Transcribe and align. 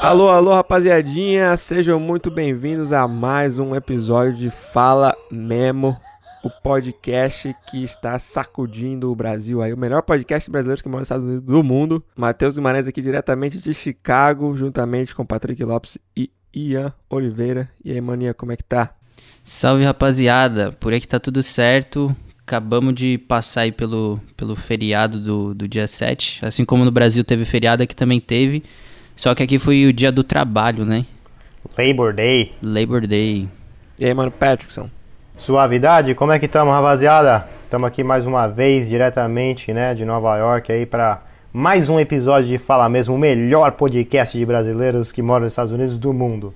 Alô, 0.00 0.28
alô, 0.28 0.54
rapaziadinha, 0.54 1.56
sejam 1.56 1.98
muito 1.98 2.30
bem-vindos 2.30 2.92
a 2.92 3.06
mais 3.08 3.58
um 3.58 3.74
episódio 3.74 4.34
de 4.34 4.50
Fala 4.50 5.16
Memo, 5.30 5.96
o 6.42 6.50
podcast 6.62 7.54
que 7.70 7.82
está 7.84 8.18
sacudindo 8.18 9.10
o 9.10 9.14
Brasil 9.14 9.60
aí, 9.60 9.72
o 9.72 9.78
melhor 9.78 10.02
podcast 10.02 10.50
brasileiro 10.50 10.82
que 10.82 10.88
mora 10.88 11.00
nos 11.00 11.06
Estados 11.06 11.24
Unidos 11.24 11.42
do 11.42 11.62
mundo. 11.62 12.04
Matheus 12.16 12.56
Guimarães 12.56 12.86
aqui 12.86 13.02
diretamente 13.02 13.58
de 13.58 13.74
Chicago, 13.74 14.56
juntamente 14.56 15.14
com 15.14 15.26
Patrick 15.26 15.62
Lopes 15.64 15.98
e 16.16 16.30
Ian 16.54 16.92
Oliveira. 17.10 17.68
E 17.84 17.92
aí, 17.92 18.00
maninha, 18.00 18.32
como 18.32 18.52
é 18.52 18.56
que 18.56 18.64
tá? 18.64 18.94
Salve, 19.42 19.84
rapaziada. 19.84 20.72
Por 20.72 20.94
aqui 20.94 21.06
tá 21.06 21.20
tudo 21.20 21.42
certo. 21.42 22.14
Acabamos 22.46 22.94
de 22.94 23.16
passar 23.16 23.62
aí 23.62 23.72
pelo, 23.72 24.20
pelo 24.36 24.54
feriado 24.54 25.18
do, 25.18 25.54
do 25.54 25.66
dia 25.66 25.88
7. 25.88 26.44
Assim 26.44 26.64
como 26.64 26.84
no 26.84 26.90
Brasil 26.90 27.24
teve 27.24 27.44
feriado, 27.44 27.82
aqui 27.82 27.96
também 27.96 28.20
teve. 28.20 28.62
Só 29.16 29.34
que 29.34 29.42
aqui 29.42 29.58
foi 29.58 29.86
o 29.86 29.92
dia 29.92 30.12
do 30.12 30.22
trabalho, 30.22 30.84
né? 30.84 31.06
Labor 31.78 32.12
Day. 32.12 32.52
Labor 32.62 33.06
Day. 33.06 33.48
E 33.98 34.04
aí, 34.04 34.12
mano, 34.12 34.30
Patrickson? 34.30 34.90
Suavidade, 35.38 36.14
como 36.14 36.32
é 36.32 36.38
que 36.38 36.46
estamos, 36.46 36.72
rapaziada? 36.72 37.48
Estamos 37.64 37.88
aqui 37.88 38.04
mais 38.04 38.26
uma 38.26 38.46
vez, 38.46 38.88
diretamente, 38.88 39.72
né, 39.72 39.94
de 39.94 40.04
Nova 40.04 40.36
York 40.36 40.70
aí 40.70 40.86
para 40.86 41.22
mais 41.52 41.88
um 41.88 41.98
episódio 41.98 42.48
de 42.48 42.58
Fala 42.58 42.88
Mesmo, 42.88 43.14
o 43.14 43.18
melhor 43.18 43.72
podcast 43.72 44.36
de 44.36 44.44
brasileiros 44.44 45.10
que 45.10 45.22
moram 45.22 45.44
nos 45.44 45.52
Estados 45.52 45.72
Unidos 45.72 45.98
do 45.98 46.12
mundo. 46.12 46.54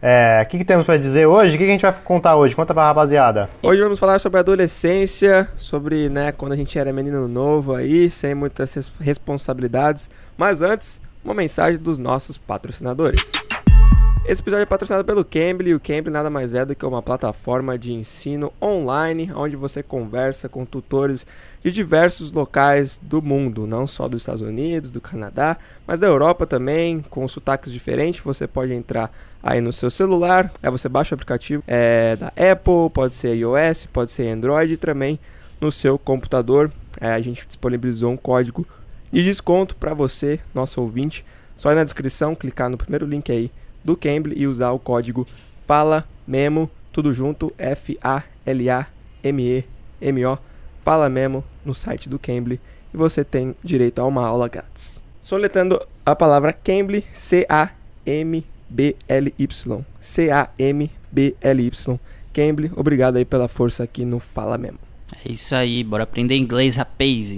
É, 0.00 0.42
o 0.44 0.48
que, 0.48 0.58
que 0.58 0.64
temos 0.64 0.84
para 0.84 0.98
dizer 0.98 1.26
hoje? 1.26 1.54
O 1.56 1.58
que, 1.58 1.64
que 1.64 1.70
a 1.70 1.72
gente 1.72 1.82
vai 1.82 1.92
contar 2.04 2.36
hoje? 2.36 2.54
Conta 2.54 2.74
pra 2.74 2.84
rapaziada. 2.84 3.48
Hoje 3.62 3.82
vamos 3.82 3.98
falar 3.98 4.18
sobre 4.18 4.38
adolescência, 4.38 5.48
sobre, 5.56 6.08
né, 6.10 6.32
quando 6.32 6.52
a 6.52 6.56
gente 6.56 6.78
era 6.78 6.92
menino 6.92 7.26
novo 7.26 7.74
aí, 7.74 8.10
sem 8.10 8.34
muitas 8.34 8.74
res- 8.74 8.92
responsabilidades. 9.00 10.10
Mas 10.36 10.60
antes, 10.60 11.00
uma 11.24 11.34
mensagem 11.34 11.80
dos 11.80 11.98
nossos 11.98 12.36
patrocinadores. 12.38 13.20
Esse 14.28 14.42
episódio 14.42 14.64
é 14.64 14.66
patrocinado 14.66 15.04
pelo 15.04 15.24
Cambly. 15.24 15.72
O 15.72 15.78
Cambly 15.78 16.10
nada 16.10 16.28
mais 16.28 16.52
é 16.52 16.64
do 16.64 16.74
que 16.74 16.84
uma 16.84 17.00
plataforma 17.00 17.78
de 17.78 17.92
ensino 17.92 18.52
online 18.60 19.30
onde 19.32 19.54
você 19.54 19.84
conversa 19.84 20.48
com 20.48 20.64
tutores 20.64 21.24
de 21.62 21.70
diversos 21.70 22.32
locais 22.32 22.98
do 23.00 23.22
mundo, 23.22 23.68
não 23.68 23.86
só 23.86 24.08
dos 24.08 24.22
Estados 24.22 24.42
Unidos, 24.42 24.90
do 24.90 25.00
Canadá, 25.00 25.56
mas 25.86 26.00
da 26.00 26.08
Europa 26.08 26.44
também, 26.44 27.04
com 27.08 27.28
sotaques 27.28 27.72
diferentes. 27.72 28.20
Você 28.24 28.48
pode 28.48 28.72
entrar 28.72 29.12
aí 29.40 29.60
no 29.60 29.72
seu 29.72 29.92
celular, 29.92 30.52
aí 30.60 30.72
você 30.72 30.88
baixa 30.88 31.14
o 31.14 31.16
aplicativo 31.16 31.62
é, 31.64 32.16
da 32.16 32.26
Apple, 32.28 32.90
pode 32.92 33.14
ser 33.14 33.32
iOS, 33.36 33.86
pode 33.92 34.10
ser 34.10 34.26
Android 34.26 34.76
também 34.76 35.20
no 35.60 35.70
seu 35.70 35.96
computador. 35.96 36.72
É, 37.00 37.12
a 37.12 37.20
gente 37.20 37.46
disponibilizou 37.46 38.10
um 38.10 38.16
código 38.16 38.66
de 39.12 39.22
desconto 39.22 39.76
para 39.76 39.94
você, 39.94 40.40
nosso 40.52 40.80
ouvinte. 40.80 41.24
Só 41.54 41.70
ir 41.70 41.76
na 41.76 41.84
descrição, 41.84 42.34
clicar 42.34 42.68
no 42.68 42.76
primeiro 42.76 43.06
link 43.06 43.30
aí 43.30 43.52
do 43.86 43.96
Cambly 43.96 44.34
e 44.36 44.46
usar 44.46 44.72
o 44.72 44.78
código 44.78 45.26
Fala 45.66 46.06
Memo, 46.26 46.70
tudo 46.92 47.14
junto, 47.14 47.50
F-A-L-A-M-E-M-O, 47.56 48.18
Fala 50.84 51.08
Memo 51.08 51.42
no 51.64 51.72
site 51.72 52.06
do 52.08 52.18
Cambly 52.18 52.60
e 52.92 52.96
você 52.96 53.22
tem 53.24 53.54
direito 53.62 54.00
a 54.00 54.04
uma 54.04 54.26
aula 54.26 54.48
grátis. 54.48 55.00
Soletando 55.20 55.80
a 56.04 56.16
palavra 56.16 56.52
Cambly, 56.52 57.04
C-A-M-B-L-Y, 57.12 58.44
C-A-M-B-L-Y, 60.00 62.00
Cambly, 62.32 62.72
obrigado 62.76 63.16
aí 63.16 63.24
pela 63.24 63.48
força 63.48 63.84
aqui 63.84 64.04
no 64.04 64.20
Fala 64.20 64.58
Memo. 64.58 64.78
É 65.24 65.30
isso 65.30 65.54
aí, 65.54 65.84
bora 65.84 66.02
aprender 66.02 66.36
inglês, 66.36 66.76
rapaz. 66.76 67.36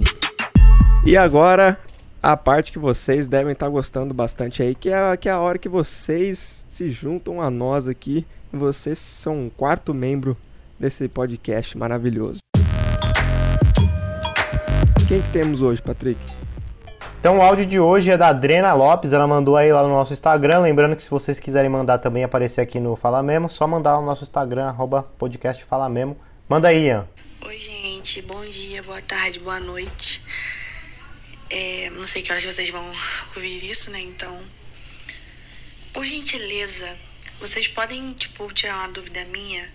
E 1.05 1.15
agora, 1.15 1.79
a 2.21 2.35
parte 2.35 2.71
que 2.71 2.79
vocês 2.79 3.27
devem 3.27 3.53
estar 3.53 3.69
gostando 3.69 4.13
bastante 4.13 4.61
aí, 4.61 4.75
que 4.75 4.89
é, 4.89 4.95
a- 5.11 5.17
que 5.17 5.29
é 5.29 5.31
a 5.31 5.39
hora 5.39 5.57
que 5.57 5.69
vocês 5.69 6.65
se 6.67 6.91
juntam 6.91 7.41
a 7.41 7.49
nós 7.49 7.87
aqui. 7.87 8.25
E 8.51 8.57
vocês 8.57 8.97
são 8.97 9.37
um 9.45 9.49
quarto 9.49 9.93
membro 9.93 10.35
desse 10.79 11.07
podcast 11.07 11.77
maravilhoso. 11.77 12.39
Quem 15.07 15.21
que 15.21 15.29
temos 15.31 15.61
hoje, 15.61 15.81
Patrick? 15.81 16.19
Então 17.19 17.37
o 17.37 17.41
áudio 17.41 17.65
de 17.65 17.79
hoje 17.79 18.09
é 18.09 18.17
da 18.17 18.29
Adrena 18.29 18.73
Lopes, 18.73 19.11
ela 19.13 19.27
mandou 19.27 19.55
aí 19.57 19.71
lá 19.71 19.83
no 19.83 19.89
nosso 19.89 20.13
Instagram. 20.13 20.59
Lembrando 20.61 20.95
que 20.95 21.03
se 21.03 21.09
vocês 21.09 21.39
quiserem 21.39 21.69
mandar 21.69 21.99
também 21.99 22.23
aparecer 22.23 22.61
aqui 22.61 22.79
no 22.79 22.95
Fala 22.95 23.21
Memo, 23.21 23.49
só 23.49 23.67
mandar 23.67 23.95
lá 23.95 23.99
no 24.01 24.05
nosso 24.07 24.23
Instagram, 24.23 24.65
arroba 24.67 25.03
podcast 25.17 25.63
Fala 25.65 25.87
Memo. 25.89 26.17
Manda 26.47 26.69
aí, 26.69 26.87
Ian. 26.87 27.07
Oi, 27.45 27.57
gente. 27.57 28.21
Bom 28.23 28.41
dia, 28.45 28.81
boa 28.83 29.01
tarde, 29.01 29.39
boa 29.39 29.59
noite. 29.59 30.23
É, 31.49 31.89
não 31.91 32.05
sei 32.05 32.21
que 32.21 32.31
horas 32.31 32.43
vocês 32.43 32.69
vão 32.69 32.85
ouvir 33.35 33.69
isso, 33.69 33.89
né? 33.89 33.99
Então, 33.99 34.49
por 35.91 36.05
gentileza, 36.05 36.97
vocês 37.39 37.67
podem, 37.67 38.13
tipo, 38.13 38.51
tirar 38.53 38.77
uma 38.77 38.89
dúvida 38.89 39.25
minha 39.25 39.71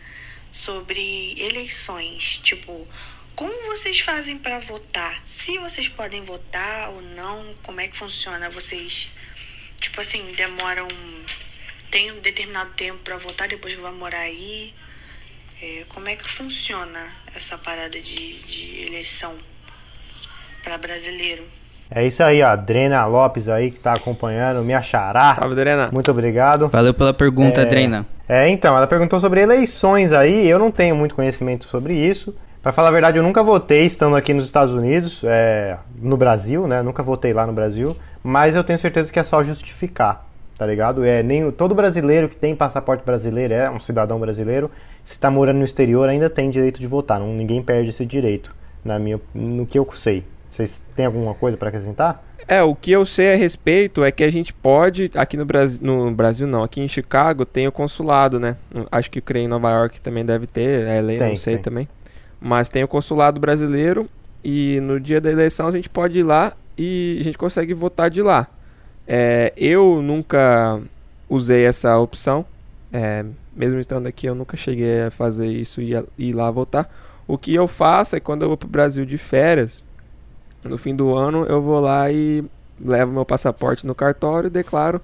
sobre 0.50 1.34
eleições. 1.40 2.38
Tipo, 2.38 2.86
como 3.34 3.66
vocês 3.66 3.98
fazem 3.98 4.38
pra 4.38 4.60
votar? 4.60 5.22
Se 5.26 5.58
vocês 5.58 5.88
podem 5.88 6.22
votar 6.22 6.90
ou 6.90 7.02
não? 7.02 7.54
Como 7.62 7.80
é 7.80 7.88
que 7.88 7.96
funciona? 7.96 8.48
Vocês, 8.50 9.10
tipo 9.80 10.00
assim, 10.00 10.32
demoram. 10.34 10.86
Tem 11.90 12.12
um 12.12 12.20
determinado 12.20 12.72
tempo 12.74 12.98
pra 13.00 13.18
votar 13.18 13.48
depois 13.48 13.74
vai 13.74 13.92
morar 13.92 14.20
aí? 14.20 14.74
É, 15.60 15.84
como 15.88 16.08
é 16.08 16.16
que 16.16 16.28
funciona 16.28 17.16
essa 17.34 17.56
parada 17.58 18.00
de, 18.00 18.42
de 18.42 18.82
eleição 18.82 19.36
para 20.62 20.78
brasileiro? 20.78 21.48
É 21.90 22.06
isso 22.06 22.22
aí, 22.22 22.42
ó. 22.42 22.48
Adrena 22.48 23.04
Lopes 23.06 23.48
aí 23.48 23.70
que 23.70 23.80
tá 23.80 23.92
acompanhando, 23.92 24.62
me 24.62 24.74
achará. 24.74 25.34
Salve, 25.34 25.54
Dorena. 25.54 25.90
Muito 25.92 26.10
obrigado. 26.10 26.68
Valeu 26.68 26.94
pela 26.94 27.12
pergunta, 27.14 27.60
É. 27.60 27.64
Drena. 27.64 28.06
É, 28.28 28.48
então, 28.48 28.76
ela 28.76 28.86
perguntou 28.86 29.20
sobre 29.20 29.40
eleições 29.42 30.12
aí, 30.12 30.48
eu 30.48 30.58
não 30.58 30.70
tenho 30.70 30.96
muito 30.96 31.14
conhecimento 31.14 31.68
sobre 31.68 31.94
isso. 31.94 32.34
Pra 32.62 32.72
falar 32.72 32.88
a 32.88 32.92
verdade, 32.92 33.18
eu 33.18 33.22
nunca 33.22 33.42
votei 33.42 33.84
estando 33.84 34.16
aqui 34.16 34.32
nos 34.32 34.46
Estados 34.46 34.72
Unidos, 34.72 35.22
é, 35.24 35.76
no 36.00 36.16
Brasil, 36.16 36.66
né? 36.66 36.80
Nunca 36.80 37.02
votei 37.02 37.34
lá 37.34 37.46
no 37.46 37.52
Brasil, 37.52 37.94
mas 38.22 38.56
eu 38.56 38.64
tenho 38.64 38.78
certeza 38.78 39.12
que 39.12 39.20
é 39.20 39.22
só 39.22 39.44
justificar, 39.44 40.26
tá 40.56 40.66
ligado? 40.66 41.04
É, 41.04 41.22
nem, 41.22 41.50
todo 41.50 41.74
brasileiro 41.74 42.26
que 42.26 42.36
tem 42.36 42.56
passaporte 42.56 43.04
brasileiro 43.04 43.52
é 43.52 43.70
um 43.70 43.78
cidadão 43.78 44.18
brasileiro, 44.18 44.70
se 45.04 45.18
tá 45.18 45.30
morando 45.30 45.58
no 45.58 45.64
exterior 45.64 46.08
ainda 46.08 46.30
tem 46.30 46.48
direito 46.48 46.80
de 46.80 46.86
votar, 46.86 47.20
não, 47.20 47.34
ninguém 47.34 47.62
perde 47.62 47.90
esse 47.90 48.06
direito, 48.06 48.50
na 48.82 48.98
minha, 48.98 49.20
no 49.34 49.66
que 49.66 49.78
eu 49.78 49.86
sei. 49.92 50.24
Vocês 50.54 50.80
têm 50.94 51.06
alguma 51.06 51.34
coisa 51.34 51.56
pra 51.56 51.68
acrescentar? 51.68 52.22
É, 52.46 52.62
o 52.62 52.74
que 52.74 52.92
eu 52.92 53.04
sei 53.04 53.32
a 53.32 53.36
respeito 53.36 54.04
é 54.04 54.12
que 54.12 54.22
a 54.22 54.30
gente 54.30 54.52
pode, 54.52 55.10
aqui 55.16 55.36
no 55.36 55.44
Brasil, 55.44 55.84
no 55.84 56.10
Brasil 56.12 56.46
não, 56.46 56.62
aqui 56.62 56.80
em 56.80 56.86
Chicago 56.86 57.44
tem 57.44 57.66
o 57.66 57.72
consulado, 57.72 58.38
né? 58.38 58.56
Acho 58.92 59.10
que 59.10 59.20
creio 59.20 59.46
em 59.46 59.48
Nova 59.48 59.70
York 59.72 60.00
também 60.00 60.24
deve 60.24 60.46
ter, 60.46 60.86
é 60.86 61.00
lei, 61.00 61.18
não 61.18 61.36
sei 61.36 61.54
tem. 61.54 61.62
também. 61.62 61.88
Mas 62.40 62.68
tem 62.68 62.84
o 62.84 62.88
consulado 62.88 63.40
brasileiro 63.40 64.08
e 64.44 64.78
no 64.80 65.00
dia 65.00 65.20
da 65.20 65.32
eleição 65.32 65.66
a 65.66 65.72
gente 65.72 65.88
pode 65.88 66.18
ir 66.18 66.22
lá 66.22 66.52
e 66.78 67.16
a 67.20 67.24
gente 67.24 67.38
consegue 67.38 67.74
votar 67.74 68.08
de 68.08 68.22
lá. 68.22 68.46
É, 69.08 69.52
eu 69.56 70.00
nunca 70.02 70.80
usei 71.28 71.64
essa 71.64 71.98
opção, 71.98 72.44
é, 72.92 73.24
mesmo 73.56 73.80
estando 73.80 74.06
aqui 74.06 74.26
eu 74.26 74.36
nunca 74.36 74.56
cheguei 74.56 75.02
a 75.02 75.10
fazer 75.10 75.48
isso 75.48 75.80
e 75.80 75.94
ir, 76.16 76.32
lá 76.32 76.48
votar. 76.50 76.88
O 77.26 77.36
que 77.36 77.54
eu 77.54 77.66
faço 77.66 78.14
é 78.14 78.20
quando 78.20 78.42
eu 78.42 78.48
vou 78.48 78.56
pro 78.56 78.68
Brasil 78.68 79.04
de 79.04 79.18
férias, 79.18 79.82
no 80.64 80.78
fim 80.78 80.94
do 80.94 81.14
ano 81.14 81.44
eu 81.46 81.62
vou 81.62 81.80
lá 81.80 82.10
e 82.10 82.44
levo 82.80 83.12
meu 83.12 83.24
passaporte 83.24 83.86
no 83.86 83.94
cartório 83.94 84.48
e 84.48 84.50
declaro 84.50 85.00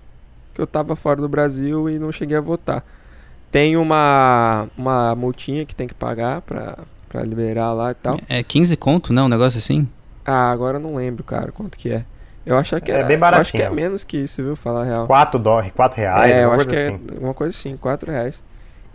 que 0.54 0.60
eu 0.60 0.65
estava 0.65 0.97
fora 0.97 1.21
do 1.21 1.28
Brasil 1.28 1.88
e 1.88 1.98
não 1.98 2.10
cheguei 2.10 2.37
a 2.37 2.41
votar. 2.41 2.84
Tem 3.50 3.76
uma, 3.76 4.69
uma 4.76 5.15
multinha 5.15 5.65
que 5.66 5.75
tem 5.75 5.87
que 5.88 5.94
pagar 5.94 6.41
pra, 6.43 6.78
pra 7.09 7.22
liberar 7.22 7.72
lá 7.72 7.91
e 7.91 7.94
tal. 7.94 8.19
É 8.28 8.43
15 8.43 8.76
conto, 8.76 9.12
não? 9.12 9.26
Um 9.26 9.28
negócio 9.28 9.59
assim? 9.59 9.88
Ah, 10.25 10.50
agora 10.50 10.76
eu 10.76 10.81
não 10.81 10.94
lembro, 10.94 11.25
cara, 11.25 11.50
quanto 11.53 11.76
que 11.78 11.91
é. 11.93 12.04
Eu 12.47 12.56
acho 12.56 12.81
que 12.81 12.91
É 12.91 12.94
era, 12.97 13.04
bem 13.04 13.16
eu 13.19 13.25
acho 13.25 13.53
que 13.53 13.59
é 13.59 13.62
baratinho. 13.62 13.75
menos 13.75 14.05
que 14.05 14.17
isso, 14.19 14.43
viu? 14.43 14.56
Falar 14.56 14.82
a 14.82 14.84
real. 14.84 15.06
4 15.06 15.38
dólares, 15.38 15.73
4 15.75 15.99
reais, 16.00 16.32
é, 16.32 16.44
eu 16.44 16.52
acho 16.52 16.67
que 16.67 16.76
é 16.76 16.88
assim. 16.88 17.00
uma 17.20 17.34
coisa 17.34 17.56
assim, 17.56 17.76
4 17.76 18.11
reais. 18.11 18.43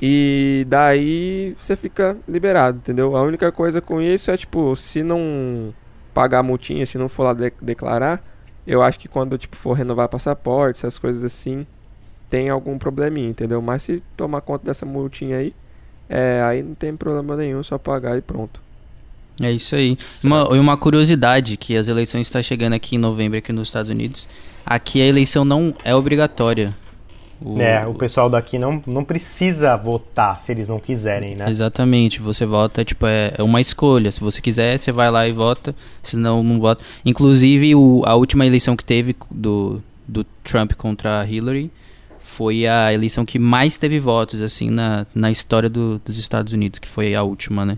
E 0.02 0.66
daí 0.68 1.56
você 1.58 1.76
fica 1.76 2.18
liberado, 2.28 2.78
entendeu? 2.78 3.16
A 3.16 3.22
única 3.24 3.52
coisa 3.52 3.82
com 3.82 4.02
isso 4.02 4.30
é, 4.32 4.38
tipo, 4.38 4.76
se 4.76 5.04
não 5.04 5.74
pagar 6.16 6.40
a 6.40 6.44
multinha, 6.44 6.86
se 6.86 6.98
não 6.98 7.10
for 7.10 7.24
lá 7.26 7.34
de- 7.34 7.52
declarar, 7.62 8.24
eu 8.66 8.82
acho 8.82 8.98
que 8.98 9.08
quando, 9.08 9.38
tipo, 9.38 9.58
for 9.58 9.74
renovar 9.74 10.08
passaporte, 10.08 10.80
essas 10.80 10.98
coisas 10.98 11.24
assim, 11.26 11.68
tem 12.30 12.50
algum 12.50 12.80
probleminha, 12.80 13.30
entendeu? 13.30 13.62
Mas 13.62 13.84
se 13.84 14.02
tomar 14.16 14.40
conta 14.40 14.66
dessa 14.66 14.86
multinha 14.86 15.38
aí, 15.38 15.54
é, 16.10 16.42
aí 16.42 16.64
não 16.64 16.74
tem 16.74 16.96
problema 16.96 17.36
nenhum, 17.36 17.62
só 17.62 17.78
pagar 17.78 18.18
e 18.18 18.22
pronto. 18.22 18.62
É 19.42 19.52
isso 19.52 19.76
aí. 19.76 19.98
Uma, 20.24 20.48
e 20.54 20.60
uma 20.60 20.78
curiosidade, 20.78 21.58
que 21.58 21.76
as 21.76 21.90
eleições 21.90 22.28
estão 22.28 22.42
chegando 22.42 22.74
aqui 22.74 22.96
em 22.96 23.00
novembro 23.00 23.38
aqui 23.38 23.52
nos 23.52 23.68
Estados 23.68 23.92
Unidos. 23.92 24.26
Aqui 24.66 25.02
a 25.02 25.06
eleição 25.06 25.44
não 25.44 25.76
é 25.84 25.94
obrigatória. 25.94 26.74
O, 27.42 27.60
É, 27.62 27.86
o 27.86 27.94
pessoal 27.94 28.30
daqui 28.30 28.58
não, 28.58 28.82
não 28.88 29.04
precisa 29.04 29.76
votar 29.76 30.40
se 30.40 30.52
eles 30.52 30.68
não 30.68 30.80
quiserem, 30.80 31.36
né? 31.36 31.50
Exatamente, 31.50 32.22
você 32.22 32.46
vota, 32.46 32.84
tipo, 32.86 33.06
é, 33.06 33.34
é 33.38 33.44
uma 33.44 33.60
escolha. 33.60 34.12
Se 34.12 34.20
você 34.22 34.42
quiser, 34.42 34.78
você 34.80 34.92
vai 34.92 35.12
lá 35.12 35.28
e 35.28 35.32
vota, 35.32 35.76
senão 36.02 36.42
não 36.42 36.60
vota. 36.60 36.84
Inclusive, 37.06 37.76
o, 37.76 38.02
a 38.06 38.16
última 38.16 38.46
eleição 38.46 38.76
que 38.76 38.86
teve 38.86 39.16
do, 39.30 39.82
do 40.08 40.24
Trump 40.44 40.74
contra 40.74 41.20
a 41.22 41.26
Hillary 41.30 41.70
foi 42.20 42.66
a 42.68 42.94
eleição 42.94 43.26
que 43.26 43.38
mais 43.38 43.78
teve 43.78 44.00
votos, 44.00 44.42
assim, 44.42 44.70
na, 44.70 45.06
na 45.14 45.30
história 45.32 45.70
do- 45.70 46.00
dos 46.06 46.18
Estados 46.18 46.54
Unidos, 46.54 46.80
que 46.80 46.88
foi 46.88 47.16
a 47.16 47.22
última, 47.24 47.66
né? 47.66 47.78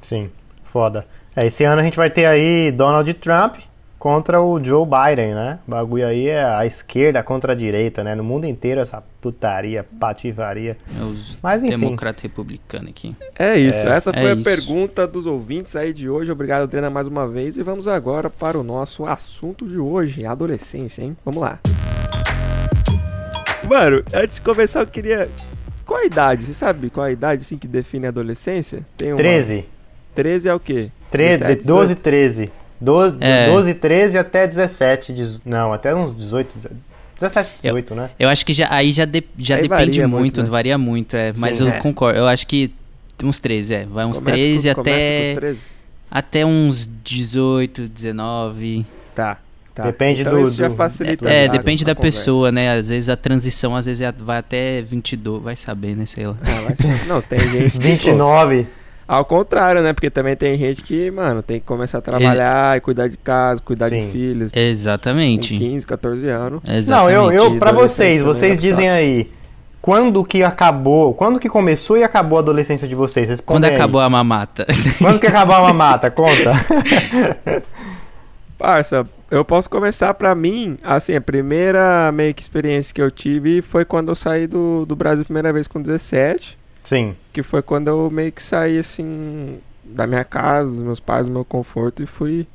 Sim, 0.00 0.30
foda. 0.64 1.04
É, 1.36 1.46
esse 1.46 1.62
ano 1.64 1.80
a 1.80 1.84
gente 1.84 1.96
vai 1.96 2.10
ter 2.10 2.26
aí 2.26 2.70
Donald 2.72 3.12
Trump 3.14 3.56
contra 3.98 4.40
o 4.40 4.62
Joe 4.62 4.86
Biden, 4.86 5.34
né? 5.34 5.58
O 5.66 5.70
bagulho 5.72 6.06
aí 6.06 6.28
é 6.28 6.44
a 6.44 6.64
esquerda 6.64 7.22
contra 7.22 7.52
a 7.52 7.56
direita, 7.56 8.04
né? 8.04 8.14
No 8.14 8.22
mundo 8.22 8.46
inteiro 8.46 8.80
essa 8.80 9.02
putaria, 9.20 9.84
pativaria. 9.98 10.76
É 10.98 11.02
os 11.04 11.38
Mas 11.42 11.62
enfim. 11.62 11.70
democrata 11.70 12.22
republicano 12.22 12.88
aqui. 12.88 13.14
É 13.36 13.56
isso, 13.58 13.86
É, 13.88 13.96
essa 13.96 14.12
foi 14.12 14.22
é 14.22 14.30
a 14.30 14.34
isso. 14.34 14.44
pergunta 14.44 15.06
dos 15.06 15.26
ouvintes 15.26 15.74
aí 15.74 15.92
de 15.92 16.08
hoje. 16.08 16.30
Obrigado, 16.30 16.62
Adriana, 16.62 16.88
mais 16.90 17.06
uma 17.06 17.26
vez. 17.26 17.56
E 17.56 17.62
vamos 17.62 17.88
agora 17.88 18.30
para 18.30 18.56
o 18.58 18.62
nosso 18.62 19.04
assunto 19.04 19.66
de 19.66 19.78
hoje, 19.78 20.24
adolescência, 20.24 21.02
hein? 21.02 21.16
Vamos 21.24 21.40
lá. 21.40 21.58
Mano, 23.68 24.02
antes 24.14 24.36
de 24.36 24.42
começar, 24.42 24.80
eu 24.80 24.86
queria. 24.86 25.28
Qual 25.84 26.00
a 26.00 26.04
idade? 26.04 26.44
Você 26.44 26.54
sabe 26.54 26.88
qual 26.90 27.04
a 27.06 27.10
idade 27.12 27.42
assim, 27.42 27.58
que 27.58 27.66
define 27.66 28.06
a 28.06 28.08
adolescência? 28.10 28.86
Tem 28.96 29.08
uma... 29.08 29.16
13. 29.16 29.64
13 30.14 30.48
é 30.48 30.54
o 30.54 30.60
quê? 30.60 30.90
13, 31.10 31.38
17, 31.42 31.66
12, 31.66 31.94
18? 31.94 32.02
13. 32.02 32.52
12, 32.80 33.16
É. 33.20 33.50
12, 33.50 33.74
13 33.74 34.18
até 34.18 34.46
17. 34.46 35.12
dezo- 35.12 35.40
Não, 35.44 35.72
até 35.72 35.94
uns 35.94 36.16
18. 36.16 36.56
17, 37.18 37.50
18, 37.62 37.94
né? 37.94 38.10
Eu 38.18 38.28
acho 38.28 38.46
que 38.46 38.52
já, 38.52 38.68
aí 38.72 38.92
já, 38.92 39.04
de- 39.04 39.24
já 39.38 39.56
Aí 39.56 39.62
depende 39.62 39.84
varia 39.98 40.08
muito, 40.08 40.20
muito, 40.20 40.42
né? 40.44 40.48
varia 40.48 40.78
muito, 40.78 41.16
é. 41.16 41.32
Mas 41.36 41.56
Sim, 41.56 41.64
eu 41.64 41.68
é. 41.70 41.78
concordo. 41.80 42.18
Eu 42.18 42.26
acho 42.28 42.46
que 42.46 42.70
uns 43.24 43.38
13, 43.40 43.74
é. 43.74 43.84
Vai 43.86 44.04
uns 44.04 44.18
Começa 44.20 44.36
13 44.36 44.74
com- 44.74 44.80
até. 44.80 45.28
os 45.30 45.34
13? 45.38 45.60
Até 46.10 46.46
uns 46.46 46.88
18, 47.04 47.88
19. 47.88 48.86
Tá, 49.14 49.36
tá. 49.74 49.82
Depende 49.82 50.20
então 50.20 50.32
do- 50.40 50.46
Isso 50.48 50.56
já 50.56 50.70
facilita. 50.70 51.28
É, 51.28 51.46
a- 51.46 51.50
depende 51.50 51.84
da 51.84 51.94
conversa. 51.96 52.18
pessoa, 52.20 52.52
né? 52.52 52.70
Às 52.78 52.88
vezes 52.88 53.08
a 53.08 53.16
transição, 53.16 53.74
às 53.74 53.84
vezes 53.84 54.00
é- 54.00 54.12
vai 54.12 54.38
até 54.38 54.80
22, 54.80 55.42
vai 55.42 55.56
saber, 55.56 55.96
né? 55.96 56.06
Sei 56.06 56.24
lá. 56.26 56.36
Ah, 56.40 56.60
vai 56.72 57.06
Não, 57.08 57.20
tem 57.20 57.38
gente. 57.40 57.72
que, 57.72 57.78
pô, 57.78 57.80
29. 57.80 58.66
Ao 59.08 59.24
contrário, 59.24 59.82
né? 59.82 59.94
Porque 59.94 60.10
também 60.10 60.36
tem 60.36 60.58
gente 60.58 60.82
que, 60.82 61.10
mano, 61.10 61.42
tem 61.42 61.58
que 61.58 61.64
começar 61.64 61.96
a 61.96 62.00
trabalhar 62.02 62.76
e 62.76 62.80
cuidar 62.80 63.08
de 63.08 63.16
casa, 63.16 63.58
cuidar 63.58 63.88
Sim. 63.88 64.04
de 64.04 64.12
filhos. 64.12 64.52
Com 64.52 64.58
Exatamente. 64.58 65.56
15, 65.56 65.86
14 65.86 66.28
anos. 66.28 66.60
Exatamente. 66.68 66.90
Não, 66.90 67.10
eu, 67.10 67.32
eu 67.32 67.56
E 67.56 67.58
pra 67.58 67.70
adolescente 67.70 68.20
vocês, 68.20 68.22
vocês 68.22 68.58
dizem 68.58 68.90
aí. 68.90 69.30
Quando 69.80 70.22
que 70.22 70.42
acabou? 70.42 71.14
Quando 71.14 71.38
que 71.40 71.48
começou 71.48 71.96
e 71.96 72.04
acabou 72.04 72.36
a 72.36 72.42
adolescência 72.42 72.86
de 72.86 72.94
vocês? 72.94 73.26
Respondem 73.26 73.62
Quando 73.62 73.64
aí. 73.64 73.74
acabou 73.74 74.02
a 74.02 74.10
mamata. 74.10 74.66
Quando 74.98 75.18
que 75.18 75.26
acabou 75.26 75.56
a 75.56 75.62
mamata? 75.62 76.10
Conta. 76.10 76.52
Parça, 78.58 79.06
eu 79.30 79.42
posso 79.44 79.70
começar 79.70 80.12
pra 80.14 80.34
mim, 80.34 80.76
assim, 80.82 81.14
a 81.14 81.20
primeira 81.20 82.10
meio 82.12 82.34
que 82.34 82.42
experiência 82.42 82.92
que 82.92 83.00
eu 83.00 83.10
tive 83.10 83.62
foi 83.62 83.84
quando 83.84 84.08
eu 84.08 84.14
saí 84.14 84.46
do, 84.46 84.84
do 84.84 84.96
Brasil 84.96 85.22
a 85.22 85.24
primeira 85.24 85.52
vez 85.52 85.66
com 85.68 85.80
17, 85.80 86.57
Sim. 86.88 87.14
que 87.34 87.42
foi 87.42 87.60
quando 87.60 87.88
eu 87.88 88.10
meio 88.10 88.32
que 88.32 88.42
saí, 88.42 88.78
assim, 88.78 89.58
da 89.84 90.06
minha 90.06 90.24
casa, 90.24 90.70
dos 90.70 90.80
meus 90.80 91.00
pais, 91.00 91.26
do 91.26 91.32
meu 91.32 91.44
conforto 91.44 92.02
e 92.02 92.06
fui 92.06 92.46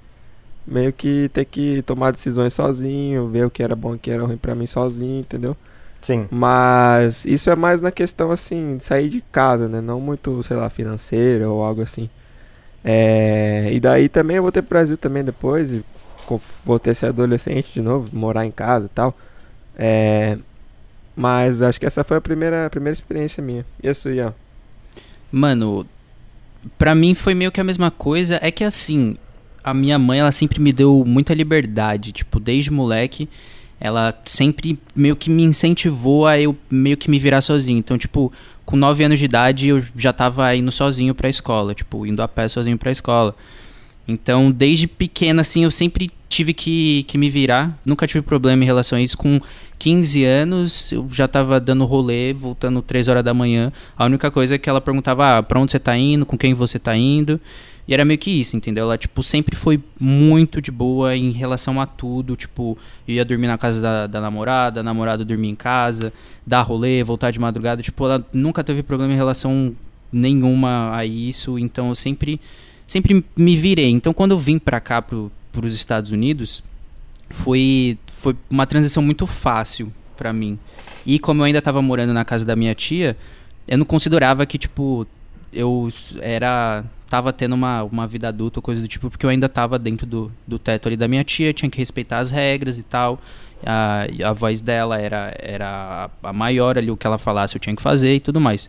meio 0.66 0.92
que 0.92 1.30
ter 1.32 1.46
que 1.46 1.84
tomar 1.84 2.10
decisões 2.12 2.52
sozinho, 2.52 3.28
ver 3.28 3.46
o 3.46 3.52
que 3.52 3.62
era 3.62 3.76
bom 3.76 3.94
e 3.94 3.96
o 3.98 4.00
que 4.00 4.10
era 4.10 4.24
ruim 4.24 4.38
pra 4.38 4.56
mim 4.56 4.66
sozinho, 4.66 5.20
entendeu? 5.20 5.56
Sim. 6.02 6.28
Mas 6.32 7.26
isso 7.26 7.48
é 7.52 7.56
mais 7.56 7.80
na 7.80 7.92
questão 7.92 8.32
assim 8.32 8.78
de 8.78 8.84
sair 8.84 9.08
de 9.08 9.22
casa, 9.22 9.68
né? 9.68 9.82
Não 9.82 10.00
muito, 10.02 10.42
sei 10.42 10.58
lá, 10.58 10.68
financeira 10.68 11.48
ou 11.48 11.64
algo 11.64 11.84
assim. 11.84 12.10
É, 12.84 13.70
e 13.72 13.80
daí 13.80 14.10
também 14.10 14.38
eu 14.38 14.44
voltei 14.44 14.64
pro 14.64 14.72
Brasil 14.72 14.98
também 14.98 15.24
depois 15.24 15.72
e 15.72 15.86
voltei 16.66 16.92
a 16.92 16.96
ser 16.96 17.06
adolescente 17.08 17.72
de 17.72 17.82
novo, 17.82 18.10
morar 18.12 18.46
em 18.48 18.52
casa 18.52 18.88
e 18.88 18.90
tal. 18.90 19.16
É, 19.78 20.40
mas 21.16 21.62
acho 21.62 21.80
que 21.80 21.86
essa 21.86 22.04
foi 22.04 22.18
a 22.18 22.22
primeira, 22.22 22.66
a 22.66 22.70
primeira 22.70 22.94
experiência 22.94 23.44
minha. 23.44 23.66
E 23.82 23.88
a 23.88 23.94
sua, 23.94 24.14
Ian? 24.14 24.34
Mano, 25.32 25.86
pra 26.78 26.94
mim 26.94 27.14
foi 27.14 27.34
meio 27.34 27.52
que 27.52 27.62
a 27.62 27.64
mesma 27.64 27.92
coisa. 27.92 28.40
É 28.42 28.52
que 28.52 28.64
assim, 28.64 29.18
a 29.64 29.74
minha 29.74 29.98
mãe, 29.98 30.20
ela 30.20 30.32
sempre 30.32 30.60
me 30.60 30.74
deu 30.74 31.04
muita 31.06 31.34
liberdade. 31.34 32.12
Tipo, 32.12 32.40
desde 32.40 32.70
moleque, 32.70 33.30
ela 33.80 34.14
sempre 34.26 34.78
meio 34.96 35.16
que 35.16 35.30
me 35.30 35.44
incentivou 35.44 36.28
a 36.28 36.40
eu 36.40 36.56
meio 36.70 36.98
que 36.98 37.10
me 37.10 37.20
virar 37.20 37.42
sozinho. 37.42 37.80
Então, 37.80 37.98
tipo, 37.98 38.32
com 38.66 38.76
9 38.76 39.04
anos 39.04 39.20
de 39.20 39.26
idade, 39.26 39.70
eu 39.70 39.84
já 39.96 40.12
tava 40.12 40.54
indo 40.56 40.72
sozinho 40.72 41.16
pra 41.16 41.30
escola. 41.30 41.74
Tipo, 41.74 42.06
indo 42.06 42.22
a 42.22 42.28
pé 42.28 42.48
sozinho 42.48 42.78
pra 42.78 42.92
escola. 42.92 43.36
Então, 44.08 44.52
desde 44.52 44.88
pequena, 44.88 45.42
assim, 45.42 45.64
eu 45.64 45.72
sempre 45.72 46.12
tive 46.28 46.54
que, 46.54 47.04
que 47.04 47.18
me 47.18 47.30
virar. 47.30 47.78
Nunca 47.86 48.06
tive 48.06 48.22
problema 48.22 48.64
em 48.64 48.66
relação 48.66 48.98
a 48.98 49.02
isso. 49.02 49.18
Com 49.18 49.40
15 49.84 50.24
anos, 50.24 50.92
eu 50.94 51.06
já 51.12 51.28
tava 51.28 51.60
dando 51.60 51.84
rolê, 51.84 52.32
voltando 52.32 52.82
3 52.82 53.10
horas 53.10 53.22
da 53.22 53.34
manhã. 53.34 53.70
A 53.98 54.06
única 54.06 54.32
coisa 54.32 54.56
é 54.56 54.58
que 54.58 54.70
ela 54.70 54.80
perguntava, 54.80 55.40
ah, 55.40 55.44
pra 55.44 55.60
onde 55.60 55.74
você 55.74 55.80
tá 55.80 55.98
indo, 55.98 56.26
com 56.26 56.38
quem 56.38 56.54
você 56.54 56.80
tá 56.80 56.96
indo. 56.96 57.38
E 57.86 57.94
era 57.94 58.06
meio 58.06 58.18
que 58.18 58.32
isso, 58.32 58.56
entendeu? 58.56 58.86
Ela, 58.86 58.98
tipo, 58.98 59.22
sempre 59.22 59.58
foi 59.58 59.84
muito 60.00 60.62
de 60.62 60.72
boa 60.72 61.18
em 61.18 61.32
relação 61.32 61.82
a 61.82 61.86
tudo. 61.86 62.34
Tipo, 62.38 62.78
ia 63.06 63.26
dormir 63.26 63.48
na 63.48 63.58
casa 63.58 63.82
da, 63.82 64.08
da 64.08 64.22
namorada, 64.22 64.80
a 64.80 64.84
namorada 64.84 65.26
dormia 65.26 65.52
em 65.52 65.56
casa, 65.56 66.14
dar 66.48 66.62
rolê, 66.62 67.04
voltar 67.04 67.32
de 67.32 67.40
madrugada. 67.40 67.82
Tipo, 67.82 68.06
ela 68.06 68.26
nunca 68.32 68.64
teve 68.64 68.84
problema 68.84 69.12
em 69.12 69.18
relação 69.18 69.76
nenhuma 70.10 70.96
a 70.96 71.06
isso. 71.06 71.60
Então, 71.60 71.90
eu 71.90 71.96
sempre 71.96 72.40
sempre 72.88 73.22
me 73.36 73.58
virei. 73.58 73.90
Então, 73.90 74.14
quando 74.14 74.32
eu 74.32 74.40
vim 74.40 74.58
pra 74.58 74.80
cá, 74.80 75.02
pro, 75.02 75.30
pros 75.52 75.76
Estados 75.76 76.10
Unidos, 76.10 76.64
foi, 77.30 77.98
foi 78.08 78.36
uma 78.50 78.66
transição 78.66 79.02
muito 79.04 79.26
fácil 79.26 79.92
pra 80.16 80.32
mim. 80.32 80.58
E 81.06 81.20
como 81.20 81.42
eu 81.42 81.46
ainda 81.46 81.62
tava 81.62 81.82
morando 81.82 82.14
na 82.14 82.24
casa 82.24 82.46
da 82.46 82.56
minha 82.56 82.74
tia, 82.74 83.18
eu 83.68 83.78
não 83.78 83.86
considerava 83.86 84.46
que, 84.46 84.58
tipo, 84.58 85.06
eu 85.52 85.90
era... 86.22 86.84
Tava 87.10 87.32
tendo 87.32 87.54
uma, 87.54 87.84
uma 87.84 88.08
vida 88.08 88.28
adulta 88.30 88.60
coisa 88.60 88.82
do 88.82 88.88
tipo, 88.88 89.08
porque 89.08 89.24
eu 89.24 89.30
ainda 89.30 89.48
tava 89.48 89.78
dentro 89.78 90.08
do, 90.08 90.32
do 90.48 90.58
teto 90.58 90.88
ali 90.88 90.98
da 90.98 91.08
minha 91.08 91.24
tia, 91.24 91.54
tinha 91.54 91.70
que 91.70 91.78
respeitar 91.78 92.18
as 92.18 92.32
regras 92.32 92.80
e 92.80 92.84
tal. 92.84 93.22
A, 93.64 94.08
a 94.26 94.34
voz 94.34 94.62
dela 94.62 95.00
era, 95.00 95.32
era 95.38 96.10
a 96.24 96.34
maior 96.34 96.76
ali, 96.76 96.90
o 96.90 96.98
que 96.98 97.06
ela 97.06 97.20
falasse 97.20 97.56
eu 97.56 97.60
tinha 97.60 97.76
que 97.76 97.84
fazer 97.84 98.16
e 98.16 98.20
tudo 98.20 98.42
mais. 98.42 98.68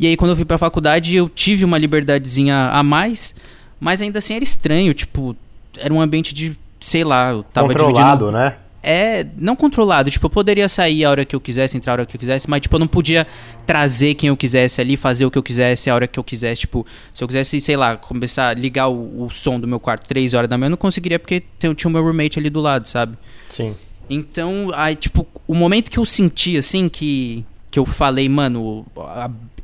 E 0.00 0.06
aí, 0.06 0.16
quando 0.16 0.32
eu 0.32 0.36
fui 0.36 0.44
pra 0.44 0.58
faculdade, 0.58 1.14
eu 1.14 1.28
tive 1.28 1.64
uma 1.64 1.78
liberdadezinha 1.78 2.70
a 2.70 2.82
mais, 2.82 3.34
mas 3.78 4.02
ainda 4.02 4.18
assim 4.18 4.34
era 4.34 4.42
estranho, 4.42 4.92
tipo, 4.92 5.36
era 5.76 5.94
um 5.94 6.00
ambiente 6.00 6.34
de, 6.34 6.58
sei 6.80 7.04
lá, 7.04 7.30
eu 7.32 7.42
tava 7.42 7.68
Controlado, 7.68 8.26
dividindo... 8.26 8.32
né? 8.32 8.56
É, 8.88 9.26
não 9.36 9.56
controlado, 9.56 10.08
tipo, 10.12 10.26
eu 10.26 10.30
poderia 10.30 10.68
sair 10.68 11.04
a 11.04 11.10
hora 11.10 11.24
que 11.24 11.34
eu 11.34 11.40
quisesse, 11.40 11.76
entrar 11.76 11.90
a 11.90 11.94
hora 11.94 12.06
que 12.06 12.14
eu 12.14 12.20
quisesse, 12.20 12.48
mas, 12.48 12.60
tipo, 12.60 12.76
eu 12.76 12.78
não 12.78 12.86
podia 12.86 13.26
trazer 13.66 14.14
quem 14.14 14.28
eu 14.28 14.36
quisesse 14.36 14.80
ali, 14.80 14.96
fazer 14.96 15.26
o 15.26 15.30
que 15.30 15.36
eu 15.36 15.42
quisesse 15.42 15.90
a 15.90 15.94
hora 15.96 16.06
que 16.06 16.20
eu 16.20 16.22
quisesse, 16.22 16.60
tipo, 16.60 16.86
se 17.12 17.24
eu 17.24 17.26
quisesse, 17.26 17.60
sei 17.60 17.76
lá, 17.76 17.96
começar 17.96 18.50
a 18.50 18.54
ligar 18.54 18.86
o, 18.86 19.24
o 19.24 19.28
som 19.28 19.58
do 19.58 19.66
meu 19.66 19.80
quarto 19.80 20.06
três 20.06 20.34
horas 20.34 20.48
da 20.48 20.56
manhã, 20.56 20.68
eu 20.68 20.70
não 20.70 20.76
conseguiria 20.76 21.18
porque 21.18 21.42
tinha 21.58 21.74
o 21.84 21.90
meu 21.90 22.00
roommate 22.00 22.38
ali 22.38 22.48
do 22.48 22.60
lado, 22.60 22.86
sabe? 22.86 23.18
Sim. 23.50 23.74
Então, 24.08 24.70
aí, 24.72 24.94
tipo, 24.94 25.26
o 25.48 25.54
momento 25.54 25.90
que 25.90 25.98
eu 25.98 26.04
senti, 26.04 26.56
assim, 26.56 26.88
que, 26.88 27.44
que 27.72 27.80
eu 27.80 27.84
falei, 27.84 28.28
mano, 28.28 28.86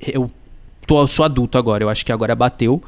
eu 0.00 0.28
tô, 0.84 1.00
eu 1.00 1.06
sou 1.06 1.24
adulto 1.24 1.56
agora, 1.56 1.84
eu 1.84 1.88
acho 1.88 2.04
que 2.04 2.10
agora 2.10 2.34
bateu, 2.34 2.82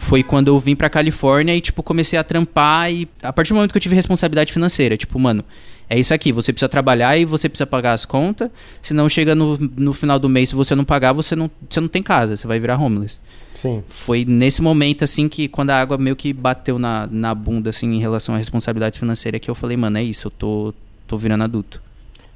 foi 0.00 0.22
quando 0.22 0.48
eu 0.48 0.58
vim 0.58 0.74
pra 0.74 0.88
Califórnia 0.88 1.54
e, 1.54 1.60
tipo, 1.60 1.82
comecei 1.82 2.18
a 2.18 2.24
trampar 2.24 2.90
e 2.90 3.06
a 3.22 3.32
partir 3.32 3.50
do 3.50 3.56
momento 3.56 3.70
que 3.70 3.76
eu 3.76 3.82
tive 3.82 3.94
responsabilidade 3.94 4.50
financeira, 4.50 4.96
tipo, 4.96 5.18
mano, 5.18 5.44
é 5.90 5.98
isso 5.98 6.14
aqui, 6.14 6.32
você 6.32 6.52
precisa 6.52 6.70
trabalhar 6.70 7.18
e 7.18 7.26
você 7.26 7.50
precisa 7.50 7.66
pagar 7.66 7.92
as 7.92 8.06
contas, 8.06 8.50
senão 8.80 9.08
chega 9.10 9.34
no, 9.34 9.58
no 9.58 9.92
final 9.92 10.18
do 10.18 10.28
mês, 10.28 10.48
se 10.48 10.54
você 10.54 10.74
não 10.74 10.84
pagar, 10.84 11.12
você 11.12 11.36
não, 11.36 11.50
você 11.68 11.80
não 11.80 11.86
tem 11.86 12.02
casa, 12.02 12.34
você 12.34 12.46
vai 12.46 12.58
virar 12.58 12.80
homeless. 12.80 13.20
Sim. 13.54 13.84
Foi 13.88 14.24
nesse 14.24 14.62
momento, 14.62 15.04
assim, 15.04 15.28
que 15.28 15.48
quando 15.48 15.70
a 15.70 15.78
água 15.80 15.98
meio 15.98 16.16
que 16.16 16.32
bateu 16.32 16.78
na, 16.78 17.06
na 17.06 17.34
bunda, 17.34 17.68
assim, 17.68 17.92
em 17.92 18.00
relação 18.00 18.34
à 18.34 18.38
responsabilidade 18.38 18.98
financeira, 18.98 19.38
que 19.38 19.50
eu 19.50 19.54
falei, 19.54 19.76
mano, 19.76 19.98
é 19.98 20.02
isso, 20.02 20.28
eu 20.28 20.30
tô, 20.30 20.74
tô 21.06 21.18
virando 21.18 21.44
adulto. 21.44 21.82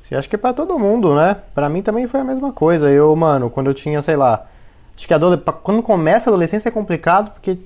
Sim, 0.06 0.16
acho 0.16 0.28
que 0.28 0.36
é 0.36 0.38
pra 0.38 0.52
todo 0.52 0.78
mundo, 0.78 1.14
né? 1.14 1.34
Pra 1.54 1.70
mim 1.70 1.80
também 1.80 2.06
foi 2.06 2.20
a 2.20 2.24
mesma 2.24 2.52
coisa. 2.52 2.90
Eu, 2.90 3.16
mano, 3.16 3.48
quando 3.48 3.68
eu 3.68 3.74
tinha, 3.74 4.02
sei 4.02 4.16
lá. 4.16 4.46
Acho 4.96 5.08
que 5.08 5.14
quando 5.62 5.82
começa 5.82 6.28
a 6.28 6.30
adolescência 6.30 6.68
é 6.68 6.72
complicado, 6.72 7.32
porque 7.32 7.58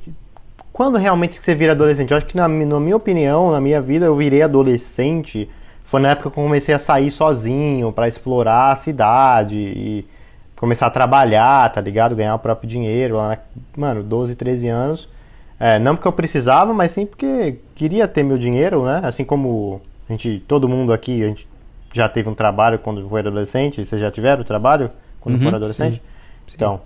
quando 0.73 0.97
realmente 0.97 1.38
você 1.38 1.54
vira 1.54 1.73
adolescente? 1.73 2.11
Eu 2.11 2.16
acho 2.16 2.26
que, 2.26 2.37
na, 2.37 2.47
na 2.47 2.80
minha 2.80 2.97
opinião, 2.97 3.50
na 3.50 3.61
minha 3.61 3.82
vida, 3.82 4.06
eu 4.06 4.16
virei 4.16 4.42
adolescente. 4.42 5.49
Foi 5.85 6.00
na 6.00 6.11
época 6.11 6.30
que 6.30 6.38
eu 6.38 6.44
comecei 6.44 6.75
a 6.75 6.78
sair 6.78 7.11
sozinho 7.11 7.92
pra 7.92 8.06
explorar 8.06 8.73
a 8.73 8.76
cidade 8.76 9.56
e 9.56 10.06
começar 10.56 10.87
a 10.87 10.90
trabalhar, 10.90 11.73
tá 11.73 11.80
ligado? 11.80 12.14
Ganhar 12.14 12.35
o 12.35 12.38
próprio 12.38 12.68
dinheiro. 12.68 13.16
Lá 13.16 13.28
na... 13.28 13.38
Mano, 13.76 14.02
12, 14.02 14.35
13 14.37 14.68
anos. 14.68 15.08
É, 15.58 15.78
não 15.78 15.97
porque 15.97 16.06
eu 16.06 16.12
precisava, 16.12 16.73
mas 16.73 16.92
sim 16.92 17.04
porque 17.04 17.58
queria 17.75 18.06
ter 18.06 18.23
meu 18.23 18.38
dinheiro, 18.38 18.85
né? 18.85 19.00
Assim 19.02 19.25
como 19.25 19.80
a 20.08 20.12
gente, 20.12 20.42
todo 20.47 20.68
mundo 20.68 20.92
aqui, 20.92 21.23
a 21.25 21.26
gente 21.26 21.49
já 21.92 22.08
teve 22.08 22.28
um 22.28 22.35
trabalho 22.35 22.78
quando 22.78 23.06
foi 23.08 23.20
adolescente. 23.20 23.85
Vocês 23.85 24.00
já 24.00 24.11
tiveram 24.11 24.44
trabalho 24.44 24.90
quando 25.20 25.35
Uhum, 25.35 25.42
foram 25.42 25.56
adolescente? 25.56 26.00
Então, 26.54 26.80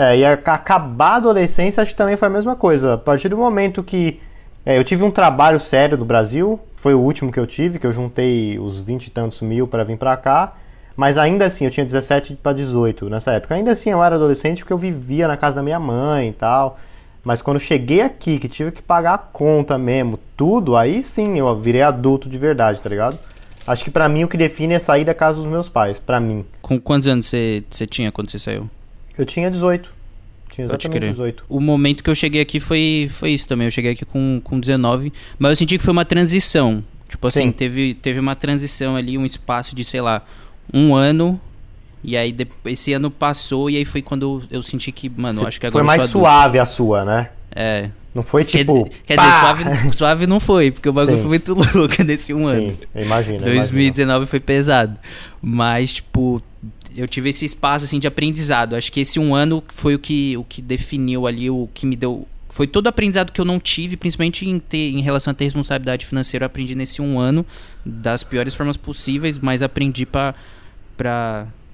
é, 0.00 0.16
e 0.16 0.24
acabar 0.24 1.10
a 1.10 1.16
adolescência 1.16 1.82
acho 1.82 1.90
que 1.90 1.96
também 1.98 2.16
foi 2.16 2.28
a 2.28 2.30
mesma 2.30 2.56
coisa. 2.56 2.94
A 2.94 2.98
partir 2.98 3.28
do 3.28 3.36
momento 3.36 3.82
que 3.82 4.18
é, 4.64 4.78
eu 4.78 4.82
tive 4.82 5.04
um 5.04 5.10
trabalho 5.10 5.60
sério 5.60 5.98
no 5.98 6.06
Brasil, 6.06 6.58
foi 6.76 6.94
o 6.94 6.98
último 6.98 7.30
que 7.30 7.38
eu 7.38 7.46
tive, 7.46 7.78
que 7.78 7.86
eu 7.86 7.92
juntei 7.92 8.58
os 8.58 8.80
20 8.80 9.08
e 9.08 9.10
tantos 9.10 9.42
mil 9.42 9.68
para 9.68 9.84
vir 9.84 9.98
para 9.98 10.16
cá. 10.16 10.54
Mas 10.96 11.18
ainda 11.18 11.44
assim, 11.44 11.66
eu 11.66 11.70
tinha 11.70 11.84
17 11.84 12.34
para 12.36 12.54
18 12.54 13.10
nessa 13.10 13.32
época. 13.32 13.54
Ainda 13.54 13.72
assim, 13.72 13.90
eu 13.90 14.02
era 14.02 14.14
adolescente 14.16 14.60
porque 14.60 14.72
eu 14.72 14.78
vivia 14.78 15.28
na 15.28 15.36
casa 15.36 15.56
da 15.56 15.62
minha 15.62 15.78
mãe 15.78 16.30
e 16.30 16.32
tal. 16.32 16.78
Mas 17.22 17.42
quando 17.42 17.60
cheguei 17.60 18.00
aqui, 18.00 18.38
que 18.38 18.48
tive 18.48 18.72
que 18.72 18.80
pagar 18.80 19.12
a 19.12 19.18
conta 19.18 19.76
mesmo, 19.76 20.18
tudo, 20.34 20.78
aí 20.78 21.02
sim 21.02 21.38
eu 21.38 21.60
virei 21.60 21.82
adulto 21.82 22.26
de 22.26 22.38
verdade, 22.38 22.80
tá 22.80 22.88
ligado? 22.88 23.18
Acho 23.66 23.84
que 23.84 23.90
pra 23.90 24.08
mim 24.08 24.24
o 24.24 24.28
que 24.28 24.38
define 24.38 24.72
é 24.72 24.78
sair 24.78 25.04
da 25.04 25.12
casa 25.12 25.36
dos 25.36 25.46
meus 25.46 25.68
pais, 25.68 25.98
pra 25.98 26.18
mim. 26.18 26.46
Com 26.62 26.80
quantos 26.80 27.06
anos 27.06 27.26
você 27.26 27.62
tinha 27.86 28.10
quando 28.10 28.30
você 28.30 28.38
saiu? 28.38 28.70
Eu 29.16 29.26
tinha 29.26 29.50
18. 29.50 29.88
Tinha 30.50 30.66
Pode 30.66 30.82
exatamente 30.82 31.00
crer. 31.00 31.10
18. 31.10 31.44
O 31.48 31.60
momento 31.60 32.02
que 32.02 32.10
eu 32.10 32.14
cheguei 32.14 32.40
aqui 32.40 32.60
foi, 32.60 33.10
foi 33.12 33.30
isso 33.30 33.46
também. 33.46 33.66
Eu 33.66 33.70
cheguei 33.70 33.92
aqui 33.92 34.04
com, 34.04 34.40
com 34.42 34.58
19, 34.58 35.12
mas 35.38 35.50
eu 35.50 35.56
senti 35.56 35.78
que 35.78 35.84
foi 35.84 35.92
uma 35.92 36.04
transição. 36.04 36.82
Tipo 37.08 37.26
assim, 37.26 37.46
Sim. 37.46 37.52
teve, 37.52 37.94
teve 37.94 38.20
uma 38.20 38.36
transição 38.36 38.96
ali, 38.96 39.18
um 39.18 39.26
espaço 39.26 39.74
de, 39.74 39.84
sei 39.84 40.00
lá, 40.00 40.22
um 40.72 40.94
ano. 40.94 41.40
E 42.02 42.16
aí 42.16 42.34
esse 42.64 42.92
ano 42.92 43.10
passou 43.10 43.68
e 43.68 43.76
aí 43.76 43.84
foi 43.84 44.00
quando 44.00 44.42
eu, 44.50 44.62
senti 44.62 44.90
que, 44.90 45.08
mano, 45.08 45.46
acho 45.46 45.60
que 45.60 45.66
agora 45.66 45.84
Foi 45.84 45.96
mais 45.96 46.10
suave 46.10 46.58
a 46.58 46.64
sua, 46.64 47.04
né? 47.04 47.28
É. 47.54 47.90
Não 48.14 48.22
foi 48.22 48.44
Quer, 48.44 48.58
tipo. 48.58 48.90
quer 49.06 49.16
pá! 49.16 49.22
dizer, 49.22 49.64
suave, 49.64 49.92
suave 49.94 50.26
não 50.26 50.40
foi, 50.40 50.70
porque 50.70 50.88
o 50.88 50.92
bagulho 50.92 51.16
Sim. 51.16 51.22
foi 51.22 51.28
muito 51.28 51.54
louco 51.76 52.02
nesse 52.02 52.34
um 52.34 52.46
ano. 52.46 52.72
Sim, 52.72 52.78
eu 53.34 53.40
2019 53.40 54.26
foi 54.26 54.40
pesado. 54.40 54.96
Mas, 55.42 55.94
tipo, 55.94 56.42
eu 56.96 57.06
tive 57.06 57.30
esse 57.30 57.44
espaço 57.44 57.84
assim 57.84 57.98
de 57.98 58.06
aprendizado. 58.06 58.76
Acho 58.76 58.90
que 58.90 59.00
esse 59.00 59.18
um 59.18 59.34
ano 59.34 59.62
foi 59.68 59.94
o 59.94 59.98
que, 59.98 60.36
o 60.36 60.44
que 60.44 60.60
definiu 60.60 61.26
ali, 61.26 61.50
o 61.50 61.68
que 61.72 61.86
me 61.86 61.96
deu. 61.96 62.26
Foi 62.48 62.66
todo 62.66 62.88
aprendizado 62.88 63.30
que 63.30 63.40
eu 63.40 63.44
não 63.44 63.60
tive, 63.60 63.96
principalmente 63.96 64.48
em, 64.48 64.58
ter, 64.58 64.90
em 64.90 65.00
relação 65.00 65.30
a 65.30 65.34
ter 65.34 65.44
responsabilidade 65.44 66.04
financeira. 66.04 66.44
Eu 66.44 66.46
aprendi 66.46 66.74
nesse 66.74 67.00
um 67.00 67.18
ano 67.18 67.46
das 67.84 68.24
piores 68.24 68.54
formas 68.54 68.76
possíveis, 68.76 69.38
mas 69.38 69.62
aprendi 69.62 70.04
pra 70.04 70.34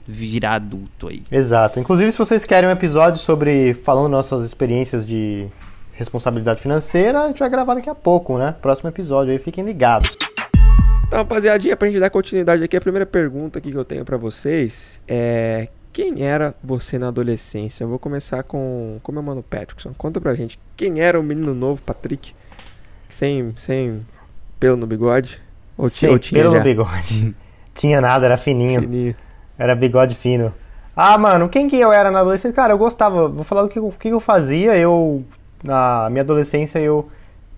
virar 0.07 0.55
adulto 0.55 1.09
aí. 1.09 1.23
Exato. 1.33 1.81
Inclusive, 1.81 2.13
se 2.13 2.19
vocês 2.19 2.45
querem 2.45 2.69
um 2.69 2.73
episódio 2.73 3.19
sobre 3.19 3.75
falando 3.75 4.09
nossas 4.09 4.45
experiências 4.45 5.07
de 5.07 5.49
responsabilidade 5.93 6.61
financeira, 6.61 7.23
a 7.23 7.27
gente 7.29 7.39
vai 7.39 7.49
gravar 7.49 7.75
daqui 7.75 7.89
a 7.89 7.95
pouco, 7.95 8.39
né? 8.39 8.55
Próximo 8.61 8.89
episódio 8.89 9.33
aí, 9.33 9.39
fiquem 9.39 9.65
ligados. 9.65 10.17
Então, 11.07 11.21
rapaziadinha, 11.21 11.77
pra 11.77 11.87
gente 11.89 12.01
dar 12.01 12.11
continuidade 12.11 12.65
aqui, 12.65 12.77
a 12.77 12.81
primeira 12.81 13.07
pergunta 13.07 13.59
aqui 13.59 13.71
que 13.71 13.79
eu 13.79 13.85
tenho 13.85 14.05
pra 14.05 14.17
vocês 14.17 15.01
é... 15.07 15.69
Quem 15.93 16.27
era 16.27 16.55
você 16.63 16.99
na 16.99 17.09
adolescência? 17.09 17.83
Eu 17.85 17.89
vou 17.89 17.99
começar 17.99 18.43
com, 18.43 18.99
com 19.03 19.13
meu 19.13 19.23
mano 19.23 19.43
Patrickson. 19.43 19.95
Conta 19.97 20.21
pra 20.21 20.35
gente, 20.35 20.59
quem 20.77 21.01
era 21.01 21.19
o 21.19 21.23
menino 21.23 21.55
novo, 21.55 21.81
Patrick? 21.81 22.35
Sem, 23.09 23.55
sem 23.57 24.01
pelo 24.61 24.77
no 24.77 24.87
bigode? 24.87 25.41
Ou, 25.79 25.89
Sim, 25.89 26.09
ou 26.09 26.19
tinha 26.19 26.43
pelo 26.43 26.53
já? 26.53 26.59
no 26.59 26.65
bigode. 26.65 27.35
tinha 27.75 27.99
nada, 27.99 28.27
era 28.27 28.37
fininho. 28.37 28.83
Fininho. 28.83 29.17
Era 29.57 29.75
bigode 29.75 30.15
fino. 30.15 30.53
Ah, 30.95 31.17
mano, 31.17 31.49
quem 31.49 31.67
que 31.67 31.77
eu 31.81 31.91
era 31.91 32.11
na 32.11 32.21
adolescência? 32.21 32.55
Cara, 32.55 32.75
eu 32.75 32.79
gostava. 32.79 33.27
Vou 33.29 33.45
falar 33.45 33.63
do 33.63 33.69
que, 33.71 33.81
que 33.99 34.09
eu 34.09 34.21
fazia. 34.21 34.77
Eu, 34.77 35.25
na 35.65 36.11
minha 36.11 36.23
adolescência, 36.23 36.79
eu 36.79 37.09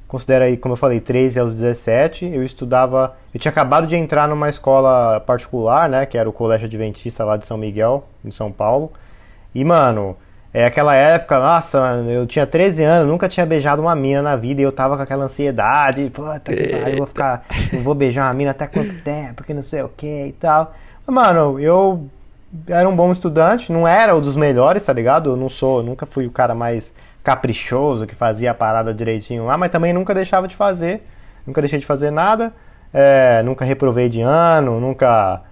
considero 0.09 0.45
aí, 0.45 0.57
como 0.57 0.73
eu 0.73 0.77
falei, 0.77 0.99
13 0.99 1.39
aos 1.39 1.55
17. 1.55 2.25
Eu 2.27 2.43
estudava. 2.43 3.15
Eu 3.33 3.39
tinha 3.39 3.53
acabado 3.53 3.87
de 3.87 3.95
entrar 3.95 4.27
numa 4.27 4.49
escola 4.49 5.21
particular, 5.21 5.89
né? 5.89 6.07
Que 6.07 6.19
era 6.19 6.29
o 6.29 6.33
Colégio 6.33 6.67
Adventista 6.67 7.25
lá 7.25 7.37
de 7.37 7.47
São 7.47 7.59
Miguel, 7.59 8.09
em 8.25 8.31
São 8.31 8.51
Paulo. 8.51 8.91
E, 9.55 9.63
mano, 9.65 10.17
é 10.53 10.65
aquela 10.65 10.95
época, 10.95 11.39
nossa, 11.39 11.79
mano, 11.79 12.11
eu 12.11 12.27
tinha 12.27 12.47
13 12.47 12.83
anos, 12.83 13.09
nunca 13.09 13.29
tinha 13.29 13.45
beijado 13.45 13.83
uma 13.83 13.95
mina 13.95 14.23
na 14.23 14.35
vida 14.35 14.61
e 14.61 14.65
eu 14.65 14.73
tava 14.73 14.97
com 14.97 15.03
aquela 15.03 15.25
ansiedade, 15.25 16.11
puta 16.11 16.41
que 16.41 16.69
pariu, 16.69 16.89
eu 16.89 16.97
vou 16.97 17.07
ficar, 17.07 17.45
não 17.73 17.83
vou 17.83 17.95
beijar 17.95 18.27
uma 18.27 18.35
mina 18.35 18.53
até 18.53 18.67
quanto 18.67 18.95
tempo, 19.03 19.45
que 19.45 19.53
não 19.53 19.63
sei 19.63 19.83
o 19.83 19.89
que 19.89 20.27
e 20.27 20.33
tal. 20.33 20.75
Mas, 21.07 21.15
mano, 21.15 21.61
eu 21.61 22.09
era 22.67 22.89
um 22.89 22.97
bom 22.97 23.13
estudante, 23.13 23.71
não 23.71 23.87
era 23.87 24.15
o 24.15 24.21
dos 24.21 24.37
melhores, 24.37 24.83
tá 24.83 24.93
ligado? 24.93 25.31
Eu 25.31 25.37
não 25.37 25.51
sou, 25.51 25.83
nunca 25.83 26.07
fui 26.07 26.27
o 26.27 26.31
cara 26.31 26.55
mais 26.55 26.93
caprichoso 27.29 28.07
que 28.07 28.15
fazia 28.15 28.53
a 28.53 28.55
parada 28.55 28.95
direitinho 28.95 29.45
lá, 29.45 29.59
mas 29.59 29.71
também 29.71 29.93
nunca 29.93 30.15
deixava 30.15 30.49
de 30.49 30.57
fazer, 30.57 31.03
nunca 31.47 31.61
deixei 31.61 31.79
de 31.79 31.85
fazer 31.85 32.11
nada, 32.11 32.55
é, 32.91 33.43
nunca 33.43 33.67
reprovei 33.67 34.09
de 34.09 34.23
ano, 34.23 34.81
nunca. 34.81 35.43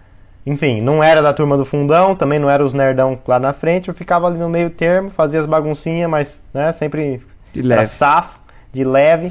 Enfim, 0.46 0.80
não 0.80 1.04
era 1.04 1.20
da 1.20 1.34
turma 1.34 1.54
do 1.54 1.66
fundão, 1.66 2.16
também 2.16 2.38
não 2.38 2.48
era 2.48 2.64
os 2.64 2.72
nerdão 2.72 3.18
lá 3.28 3.38
na 3.38 3.52
frente, 3.52 3.88
eu 3.88 3.94
ficava 3.94 4.26
ali 4.26 4.38
no 4.38 4.48
meio 4.48 4.70
termo, 4.70 5.10
fazia 5.10 5.38
as 5.38 5.44
baguncinhas, 5.44 6.08
mas 6.08 6.42
né, 6.54 6.72
sempre 6.72 7.22
De 7.52 7.60
era 7.60 7.80
leve. 7.82 7.86
safo, 7.88 8.38
de 8.72 8.82
leve. 8.82 9.30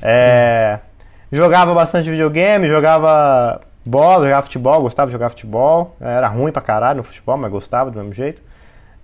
É, 0.00 0.78
jogava 1.32 1.74
bastante 1.74 2.08
videogame, 2.08 2.68
jogava 2.68 3.60
bola, 3.84 4.26
jogava 4.26 4.42
futebol, 4.42 4.82
gostava 4.82 5.08
de 5.08 5.12
jogar 5.12 5.30
futebol. 5.30 5.96
Era 6.00 6.28
ruim 6.28 6.52
pra 6.52 6.62
caralho 6.62 6.98
no 6.98 7.02
futebol, 7.04 7.36
mas 7.36 7.50
gostava 7.50 7.90
do 7.90 7.98
mesmo 7.98 8.12
jeito. 8.12 8.40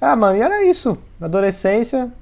Ah, 0.00 0.14
mano, 0.14 0.36
e 0.36 0.42
era 0.42 0.62
isso. 0.64 0.96
Adolescência, 1.20 2.12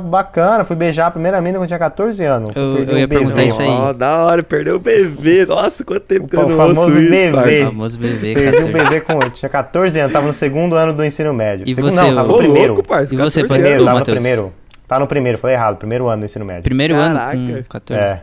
bacana. 0.00 0.64
Fui 0.64 0.74
beijar 0.76 1.06
a 1.06 1.10
primeira 1.10 1.40
mina 1.40 1.58
quando 1.58 1.62
eu 1.64 1.68
tinha 1.68 1.78
14 1.78 2.24
anos. 2.24 2.50
Eu- 2.54 2.78
eu 2.84 2.94
um 2.94 2.98
ia 2.98 3.06
perguntar 3.08 3.36
bebê. 3.36 3.46
isso 3.48 3.62
aí. 3.62 3.68
Ó, 3.68 3.92
da 3.92 4.24
hora, 4.24 4.42
perdeu 4.42 4.76
o 4.76 4.78
bebê. 4.78 5.46
Nossa, 5.46 5.84
quanto 5.84 6.00
tempo 6.00 6.26
que 6.28 6.36
eu 6.36 6.40
O 6.46 6.48
não 6.48 6.56
famoso 6.56 6.80
ouço 6.82 6.98
isso, 6.98 7.10
bebê. 7.10 7.32
parça. 7.32 7.62
O 7.62 7.66
famoso 7.66 7.98
bebê, 7.98 8.34
Perdi 8.34 8.48
um 8.64 8.72
14. 8.72 8.72
bebê 8.72 9.00
com. 9.00 9.12
eu 9.14 9.30
Tinha 9.30 9.48
14 9.48 10.00
anos, 10.00 10.12
tava 10.12 10.26
no 10.26 10.32
segundo 10.32 10.74
ano 10.76 10.92
do 10.92 11.04
ensino 11.04 11.32
médio. 11.32 11.64
E 11.68 11.74
segundo, 11.74 11.92
você, 11.92 12.00
não, 12.00 12.14
tava 12.14 12.28
no 12.28 12.38
primeiro. 12.38 12.74
louco, 12.74 12.88
parça. 12.88 13.14
E 13.14 13.16
você, 13.16 13.40
14 13.42 13.44
Ô, 13.44 13.48
Primeiro, 13.48 13.78
tava 13.84 13.90
no 13.92 13.98
Matheus? 14.00 14.14
primeiro. 14.16 14.52
Tá 14.88 14.98
no 14.98 15.06
primeiro, 15.06 15.38
falei 15.38 15.54
errado. 15.56 15.76
Primeiro 15.76 16.08
ano 16.08 16.22
do 16.22 16.26
ensino 16.26 16.44
médio. 16.44 16.62
Primeiro 16.64 16.94
Caraca. 16.94 17.36
ano 17.36 17.56
com 17.58 17.62
14. 17.68 18.02
É. 18.02 18.22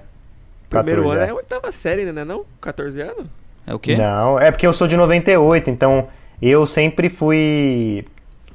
Primeiro 0.69 1.01
14, 1.03 1.17
ano 1.19 1.25
é. 1.25 1.27
é 1.27 1.31
a 1.31 1.35
oitava 1.35 1.71
série, 1.71 2.11
né? 2.11 2.23
Não? 2.25 2.43
14 2.59 2.99
anos? 3.01 3.27
É 3.67 3.73
o 3.73 3.79
quê? 3.79 3.95
Não, 3.95 4.39
é 4.39 4.51
porque 4.51 4.65
eu 4.67 4.73
sou 4.73 4.87
de 4.87 4.97
98, 4.97 5.69
então 5.69 6.07
eu 6.41 6.65
sempre 6.65 7.07
fui. 7.09 8.03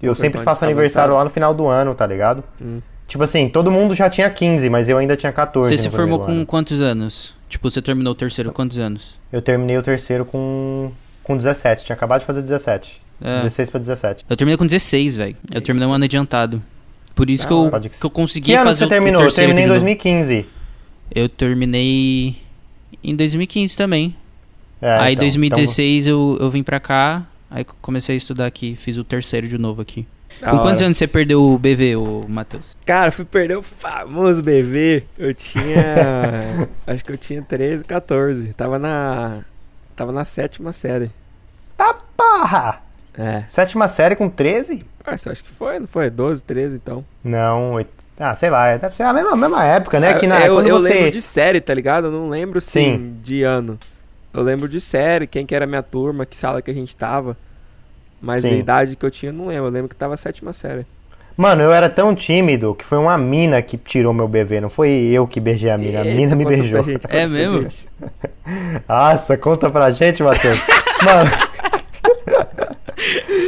Eu 0.02 0.14
sempre 0.14 0.40
faço 0.42 0.60
tá 0.60 0.66
aniversário 0.66 1.14
lá 1.14 1.22
no 1.24 1.30
final 1.30 1.52
do 1.54 1.66
ano, 1.66 1.94
tá 1.94 2.06
ligado? 2.06 2.42
Hum. 2.60 2.80
Tipo 3.10 3.24
assim, 3.24 3.48
todo 3.48 3.72
mundo 3.72 3.92
já 3.92 4.08
tinha 4.08 4.30
15, 4.30 4.70
mas 4.70 4.88
eu 4.88 4.96
ainda 4.96 5.16
tinha 5.16 5.32
14. 5.32 5.76
Você 5.76 5.82
se 5.82 5.90
formou 5.90 6.20
com 6.20 6.30
ano. 6.30 6.46
quantos 6.46 6.80
anos? 6.80 7.34
Tipo, 7.48 7.68
você 7.68 7.82
terminou 7.82 8.12
o 8.12 8.14
terceiro 8.14 8.50
com 8.50 8.54
quantos 8.56 8.78
anos? 8.78 9.18
Eu 9.32 9.42
terminei 9.42 9.76
o 9.76 9.82
terceiro 9.82 10.24
com, 10.24 10.92
com 11.24 11.36
17, 11.36 11.84
tinha 11.84 11.96
acabado 11.96 12.20
de 12.20 12.26
fazer 12.26 12.40
17. 12.40 13.02
É. 13.20 13.42
16 13.42 13.68
pra 13.68 13.80
17. 13.80 14.24
Eu 14.30 14.36
terminei 14.36 14.56
com 14.56 14.64
16, 14.64 15.16
velho. 15.16 15.36
Eu 15.52 15.60
terminei 15.60 15.88
um 15.88 15.92
ano 15.92 16.04
adiantado. 16.04 16.62
Por 17.12 17.28
isso 17.28 17.44
que 17.48 17.52
eu, 17.52 17.68
Pode 17.68 17.88
que- 17.88 17.98
que 17.98 18.06
eu 18.06 18.10
consegui 18.10 18.46
Que 18.52 18.54
ano 18.54 18.66
fazer 18.66 18.78
você 18.78 18.84
o- 18.84 18.86
o 18.86 18.90
terminou? 18.90 19.22
Eu 19.24 19.32
terminei 19.34 19.64
em 19.64 19.66
de 19.66 19.72
novo. 19.74 19.80
2015. 19.80 20.46
Eu 21.12 21.28
terminei 21.28 22.36
em 23.02 23.16
2015 23.16 23.76
também. 23.76 24.14
É, 24.80 24.88
aí 24.88 25.08
em 25.10 25.12
então, 25.14 25.22
2016 25.22 26.06
eu, 26.06 26.38
eu 26.40 26.48
vim 26.48 26.62
pra 26.62 26.78
cá, 26.78 27.26
aí 27.50 27.64
comecei 27.82 28.14
a 28.14 28.16
estudar 28.16 28.46
aqui, 28.46 28.76
fiz 28.76 28.96
o 28.96 29.02
terceiro 29.02 29.48
de 29.48 29.58
novo 29.58 29.82
aqui. 29.82 30.06
Da 30.40 30.50
Com 30.50 30.58
quantos 30.60 30.82
anos 30.82 30.96
você 30.96 31.06
perdeu 31.06 31.42
o 31.42 31.58
BV, 31.58 31.96
ô 31.96 32.22
Matheus? 32.26 32.76
Cara, 32.86 33.10
fui 33.12 33.24
perder 33.24 33.56
o 33.58 33.62
famoso 33.62 34.42
bebê. 34.42 35.04
Eu 35.18 35.34
tinha. 35.34 36.68
acho 36.86 37.04
que 37.04 37.12
eu 37.12 37.16
tinha 37.18 37.42
13, 37.42 37.84
14. 37.84 38.52
Tava 38.54 38.78
na. 38.78 39.40
Tava 39.94 40.12
na 40.12 40.24
sétima 40.24 40.72
série. 40.72 41.10
Tá 41.76 41.94
porra! 42.16 42.80
É. 43.18 43.42
Sétima 43.48 43.86
série 43.88 44.16
com 44.16 44.28
13? 44.30 44.84
Parça, 45.04 45.30
acho 45.30 45.44
que 45.44 45.50
foi, 45.50 45.78
não 45.78 45.86
foi? 45.86 46.08
12, 46.08 46.42
13 46.44 46.76
então. 46.76 47.04
Não, 47.22 47.72
oit- 47.74 47.90
ah, 48.18 48.34
sei 48.36 48.48
lá, 48.50 48.76
deve 48.76 48.94
ser 48.96 49.02
a 49.02 49.12
mesma, 49.12 49.32
a 49.32 49.36
mesma 49.36 49.64
época, 49.64 49.98
né? 50.00 50.14
Que 50.18 50.26
na, 50.26 50.40
É, 50.42 50.48
eu 50.48 50.54
quando 50.54 50.68
eu 50.68 50.78
você... 50.80 50.88
lembro 50.94 51.10
de 51.10 51.22
série, 51.22 51.60
tá 51.60 51.74
ligado? 51.74 52.06
Eu 52.06 52.12
não 52.12 52.28
lembro 52.28 52.60
sim, 52.60 52.92
Sim. 52.96 53.16
de 53.22 53.42
ano. 53.42 53.78
Eu 54.32 54.42
lembro 54.42 54.68
de 54.68 54.80
série, 54.80 55.26
quem 55.26 55.44
que 55.44 55.54
era 55.54 55.66
minha 55.66 55.82
turma, 55.82 56.24
que 56.24 56.36
sala 56.36 56.62
que 56.62 56.70
a 56.70 56.74
gente 56.74 56.94
tava. 56.96 57.36
Mas 58.20 58.44
a 58.44 58.48
Sim. 58.48 58.58
idade 58.58 58.96
que 58.96 59.06
eu 59.06 59.10
tinha, 59.10 59.30
eu 59.30 59.34
não 59.34 59.46
lembro. 59.46 59.66
Eu 59.66 59.70
lembro 59.70 59.88
que 59.88 59.94
tava 59.96 60.16
sétima 60.16 60.52
série. 60.52 60.84
Mano, 61.36 61.62
eu 61.62 61.72
era 61.72 61.88
tão 61.88 62.14
tímido 62.14 62.74
que 62.74 62.84
foi 62.84 62.98
uma 62.98 63.16
mina 63.16 63.62
que 63.62 63.78
tirou 63.78 64.12
meu 64.12 64.28
bebê, 64.28 64.60
não 64.60 64.68
foi 64.68 64.90
eu 64.90 65.26
que 65.26 65.40
beijei 65.40 65.70
a 65.70 65.78
mina, 65.78 66.02
a 66.02 66.04
mina 66.04 66.36
me 66.36 66.44
beijou. 66.44 66.82
gente, 66.82 67.00
É 67.08 67.26
mesmo? 67.26 67.66
Nossa, 68.86 69.38
conta 69.38 69.70
pra 69.70 69.90
gente, 69.90 70.22
Matheus. 70.22 70.58
Mano. 71.02 71.30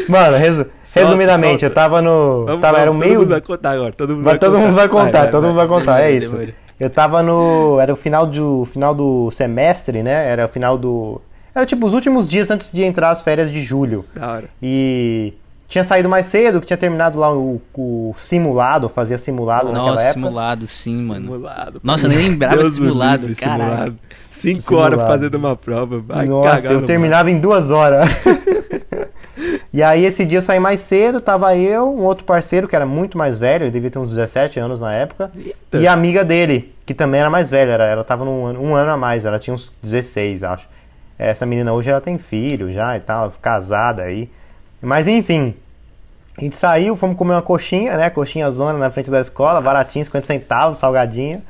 Mano, 0.09 0.37
resu- 0.39 0.67
resumidamente, 0.95 1.61
solta. 1.61 1.67
eu 1.67 1.75
tava 1.75 2.01
no. 2.03 2.45
Vamos, 2.47 2.61
tava, 2.63 2.79
era 2.79 2.91
o 2.91 2.95
vamos, 2.95 3.07
meio. 3.07 3.19
todo 3.19 3.23
mundo 3.25 3.33
vai 3.33 3.41
contar 3.43 3.71
agora. 3.73 3.93
Todo 3.93 4.11
mundo 4.15 4.25
Vai- 4.25 4.33
vai, 4.35 4.39
todo 4.39 4.53
contar. 4.53 4.65
mundo 4.67 4.75
vai 4.77 4.89
contar, 4.89 5.31
todo 5.31 5.47
mundo 5.47 5.57
vai 5.57 5.69
contar, 5.69 6.01
é 6.03 6.11
isso. 6.13 6.39
Eu 6.81 6.89
tava 6.91 7.23
no. 7.23 7.79
Era 7.81 7.93
o 7.93 7.97
final 7.97 8.27
do, 8.27 8.67
final 8.73 8.95
do 8.95 9.31
semestre, 9.31 10.03
né? 10.03 10.29
Era 10.29 10.47
o 10.47 10.49
final 10.49 10.77
do. 10.79 11.21
Era 11.55 11.67
tipo 11.67 11.87
os 11.87 11.93
últimos 11.93 12.29
dias 12.29 12.51
antes 12.51 12.71
de 12.73 12.83
entrar 12.83 13.11
as 13.11 13.23
férias 13.23 13.51
de 13.51 13.61
julho. 13.63 14.05
Da 14.15 14.33
hora. 14.33 14.45
E 14.63 15.35
tinha 15.73 15.85
saído 15.85 16.07
mais 16.07 16.27
cedo, 16.27 16.61
que 16.61 16.67
tinha 16.67 16.77
terminado 16.77 17.19
lá 17.19 17.35
o, 17.35 17.61
o 17.75 18.15
simulado, 18.19 18.91
fazia 18.91 19.17
simulado 19.17 19.69
naquela 19.69 19.93
Nossa, 19.93 20.03
época. 20.03 20.15
simulado, 20.21 20.67
sim, 20.67 21.03
mano. 21.03 21.33
Simulado. 21.33 21.81
Nossa, 21.83 22.05
eu 22.05 22.11
nem 22.11 22.19
lembrava 22.19 22.57
Deus 22.57 22.75
de 22.75 22.81
o 22.81 22.85
simulado, 22.85 23.27
livre, 23.27 23.41
caralho. 23.43 23.63
simulado. 23.65 23.99
Cinco 24.31 24.63
Simulado. 24.63 24.95
horas 24.97 25.09
fazendo 25.09 25.35
uma 25.37 25.57
prova. 25.57 25.99
Vai 26.01 26.27
Nossa, 26.27 26.51
cagar 26.51 26.73
eu 26.73 26.81
no 26.81 26.87
terminava 26.87 27.31
em 27.31 27.39
duas 27.41 27.71
horas. 27.71 28.07
e 29.73 29.83
aí 29.83 30.05
esse 30.05 30.27
dia 30.27 30.39
eu 30.39 30.43
saí 30.43 30.61
mais 30.61 30.81
cedo, 30.81 31.23
tava 31.23 31.57
eu, 31.57 31.89
um 31.89 32.03
outro 32.03 32.25
parceiro 32.25 32.69
que 32.69 32.77
era 32.77 32.85
muito 32.85 33.17
mais 33.17 33.39
velho, 33.39 33.65
ele 33.65 33.71
devia 33.71 33.91
ter 33.91 33.99
uns 33.99 34.11
17 34.11 34.61
anos 34.61 34.79
na 34.79 34.93
época, 34.93 35.31
Eita. 35.35 35.79
e 35.79 35.87
a 35.87 35.93
amiga 35.95 36.23
dele, 36.23 36.75
que 36.85 36.93
também 36.93 37.19
era 37.21 37.31
mais 37.31 37.49
velha, 37.49 37.71
era, 37.71 37.85
ela 37.87 38.05
tava 38.05 38.27
num 38.27 38.43
um 38.61 38.75
ano 38.75 38.91
a 38.91 38.97
mais, 38.99 39.25
ela 39.25 39.39
tinha 39.39 39.55
uns 39.55 39.73
16, 39.83 40.45
acho. 40.45 40.67
Essa 41.25 41.47
menina 41.47 41.73
hoje 41.73 41.91
ela 41.91 42.01
tem 42.01 42.19
filho 42.19 42.73
já 42.73 42.97
e 42.97 43.01
tal, 43.01 43.33
casada 43.41 44.03
aí. 44.03 44.29
Mas 44.81 45.07
enfim, 45.07 45.55
a 46.37 46.41
gente 46.41 46.57
saiu, 46.57 46.97
fomos 46.97 47.17
comer 47.17 47.35
uma 47.35 47.43
coxinha, 47.43 47.97
né? 47.97 48.11
Coxinha 48.11 48.51
zona 48.51 48.79
na 48.79 48.91
frente 48.91 49.11
da 49.11 49.21
escola, 49.21 49.61
baratinho, 49.61 50.05
50 50.05 50.27
centavos, 50.27 50.79
salgadinho. 50.79 51.43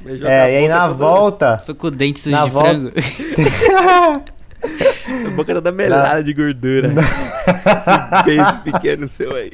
Beijou 0.00 0.28
É, 0.28 0.42
a 0.42 0.50
e 0.50 0.56
aí 0.56 0.68
na 0.68 0.88
volta. 0.88 1.62
Foi 1.64 1.74
com 1.74 1.86
o 1.86 1.90
dente 1.90 2.18
sujo 2.20 2.34
Na 2.34 2.44
de 2.44 2.50
volta- 2.50 2.68
frango. 2.70 2.92
A 5.26 5.30
boca 5.30 5.52
toda 5.54 5.72
melada 5.72 6.22
de 6.22 6.32
gordura. 6.32 6.90
Esse 7.46 8.24
beijo 8.24 8.58
pequeno 8.64 9.08
seu 9.08 9.34
aí. 9.34 9.50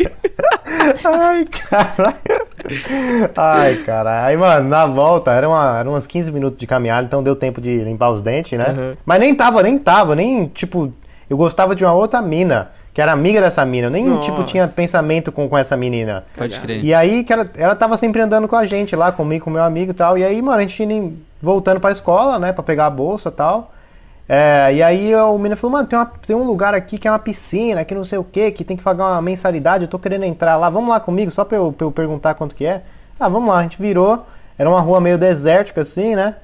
Ai, 1.04 1.45
caralho. 1.47 2.16
Ai, 3.37 3.76
caralho. 3.76 4.26
Aí, 4.26 4.37
mano, 4.37 4.68
na 4.68 4.87
volta, 4.87 5.33
era, 5.33 5.49
uma, 5.49 5.78
era 5.78 5.88
uns 5.88 6.07
15 6.07 6.30
minutos 6.30 6.59
de 6.59 6.66
caminhada, 6.66 7.07
então 7.07 7.23
deu 7.23 7.37
tempo 7.37 7.61
de 7.61 7.78
limpar 7.78 8.11
os 8.11 8.23
dentes, 8.23 8.59
né? 8.59 8.66
Uhum. 8.68 8.97
Mas 9.04 9.21
nem 9.21 9.35
tava, 9.35 9.62
nem 9.62 9.78
tava, 9.78 10.14
nem, 10.14 10.47
tipo, 10.47 10.92
eu 11.28 11.37
gostava 11.37 11.75
de 11.75 11.85
uma 11.85 11.92
outra 11.92 12.21
mina, 12.23 12.71
que 12.92 13.00
era 13.00 13.12
amiga 13.12 13.40
dessa 13.40 13.64
mina. 13.64 13.87
Eu 13.87 13.90
nem, 13.90 14.04
Nossa. 14.04 14.28
tipo, 14.28 14.42
tinha 14.45 14.66
pensamento 14.66 15.30
com, 15.30 15.49
com 15.49 15.57
essa 15.57 15.76
menina. 15.76 16.25
Pode 16.37 16.59
crer. 16.61 16.85
E 16.85 16.92
aí, 16.92 17.25
que 17.25 17.33
ela, 17.33 17.49
ela 17.54 17.75
tava 17.76 17.97
sempre 17.97 18.21
andando 18.21 18.49
com 18.49 18.57
a 18.57 18.64
gente 18.64 18.97
lá, 18.97 19.12
comigo, 19.12 19.45
com 19.45 19.50
meu 19.50 19.62
amigo 19.62 19.92
e 19.92 19.95
tal. 19.95 20.18
E 20.18 20.25
aí, 20.25 20.40
mano, 20.42 20.59
a 20.59 20.62
gente 20.62 20.83
indo, 20.83 21.16
voltando 21.40 21.80
pra 21.80 21.92
escola, 21.92 22.38
né, 22.38 22.52
pra 22.52 22.62
pegar 22.62 22.87
a 22.87 22.90
bolsa 22.90 23.28
e 23.28 23.33
tal. 23.33 23.73
É, 24.28 24.75
e 24.75 24.82
aí 24.82 25.14
o 25.16 25.38
menino 25.38 25.56
falou, 25.56 25.73
mano, 25.78 25.88
tem, 25.88 25.99
uma- 25.99 26.12
tem 26.26 26.37
um 26.37 26.44
lugar 26.44 26.75
aqui 26.75 26.99
que 26.99 27.08
é 27.08 27.11
uma 27.11 27.18
piscina, 27.18 27.82
que 27.85 27.94
não 27.94 28.04
sei 28.04 28.18
o 28.18 28.25
que, 28.25 28.50
que 28.50 28.62
tem 28.62 28.76
que 28.76 28.82
pagar 28.82 29.04
uma 29.12 29.23
mensalidade, 29.23 29.85
eu 29.85 29.88
tô 29.88 29.99
querendo 29.99 30.25
entrar 30.25 30.56
lá, 30.56 30.68
vamos 30.68 30.90
lá 30.90 31.00
comigo, 31.00 31.30
só 31.30 31.44
pra 31.44 31.56
eu, 31.56 31.73
pra 31.73 31.87
eu 31.87 31.90
perguntar 31.92 32.35
quanto 32.35 32.54
que 32.54 32.66
é. 32.66 32.82
Ah, 33.18 33.28
vamos 33.28 33.49
lá, 33.49 33.58
a 33.58 33.62
gente 33.62 33.80
virou, 33.80 34.26
era 34.58 34.68
uma 34.68 34.80
rua 34.80 35.00
meio 35.00 35.16
desértica 35.16 35.80
assim, 35.80 36.14
né? 36.14 36.35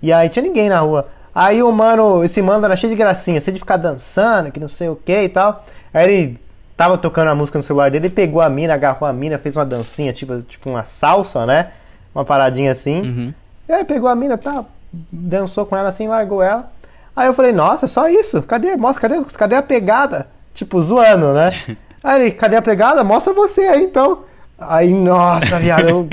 E 0.00 0.12
aí 0.12 0.28
tinha 0.28 0.42
ninguém 0.42 0.68
na 0.68 0.78
rua. 0.80 1.08
Aí 1.34 1.62
o 1.62 1.72
mano, 1.72 2.22
esse 2.22 2.40
mano 2.40 2.64
era 2.64 2.76
cheio 2.76 2.92
de 2.92 2.96
gracinha, 2.96 3.40
cheio 3.40 3.54
de 3.54 3.60
ficar 3.60 3.76
dançando, 3.76 4.52
que 4.52 4.60
não 4.60 4.68
sei 4.68 4.88
o 4.88 4.94
que 4.96 5.22
e 5.22 5.28
tal. 5.28 5.64
Aí 5.92 6.04
ele 6.04 6.40
tava 6.76 6.96
tocando 6.96 7.28
a 7.28 7.34
música 7.34 7.58
no 7.58 7.62
celular 7.62 7.90
dele, 7.90 8.06
ele 8.06 8.14
pegou 8.14 8.40
a 8.40 8.48
mina, 8.48 8.74
agarrou 8.74 9.08
a 9.08 9.12
mina, 9.12 9.38
fez 9.38 9.56
uma 9.56 9.64
dancinha, 9.64 10.12
tipo, 10.12 10.42
tipo 10.42 10.70
uma 10.70 10.84
salsa, 10.84 11.44
né? 11.46 11.70
Uma 12.14 12.24
paradinha 12.24 12.70
assim. 12.72 13.00
Uhum. 13.00 13.34
E 13.68 13.72
aí 13.72 13.84
pegou 13.84 14.08
a 14.08 14.14
mina, 14.14 14.36
tá, 14.38 14.64
dançou 15.10 15.64
com 15.66 15.76
ela 15.76 15.88
assim, 15.88 16.06
largou 16.06 16.42
ela. 16.42 16.70
Aí 17.14 17.26
eu 17.26 17.34
falei, 17.34 17.52
nossa, 17.52 17.86
só 17.86 18.08
isso? 18.08 18.42
Cadê? 18.42 18.76
Mostra, 18.76 19.08
cadê, 19.08 19.24
cadê 19.36 19.54
a 19.56 19.62
pegada? 19.62 20.28
Tipo, 20.54 20.80
zoando, 20.80 21.32
né? 21.32 21.50
Aí 22.02 22.22
ele, 22.22 22.30
cadê 22.32 22.56
a 22.56 22.62
pegada? 22.62 23.04
Mostra 23.04 23.32
você 23.32 23.60
aí 23.60 23.84
então. 23.84 24.24
Aí, 24.58 24.92
nossa, 24.92 25.58
viado, 25.58 25.88
eu. 25.88 26.08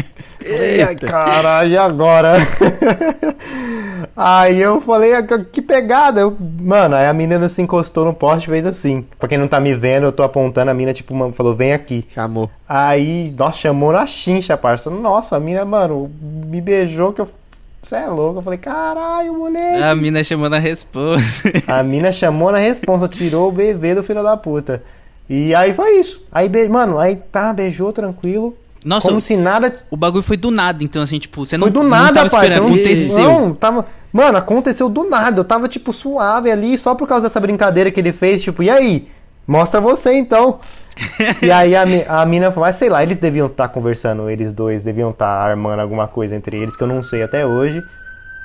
Caralho, 1.07 1.69
e 1.69 1.77
agora? 1.77 2.33
aí 4.15 4.59
eu 4.59 4.79
falei, 4.81 5.13
"Ah, 5.13 5.23
que 5.23 5.61
pegada? 5.61 6.21
Eu, 6.21 6.35
mano, 6.39 6.95
aí 6.95 7.07
a 7.07 7.13
menina 7.13 7.49
se 7.49 7.61
encostou 7.61 8.05
no 8.05 8.13
poste 8.13 8.47
e 8.47 8.51
fez 8.51 8.65
assim. 8.65 9.05
Pra 9.17 9.27
quem 9.27 9.37
não 9.37 9.47
tá 9.47 9.59
me 9.59 9.73
vendo, 9.75 10.05
eu 10.05 10.11
tô 10.11 10.23
apontando, 10.23 10.71
a 10.71 10.73
mina, 10.73 10.93
tipo, 10.93 11.15
mano, 11.15 11.33
falou, 11.33 11.55
vem 11.55 11.73
aqui. 11.73 12.07
Chamou. 12.13 12.49
Aí, 12.67 13.33
nossa, 13.37 13.57
chamou 13.57 13.91
na 13.91 14.05
chincha, 14.07 14.55
parça. 14.55 14.89
Nossa, 14.89 15.35
a 15.35 15.39
mina, 15.39 15.65
mano, 15.65 16.09
me 16.21 16.61
beijou 16.61 17.13
que 17.13 17.21
eu. 17.21 17.27
Você 17.81 17.95
é 17.95 18.07
louco. 18.07 18.39
Eu 18.39 18.43
falei, 18.43 18.59
caralho, 18.59 19.33
moleque. 19.33 19.83
A 19.83 19.95
mina 19.95 20.23
chamando 20.23 20.55
a 20.55 20.59
resposta. 20.59 21.51
A 21.67 21.81
mina 21.81 22.11
chamou 22.11 22.51
na 22.51 22.57
responsa, 22.57 23.07
tirou 23.07 23.49
o 23.49 23.51
bebê 23.51 23.95
do 23.95 24.03
filho 24.03 24.21
da 24.21 24.35
puta. 24.35 24.83
E 25.29 25.53
aí 25.55 25.73
foi 25.73 25.99
isso. 25.99 26.25
Aí, 26.31 26.49
be... 26.49 26.67
mano, 26.67 26.97
aí 26.97 27.15
tá, 27.31 27.53
beijou 27.53 27.93
tranquilo. 27.93 28.57
Nossa, 28.83 29.09
como 29.09 29.19
se 29.19 29.35
nada. 29.35 29.81
o 29.91 29.97
bagulho 29.97 30.23
foi 30.23 30.37
do 30.37 30.49
nada, 30.49 30.83
então 30.83 31.01
assim, 31.01 31.19
tipo, 31.19 31.45
você 31.45 31.57
não, 31.57 31.65
Foi 31.65 31.71
do 31.71 31.83
não 31.83 31.89
nada, 31.89 32.13
tava 32.13 32.29
pai. 32.29 32.49
Não- 32.49 32.67
aconteceu. 32.67 33.17
Não, 33.17 33.53
tava. 33.53 33.85
Mano, 34.11 34.37
aconteceu 34.37 34.89
do 34.89 35.03
nada. 35.03 35.41
Eu 35.41 35.45
tava, 35.45 35.67
tipo, 35.67 35.93
suave 35.93 36.49
ali, 36.49 36.77
só 36.77 36.95
por 36.95 37.07
causa 37.07 37.27
dessa 37.27 37.39
brincadeira 37.39 37.91
que 37.91 37.99
ele 37.99 38.13
fez. 38.13 38.41
Tipo, 38.41 38.63
e 38.63 38.69
aí? 38.69 39.07
Mostra 39.45 39.81
você 39.81 40.13
então. 40.13 40.59
e 41.41 41.51
aí 41.51 41.75
a, 41.75 41.83
a 42.21 42.25
mina 42.25 42.51
falou, 42.51 42.67
mas 42.67 42.75
sei 42.75 42.89
lá, 42.89 43.01
eles 43.03 43.17
deviam 43.17 43.47
estar 43.47 43.69
conversando, 43.69 44.29
eles 44.29 44.51
dois 44.51 44.83
deviam 44.83 45.11
estar 45.11 45.27
armando 45.27 45.79
alguma 45.79 46.07
coisa 46.07 46.35
entre 46.35 46.57
eles, 46.57 46.75
que 46.75 46.83
eu 46.83 46.87
não 46.87 47.03
sei 47.03 47.23
até 47.23 47.45
hoje. 47.45 47.83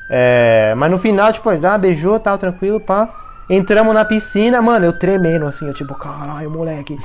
É, 0.08 0.74
mas 0.76 0.90
no 0.90 0.98
final, 0.98 1.32
tipo, 1.32 1.48
ah, 1.48 1.78
beijou, 1.78 2.18
tal, 2.20 2.38
tranquilo, 2.38 2.78
pá. 2.78 3.12
Entramos 3.48 3.94
na 3.94 4.04
piscina, 4.04 4.62
mano, 4.62 4.86
eu 4.86 4.98
tremendo 4.98 5.46
assim, 5.46 5.66
eu 5.66 5.74
tipo, 5.74 5.94
caralho, 5.94 6.50
moleque. 6.50 6.96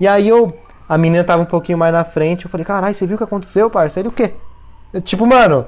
e 0.00 0.06
aí 0.06 0.28
eu, 0.28 0.56
a 0.88 0.96
menina 0.96 1.24
tava 1.24 1.42
um 1.42 1.46
pouquinho 1.46 1.78
mais 1.78 1.92
na 1.92 2.04
frente, 2.04 2.44
eu 2.44 2.50
falei, 2.50 2.64
caralho, 2.64 2.94
você 2.94 3.06
viu 3.06 3.16
o 3.16 3.18
que 3.18 3.24
aconteceu, 3.24 3.68
parceiro? 3.68 4.10
O 4.10 4.12
quê? 4.12 4.34
Eu, 4.92 5.00
tipo, 5.00 5.26
mano, 5.26 5.66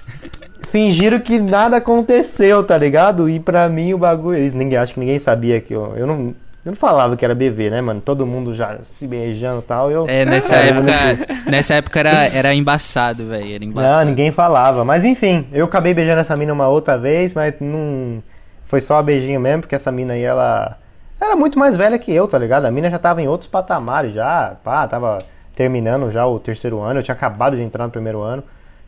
fingiram 0.68 1.18
que 1.18 1.38
nada 1.38 1.76
aconteceu, 1.76 2.62
tá 2.64 2.76
ligado? 2.76 3.28
E 3.28 3.40
pra 3.40 3.68
mim 3.68 3.94
o 3.94 3.98
bagulho, 3.98 4.36
eles 4.36 4.52
ninguém 4.52 4.78
acho 4.78 4.94
que 4.94 5.00
ninguém 5.00 5.18
sabia 5.18 5.60
que 5.60 5.74
eu, 5.74 5.96
eu 5.96 6.06
não 6.06 6.34
eu 6.64 6.70
não 6.70 6.76
falava 6.76 7.16
que 7.16 7.24
era 7.24 7.34
bebê, 7.34 7.68
né, 7.70 7.80
mano? 7.80 8.00
Todo 8.00 8.26
mundo 8.26 8.54
já 8.54 8.78
se 8.82 9.06
beijando 9.06 9.58
e 9.60 9.62
tal. 9.62 9.90
Eu, 9.90 10.06
É, 10.08 10.24
nessa 10.24 10.54
É, 10.56 10.68
época, 10.68 10.92
nessa 11.50 11.74
época 11.74 12.00
era, 12.00 12.26
era 12.26 12.54
embaçado, 12.54 13.26
velho, 13.26 13.54
era 13.54 13.64
Não, 13.64 13.70
embaçado. 13.70 14.06
ninguém 14.08 14.30
falava. 14.32 14.84
Mas 14.84 15.04
enfim, 15.04 15.46
eu 15.52 15.66
acabei 15.66 15.92
beijando 15.92 16.20
essa 16.20 16.36
mina 16.36 16.52
uma 16.52 16.68
outra 16.68 16.96
vez, 16.98 17.34
mas 17.34 17.54
não. 17.60 18.22
Foi 18.66 18.80
só 18.80 19.02
beijinho 19.02 19.38
mesmo, 19.40 19.60
porque 19.62 19.74
essa 19.74 19.92
mina 19.92 20.14
aí, 20.14 20.22
ela. 20.22 20.78
Era 21.20 21.36
muito 21.36 21.58
mais 21.58 21.76
velha 21.76 21.98
que 21.98 22.12
eu, 22.12 22.26
tá 22.26 22.38
ligado? 22.38 22.64
A 22.66 22.70
mina 22.70 22.90
já 22.90 22.98
tava 22.98 23.22
em 23.22 23.28
outros 23.28 23.48
patamares 23.48 24.12
já. 24.14 24.56
Pá, 24.64 24.86
tava 24.88 25.18
terminando 25.54 26.10
já 26.10 26.26
o 26.26 26.38
terceiro 26.40 26.80
ano. 26.80 26.98
Eu 27.00 27.02
tinha 27.02 27.14
acabado 27.14 27.56
de 27.56 27.62
entrar 27.62 27.84
no 27.84 27.90
primeiro 27.90 28.20
ano. 28.20 28.42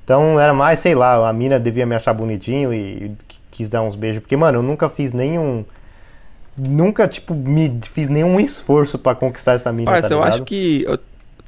Então 0.04 0.38
era 0.40 0.52
mais, 0.54 0.80
sei 0.80 0.94
lá, 0.94 1.28
a 1.28 1.32
mina 1.32 1.58
devia 1.58 1.84
me 1.86 1.94
achar 1.94 2.12
bonitinho 2.14 2.72
e, 2.72 2.76
e 3.06 3.12
quis 3.50 3.68
dar 3.68 3.82
uns 3.82 3.94
beijos. 3.94 4.20
Porque, 4.20 4.36
mano, 4.36 4.58
eu 4.58 4.62
nunca 4.62 4.88
fiz 4.88 5.12
nenhum. 5.12 5.64
Nunca, 6.56 7.06
tipo, 7.06 7.34
me 7.34 7.78
fiz 7.92 8.08
nenhum 8.08 8.40
esforço 8.40 8.98
pra 8.98 9.14
conquistar 9.14 9.52
essa 9.54 9.70
mina. 9.72 9.90
Parça, 9.90 10.08
tá 10.08 10.14
eu 10.14 10.22
acho 10.22 10.42
que 10.44 10.84
eu- 10.86 10.98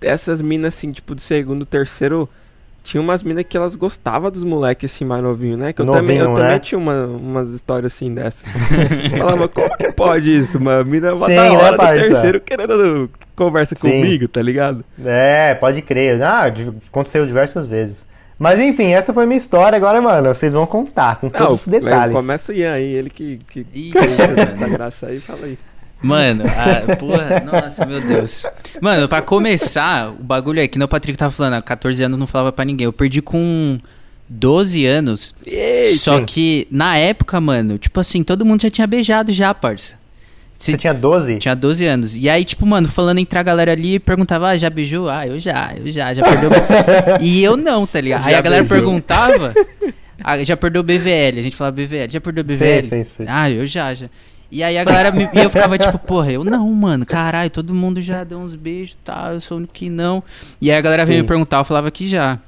essas 0.02 0.40
minas, 0.42 0.74
assim, 0.74 0.92
tipo, 0.92 1.14
do 1.14 1.20
segundo, 1.20 1.64
terceiro. 1.64 2.28
Tinha 2.84 3.00
umas 3.02 3.22
minas 3.22 3.44
que 3.46 3.54
elas 3.56 3.74
gostavam 3.76 4.30
dos 4.30 4.42
moleques 4.44 4.90
assim 4.94 5.04
mais 5.04 5.22
novinhos, 5.22 5.58
né? 5.58 5.72
Que 5.74 5.82
eu 5.82 5.86
também, 5.86 6.16
eu 6.16 6.24
Novinho, 6.24 6.36
também 6.36 6.52
né? 6.54 6.58
tinha 6.58 6.78
uma- 6.78 7.06
umas 7.06 7.50
histórias 7.50 7.92
assim 7.92 8.14
dessas. 8.14 8.46
Falava, 9.18 9.46
como 9.48 9.76
que 9.76 9.92
pode 9.92 10.38
isso? 10.38 10.56
Uma 10.56 10.82
mina 10.84 11.12
uma 11.12 11.26
Sim, 11.26 11.34
da 11.36 11.42
né, 11.50 11.50
hora 11.50 11.72
do 11.72 11.76
parça? 11.76 12.02
terceiro 12.02 12.40
querendo 12.40 13.10
conversa 13.36 13.74
Sim. 13.74 13.90
comigo, 13.90 14.26
tá 14.28 14.40
ligado? 14.40 14.82
É, 15.04 15.54
pode 15.54 15.82
crer. 15.82 16.22
Ah, 16.22 16.50
aconteceu 16.88 17.26
diversas 17.26 17.66
vezes. 17.66 18.06
Mas 18.38 18.60
enfim, 18.60 18.92
essa 18.92 19.12
foi 19.12 19.26
minha 19.26 19.38
história. 19.38 19.76
Agora, 19.76 20.00
mano, 20.00 20.32
vocês 20.32 20.54
vão 20.54 20.66
contar 20.66 21.16
com 21.16 21.28
todos 21.28 21.60
os 21.60 21.66
detalhes. 21.66 22.14
começa 22.14 22.52
o 22.52 22.54
Ian 22.54 22.74
aí, 22.74 22.94
ele 22.94 23.10
que, 23.10 23.40
que 23.50 23.66
Ih, 23.74 23.92
fez 23.92 24.38
essa 24.38 24.68
graça 24.68 25.06
aí, 25.06 25.20
fala 25.20 25.44
aí. 25.44 25.58
Mano, 26.00 26.44
a, 26.44 26.96
porra, 26.96 27.40
nossa, 27.40 27.84
meu 27.84 28.00
Deus. 28.00 28.44
Mano, 28.80 29.08
pra 29.08 29.20
começar, 29.20 30.10
o 30.10 30.22
bagulho 30.22 30.60
é 30.60 30.68
que 30.68 30.78
nem 30.78 30.84
o 30.84 30.88
Patrick 30.88 31.18
tava 31.18 31.32
falando, 31.32 31.54
há 31.54 31.62
14 31.62 32.00
anos 32.04 32.16
não 32.16 32.26
falava 32.26 32.52
pra 32.52 32.64
ninguém. 32.64 32.84
Eu 32.84 32.92
perdi 32.92 33.20
com 33.20 33.80
12 34.28 34.86
anos. 34.86 35.34
Ei, 35.44 35.94
só 35.94 36.20
que 36.20 36.68
na 36.70 36.96
época, 36.96 37.40
mano, 37.40 37.78
tipo 37.78 37.98
assim, 37.98 38.22
todo 38.22 38.44
mundo 38.44 38.62
já 38.62 38.70
tinha 38.70 38.86
beijado 38.86 39.32
já, 39.32 39.52
parça. 39.52 39.97
Você 40.58 40.76
tinha 40.76 40.92
12? 40.92 41.38
Tinha 41.38 41.54
12 41.54 41.86
anos. 41.86 42.16
E 42.16 42.28
aí, 42.28 42.44
tipo, 42.44 42.66
mano, 42.66 42.88
falando 42.88 43.18
entre 43.18 43.38
a 43.38 43.42
galera 43.44 43.70
ali, 43.72 44.00
perguntava, 44.00 44.48
ah, 44.48 44.56
já 44.56 44.68
beijou? 44.68 45.08
Ah, 45.08 45.24
eu 45.24 45.38
já, 45.38 45.72
eu 45.76 45.90
já, 45.92 46.12
já 46.12 46.22
perdeu. 46.22 46.50
e 47.22 47.42
eu 47.44 47.56
não, 47.56 47.86
tá 47.86 48.00
ligado? 48.00 48.26
Aí 48.26 48.34
a 48.34 48.40
galera 48.40 48.64
beijou. 48.64 48.84
perguntava, 48.84 49.54
ah, 50.22 50.42
já 50.42 50.56
perdeu 50.56 50.82
BVL. 50.82 51.38
A 51.38 51.42
gente 51.42 51.54
falava 51.54 51.76
BVL, 51.76 52.10
já 52.10 52.20
perdeu 52.20 52.42
BVL? 52.42 52.82
Sim, 52.82 52.88
sim, 52.88 53.04
sim. 53.04 53.24
Ah, 53.28 53.48
eu 53.48 53.64
já, 53.66 53.94
já. 53.94 54.08
E 54.50 54.62
aí 54.62 54.76
a 54.78 54.82
galera, 54.82 55.12
me, 55.12 55.28
e 55.32 55.38
eu 55.38 55.50
ficava 55.50 55.76
tipo, 55.78 55.98
porra, 55.98 56.32
eu 56.32 56.42
não, 56.42 56.68
mano, 56.72 57.04
caralho, 57.06 57.50
todo 57.50 57.72
mundo 57.74 58.00
já 58.00 58.24
deu 58.24 58.38
uns 58.38 58.54
beijos 58.54 58.94
e 58.94 59.04
tal, 59.04 59.34
eu 59.34 59.40
sou 59.42 59.56
o 59.56 59.58
único 59.58 59.74
que 59.74 59.88
não. 59.90 60.24
E 60.60 60.70
aí 60.72 60.76
a 60.78 60.80
galera 60.80 61.04
veio 61.04 61.20
me 61.22 61.28
perguntar, 61.28 61.58
eu 61.58 61.64
falava 61.64 61.90
que 61.90 62.08
já. 62.08 62.38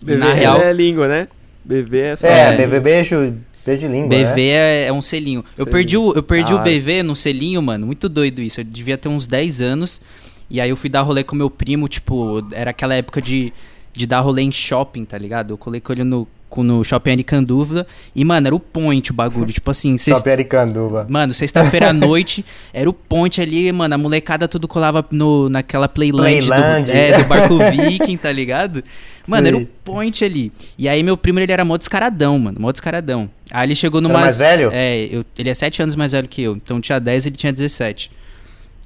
E 0.00 0.04
BV 0.04 0.16
na 0.16 0.32
real, 0.32 0.60
é 0.60 0.72
língua, 0.72 1.06
né? 1.08 1.28
BV 1.64 1.98
é 1.98 2.16
só. 2.16 2.26
É, 2.28 2.54
É. 2.54 2.56
bebê 2.56 2.78
beijo, 2.80 3.34
beijo 3.66 3.80
de 3.82 3.88
língua. 3.88 4.08
BV 4.08 4.40
é, 4.42 4.86
é 4.86 4.92
um 4.92 5.02
selinho. 5.02 5.40
Eu 5.58 5.64
Selinho. 5.64 5.72
perdi, 5.72 5.96
o, 5.98 6.12
eu 6.14 6.22
perdi 6.22 6.52
Ah, 6.52 6.56
o 6.56 6.58
BV 6.62 7.02
no 7.02 7.14
selinho, 7.16 7.60
mano. 7.60 7.84
Muito 7.86 8.08
doido 8.08 8.40
isso. 8.40 8.60
Eu 8.60 8.64
devia 8.64 8.96
ter 8.96 9.08
uns 9.08 9.26
10 9.26 9.60
anos. 9.60 10.00
E 10.48 10.60
aí 10.60 10.70
eu 10.70 10.76
fui 10.76 10.88
dar 10.88 11.02
rolê 11.02 11.24
com 11.24 11.34
meu 11.34 11.50
primo, 11.50 11.88
tipo, 11.88 12.46
era 12.52 12.70
aquela 12.70 12.94
época 12.94 13.20
de, 13.20 13.52
de 13.92 14.06
dar 14.06 14.20
rolê 14.20 14.42
em 14.42 14.52
shopping, 14.52 15.04
tá 15.04 15.18
ligado? 15.18 15.52
Eu 15.54 15.58
colei 15.58 15.80
com 15.80 15.92
ele 15.92 16.04
no, 16.04 16.26
no 16.62 16.82
Shopping 16.84 17.10
Aricanduva. 17.12 17.86
E, 18.14 18.24
mano, 18.24 18.46
era 18.46 18.54
o 18.56 18.60
point 18.60 19.10
o 19.10 19.14
bagulho. 19.14 19.52
Tipo 19.52 19.70
assim, 19.70 19.96
vocês 19.98 20.16
Top 20.16 20.28
Aricanduva. 20.30 21.06
Mano, 21.08 21.34
sexta-feira 21.34 21.90
à 21.90 21.92
noite 21.94 22.44
era 22.72 22.88
o 22.88 22.92
ponte 22.92 23.40
ali, 23.40 23.70
mano. 23.72 23.94
A 23.94 23.98
molecada 23.98 24.46
tudo 24.48 24.66
colava 24.68 25.04
no, 25.10 25.48
naquela 25.48 25.88
Playland, 25.88 26.40
do, 26.40 26.46
Playland. 26.46 26.90
é, 26.90 27.18
do 27.18 27.24
barco 27.24 27.58
Viking, 27.70 28.16
tá 28.16 28.30
ligado? 28.32 28.82
Mano, 29.26 29.46
era 29.48 29.56
o 29.56 29.66
point 29.66 30.24
ali. 30.24 30.52
E 30.78 30.88
aí 30.88 31.02
meu 31.02 31.16
primo, 31.16 31.40
ele 31.40 31.50
era 31.52 31.64
mó 31.64 31.76
descaradão, 31.76 32.38
mano. 32.38 32.58
Mó 32.60 32.70
descaradão. 32.70 33.28
Aí 33.50 33.66
ele 33.66 33.74
chegou 33.74 34.00
Era 34.00 34.08
numa. 34.08 34.20
mais 34.20 34.38
velho? 34.38 34.70
É, 34.72 35.08
eu- 35.10 35.24
ele 35.38 35.50
é 35.50 35.54
7 35.54 35.82
anos 35.82 35.94
mais 35.96 36.12
velho 36.12 36.28
que 36.28 36.42
eu. 36.42 36.54
Então 36.56 36.80
tinha 36.80 36.98
10, 37.00 37.26
ele 37.26 37.36
tinha 37.36 37.52
17. 37.52 38.10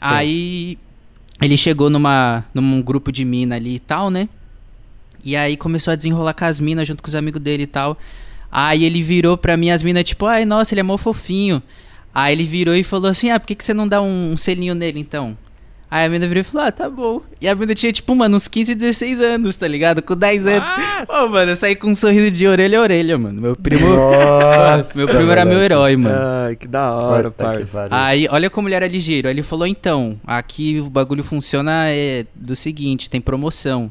Aí 0.00 0.78
ele 1.40 1.56
chegou 1.56 1.90
numa, 1.90 2.44
num 2.54 2.80
grupo 2.82 3.10
de 3.12 3.24
mina 3.24 3.56
ali 3.56 3.74
e 3.74 3.78
tal, 3.78 4.10
né? 4.10 4.28
E 5.24 5.36
aí 5.36 5.56
começou 5.56 5.92
a 5.92 5.96
desenrolar 5.96 6.34
com 6.34 6.44
as 6.44 6.60
minas 6.60 6.86
junto 6.86 7.02
com 7.02 7.08
os 7.08 7.14
amigos 7.14 7.40
dele 7.40 7.64
e 7.64 7.66
tal. 7.66 7.98
Aí 8.50 8.84
ele 8.84 9.02
virou 9.02 9.36
pra 9.36 9.56
mim, 9.56 9.70
as 9.70 9.82
minas, 9.82 10.04
tipo, 10.04 10.26
ai, 10.26 10.44
nossa, 10.44 10.74
ele 10.74 10.80
é 10.80 10.82
mó 10.82 10.96
fofinho. 10.96 11.62
Aí 12.14 12.32
ele 12.32 12.44
virou 12.44 12.74
e 12.74 12.82
falou 12.82 13.10
assim, 13.10 13.30
ah, 13.30 13.38
por 13.38 13.46
que, 13.46 13.54
que 13.54 13.64
você 13.64 13.72
não 13.72 13.86
dá 13.86 14.02
um, 14.02 14.32
um 14.32 14.36
selinho 14.36 14.74
nele, 14.74 14.98
então? 14.98 15.36
Aí 15.90 16.06
a 16.06 16.08
mina 16.08 16.26
virou 16.28 16.40
e 16.40 16.44
falou, 16.44 16.68
ah, 16.68 16.70
tá 16.70 16.88
bom. 16.88 17.20
E 17.40 17.48
a 17.48 17.54
mina 17.54 17.74
tinha, 17.74 17.92
tipo, 17.92 18.14
mano, 18.14 18.36
uns 18.36 18.46
15, 18.46 18.76
16 18.76 19.20
anos, 19.20 19.56
tá 19.56 19.66
ligado? 19.66 20.00
Com 20.00 20.16
10 20.16 20.46
anos. 20.46 20.70
Ô, 21.08 21.28
mano, 21.28 21.50
eu 21.50 21.56
saí 21.56 21.74
com 21.74 21.88
um 21.88 21.96
sorriso 21.96 22.30
de 22.30 22.46
orelha 22.46 22.78
a 22.78 22.82
orelha, 22.82 23.18
mano. 23.18 23.40
Meu 23.40 23.56
primo... 23.56 23.88
Nossa, 23.88 24.92
meu 24.94 25.08
primo 25.08 25.32
era 25.32 25.44
meu 25.44 25.60
herói, 25.60 25.96
mano. 25.96 26.16
Ai, 26.16 26.54
que 26.54 26.68
da 26.68 26.92
hora, 26.92 27.32
parça. 27.32 27.66
pariu. 27.66 27.88
Aí, 27.90 28.28
olha 28.30 28.48
como 28.48 28.68
ele 28.68 28.76
era 28.76 28.86
ligeiro. 28.86 29.26
Aí 29.26 29.34
Ele 29.34 29.42
falou, 29.42 29.66
então, 29.66 30.20
aqui 30.24 30.78
o 30.80 30.88
bagulho 30.88 31.24
funciona 31.24 31.88
é, 31.88 32.24
do 32.36 32.54
seguinte, 32.54 33.10
tem 33.10 33.20
promoção. 33.20 33.90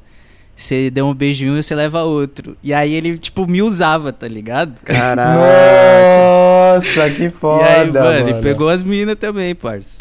Você 0.62 0.90
deu 0.90 1.08
um 1.08 1.14
beijo 1.14 1.46
em 1.46 1.50
um 1.52 1.58
e 1.58 1.64
você 1.64 1.74
leva 1.74 2.04
outro. 2.04 2.58
E 2.62 2.74
aí 2.74 2.94
ele, 2.94 3.18
tipo, 3.18 3.48
me 3.50 3.62
usava, 3.62 4.12
tá 4.12 4.28
ligado? 4.28 4.74
Caralho. 4.84 5.40
Nossa, 6.76 7.10
que 7.12 7.30
foda, 7.30 7.64
e 7.64 7.66
aí, 7.66 7.88
mano, 7.92 8.00
mano. 8.06 8.30
ele 8.30 8.42
pegou 8.42 8.68
as 8.70 8.84
minas 8.84 9.16
também, 9.18 9.56
parça. 9.56 9.98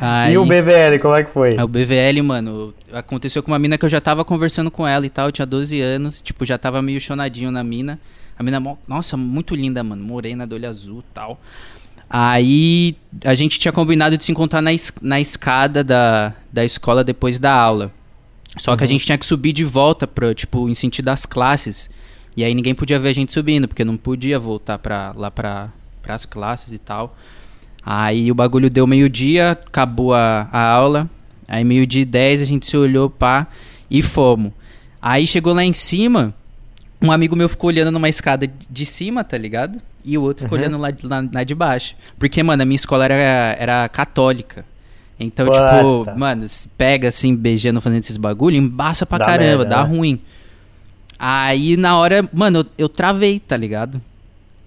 Aí, 0.00 0.34
E 0.34 0.38
o 0.38 0.44
BVL, 0.44 0.98
como 1.00 1.14
é 1.14 1.24
que 1.24 1.30
foi? 1.30 1.50
aí 1.50 1.62
o 1.62 1.68
BVL, 1.68 2.22
mano, 2.24 2.74
aconteceu 2.92 3.42
com 3.42 3.52
uma 3.52 3.58
mina 3.58 3.78
que 3.78 3.84
eu 3.84 3.88
já 3.88 4.00
tava 4.00 4.24
conversando 4.24 4.70
com 4.70 4.86
ela 4.86 5.06
e 5.06 5.10
tal, 5.10 5.26
eu 5.26 5.32
tinha 5.32 5.46
12 5.46 5.80
anos, 5.80 6.20
tipo, 6.20 6.44
já 6.44 6.58
tava 6.58 6.82
meio 6.82 7.00
chonadinho 7.00 7.50
na 7.50 7.62
mina. 7.62 7.98
A 8.38 8.42
mina, 8.42 8.60
nossa, 8.86 9.16
muito 9.16 9.54
linda, 9.54 9.82
mano, 9.82 10.02
morena, 10.04 10.46
do 10.46 10.54
olho 10.54 10.68
azul 10.68 11.00
e 11.08 11.14
tal. 11.14 11.40
Aí 12.10 12.96
a 13.24 13.34
gente 13.34 13.58
tinha 13.58 13.72
combinado 13.72 14.16
de 14.16 14.24
se 14.24 14.32
encontrar 14.32 14.62
na, 14.62 14.72
es- 14.72 14.92
na 15.02 15.20
escada 15.20 15.84
da, 15.84 16.32
da 16.52 16.64
escola 16.64 17.04
depois 17.04 17.38
da 17.38 17.52
aula. 17.52 17.90
Só 18.58 18.76
que 18.76 18.84
a 18.84 18.86
gente 18.86 19.04
tinha 19.06 19.16
que 19.18 19.24
subir 19.26 19.52
de 19.52 19.64
volta 19.64 20.06
pra, 20.06 20.34
tipo, 20.34 20.68
em 20.68 20.74
sentido 20.74 21.06
das 21.06 21.24
classes. 21.24 21.88
E 22.36 22.44
aí 22.44 22.54
ninguém 22.54 22.74
podia 22.74 22.98
ver 22.98 23.08
a 23.08 23.12
gente 23.14 23.32
subindo, 23.32 23.66
porque 23.68 23.84
não 23.84 23.96
podia 23.96 24.38
voltar 24.38 24.78
pra, 24.78 25.12
lá 25.16 25.30
pra, 25.30 25.70
pras 26.02 26.24
classes 26.26 26.72
e 26.72 26.78
tal. 26.78 27.16
Aí 27.84 28.30
o 28.30 28.34
bagulho 28.34 28.68
deu 28.68 28.86
meio-dia, 28.86 29.52
acabou 29.52 30.14
a, 30.14 30.48
a 30.52 30.60
aula. 30.70 31.08
Aí 31.46 31.64
meio-dia 31.64 32.02
e 32.02 32.04
10 32.04 32.42
a 32.42 32.44
gente 32.44 32.66
se 32.66 32.76
olhou, 32.76 33.08
pá, 33.08 33.46
e 33.90 34.02
fomos. 34.02 34.52
Aí 35.00 35.26
chegou 35.26 35.54
lá 35.54 35.64
em 35.64 35.72
cima, 35.72 36.34
um 37.00 37.10
amigo 37.10 37.34
meu 37.34 37.48
ficou 37.48 37.68
olhando 37.68 37.90
numa 37.90 38.08
escada 38.08 38.46
de 38.68 38.84
cima, 38.84 39.24
tá 39.24 39.38
ligado? 39.38 39.80
E 40.04 40.18
o 40.18 40.22
outro 40.22 40.44
ficou 40.44 40.58
Uhum. 40.58 40.64
olhando 40.64 40.78
lá, 40.80 40.90
de- 40.90 41.06
lá, 41.06 41.24
lá 41.32 41.44
de 41.44 41.54
baixo. 41.54 41.96
Porque, 42.18 42.42
mano, 42.42 42.62
a 42.62 42.66
minha 42.66 42.76
escola 42.76 43.04
era, 43.04 43.14
era 43.58 43.88
católica. 43.88 44.64
Então, 45.20 45.46
Puta. 45.46 45.76
tipo, 45.76 46.18
mano, 46.18 46.48
se 46.48 46.68
pega 46.68 47.08
assim, 47.08 47.34
beijando, 47.34 47.80
fazendo 47.80 47.98
esses 48.00 48.16
bagulho, 48.16 48.56
embaça 48.56 49.04
pra 49.04 49.18
Dá 49.18 49.24
caramba, 49.26 49.64
merda, 49.64 49.64
dá 49.64 49.84
né? 49.84 49.96
ruim. 49.96 50.20
Aí, 51.18 51.76
na 51.76 51.98
hora, 51.98 52.28
mano, 52.32 52.60
eu, 52.60 52.66
eu 52.78 52.88
travei, 52.88 53.40
tá 53.40 53.56
ligado? 53.56 54.00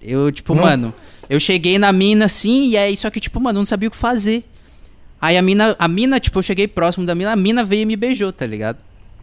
Eu, 0.00 0.30
tipo, 0.30 0.54
Não- 0.54 0.62
mano, 0.64 0.94
eu 1.30 1.40
cheguei 1.40 1.78
na 1.78 1.90
mina 1.92 2.26
assim, 2.26 2.68
e 2.68 2.76
aí, 2.76 2.96
só 2.96 3.08
que, 3.08 3.20
tipo, 3.20 3.40
mano, 3.40 3.56
eu 3.58 3.60
não 3.60 3.66
sabia 3.66 3.88
o 3.88 3.90
que 3.90 3.96
fazer. 3.96 4.44
Aí 5.20 5.38
a 5.38 5.42
mina, 5.42 5.74
a 5.78 5.88
mina, 5.88 6.18
tipo, 6.20 6.38
eu 6.38 6.42
cheguei 6.42 6.66
próximo 6.68 7.06
da 7.06 7.14
mina, 7.14 7.32
a 7.32 7.36
mina 7.36 7.64
veio 7.64 7.82
e 7.82 7.86
me 7.86 7.96
beijou, 7.96 8.32
tá 8.32 8.44
ligado? 8.44 8.78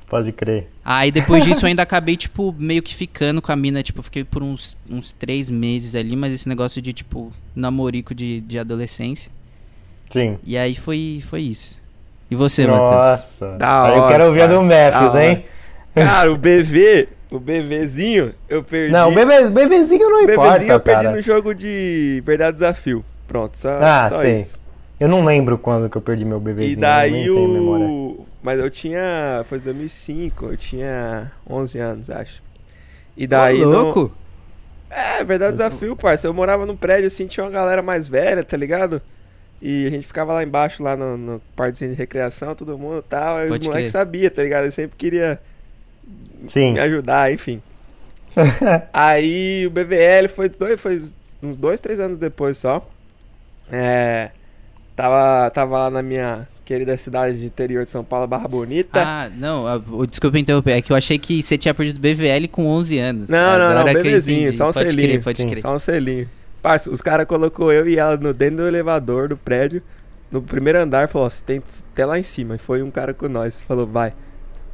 Pode 0.08 0.32
crer. 0.32 0.68
Aí 0.84 1.12
depois 1.12 1.44
disso 1.44 1.66
eu 1.66 1.68
ainda 1.70 1.84
acabei, 1.84 2.18
tipo, 2.18 2.56
meio 2.58 2.82
que 2.82 2.96
ficando 2.96 3.42
com 3.42 3.52
a 3.52 3.56
mina, 3.56 3.84
tipo, 3.84 4.02
fiquei 4.02 4.24
por 4.24 4.42
uns, 4.42 4.76
uns 4.90 5.12
três 5.12 5.50
meses 5.52 5.94
ali, 5.94 6.16
mas 6.16 6.34
esse 6.34 6.50
negócio 6.50 6.82
de, 6.82 6.94
tipo, 6.94 7.32
namorico 7.56 8.16
de, 8.16 8.42
de 8.42 8.58
adolescência. 8.58 9.32
Sim. 10.12 10.38
E 10.44 10.58
aí 10.58 10.76
foi, 10.76 11.22
foi 11.28 11.42
isso. 11.42 11.78
E 12.32 12.36
você, 12.36 12.66
Matheus? 12.68 12.90
Nossa. 12.90 13.58
Da 13.58 13.84
Aí 13.86 13.96
eu 13.98 14.04
hora, 14.04 14.12
quero 14.12 14.26
ouvir 14.26 14.42
a 14.42 14.48
do 14.48 14.68
cara. 14.68 14.92
Matthews, 15.02 15.16
hein? 15.16 15.46
Cara, 15.96 16.32
o 16.32 16.38
BV, 16.38 17.10
o 17.32 17.40
BVzinho, 17.40 18.34
eu 18.48 18.64
perdi. 18.64 18.92
Não, 18.92 19.10
o 19.10 19.14
bebê, 19.16 19.48
bebezinho 19.50 20.10
não 20.10 20.20
o 20.20 20.24
importa, 20.24 20.52
BVzinho 20.54 20.72
eu 20.74 20.80
perdi 20.80 21.04
cara. 21.04 21.16
no 21.16 21.22
jogo 21.22 21.54
de 21.56 22.22
Verdade 22.26 22.54
Desafio. 22.56 23.04
Pronto, 23.28 23.58
só, 23.58 23.80
Ah, 23.82 24.08
só 24.10 24.22
sim. 24.22 24.38
isso. 24.38 24.60
Eu 25.00 25.08
não 25.08 25.24
lembro 25.24 25.58
quando 25.58 25.90
que 25.90 25.96
eu 25.98 26.02
perdi 26.02 26.26
meu 26.26 26.40
bebezinho. 26.40 26.74
E 26.74 26.76
daí 26.76 27.30
o. 27.30 28.26
Mas 28.44 28.60
eu 28.60 28.70
tinha. 28.70 29.44
Foi 29.48 29.58
em 29.58 29.62
2005, 29.62 30.46
eu 30.48 30.58
tinha 30.58 31.32
11 31.50 31.78
anos, 31.80 32.10
acho. 32.10 32.42
E 33.18 33.26
daí. 33.26 33.62
Ô, 33.64 33.66
no- 33.70 33.82
louco! 33.84 34.12
É, 34.90 35.24
verdade 35.24 35.54
desafio, 35.54 35.96
parça. 35.96 36.28
Eu 36.28 36.34
morava 36.34 36.66
num 36.66 36.76
prédio 36.76 37.08
assim, 37.08 37.28
tinha 37.28 37.44
uma 37.44 37.52
galera 37.52 37.82
mais 37.82 38.08
velha, 38.08 38.44
tá 38.44 38.58
ligado? 38.58 39.02
E 39.62 39.86
a 39.86 39.90
gente 39.90 40.08
ficava 40.08 40.34
lá 40.34 40.44
embaixo, 40.44 40.82
lá 40.82 40.96
no, 40.96 41.18
no 41.18 41.42
partezinho 41.56 41.92
de 41.92 41.98
recreação, 41.98 42.56
todo 42.56 42.78
mundo 42.78 43.00
e 43.00 43.10
tal. 43.10 43.38
Aí 43.38 43.50
os 43.52 43.60
moleques 43.60 43.92
sabiam, 43.92 44.30
tá 44.30 44.42
ligado? 44.42 44.66
Eu 44.66 44.72
sempre 44.72 44.96
queria 44.98 45.40
Sim. 46.48 46.74
me 46.74 46.80
ajudar, 46.80 47.32
enfim. 47.34 47.62
Aí 48.94 49.66
o 49.68 49.70
BVL 49.70 50.30
foi, 50.30 50.50
dois, 50.50 50.80
foi 50.80 51.02
uns 51.44 51.58
dois, 51.58 51.80
três 51.80 52.00
anos 52.00 52.18
depois 52.18 52.58
só. 52.58 52.88
É. 53.72 54.30
Tava, 54.96 55.50
tava 55.52 55.78
lá 55.80 55.90
na 55.90 56.02
minha 56.02 56.48
querida 56.66 56.96
cidade 56.98 57.40
de 57.40 57.46
interior 57.46 57.84
de 57.84 57.90
São 57.90 58.04
Paulo, 58.04 58.28
Barra 58.28 58.48
Bonita. 58.48 59.02
Ah, 59.04 59.30
não, 59.36 59.66
o- 59.92 60.06
desculpa 60.06 60.38
interromper, 60.38 60.74
é 60.74 60.82
que 60.82 60.92
eu 60.92 60.96
achei 60.96 61.18
que 61.18 61.42
você 61.42 61.58
tinha 61.58 61.74
perdido 61.74 62.00
BVL 62.00 62.48
com 62.48 62.68
11 62.68 63.00
anos. 63.00 63.30
Não, 63.30 63.58
não, 63.58 63.74
não, 63.74 63.84
bebezinho, 63.84 64.54
só 64.54 64.70
um 64.70 64.74
pode 64.74 64.90
selinho. 64.90 65.08
Crer, 65.10 65.24
pode 65.24 65.42
Sim. 65.42 65.50
crer. 65.50 65.62
Só 65.62 65.76
um 65.76 65.80
selinho. 65.80 66.30
Parça, 66.62 66.90
os 66.90 67.02
caras 67.02 67.26
colocou 67.26 67.72
eu 67.72 67.88
e 67.88 67.98
ela 67.98 68.18
no, 68.18 68.34
dentro 68.34 68.58
do 68.58 68.68
elevador 68.68 69.30
do 69.30 69.38
prédio, 69.38 69.82
no 70.32 70.42
primeiro 70.42 70.80
andar, 70.80 71.08
falou, 71.08 71.28
ó, 71.28 71.30
você 71.30 71.44
tem 71.44 71.62
até 71.92 72.06
lá 72.06 72.20
em 72.20 72.24
cima. 72.24 72.56
E 72.56 72.58
foi 72.58 72.82
um 72.84 72.92
cara 72.92 73.14
com 73.14 73.28
nós, 73.30 73.62
falou, 73.62 73.88
vai. 73.88 74.14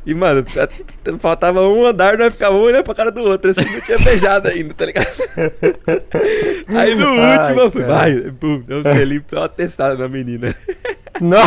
E, 0.06 0.14
mano, 0.14 0.46
a- 0.58 1.18
faltava 1.20 1.62
um 1.68 1.86
andar, 1.86 2.18
nós 2.18 2.34
ficava 2.34 2.56
um 2.56 2.60
olhando 2.62 2.84
pra 2.84 2.94
cara 2.94 3.12
do 3.12 3.22
outro, 3.24 3.52
assim, 3.52 3.66
não 3.66 3.82
tinha 3.82 3.98
beijado 4.00 4.50
ainda, 4.50 4.74
tá 4.74 4.86
ligado? 4.86 5.08
Aí 6.68 6.94
no 6.96 7.08
Ai, 7.08 7.38
último, 7.40 7.60
eu 7.62 7.72
fui, 7.72 7.84
vai, 7.84 8.16
pum, 8.32 8.60
deu 8.62 8.80
um 8.80 8.84
selinho, 8.84 9.26
deu 9.30 9.40
uma 9.40 9.50
testada 9.50 9.96
na 9.96 10.08
menina. 10.08 10.54
Não. 11.22 11.40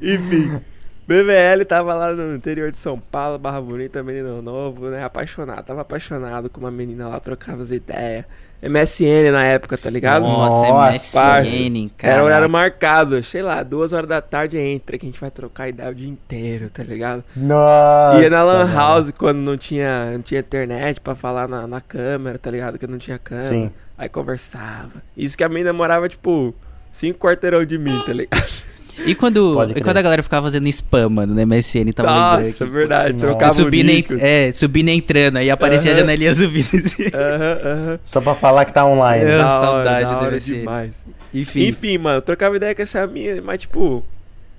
Enfim, 0.00 0.60
BVL 1.06 1.64
tava 1.66 1.94
lá 1.94 2.12
no 2.12 2.34
interior 2.34 2.70
de 2.70 2.78
São 2.78 2.98
Paulo, 2.98 3.38
Barra 3.38 3.60
Bonita, 3.60 4.02
menino 4.02 4.40
novo, 4.40 4.88
né? 4.88 5.02
Apaixonado, 5.02 5.64
tava 5.64 5.80
apaixonado 5.82 6.48
com 6.48 6.60
uma 6.60 6.70
menina 6.70 7.08
lá, 7.08 7.20
trocava 7.20 7.62
as 7.62 7.70
ideias. 7.70 8.24
MSN 8.62 9.32
na 9.32 9.44
época, 9.44 9.78
tá 9.78 9.88
ligado? 9.88 10.22
Nossa, 10.22 10.68
Nossa, 10.68 11.42
MSN, 11.42 11.90
cara. 11.96 12.12
Era 12.14 12.24
horário 12.24 12.50
marcado, 12.50 13.22
sei 13.24 13.42
lá, 13.42 13.62
duas 13.62 13.92
horas 13.92 14.08
da 14.08 14.20
tarde 14.20 14.58
entra, 14.58 14.98
que 14.98 15.06
a 15.06 15.08
gente 15.08 15.20
vai 15.20 15.30
trocar 15.30 15.68
ideia 15.68 15.90
o 15.90 15.94
dia 15.94 16.08
inteiro, 16.08 16.68
tá 16.68 16.82
ligado? 16.82 17.24
Nossa. 17.34 18.20
Ia 18.20 18.30
na 18.30 18.42
Lan 18.42 18.64
mano. 18.64 18.74
House 18.74 19.10
quando 19.18 19.38
não 19.38 19.56
tinha, 19.56 20.12
não 20.12 20.22
tinha 20.22 20.40
internet 20.40 21.00
pra 21.00 21.14
falar 21.14 21.48
na, 21.48 21.66
na 21.66 21.80
câmera, 21.80 22.38
tá 22.38 22.50
ligado? 22.50 22.78
Que 22.78 22.86
não 22.86 22.98
tinha 22.98 23.18
câmera. 23.18 23.48
Sim. 23.48 23.70
Aí 23.96 24.08
conversava. 24.08 25.02
Isso 25.16 25.36
que 25.36 25.44
a 25.44 25.48
menina 25.48 25.72
morava, 25.72 26.08
tipo, 26.08 26.54
cinco 26.92 27.18
quarteirão 27.18 27.64
de 27.64 27.78
mim, 27.78 28.02
tá 28.04 28.12
ligado? 28.12 28.59
E 29.06 29.14
quando, 29.14 29.56
e 29.76 29.80
quando 29.80 29.96
a 29.96 30.02
galera 30.02 30.22
ficava 30.22 30.46
fazendo 30.46 30.68
spam, 30.68 31.08
mano, 31.08 31.34
no 31.34 31.40
MSN, 31.46 31.92
tava 31.92 32.10
lembrando 32.10 32.46
Nossa, 32.48 32.64
aqui. 32.64 32.72
verdade. 32.72 33.12
Nossa. 33.14 33.26
Trocava 33.26 33.54
subindo, 33.54 33.88
e 33.90 33.98
ent- 33.98 34.10
é, 34.20 34.52
subindo 34.52 34.88
e 34.88 34.92
entrando, 34.92 35.36
aí 35.38 35.50
aparecia 35.50 35.90
Aham. 35.90 35.98
a 35.98 36.00
janelinha 36.02 36.34
subindo. 36.34 36.76
assim. 36.86 37.04
Aham, 37.14 37.58
aham. 37.72 37.98
Só 38.04 38.20
pra 38.20 38.34
falar 38.34 38.64
que 38.64 38.72
tá 38.74 38.84
online. 38.86 39.24
É. 39.24 39.38
Da 39.38 39.44
hora, 39.46 39.66
saudade 39.66 40.04
da 40.04 40.10
do 40.18 40.24
hora 40.26 40.36
MSN. 40.36 40.58
demais. 40.58 41.06
Enfim. 41.32 41.66
Enfim, 41.68 41.98
mano, 41.98 42.18
eu 42.18 42.22
trocava 42.22 42.56
ideia 42.56 42.74
com 42.74 42.82
essa 42.82 43.06
minha, 43.06 43.40
mas 43.40 43.60
tipo, 43.60 44.04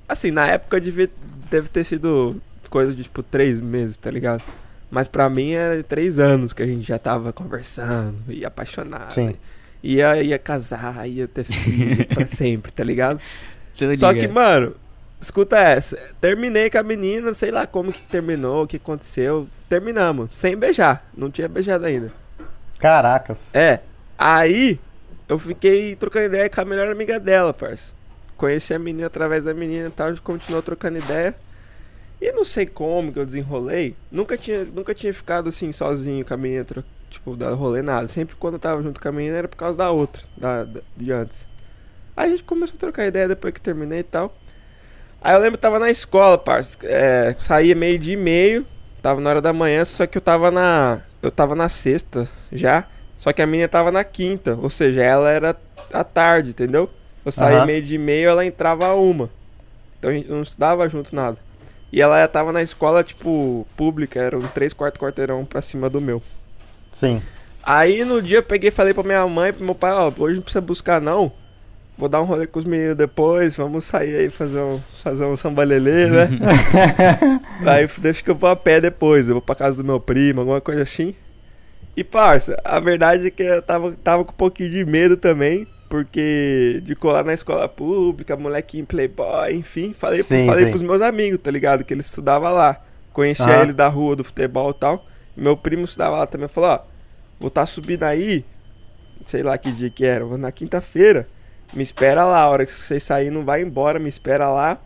assim, 0.07 0.31
na 0.31 0.47
época 0.47 0.79
devia, 0.81 1.09
deve 1.49 1.67
ter 1.69 1.83
sido 1.83 2.41
coisa 2.69 2.93
de 2.93 3.03
tipo 3.03 3.21
três 3.21 3.59
meses, 3.61 3.97
tá 3.97 4.09
ligado? 4.09 4.41
Mas 4.89 5.07
pra 5.07 5.29
mim 5.29 5.51
era 5.51 5.83
três 5.83 6.17
anos 6.19 6.51
que 6.53 6.63
a 6.63 6.65
gente 6.65 6.87
já 6.87 6.97
tava 6.97 7.31
conversando 7.31 8.15
e 8.29 8.45
apaixonado. 8.45 9.13
Sim. 9.13 9.35
Ia, 9.83 10.21
ia 10.21 10.37
casar, 10.37 11.09
ia 11.09 11.27
ter 11.27 11.43
filho 11.43 12.05
pra 12.07 12.25
sempre, 12.27 12.71
tá 12.71 12.83
ligado? 12.83 13.19
Só 13.97 14.11
que, 14.13 14.27
mano, 14.33 14.75
escuta 15.19 15.57
essa. 15.57 15.97
Terminei 16.19 16.69
com 16.69 16.77
a 16.77 16.83
menina, 16.83 17.33
sei 17.33 17.51
lá 17.51 17.65
como 17.67 17.91
que 17.91 18.01
terminou, 18.03 18.63
o 18.63 18.67
que 18.67 18.77
aconteceu. 18.77 19.47
Terminamos, 19.69 20.35
sem 20.35 20.55
beijar. 20.57 21.05
Não 21.15 21.29
tinha 21.31 21.47
beijado 21.47 21.85
ainda. 21.85 22.11
Caracas. 22.79 23.37
É. 23.53 23.79
Aí 24.17 24.79
eu 25.29 25.39
fiquei 25.39 25.95
trocando 25.95 26.25
ideia 26.25 26.49
com 26.49 26.61
a 26.61 26.65
melhor 26.65 26.91
amiga 26.91 27.19
dela, 27.19 27.53
parça. 27.53 27.93
Conheci 28.37 28.73
a 28.73 28.79
menina 28.79 29.07
através 29.07 29.43
da 29.43 29.53
menina 29.53 29.87
e 29.87 29.91
tal, 29.91 30.07
a 30.07 30.09
gente 30.09 30.21
continuou 30.21 30.61
trocando 30.63 30.97
ideia. 30.97 31.35
E 32.19 32.31
não 32.31 32.43
sei 32.45 32.65
como 32.65 33.11
que 33.11 33.17
eu 33.19 33.25
desenrolei. 33.25 33.95
Nunca 34.11 34.37
tinha, 34.37 34.63
nunca 34.65 34.93
tinha 34.93 35.13
ficado 35.13 35.49
assim 35.49 35.71
sozinho 35.71 36.23
com 36.25 36.33
a 36.33 36.37
menina, 36.37 36.65
tipo, 37.09 37.35
dar 37.35 37.51
rolê, 37.53 37.81
nada. 37.81 38.07
Sempre 38.07 38.35
quando 38.35 38.55
eu 38.55 38.59
tava 38.59 38.81
junto 38.83 38.99
com 39.01 39.07
a 39.07 39.11
menina 39.11 39.37
era 39.37 39.47
por 39.47 39.55
causa 39.57 39.77
da 39.77 39.89
outra, 39.89 40.21
da, 40.37 40.63
da- 40.63 40.81
de 40.95 41.11
antes. 41.11 41.47
Aí 42.21 42.27
a 42.27 42.31
gente 42.33 42.43
começou 42.43 42.75
a 42.75 42.79
trocar 42.79 43.07
ideia 43.07 43.27
depois 43.27 43.51
que 43.51 43.59
terminei 43.59 44.01
e 44.01 44.03
tal. 44.03 44.31
Aí 45.19 45.33
eu 45.33 45.39
lembro 45.39 45.57
que 45.57 45.61
tava 45.63 45.79
na 45.79 45.89
escola, 45.89 46.37
parça. 46.37 46.77
É, 46.83 47.35
saía 47.39 47.73
meio 47.73 47.97
dia 47.97 48.13
e 48.13 48.17
meio, 48.17 48.63
tava 49.01 49.19
na 49.19 49.31
hora 49.31 49.41
da 49.41 49.51
manhã, 49.51 49.83
só 49.83 50.05
que 50.05 50.19
eu 50.19 50.21
tava 50.21 50.51
na. 50.51 51.01
Eu 51.19 51.31
tava 51.31 51.55
na 51.55 51.67
sexta 51.67 52.29
já. 52.51 52.85
Só 53.17 53.33
que 53.33 53.41
a 53.41 53.47
menina 53.47 53.67
tava 53.67 53.91
na 53.91 54.03
quinta. 54.03 54.55
Ou 54.61 54.69
seja, 54.69 55.01
ela 55.01 55.31
era 55.31 55.57
à 55.91 56.03
tarde, 56.03 56.51
entendeu? 56.51 56.91
Eu 57.25 57.31
saía 57.31 57.57
Aham. 57.57 57.65
meio 57.65 57.81
de 57.81 57.97
meio, 57.97 58.29
ela 58.29 58.45
entrava 58.45 58.85
a 58.85 58.93
uma. 58.93 59.27
Então 59.97 60.11
a 60.11 60.13
gente 60.13 60.29
não 60.29 60.43
estudava 60.43 60.87
junto 60.87 61.15
nada. 61.15 61.39
E 61.91 61.99
ela 62.01 62.27
tava 62.27 62.53
na 62.53 62.61
escola, 62.61 63.03
tipo, 63.03 63.65
pública, 63.75 64.19
era 64.21 64.37
um 64.37 64.41
3 64.41 64.73
quarto 64.73 64.99
quarteirão 64.99 65.43
pra 65.43 65.63
cima 65.63 65.89
do 65.89 65.99
meu. 65.99 66.21
Sim. 66.93 67.19
Aí 67.63 68.05
no 68.05 68.21
dia 68.21 68.37
eu 68.37 68.43
peguei 68.43 68.69
e 68.69 68.71
falei 68.71 68.93
pra 68.93 69.01
minha 69.01 69.25
mãe 69.25 69.49
e 69.49 69.53
pro 69.53 69.65
meu 69.65 69.75
pai, 69.75 69.91
ó, 69.91 70.11
hoje 70.19 70.35
não 70.35 70.43
precisa 70.43 70.61
buscar 70.61 71.01
não. 71.01 71.31
Vou 71.97 72.09
dar 72.09 72.21
um 72.21 72.25
rolê 72.25 72.47
com 72.47 72.57
os 72.57 72.65
meninos 72.65 72.95
depois, 72.97 73.55
vamos 73.55 73.85
sair 73.85 74.15
aí 74.15 74.29
fazer 74.29 74.59
um, 74.59 74.79
fazer 75.03 75.25
um 75.25 75.37
sambalelê, 75.37 76.07
né? 76.07 76.29
aí 77.65 77.87
deixa 77.99 78.23
que 78.23 78.31
eu 78.31 78.35
vou 78.35 78.49
a 78.49 78.55
pé 78.55 78.81
depois, 78.81 79.27
eu 79.27 79.35
vou 79.35 79.41
pra 79.41 79.53
casa 79.55 79.75
do 79.75 79.83
meu 79.83 79.99
primo, 79.99 80.39
alguma 80.41 80.59
coisa 80.61 80.81
assim. 80.81 81.13
E 81.95 82.03
parça, 82.03 82.57
a 82.63 82.79
verdade 82.79 83.27
é 83.27 83.31
que 83.31 83.43
eu 83.43 83.61
tava, 83.61 83.91
tava 84.03 84.23
com 84.25 84.31
um 84.31 84.35
pouquinho 84.35 84.69
de 84.71 84.85
medo 84.85 85.17
também, 85.17 85.67
porque 85.89 86.81
de 86.83 86.95
colar 86.95 87.23
na 87.23 87.33
escola 87.33 87.67
pública, 87.67 88.37
molequinho 88.37 88.85
playboy, 88.85 89.53
enfim, 89.53 89.93
falei, 89.93 90.23
Sim, 90.23 90.45
falei 90.45 90.65
sim. 90.65 90.71
pros 90.71 90.81
meus 90.81 91.01
amigos, 91.01 91.39
tá 91.43 91.51
ligado? 91.51 91.83
Que 91.83 91.93
eles 91.93 92.07
estudavam 92.07 92.53
lá, 92.53 92.81
conhecia 93.11 93.53
Aham. 93.55 93.63
eles 93.63 93.75
da 93.75 93.89
rua, 93.89 94.15
do 94.15 94.23
futebol 94.23 94.71
e 94.71 94.73
tal. 94.73 95.05
Meu 95.35 95.55
primo 95.57 95.83
estudava 95.83 96.17
lá 96.17 96.25
também, 96.25 96.47
falou, 96.47 96.69
ó, 96.71 96.79
vou 97.39 97.49
estar 97.49 97.65
subindo 97.65 98.03
aí, 98.03 98.45
sei 99.25 99.43
lá 99.43 99.57
que 99.57 99.71
dia 99.71 99.89
que 99.89 100.05
era, 100.05 100.25
na 100.37 100.51
quinta-feira, 100.51 101.27
me 101.73 101.83
espera 101.83 102.23
lá, 102.25 102.39
a 102.41 102.49
hora 102.49 102.65
que 102.65 102.71
vocês 102.71 103.03
saírem 103.03 103.31
não 103.31 103.43
vai 103.45 103.61
embora, 103.61 103.99
me 103.99 104.09
espera 104.09 104.49
lá, 104.49 104.77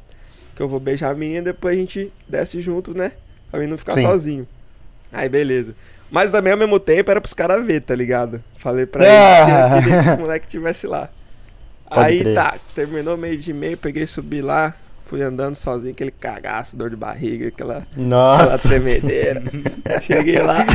que 0.55 0.61
eu 0.61 0.67
vou 0.69 0.79
beijar 0.79 1.11
a 1.11 1.15
menina 1.15 1.39
e 1.39 1.45
depois 1.45 1.75
a 1.77 1.79
gente 1.79 2.11
desce 2.27 2.61
junto, 2.61 2.95
né? 2.97 3.11
Pra 3.51 3.59
mim 3.59 3.67
não 3.67 3.77
ficar 3.77 3.95
Sim. 3.95 4.03
sozinho. 4.03 4.47
Aí 5.11 5.27
beleza. 5.29 5.75
Mas 6.11 6.29
também 6.31 6.53
ao 6.53 6.59
mesmo 6.59 6.79
tempo 6.79 7.09
era 7.11 7.19
pros 7.19 7.33
caras 7.33 7.65
ver, 7.65 7.81
tá 7.81 7.95
ligado? 7.95 8.43
Falei 8.57 8.85
pra 8.85 9.03
Ah. 9.07 9.77
eles 9.77 9.85
que 9.85 9.89
eu 9.89 9.93
queria 9.95 10.03
que 10.03 10.09
os 10.11 10.19
moleques 10.19 10.49
tivesse 10.49 10.87
lá. 10.87 11.09
Pode 11.89 11.99
Aí 12.07 12.19
crer. 12.19 12.35
tá, 12.35 12.55
terminou 12.73 13.17
meio 13.17 13.37
de 13.37 13.53
meio, 13.53 13.77
peguei, 13.77 14.05
subi 14.07 14.41
lá, 14.41 14.73
fui 15.05 15.21
andando 15.21 15.55
sozinho, 15.55 15.91
aquele 15.91 16.11
cagaço, 16.11 16.75
dor 16.75 16.89
de 16.89 16.95
barriga, 16.95 17.47
aquela 17.47 17.77
aquela 17.79 18.05
Nossa. 18.05 18.57
tremedeira. 18.59 19.43
Cheguei 20.01 20.39
lá, 20.41 20.65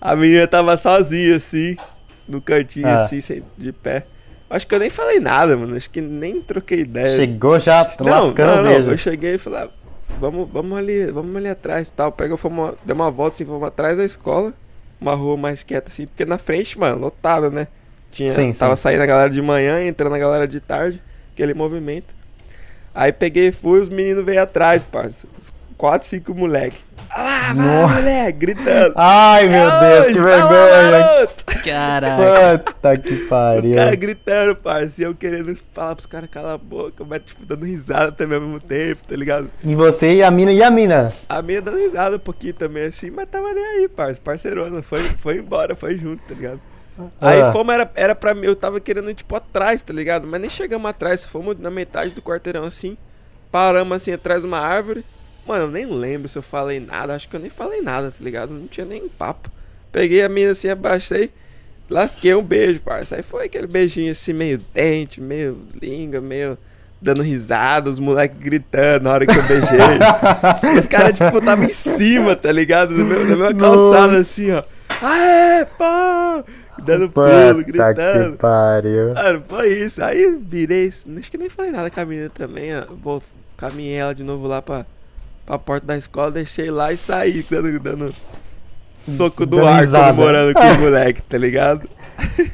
a 0.00 0.16
menina 0.16 0.46
tava 0.46 0.76
sozinha, 0.76 1.36
assim, 1.36 1.76
no 2.26 2.40
cantinho, 2.40 2.86
Ah. 2.88 3.04
assim, 3.04 3.20
de 3.58 3.72
pé. 3.72 4.04
Acho 4.52 4.66
que 4.66 4.74
eu 4.74 4.78
nem 4.78 4.90
falei 4.90 5.18
nada, 5.18 5.56
mano. 5.56 5.74
Acho 5.74 5.88
que 5.88 6.02
nem 6.02 6.42
troquei 6.42 6.80
ideia. 6.80 7.16
Chegou 7.16 7.58
já 7.58 7.90
não, 7.98 8.26
lascando 8.26 8.56
não, 8.56 8.62
não. 8.62 8.70
mesmo. 8.70 8.90
Eu 8.90 8.98
cheguei 8.98 9.36
e 9.36 9.38
falei, 9.38 9.60
ah, 9.60 9.70
vamos, 10.20 10.46
vamos 10.52 10.76
ali, 10.76 11.06
vamos 11.06 11.34
ali 11.34 11.48
atrás 11.48 11.88
e 11.88 11.92
tal. 11.92 12.12
Pega, 12.12 12.36
fomos, 12.36 12.74
deu 12.84 12.94
uma 12.94 13.10
volta 13.10 13.34
assim, 13.34 13.46
fomos 13.46 13.66
atrás 13.66 13.96
da 13.96 14.04
escola, 14.04 14.52
uma 15.00 15.14
rua 15.14 15.38
mais 15.38 15.62
quieta 15.62 15.88
assim, 15.88 16.06
porque 16.06 16.26
na 16.26 16.36
frente, 16.36 16.78
mano, 16.78 16.98
lotado, 16.98 17.50
né? 17.50 17.66
Tinha, 18.10 18.30
Sim, 18.30 18.52
tava 18.52 18.76
sim. 18.76 18.82
saindo 18.82 19.02
a 19.02 19.06
galera 19.06 19.30
de 19.30 19.40
manhã, 19.40 19.82
entrando 19.86 20.14
a 20.14 20.18
galera 20.18 20.46
de 20.46 20.60
tarde, 20.60 21.02
aquele 21.32 21.54
movimento. 21.54 22.14
Aí 22.94 23.10
peguei 23.10 23.48
e 23.48 23.52
fui, 23.52 23.80
os 23.80 23.88
meninos 23.88 24.22
veio 24.22 24.42
atrás, 24.42 24.82
parça. 24.82 25.26
Os 25.38 25.50
quatro, 25.82 26.06
cinco 26.06 26.32
moleque. 26.32 26.76
Ah 27.10 27.52
lá, 27.56 27.86
vai 27.86 27.96
moleque, 28.02 28.38
gritando. 28.38 28.94
Ai, 28.96 29.48
meu 29.48 29.68
Deus, 29.80 30.06
que 30.06 30.12
Hoje, 30.12 30.20
lá, 30.20 30.46
vergonha. 30.48 31.28
Caraca. 31.64 32.58
Puta 32.64 32.98
que 32.98 33.12
Os 33.14 33.28
pariu. 33.28 33.74
caras 33.74 33.94
gritando, 33.96 34.58
e 34.96 35.02
eu 35.02 35.12
querendo 35.12 35.58
falar 35.72 35.96
pros 35.96 36.06
caras 36.06 36.30
calar 36.30 36.54
a 36.54 36.58
boca, 36.58 37.04
mas 37.04 37.22
tipo, 37.24 37.44
dando 37.44 37.64
risada 37.66 38.12
também 38.12 38.36
ao 38.38 38.44
mesmo 38.44 38.60
tempo, 38.60 39.02
tá 39.08 39.16
ligado? 39.16 39.50
E 39.64 39.74
você 39.74 40.14
e 40.14 40.22
a 40.22 40.30
mina, 40.30 40.52
e 40.52 40.62
a 40.62 40.70
mina? 40.70 41.12
A 41.28 41.42
minha 41.42 41.60
dando 41.60 41.78
risada 41.78 42.14
um 42.14 42.20
pouquinho 42.20 42.54
também, 42.54 42.84
assim, 42.84 43.10
mas 43.10 43.28
tava 43.28 43.52
nem 43.52 43.64
aí, 43.64 43.88
parça, 43.88 44.20
parceirona, 44.22 44.82
foi, 44.82 45.02
foi 45.18 45.38
embora, 45.38 45.74
foi 45.74 45.98
junto, 45.98 46.22
tá 46.28 46.34
ligado? 46.34 46.60
Aí 47.20 47.40
Ah. 47.42 47.50
fomos, 47.50 47.74
era, 47.74 47.90
era 47.96 48.14
pra 48.14 48.34
mim, 48.34 48.46
eu 48.46 48.54
tava 48.54 48.78
querendo 48.78 49.10
ir, 49.10 49.14
tipo, 49.14 49.34
atrás, 49.34 49.82
tá 49.82 49.92
ligado? 49.92 50.28
Mas 50.28 50.40
nem 50.40 50.48
chegamos 50.48 50.88
atrás, 50.88 51.24
fomos 51.24 51.58
na 51.58 51.70
metade 51.72 52.10
do 52.10 52.22
quarteirão, 52.22 52.66
assim, 52.66 52.96
paramos, 53.50 53.96
assim, 53.96 54.12
atrás 54.12 54.42
de 54.42 54.46
uma 54.46 54.60
árvore. 54.60 55.04
Mano, 55.46 55.64
eu 55.64 55.70
nem 55.70 55.86
lembro 55.86 56.28
se 56.28 56.38
eu 56.38 56.42
falei 56.42 56.78
nada, 56.80 57.14
acho 57.14 57.28
que 57.28 57.34
eu 57.34 57.40
nem 57.40 57.50
falei 57.50 57.80
nada, 57.80 58.10
tá 58.10 58.16
ligado? 58.20 58.52
Não 58.52 58.66
tinha 58.66 58.86
nem 58.86 59.08
papo. 59.08 59.50
Peguei 59.90 60.22
a 60.22 60.28
mina, 60.28 60.52
assim, 60.52 60.68
abaixei, 60.68 61.30
lasquei 61.90 62.34
um 62.34 62.42
beijo, 62.42 62.80
parça. 62.80 63.16
Aí 63.16 63.22
foi 63.22 63.46
aquele 63.46 63.66
beijinho, 63.66 64.12
assim, 64.12 64.32
meio 64.32 64.58
dente, 64.72 65.20
meio 65.20 65.58
língua, 65.80 66.20
meio... 66.20 66.56
Dando 67.04 67.20
risada, 67.20 67.90
os 67.90 67.98
moleques 67.98 68.38
gritando 68.38 69.02
na 69.02 69.12
hora 69.14 69.26
que 69.26 69.36
eu 69.36 69.42
beijei. 69.42 70.78
Os 70.78 70.86
caras, 70.86 71.18
tipo, 71.18 71.40
tava 71.40 71.64
em 71.64 71.68
cima, 71.68 72.36
tá 72.36 72.52
ligado? 72.52 72.96
Na 72.96 73.02
mesma, 73.02 73.24
na 73.24 73.36
mesma 73.36 73.54
calçada, 73.54 74.18
assim, 74.18 74.52
ó. 74.52 74.62
Aê, 75.02 75.66
pô! 75.76 76.44
Dando 76.84 77.10
pulo, 77.10 77.26
Puta 77.56 77.64
gritando. 77.64 78.32
que 78.32 78.38
pariu. 78.38 79.14
Mano, 79.14 79.42
foi 79.48 79.68
isso. 79.72 80.00
Aí 80.00 80.38
virei, 80.40 80.86
acho 80.86 81.28
que 81.28 81.36
nem 81.36 81.48
falei 81.48 81.72
nada 81.72 81.90
com 81.90 82.00
a 82.00 82.04
menina 82.04 82.30
também, 82.30 82.70
ó. 82.76 82.84
Vou 83.02 83.20
caminhei 83.56 83.96
ela 83.96 84.14
de 84.14 84.22
novo 84.22 84.46
lá 84.46 84.62
pra, 84.62 84.86
pra 85.46 85.58
porta 85.58 85.86
da 85.86 85.96
escola, 85.96 86.30
deixei 86.30 86.70
lá 86.70 86.92
e 86.92 86.96
saí, 86.96 87.44
dando, 87.50 87.78
dando 87.80 88.14
soco 89.16 89.44
do 89.44 89.64
ar, 89.66 89.86
comemorando 89.86 90.54
com 90.54 90.60
o 90.60 90.78
moleque, 90.80 91.22
tá 91.22 91.36
ligado? 91.38 91.88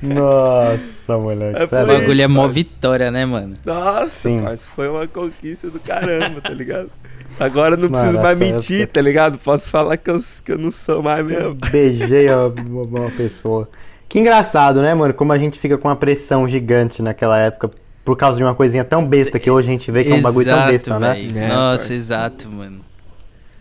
Nossa, 0.03 1.18
moleque. 1.18 1.59
É, 1.61 1.64
O 1.83 1.87
bagulho 1.87 2.22
é 2.22 2.27
mó 2.27 2.46
vitória, 2.48 3.11
né, 3.11 3.24
mano? 3.24 3.55
Nossa, 3.64 4.11
Sim. 4.11 4.42
parça, 4.42 4.66
foi 4.74 4.88
uma 4.88 5.07
conquista 5.07 5.70
do 5.70 5.79
caramba, 5.81 6.40
tá 6.40 6.51
ligado? 6.51 6.90
Agora 7.38 7.74
eu 7.74 7.79
não 7.79 7.88
Mano, 7.88 7.98
preciso 8.03 8.20
mais 8.22 8.37
mentir, 8.38 8.81
época- 8.83 8.92
tá 8.94 9.01
ligado? 9.01 9.38
Posso 9.38 9.68
falar 9.70 9.96
que 9.96 10.11
eu, 10.11 10.20
que 10.44 10.53
eu 10.53 10.59
não 10.59 10.72
sou 10.72 11.03
mais 11.03 11.24
mesmo. 11.24 11.55
Beijei 11.70 12.27
uma 12.31 13.11
pessoa. 13.11 13.68
Que 14.09 14.18
engraçado, 14.18 14.81
né, 14.83 14.92
mano? 14.94 15.14
Como 15.14 15.33
a 15.33 15.38
gente 15.38 15.59
fica 15.59 15.79
com 15.79 15.87
uma 15.87 15.94
pressão 15.96 16.48
gigante 16.48 17.01
naquela 17.03 17.38
época 17.38 17.70
por 18.09 18.16
causa 18.16 18.38
de 18.38 18.42
uma 18.42 18.55
coisinha 18.55 18.83
tão 18.85 19.05
besta 19.05 19.38
que 19.38 19.51
hoje 19.51 19.68
a 19.68 19.71
gente 19.71 19.90
vê 19.90 20.03
que 20.03 20.11
é 20.11 20.14
um 20.14 20.23
bagulho 20.23 20.47
tão 20.47 20.55
Exato, 20.55 20.73
besta, 20.73 20.99
né? 20.99 21.12
véi. 21.12 21.44
É, 21.44 21.49
Nossa, 21.49 21.92
exato, 21.92 22.49
mano. 22.49 22.81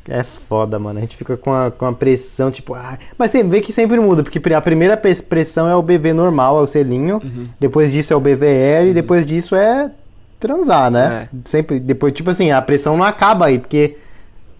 É 0.07 0.23
foda, 0.23 0.79
mano. 0.79 0.99
A 0.99 1.01
gente 1.01 1.17
fica 1.17 1.35
com 1.35 1.53
a, 1.53 1.69
com 1.69 1.85
a 1.85 1.91
pressão, 1.91 2.49
tipo, 2.49 2.73
ah, 2.73 2.97
mas 3.17 3.29
você 3.29 3.43
vê 3.43 3.59
que 3.59 3.73
sempre 3.73 3.99
muda, 3.99 4.23
porque 4.23 4.39
a 4.53 4.61
primeira 4.61 4.95
pres- 4.95 5.19
pressão 5.19 5.67
é 5.67 5.75
o 5.75 5.81
BV 5.81 6.13
normal, 6.13 6.59
é 6.59 6.61
o 6.61 6.67
selinho, 6.67 7.19
Uhum. 7.21 7.49
depois 7.59 7.91
disso 7.91 8.13
é 8.13 8.15
o 8.15 8.21
BVL, 8.21 8.91
e 8.91 8.93
depois 8.93 9.25
disso 9.27 9.53
é 9.53 9.91
transar, 10.39 10.89
né? 10.89 11.27
É. 11.33 11.37
Sempre, 11.43 11.77
depois, 11.77 12.13
tipo 12.13 12.29
assim, 12.29 12.49
a 12.49 12.61
pressão 12.61 12.95
não 12.95 13.03
acaba 13.05 13.47
aí, 13.47 13.59
porque, 13.59 13.97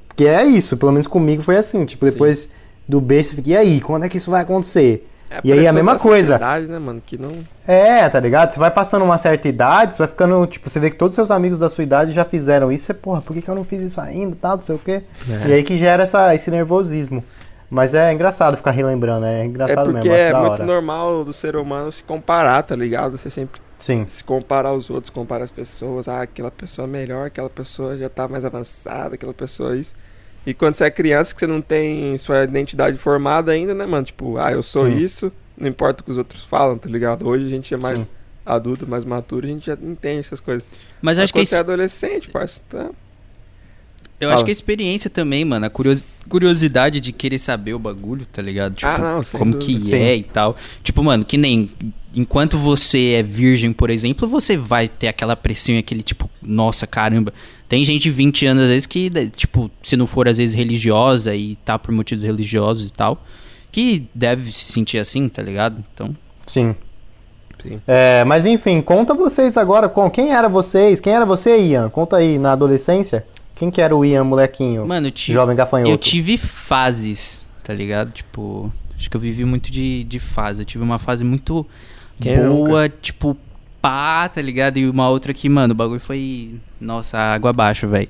porque 0.10 0.26
é 0.28 0.44
isso, 0.44 0.76
pelo 0.76 0.92
menos 0.92 1.08
comigo 1.08 1.42
foi 1.44 1.56
assim, 1.56 1.86
tipo, 1.86 2.06
Sim. 2.06 2.12
depois 2.12 2.50
do 2.86 3.00
beijo, 3.00 3.30
você 3.30 3.36
fica, 3.36 3.50
e 3.52 3.56
aí, 3.56 3.80
quando 3.80 4.04
é 4.04 4.10
que 4.10 4.18
isso 4.18 4.30
vai 4.32 4.42
acontecer? 4.42 5.08
É 5.30 5.40
E 5.44 5.52
aí 5.52 5.60
a 5.60 5.62
pressão 5.62 5.76
mesma 5.76 6.00
coisa. 6.00 6.38
né, 6.68 6.80
mano? 6.80 7.02
Que 7.06 7.18
não. 7.18 7.44
É, 7.68 8.08
tá 8.08 8.20
ligado? 8.20 8.52
Você 8.54 8.60
vai 8.60 8.72
passando 8.72 9.04
uma 9.04 9.18
certa 9.18 9.48
idade, 9.48 9.94
você 9.94 10.00
vai 10.00 10.08
ficando, 10.08 10.46
tipo, 10.48 10.70
você 10.70 10.80
vê 10.80 10.90
que 10.90 10.96
todos 10.96 11.14
os 11.14 11.16
seus 11.16 11.32
amigos 11.32 11.60
da 11.60 11.70
sua 11.70 11.84
idade 11.84 12.12
já 12.12 12.24
fizeram 12.24 12.72
isso, 12.72 12.86
você, 12.86 12.94
porra, 12.94 13.22
por 13.22 13.34
que, 13.36 13.42
que 13.42 13.50
eu 13.50 13.56
não 13.56 13.64
fiz 13.64 13.82
isso 13.82 14.00
ainda, 14.00 14.38
tal, 14.40 14.58
não 14.58 14.64
sei 14.64 14.76
o 14.76 14.80
quê. 14.80 15.04
É. 15.30 15.50
E 15.50 15.54
aí 15.54 15.64
que 15.64 15.78
gera 15.78 16.04
essa, 16.04 16.34
esse 16.34 16.50
nervosismo. 16.50 17.24
Mas 17.70 17.94
é 17.94 18.14
engraçado 18.14 18.56
ficar 18.56 18.72
relembrando, 18.72 19.26
é 19.26 19.42
É 19.42 19.46
engraçado 19.46 19.92
porque 19.92 20.08
mesmo, 20.08 20.38
é 20.38 20.48
muito 20.48 20.64
normal 20.64 21.26
do 21.26 21.34
ser 21.34 21.58
humano 21.58 21.92
se 21.92 22.02
comparar, 22.02 22.64
tá 22.64 22.76
ligado? 22.76 23.18
Você 23.18 23.30
sempre 23.30 23.60
Sim, 23.80 24.06
se 24.08 24.24
comparar 24.24 24.70
aos 24.70 24.90
outros, 24.90 25.10
comparar 25.10 25.44
as 25.44 25.52
pessoas. 25.52 26.08
Ah, 26.08 26.22
aquela 26.22 26.50
pessoa 26.50 26.88
é 26.88 26.90
melhor, 26.90 27.28
aquela 27.28 27.50
pessoa 27.50 27.96
já 27.96 28.10
tá 28.10 28.28
mais 28.28 28.44
avançada, 28.44 29.16
aquela 29.16 29.34
pessoa 29.34 29.76
é 29.76 29.78
isso. 29.78 29.94
E 30.48 30.54
quando 30.54 30.76
você 30.76 30.86
é 30.86 30.90
criança, 30.90 31.34
que 31.34 31.40
você 31.42 31.46
não 31.48 31.60
tem 31.62 32.18
sua 32.18 32.46
identidade 32.46 32.98
formada 32.98 33.52
ainda, 33.52 33.74
né, 33.74 33.86
mano? 33.86 34.06
Tipo, 34.06 34.38
ah, 34.38 34.50
eu 34.52 34.64
sou 34.64 34.86
Sim. 34.88 34.98
isso, 34.98 35.32
não 35.58 35.68
importa 35.68 36.02
o 36.02 36.06
que 36.06 36.12
os 36.12 36.18
outros 36.18 36.44
falam, 36.46 36.78
tá 36.78 36.88
ligado? 36.90 37.28
Hoje 37.28 37.46
a 37.46 37.50
gente 37.50 37.74
é 37.74 37.78
mais 37.78 38.00
Sim. 38.00 38.08
adulto, 38.46 38.88
mais 38.88 39.04
maturo, 39.04 39.46
a 39.46 39.50
gente 39.50 39.66
já 39.66 39.74
entende 39.74 40.20
essas 40.20 40.40
coisas. 40.40 40.64
Mas 41.02 41.18
Mas 41.18 41.20
acho 41.20 41.34
que 41.34 41.40
quando 41.40 41.48
você 41.48 41.56
é 41.56 41.60
adolescente, 41.60 42.30
parça, 42.30 42.62
tá... 42.70 42.90
Eu 44.20 44.30
Fala. 44.30 44.34
acho 44.36 44.46
que 44.46 44.50
a 44.50 44.54
experiência 44.54 45.10
também, 45.12 45.46
mano, 45.46 45.66
a 45.66 45.70
curios- 45.70 46.04
curiosidade 46.28 47.00
de 47.00 47.12
querer 47.12 47.38
saber 47.38 47.74
o 47.76 47.80
bagulho, 47.80 48.26
tá 48.26 48.42
ligado? 48.42 48.74
Tipo, 48.74 48.90
Ah, 48.90 48.98
não, 48.98 49.24
como 49.38 49.52
dúvida. 49.52 49.86
que 49.86 49.94
é 49.94 50.16
e 50.16 50.24
tal. 50.24 50.56
Tipo, 50.82 51.04
mano, 51.04 51.24
que 51.24 51.38
nem 51.38 51.70
enquanto 52.16 52.58
você 52.58 53.12
é 53.20 53.22
virgem, 53.22 53.72
por 53.72 53.92
exemplo, 53.92 54.28
você 54.28 54.58
vai 54.58 54.88
ter 54.88 55.08
aquela 55.08 55.36
pressão 55.36 55.76
e 55.76 55.78
aquele 55.78 56.02
tipo, 56.02 56.28
nossa, 56.42 56.88
caramba. 56.88 57.32
Tem 57.68 57.84
gente 57.84 58.04
de 58.04 58.12
20 58.12 58.46
anos 58.46 58.64
às 58.64 58.70
vezes 58.70 58.86
que, 58.86 59.10
tipo, 59.36 59.70
se 59.84 59.98
não 59.98 60.08
for 60.08 60.28
às 60.28 60.38
vezes 60.38 60.56
religiosa 60.56 61.36
e 61.36 61.56
tá 61.58 61.78
por 61.78 61.92
motivos 61.92 62.24
religiosos 62.24 62.88
e 62.88 62.94
tal, 62.94 63.22
que 63.72 64.08
deve 64.16 64.52
se 64.52 64.72
sentir 64.72 64.98
assim, 65.00 65.28
tá 65.28 65.42
ligado? 65.42 65.84
Então, 65.94 66.16
sim. 66.46 66.76
Sim. 67.62 67.80
É, 67.88 68.24
mas 68.24 68.46
enfim, 68.46 68.82
conta 68.82 69.14
vocês 69.14 69.58
agora 69.58 69.90
com 69.90 70.10
quem 70.10 70.32
era 70.32 70.48
vocês, 70.48 71.00
quem 71.00 71.14
era 71.14 71.26
você, 71.26 71.58
Ian? 71.58 71.90
Conta 71.90 72.18
aí, 72.18 72.38
na 72.38 72.54
adolescência. 72.54 73.26
Quem 73.56 73.72
que 73.72 73.82
era 73.82 73.96
o 73.96 74.06
Ian, 74.06 74.24
molequinho? 74.24 74.88
Mano, 74.88 75.08
eu 75.08 75.12
tive, 75.12 75.34
Jovem 75.34 75.56
gafanhoto. 75.56 75.92
eu 75.92 75.98
tive 75.98 76.38
fases, 76.38 77.44
tá 77.64 77.74
ligado? 77.74 78.12
Tipo, 78.12 78.72
acho 78.96 79.10
que 79.10 79.18
eu 79.18 79.22
vivi 79.22 79.44
muito 79.44 79.72
de, 79.72 80.04
de 80.04 80.20
fase. 80.20 80.62
Eu 80.62 80.66
tive 80.66 80.84
uma 80.84 81.00
fase 81.00 81.24
muito 81.24 81.66
Quem 82.22 82.38
boa, 82.48 82.88
tipo, 82.88 83.36
pá, 83.88 84.28
tá 84.28 84.42
ligado? 84.42 84.78
E 84.78 84.90
uma 84.90 85.08
outra 85.08 85.34
que, 85.34 85.48
mano, 85.48 85.74
o 85.74 85.78
bagulho 85.78 86.00
foi. 86.00 86.56
Nossa, 86.80 87.18
água 87.18 87.52
abaixo, 87.52 87.88
velho. 87.88 88.10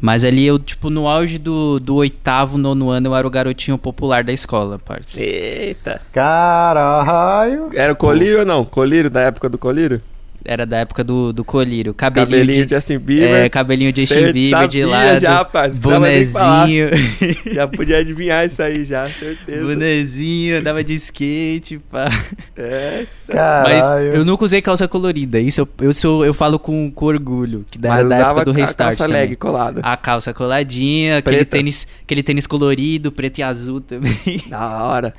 Mas 0.00 0.24
ali 0.24 0.44
eu, 0.44 0.58
tipo, 0.58 0.90
no 0.90 1.06
auge 1.06 1.38
do, 1.38 1.78
do 1.78 1.94
oitavo, 1.94 2.58
nono 2.58 2.90
ano, 2.90 3.10
eu 3.10 3.14
era 3.14 3.24
o 3.24 3.30
garotinho 3.30 3.78
popular 3.78 4.24
da 4.24 4.32
escola, 4.32 4.80
parça. 4.80 5.20
Eita. 5.20 6.00
Caralho. 6.12 7.70
Era 7.72 7.92
o 7.92 7.96
colírio 7.96 8.40
ou 8.40 8.44
não? 8.44 8.64
Colírio, 8.64 9.08
da 9.08 9.20
época 9.20 9.48
do 9.48 9.56
colírio? 9.56 10.02
Era 10.44 10.66
da 10.66 10.78
época 10.78 11.04
do, 11.04 11.32
do 11.32 11.44
colírio. 11.44 11.94
Cabelinho, 11.94 12.30
Cabelinho 12.40 12.66
de, 12.66 12.74
Justin 12.74 12.98
Bieber. 12.98 13.34
É, 13.34 13.48
cabelinho 13.48 13.92
de 13.92 14.06
Justin 14.06 14.32
Bieber 14.32 14.68
de 14.68 14.84
lado. 14.84 15.20
já, 15.20 15.34
rapaz, 15.36 15.76
bonezinho. 15.76 16.90
Já 17.52 17.68
podia 17.68 17.98
adivinhar 17.98 18.46
isso 18.46 18.62
aí 18.62 18.84
já, 18.84 19.06
certeza. 19.08 19.64
bonezinho, 19.64 20.58
andava 20.58 20.82
de 20.82 20.94
skate, 20.94 21.78
pá. 21.90 22.08
Essa. 22.56 23.62
Mas 23.64 24.14
eu 24.14 24.24
nunca 24.24 24.44
usei 24.44 24.60
calça 24.62 24.88
colorida. 24.88 25.38
Isso 25.38 25.60
eu, 25.60 25.68
eu, 25.80 25.92
sou, 25.92 26.24
eu 26.24 26.32
falo 26.34 26.58
com, 26.58 26.90
com 26.90 27.06
orgulho. 27.06 27.64
Que 27.70 27.78
da, 27.78 27.88
Mas 27.90 28.08
da 28.08 28.16
usava 28.16 28.40
época 28.40 28.44
do 28.44 28.50
a 28.50 28.54
restart. 28.54 28.76
calça 28.96 29.04
também. 29.06 29.20
leg 29.22 29.36
colada. 29.36 29.80
A 29.82 29.96
calça 29.96 30.32
coladinha, 30.34 31.18
aquele 31.18 31.44
tênis, 31.44 31.86
aquele 32.02 32.22
tênis 32.22 32.46
colorido, 32.46 33.12
preto 33.12 33.38
e 33.38 33.42
azul 33.42 33.80
também. 33.80 34.12
Da 34.48 34.84
hora. 34.84 35.14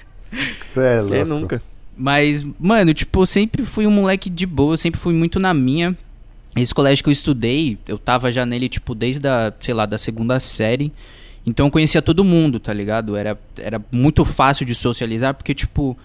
Cê 0.73 0.79
é 0.81 1.03
Quem 1.07 1.25
nunca? 1.25 1.61
Mas, 1.95 2.43
mano, 2.59 2.93
tipo, 2.93 3.21
eu 3.21 3.25
sempre 3.25 3.63
fui 3.63 3.85
um 3.85 3.91
moleque 3.91 4.29
de 4.29 4.45
boa, 4.45 4.75
sempre 4.77 4.99
fui 4.99 5.13
muito 5.13 5.39
na 5.39 5.53
minha. 5.53 5.95
Esse 6.55 6.73
colégio 6.73 7.03
que 7.03 7.09
eu 7.09 7.13
estudei, 7.13 7.77
eu 7.87 7.97
tava 7.97 8.31
já 8.31 8.45
nele, 8.45 8.69
tipo, 8.69 8.93
desde 8.93 9.27
a, 9.27 9.53
sei 9.59 9.73
lá, 9.73 9.85
da 9.85 9.97
segunda 9.97 10.39
série. 10.39 10.91
Então 11.45 11.67
eu 11.67 11.71
conhecia 11.71 12.01
todo 12.01 12.23
mundo, 12.23 12.59
tá 12.59 12.73
ligado? 12.73 13.15
Era, 13.15 13.39
era 13.57 13.81
muito 13.91 14.23
fácil 14.23 14.65
de 14.65 14.73
socializar, 14.73 15.33
porque, 15.33 15.53
tipo, 15.53 15.97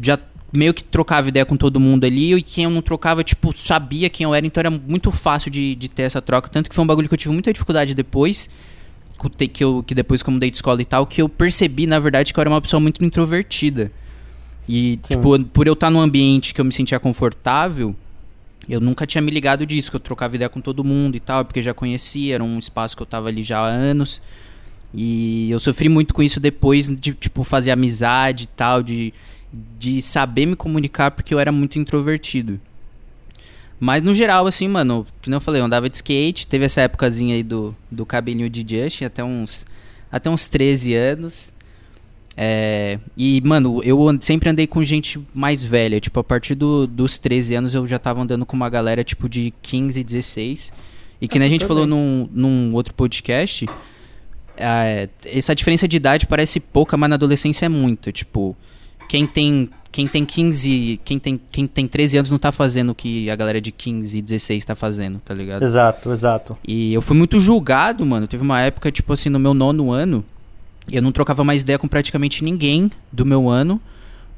já 0.00 0.18
meio 0.52 0.72
que 0.72 0.84
trocava 0.84 1.28
ideia 1.28 1.44
com 1.44 1.56
todo 1.56 1.80
mundo 1.80 2.04
ali, 2.04 2.34
e 2.34 2.42
quem 2.42 2.64
eu 2.64 2.70
não 2.70 2.82
trocava, 2.82 3.24
tipo, 3.24 3.56
sabia 3.56 4.08
quem 4.08 4.24
eu 4.24 4.34
era, 4.34 4.46
então 4.46 4.60
era 4.60 4.70
muito 4.70 5.10
fácil 5.10 5.50
de, 5.50 5.74
de 5.74 5.88
ter 5.88 6.02
essa 6.02 6.22
troca. 6.22 6.48
Tanto 6.48 6.68
que 6.68 6.74
foi 6.74 6.84
um 6.84 6.86
bagulho 6.86 7.08
que 7.08 7.14
eu 7.14 7.18
tive 7.18 7.32
muita 7.32 7.52
dificuldade 7.52 7.94
depois, 7.94 8.50
que 9.52 9.64
eu 9.64 9.82
que 9.82 9.94
depois 9.94 10.22
que 10.22 10.28
eu 10.28 10.34
mudei 10.34 10.50
de 10.50 10.56
escola 10.56 10.80
e 10.80 10.84
tal, 10.84 11.06
que 11.06 11.20
eu 11.20 11.28
percebi, 11.28 11.86
na 11.86 11.98
verdade, 11.98 12.32
que 12.32 12.38
eu 12.38 12.42
era 12.42 12.50
uma 12.50 12.60
pessoa 12.60 12.80
muito 12.80 13.04
introvertida. 13.04 13.90
E, 14.68 14.98
tipo, 15.08 15.38
por 15.46 15.66
eu 15.66 15.74
estar 15.74 15.90
num 15.90 16.00
ambiente 16.00 16.52
que 16.52 16.60
eu 16.60 16.64
me 16.64 16.72
sentia 16.72 16.98
confortável, 16.98 17.94
eu 18.68 18.80
nunca 18.80 19.06
tinha 19.06 19.22
me 19.22 19.30
ligado 19.30 19.64
disso, 19.64 19.90
que 19.90 19.96
eu 19.96 20.00
trocava 20.00 20.34
ideia 20.34 20.48
com 20.48 20.60
todo 20.60 20.82
mundo 20.82 21.16
e 21.16 21.20
tal, 21.20 21.44
porque 21.44 21.62
já 21.62 21.72
conhecia, 21.72 22.34
era 22.34 22.44
um 22.44 22.58
espaço 22.58 22.96
que 22.96 23.02
eu 23.02 23.06
tava 23.06 23.28
ali 23.28 23.44
já 23.44 23.60
há 23.60 23.66
anos. 23.66 24.20
E 24.92 25.50
eu 25.50 25.60
sofri 25.60 25.88
muito 25.88 26.12
com 26.12 26.22
isso 26.22 26.40
depois 26.40 26.88
de, 26.88 27.14
tipo, 27.14 27.44
fazer 27.44 27.70
amizade 27.70 28.44
e 28.44 28.46
tal, 28.48 28.82
de, 28.82 29.14
de 29.78 30.02
saber 30.02 30.46
me 30.46 30.56
comunicar, 30.56 31.12
porque 31.12 31.32
eu 31.32 31.38
era 31.38 31.52
muito 31.52 31.78
introvertido. 31.78 32.60
Mas 33.78 34.02
no 34.02 34.14
geral, 34.14 34.46
assim, 34.46 34.66
mano, 34.66 35.06
que 35.20 35.30
eu 35.30 35.40
falei, 35.40 35.60
eu 35.60 35.66
andava 35.66 35.88
de 35.88 35.96
skate, 35.96 36.46
teve 36.46 36.64
essa 36.64 36.80
épocazinha 36.80 37.34
aí 37.34 37.42
do, 37.42 37.76
do 37.90 38.06
cabelinho 38.06 38.48
de 38.48 38.60
Justin, 38.66 39.04
até 39.04 39.22
uns, 39.22 39.66
até 40.10 40.30
uns 40.30 40.46
13 40.46 40.94
anos. 40.94 41.52
É, 42.36 42.98
e, 43.16 43.40
mano, 43.44 43.80
eu 43.82 43.98
sempre 44.20 44.50
andei 44.50 44.66
com 44.66 44.84
gente 44.84 45.18
mais 45.34 45.62
velha. 45.62 45.98
Tipo, 45.98 46.20
a 46.20 46.24
partir 46.24 46.54
do- 46.54 46.86
dos 46.86 47.16
13 47.16 47.54
anos 47.54 47.74
eu 47.74 47.86
já 47.86 47.98
tava 47.98 48.20
andando 48.20 48.44
com 48.44 48.54
uma 48.56 48.68
galera, 48.68 49.02
tipo, 49.02 49.28
de 49.28 49.54
15, 49.62 50.04
16. 50.04 50.72
E 51.20 51.26
que 51.26 51.38
nem 51.38 51.46
a 51.46 51.50
gente 51.50 51.64
falou 51.64 51.86
num, 51.86 52.28
num 52.30 52.74
outro 52.74 52.92
podcast, 52.92 53.66
é, 54.56 55.08
essa 55.24 55.54
diferença 55.54 55.86
de 55.88 55.96
idade 55.96 56.26
parece 56.26 56.60
pouca, 56.60 56.96
mas 56.96 57.08
na 57.08 57.16
adolescência 57.16 57.66
é 57.66 57.68
muito. 57.70 58.12
Tipo, 58.12 58.54
quem 59.08 59.26
tem, 59.26 59.70
quem 59.90 60.06
tem 60.06 60.24
15, 60.26 61.00
quem 61.04 61.18
tem, 61.18 61.40
quem 61.50 61.66
tem 61.66 61.86
13 61.88 62.18
anos 62.18 62.30
não 62.30 62.38
tá 62.38 62.52
fazendo 62.52 62.90
o 62.90 62.94
que 62.94 63.30
a 63.30 63.36
galera 63.36 63.62
de 63.62 63.72
15 63.72 64.18
e 64.18 64.20
16 64.20 64.62
tá 64.66 64.74
fazendo, 64.74 65.20
tá 65.24 65.32
ligado? 65.32 65.62
Exato, 65.64 66.12
exato. 66.12 66.58
E 66.68 66.92
eu 66.92 67.00
fui 67.00 67.16
muito 67.16 67.40
julgado, 67.40 68.04
mano. 68.04 68.26
Teve 68.26 68.42
uma 68.42 68.60
época, 68.60 68.92
tipo 68.92 69.10
assim, 69.14 69.30
no 69.30 69.38
meu 69.38 69.54
nono 69.54 69.90
ano, 69.90 70.22
eu 70.90 71.02
não 71.02 71.12
trocava 71.12 71.42
mais 71.44 71.62
ideia 71.62 71.78
com 71.78 71.88
praticamente 71.88 72.42
ninguém 72.44 72.90
do 73.12 73.24
meu 73.26 73.48
ano, 73.48 73.80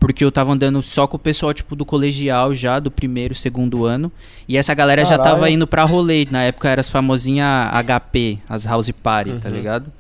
porque 0.01 0.25
eu 0.25 0.31
tava 0.31 0.53
andando 0.53 0.81
só 0.83 1.07
com 1.07 1.17
o 1.17 1.21
pessoal, 1.21 1.53
tipo, 1.53 1.75
do 1.75 1.85
colegial 1.85 2.55
já, 2.55 2.79
do 2.79 2.91
primeiro, 2.91 3.35
segundo 3.35 3.85
ano. 3.85 4.13
E 4.49 4.57
essa 4.57 4.73
galera 4.73 5.05
já 5.05 5.17
Caralho. 5.19 5.35
tava 5.35 5.51
indo 5.51 5.67
pra 5.67 5.85
rolê. 5.85 6.27
Na 6.31 6.43
época 6.45 6.69
era 6.69 6.81
as 6.81 6.89
famosinhas 6.89 7.49
HP, 7.85 8.39
as 8.49 8.65
House 8.65 8.91
Party, 8.91 9.33
tá 9.41 9.49
ligado? 9.51 9.93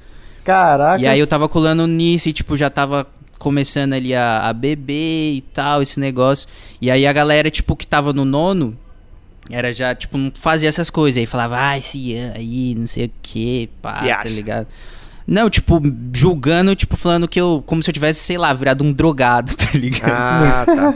Caraca. 0.44 1.02
E 1.02 1.06
aí 1.06 1.18
eu 1.18 1.26
tava 1.26 1.48
colando 1.48 1.86
nisso 1.86 2.28
e, 2.28 2.32
tipo, 2.32 2.56
já 2.56 2.70
tava 2.70 3.06
começando 3.38 3.92
ali 3.92 4.14
a, 4.14 4.48
a 4.48 4.52
beber 4.52 5.34
e 5.34 5.40
tal, 5.52 5.82
esse 5.82 5.98
negócio. 6.00 6.48
E 6.80 6.90
aí 6.90 7.06
a 7.06 7.12
galera, 7.12 7.50
tipo, 7.50 7.74
que 7.76 7.86
tava 7.86 8.12
no 8.12 8.24
nono, 8.24 8.76
era 9.50 9.72
já, 9.72 9.94
tipo, 9.94 10.16
não 10.16 10.30
fazia 10.34 10.68
essas 10.68 10.90
coisas. 10.90 11.18
Aí 11.18 11.26
falava, 11.26 11.56
ah, 11.58 11.76
esse 11.76 11.98
Ian 12.12 12.32
aí, 12.36 12.74
não 12.78 12.86
sei 12.86 13.06
o 13.06 13.10
que, 13.20 13.68
pá, 13.82 13.94
Se 13.94 14.06
tá 14.08 14.20
acha. 14.20 14.28
ligado? 14.28 14.66
Não, 15.30 15.50
tipo, 15.50 15.78
julgando, 16.10 16.74
tipo, 16.74 16.96
falando 16.96 17.28
que 17.28 17.38
eu, 17.38 17.62
como 17.66 17.82
se 17.82 17.90
eu 17.90 17.92
tivesse, 17.92 18.20
sei 18.20 18.38
lá, 18.38 18.50
virado 18.54 18.82
um 18.82 18.90
drogado, 18.90 19.52
tá 19.56 19.66
ligado? 19.74 20.10
Ah, 20.10 20.64
tá. 20.64 20.94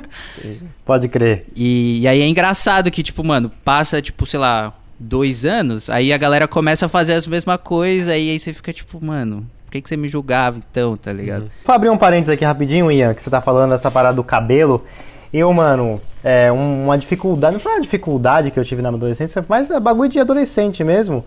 Pode 0.86 1.06
crer. 1.08 1.44
E, 1.54 2.00
e 2.00 2.08
aí 2.08 2.22
é 2.22 2.26
engraçado 2.26 2.90
que, 2.90 3.02
tipo, 3.02 3.22
mano, 3.22 3.50
passa, 3.62 4.00
tipo, 4.00 4.24
sei 4.24 4.40
lá, 4.40 4.72
dois 4.98 5.44
anos, 5.44 5.90
aí 5.90 6.14
a 6.14 6.16
galera 6.16 6.48
começa 6.48 6.86
a 6.86 6.88
fazer 6.88 7.12
as 7.12 7.26
mesmas 7.26 7.58
coisas, 7.62 8.08
e 8.08 8.10
aí 8.10 8.38
você 8.40 8.54
fica, 8.54 8.72
tipo, 8.72 9.04
mano, 9.04 9.46
por 9.66 9.72
que, 9.72 9.82
que 9.82 9.88
você 9.90 9.98
me 9.98 10.08
julgava 10.08 10.56
então, 10.58 10.96
tá 10.96 11.12
ligado? 11.12 11.50
Vou 11.64 11.74
abrir 11.74 11.90
um 11.90 11.98
parênteses 11.98 12.30
aqui 12.32 12.44
rapidinho, 12.44 12.90
Ian, 12.90 13.12
que 13.12 13.22
você 13.22 13.28
tá 13.28 13.40
falando 13.42 13.72
dessa 13.72 13.90
parada 13.90 14.16
do 14.16 14.24
cabelo. 14.24 14.82
Eu, 15.30 15.52
mano, 15.52 16.00
é 16.24 16.50
um- 16.50 16.84
uma 16.84 16.96
dificuldade, 16.96 17.52
não 17.54 17.60
foi 17.60 17.72
uma 17.72 17.80
dificuldade 17.82 18.50
que 18.50 18.58
eu 18.58 18.64
tive 18.64 18.80
na 18.80 18.88
adolescência, 18.88 19.44
mas 19.46 19.70
é 19.70 19.78
bagulho 19.78 20.08
de 20.10 20.18
adolescente 20.20 20.82
mesmo. 20.82 21.22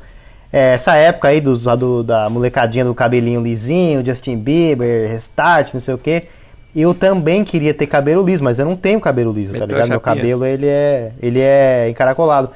É, 0.52 0.74
essa 0.76 0.96
época 0.96 1.28
aí 1.28 1.42
dos, 1.42 1.64
do- 1.64 2.04
da 2.04 2.30
molecadinha 2.30 2.86
do 2.86 2.94
cabelinho 2.96 3.42
lisinho, 3.42 4.06
Justin 4.06 4.38
Bieber, 4.38 5.10
Restart, 5.10 5.74
não 5.74 5.82
sei 5.82 5.94
o 5.94 5.98
quê. 5.98 6.24
Eu 6.76 6.94
também 6.94 7.44
queria 7.44 7.74
ter 7.74 7.88
cabelo 7.88 8.24
liso, 8.26 8.44
mas 8.44 8.60
eu 8.60 8.66
não 8.66 8.76
tenho 8.76 9.00
cabelo 9.00 9.32
liso, 9.32 9.54
tá 9.54 9.60
Meteu 9.60 9.76
a 9.78 9.80
ligado? 9.80 9.90
Meu 9.90 10.00
cabelo, 10.02 10.46
ele 10.46 10.68
é, 10.68 11.12
ele 11.22 11.40
é 11.40 11.88
encaracolado. 11.90 12.50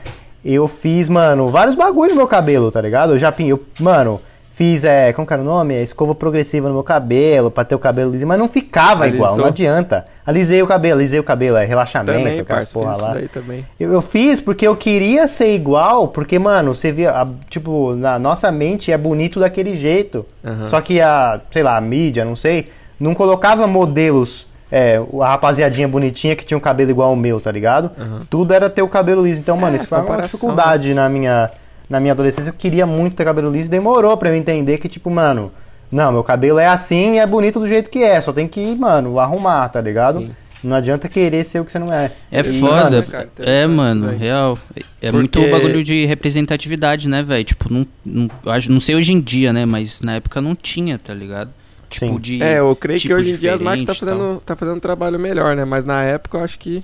Eu 0.43 0.67
fiz, 0.67 1.09
mano, 1.09 1.47
vários 1.47 1.75
bagulho 1.75 2.11
no 2.11 2.17
meu 2.17 2.27
cabelo, 2.27 2.71
tá 2.71 2.81
ligado? 2.81 3.13
Eu 3.13 3.17
já 3.17 3.31
eu, 3.49 3.61
mano, 3.79 4.21
fiz, 4.59 4.83
é, 4.83 5.13
como 5.13 5.25
que 5.25 5.31
era 5.31 5.41
o 5.41 5.45
nome? 5.45 5.73
Escova 5.81 6.13
progressiva 6.13 6.67
no 6.67 6.73
meu 6.73 6.83
cabelo, 6.83 7.49
pra 7.49 7.63
ter 7.63 7.75
o 7.75 7.79
cabelo 7.79 8.11
liso, 8.11 8.27
mas 8.27 8.37
não 8.37 8.49
ficava 8.49 9.05
Alisou? 9.05 9.15
igual, 9.25 9.37
não 9.37 9.45
adianta. 9.45 10.05
Alisei 10.27 10.61
o 10.61 10.67
cabelo, 10.67 10.99
alisei 10.99 11.17
o 11.17 11.23
cabelo, 11.23 11.55
é 11.55 11.63
relaxamento, 11.63 12.19
Também, 12.19 12.43
parça, 12.43 12.73
porra 12.73 12.97
lá. 12.97 13.15
também. 13.31 13.65
Eu, 13.79 13.93
eu 13.93 14.01
fiz 14.01 14.41
porque 14.41 14.67
eu 14.67 14.75
queria 14.75 15.29
ser 15.29 15.55
igual, 15.55 16.09
porque, 16.09 16.37
mano, 16.37 16.75
você 16.75 16.91
via, 16.91 17.11
a- 17.11 17.27
tipo, 17.49 17.95
na 17.95 18.19
nossa 18.19 18.51
mente 18.51 18.91
é 18.91 18.97
bonito 18.97 19.39
daquele 19.39 19.77
jeito. 19.77 20.25
Aham. 20.45 20.67
Só 20.67 20.81
que 20.81 20.99
a, 20.99 21.39
sei 21.51 21.63
lá, 21.63 21.77
a 21.77 21.81
mídia, 21.81 22.25
não 22.25 22.35
sei, 22.35 22.69
não 22.99 23.15
colocava 23.15 23.65
modelos, 23.65 24.45
é, 24.69 25.01
a 25.21 25.25
rapaziadinha 25.29 25.87
bonitinha 25.87 26.35
que 26.35 26.43
tinha 26.45 26.57
um 26.57 26.61
cabelo 26.61 26.91
igual 26.91 27.09
ao 27.11 27.15
meu, 27.15 27.39
tá 27.39 27.49
ligado? 27.51 27.89
Aham. 27.97 28.23
Tudo 28.29 28.53
era 28.53 28.69
ter 28.69 28.81
o 28.81 28.89
cabelo 28.89 29.23
liso. 29.23 29.39
Então, 29.39 29.55
mano, 29.55 29.77
É, 29.77 29.79
isso 29.79 29.87
foi 29.87 29.97
uma 29.99 30.03
comparação, 30.03 30.27
dificuldade 30.37 30.93
na 30.93 31.07
minha, 31.07 31.49
na 31.89 31.99
minha 31.99 32.13
adolescência. 32.13 32.49
Eu 32.49 32.53
queria 32.53 32.85
muito 32.85 33.15
ter 33.15 33.25
cabelo 33.25 33.51
liso 33.51 33.67
e 33.67 33.71
demorou 33.71 34.15
pra 34.17 34.29
eu 34.29 34.35
entender 34.35 34.77
que, 34.77 34.87
tipo, 34.87 35.09
mano, 35.09 35.51
não, 35.91 36.11
meu 36.11 36.23
cabelo 36.23 36.59
é 36.59 36.67
assim 36.67 37.13
e 37.15 37.17
é 37.17 37.25
bonito 37.25 37.59
do 37.59 37.67
jeito 37.67 37.89
que 37.89 38.03
é. 38.03 38.19
Só 38.21 38.31
tem 38.31 38.47
que, 38.47 38.75
mano, 38.75 39.19
arrumar, 39.19 39.67
tá 39.69 39.81
ligado? 39.81 40.19
Sim. 40.19 40.31
Não 40.61 40.75
adianta 40.75 41.07
querer 41.07 41.45
ser 41.45 41.61
o 41.61 41.65
que 41.65 41.71
você 41.71 41.79
não 41.79 41.91
é. 41.91 42.11
É 42.29 42.41
E, 42.41 42.59
foda. 42.59 42.89
mano, 42.91 43.03
cara, 43.05 43.23
é, 43.23 43.27
interessante 43.27 43.71
mano, 43.75 44.09
real. 44.17 44.59
É 44.75 44.81
Porque- 45.09 45.11
muito 45.13 45.39
bagulho 45.49 45.81
de 45.81 46.05
representatividade, 46.05 47.07
né, 47.07 47.23
velho? 47.23 47.45
Tipo, 47.45 47.73
não, 47.73 47.87
não, 48.05 48.29
não 48.69 48.79
sei 48.81 48.93
hoje 48.95 49.13
em 49.13 49.21
dia, 49.21 49.53
né? 49.53 49.65
Mas 49.65 50.01
na 50.01 50.15
época 50.15 50.41
não 50.41 50.53
tinha, 50.55 50.99
tá 50.99 51.13
ligado? 51.13 51.49
Tipo, 51.89 52.07
Sim. 52.07 52.19
de. 52.19 52.43
É, 52.43 52.59
eu 52.59 52.75
creio 52.75 52.99
que 52.99 53.07
tipo 53.07 53.19
hoje 53.19 53.31
em 53.31 53.35
dia 53.37 53.53
as 53.55 53.61
marcas 53.61 53.85
tá 53.85 53.93
tal. 53.93 53.99
fazendo, 54.17 54.41
tá 54.45 54.55
fazendo 54.55 54.75
um 54.77 54.79
trabalho 54.81 55.17
melhor, 55.17 55.55
né? 55.55 55.63
Mas 55.65 55.85
na 55.85 56.03
época 56.03 56.37
eu 56.37 56.43
acho 56.43 56.59
que 56.59 56.83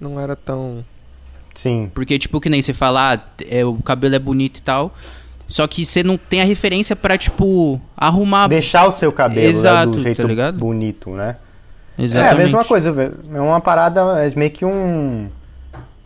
não 0.00 0.18
era 0.20 0.34
tão. 0.36 0.84
Sim. 1.54 1.90
Porque, 1.94 2.18
tipo, 2.18 2.40
que 2.40 2.48
nem 2.48 2.60
você 2.60 2.72
fala, 2.72 3.14
ah, 3.14 3.18
é, 3.48 3.64
o 3.64 3.74
cabelo 3.74 4.14
é 4.14 4.18
bonito 4.18 4.58
e 4.58 4.62
tal. 4.62 4.94
Só 5.46 5.66
que 5.66 5.84
você 5.84 6.02
não 6.02 6.16
tem 6.16 6.40
a 6.40 6.44
referência 6.44 6.96
pra, 6.96 7.16
tipo, 7.16 7.80
arrumar. 7.96 8.48
Deixar 8.48 8.86
o 8.86 8.92
seu 8.92 9.12
cabelo 9.12 9.40
né, 9.40 9.46
Exato, 9.46 9.90
do 9.92 9.96
tá 9.98 10.02
jeito 10.02 10.26
ligado? 10.26 10.58
bonito, 10.58 11.10
né? 11.10 11.36
Exatamente. 11.98 12.32
É 12.32 12.34
a 12.34 12.44
mesma 12.44 12.64
coisa. 12.64 13.14
É 13.32 13.40
uma 13.40 13.60
parada, 13.60 14.00
é 14.18 14.32
meio 14.36 14.50
que 14.50 14.64
um. 14.64 15.28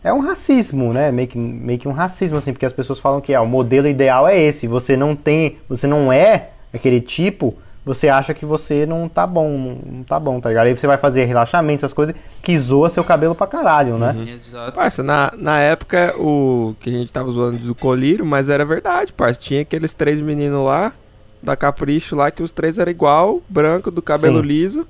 É 0.03 0.13
um 0.13 0.19
racismo, 0.19 0.93
né? 0.93 1.11
Meio 1.11 1.27
que, 1.27 1.37
meio 1.37 1.79
que 1.79 1.87
um 1.87 1.91
racismo, 1.91 2.37
assim, 2.37 2.53
porque 2.53 2.65
as 2.65 2.71
pessoas 2.73 2.99
falam 2.99 3.19
que 3.19 3.33
ah, 3.33 3.41
o 3.41 3.47
modelo 3.47 3.87
ideal 3.87 4.27
é 4.27 4.39
esse. 4.39 4.67
Você 4.67 4.95
não 4.95 5.15
tem. 5.15 5.57
Você 5.67 5.87
não 5.87 6.11
é 6.11 6.49
aquele 6.73 7.01
tipo 7.01 7.57
você 7.85 8.09
acha 8.09 8.33
que 8.33 8.45
você 8.45 8.85
não 8.85 9.07
tá 9.07 9.25
bom, 9.25 9.81
não, 9.85 10.03
tá 10.03 10.19
bom, 10.19 10.39
tá 10.39 10.49
ligado? 10.49 10.67
Aí 10.67 10.75
você 10.75 10.85
vai 10.85 10.97
fazer 10.97 11.25
relaxamento, 11.25 11.85
essas 11.85 11.93
coisas, 11.93 12.15
que 12.41 12.57
zoa 12.57 12.89
seu 12.89 13.03
cabelo 13.03 13.33
pra 13.33 13.47
caralho, 13.47 13.97
né? 13.97 14.15
Exato. 14.27 14.73
Parça, 14.73 15.01
na, 15.01 15.31
na 15.37 15.59
época, 15.59 16.13
o 16.17 16.75
que 16.79 16.89
a 16.89 16.93
gente 16.93 17.11
tava 17.11 17.31
zoando 17.31 17.57
do 17.59 17.73
colírio, 17.73 18.25
mas 18.25 18.49
era 18.49 18.65
verdade, 18.65 19.13
parça. 19.13 19.39
Tinha 19.39 19.61
aqueles 19.61 19.93
três 19.93 20.21
meninos 20.21 20.63
lá, 20.65 20.93
da 21.41 21.55
Capricho 21.55 22.15
lá, 22.15 22.29
que 22.29 22.43
os 22.43 22.51
três 22.51 22.77
eram 22.77 22.91
igual, 22.91 23.41
branco, 23.47 23.89
do 23.89 24.01
cabelo 24.01 24.41
Sim. 24.41 24.47
liso. 24.47 24.87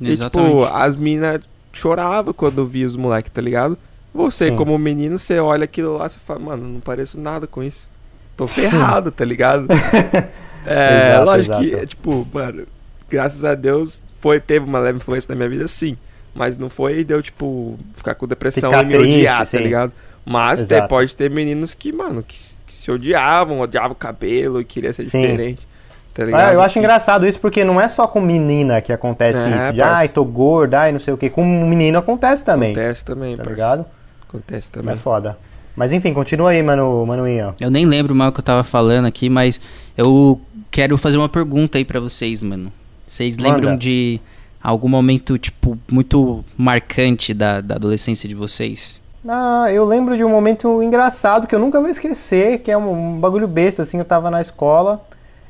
E, 0.00 0.12
Exatamente. 0.12 0.50
tipo, 0.50 0.64
as 0.64 0.96
minas 0.96 1.42
choravam 1.72 2.32
quando 2.32 2.66
via 2.66 2.86
os 2.86 2.96
moleques, 2.96 3.30
tá 3.32 3.40
ligado? 3.40 3.76
Você, 4.14 4.48
Sim. 4.48 4.56
como 4.56 4.76
menino, 4.78 5.18
você 5.18 5.38
olha 5.38 5.64
aquilo 5.64 5.98
lá, 5.98 6.08
você 6.08 6.18
fala, 6.18 6.40
mano, 6.40 6.66
não 6.66 6.80
pareço 6.80 7.20
nada 7.20 7.46
com 7.46 7.62
isso. 7.62 7.88
Tô 8.36 8.48
ferrado, 8.48 9.12
tá 9.12 9.24
ligado? 9.24 9.68
é, 10.66 11.08
Exato, 11.10 11.24
lógico 11.26 11.58
que, 11.58 11.66
exato. 11.68 11.82
é, 11.82 11.86
tipo, 11.86 12.26
mano, 12.32 12.66
graças 13.08 13.44
a 13.44 13.54
Deus, 13.54 14.04
foi, 14.20 14.38
teve 14.40 14.64
uma 14.66 14.78
leve 14.78 14.98
influência 14.98 15.28
na 15.30 15.36
minha 15.36 15.48
vida, 15.48 15.66
sim. 15.68 15.96
Mas 16.34 16.56
não 16.56 16.70
foi 16.70 17.02
deu, 17.02 17.20
tipo, 17.22 17.78
ficar 17.94 18.14
com 18.14 18.26
depressão 18.26 18.70
Ficar 18.70 18.82
e 18.82 18.86
me 18.86 18.94
triste, 18.94 19.16
odiar, 19.18 19.46
sim. 19.46 19.56
tá 19.56 19.62
ligado? 19.62 19.92
Mas 20.24 20.62
Exato. 20.62 20.88
pode 20.88 21.16
ter 21.16 21.28
meninos 21.30 21.74
que, 21.74 21.90
mano, 21.92 22.22
que, 22.22 22.36
que 22.66 22.72
se 22.74 22.90
odiavam, 22.90 23.60
odiavam 23.60 23.92
o 23.92 23.94
cabelo, 23.94 24.62
queria 24.64 24.92
ser 24.92 25.06
Sim. 25.06 25.20
diferente. 25.22 25.66
Tá 26.14 26.24
ligado? 26.24 26.50
Ah, 26.50 26.52
eu 26.52 26.60
acho 26.60 26.76
E- 26.76 26.80
engraçado 26.80 27.26
isso 27.26 27.38
porque 27.40 27.64
não 27.64 27.80
é 27.80 27.88
só 27.88 28.06
com 28.06 28.20
menina 28.20 28.80
que 28.80 28.92
acontece 28.92 29.38
É, 29.38 29.48
isso. 29.48 29.72
De, 29.72 29.80
parça. 29.80 29.96
ai, 29.96 30.08
tô 30.08 30.24
gorda, 30.24 30.80
ai, 30.80 30.92
não 30.92 30.98
sei 31.00 31.14
o 31.14 31.16
que. 31.16 31.30
Com 31.30 31.44
menino 31.44 31.98
acontece 31.98 32.44
também. 32.44 32.72
Acontece 32.72 33.04
também, 33.04 33.30
Tá 33.36 33.38
parça. 33.42 33.50
ligado? 33.50 33.84
Acontece 34.28 34.68
É 34.68 34.72
também. 34.72 34.96
foda. 34.96 35.38
Mas 35.74 35.92
enfim, 35.92 36.12
continua 36.12 36.50
aí, 36.50 36.62
mano, 36.62 37.04
Manuinho. 37.06 37.54
Eu 37.60 37.70
nem 37.70 37.86
lembro 37.86 38.14
mal 38.14 38.28
o 38.28 38.32
que 38.32 38.40
eu 38.40 38.44
tava 38.44 38.62
falando 38.62 39.06
aqui, 39.06 39.28
mas 39.30 39.60
eu 39.96 40.40
quero 40.70 40.96
fazer 40.98 41.18
uma 41.18 41.28
pergunta 41.28 41.78
aí 41.78 41.84
pra 41.84 42.00
vocês, 42.00 42.42
mano. 42.42 42.72
Vocês 43.08 43.36
lembram 43.36 43.76
de 43.76 44.20
algum 44.62 44.88
momento, 44.88 45.36
tipo, 45.38 45.76
muito 45.90 46.44
marcante 46.56 47.34
da, 47.34 47.60
da 47.60 47.74
adolescência 47.74 48.28
de 48.28 48.34
vocês? 48.34 49.00
Ah, 49.28 49.66
eu 49.70 49.84
lembro 49.84 50.16
de 50.16 50.24
um 50.24 50.30
momento 50.30 50.82
engraçado 50.82 51.46
que 51.46 51.54
eu 51.54 51.58
nunca 51.58 51.80
vou 51.80 51.90
esquecer, 51.90 52.60
que 52.60 52.70
é 52.70 52.76
um, 52.78 53.16
um 53.16 53.20
bagulho 53.20 53.46
besta, 53.48 53.82
assim, 53.82 53.98
eu 53.98 54.04
tava 54.04 54.30
na 54.30 54.40
escola, 54.40 55.04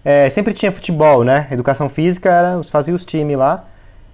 é, 0.04 0.28
sempre 0.30 0.52
tinha 0.52 0.72
futebol, 0.72 1.22
né? 1.22 1.46
Educação 1.50 1.88
física, 1.88 2.28
era, 2.30 2.62
fazia 2.64 2.94
os 2.94 3.04
times 3.04 3.36
lá. 3.36 3.64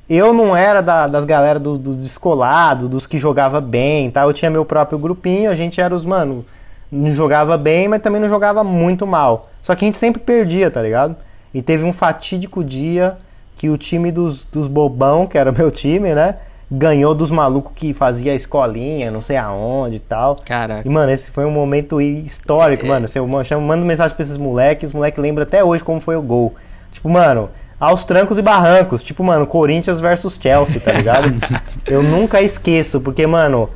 Eu 0.09 0.33
não 0.33 0.55
era 0.55 0.81
da- 0.83 1.07
das 1.09 1.25
galera 1.25 1.59
do, 1.59 1.79
do 1.79 1.95
descolado, 1.95 2.89
dos 2.89 3.07
que 3.07 3.19
jogava 3.19 3.61
bem, 3.61 4.11
tá? 4.11 4.23
Eu 4.23 4.33
tinha 4.33 4.51
meu 4.51 4.65
próprio 4.65 4.99
grupinho, 4.99 5.51
a 5.51 5.55
gente 5.55 5.81
era 5.81 5.95
os, 5.95 6.05
mano, 6.05 6.45
não 6.91 7.11
jogava 7.11 7.57
bem, 7.57 7.89
mas 7.89 8.03
também 8.03 8.21
não 8.21 8.29
jogava 8.29 8.63
muito 8.63 9.07
mal. 9.07 9.49
Só 9.63 9.75
que 9.75 9.85
a 9.85 9.89
gente 9.89 9.99
sempre 9.99 10.21
perdia, 10.23 10.71
tá 10.71 10.81
ligado? 10.81 11.17
E 11.53 11.61
teve 11.63 11.85
um 11.85 11.93
fatídico 11.93 12.63
dia 12.63 13.17
que 13.57 13.69
o 13.71 13.77
time 13.79 14.13
dos, 14.13 14.45
dos 14.45 14.67
bobão, 14.67 15.27
que 15.27 15.37
era 15.39 15.51
o 15.51 15.55
meu 15.57 15.71
time, 15.71 16.15
né? 16.15 16.37
Ganhou 16.71 17.15
dos 17.15 17.31
malucos 17.31 17.73
que 17.77 17.95
fazia 17.95 18.35
escolinha, 18.35 19.11
não 19.11 19.21
sei 19.21 19.37
aonde 19.37 19.97
e 19.97 20.01
tal. 20.01 20.37
Caraca. 20.45 20.87
E, 20.87 20.91
mano, 20.91 21.13
esse 21.13 21.31
foi 21.31 21.45
um 21.45 21.51
momento 21.51 22.01
histórico, 22.01 22.87
mano. 22.87 23.07
Se 23.09 23.19
eu 23.19 23.29
chamo- 23.45 23.65
mando 23.67 23.85
mensagem 23.85 24.17
pra 24.17 24.25
esses 24.25 24.37
moleques, 24.37 24.89
os 24.89 24.93
moleques 24.95 25.21
lembram 25.23 25.45
até 25.45 25.63
hoje 25.63 25.85
como 25.85 26.01
foi 26.01 26.17
o 26.17 26.23
gol. 26.23 26.55
Tipo, 26.93 27.09
mano, 27.09 27.49
aos 27.79 28.05
trancos 28.05 28.37
e 28.37 28.43
barrancos. 28.43 29.03
Tipo, 29.03 29.23
mano, 29.23 29.47
Corinthians 29.47 30.01
versus 30.01 30.39
Chelsea, 30.43 30.81
tá 30.81 30.91
ligado? 30.93 31.29
eu 31.87 32.03
nunca 32.03 32.43
esqueço, 32.43 33.01
porque, 33.01 33.27
mano, 33.29 33.71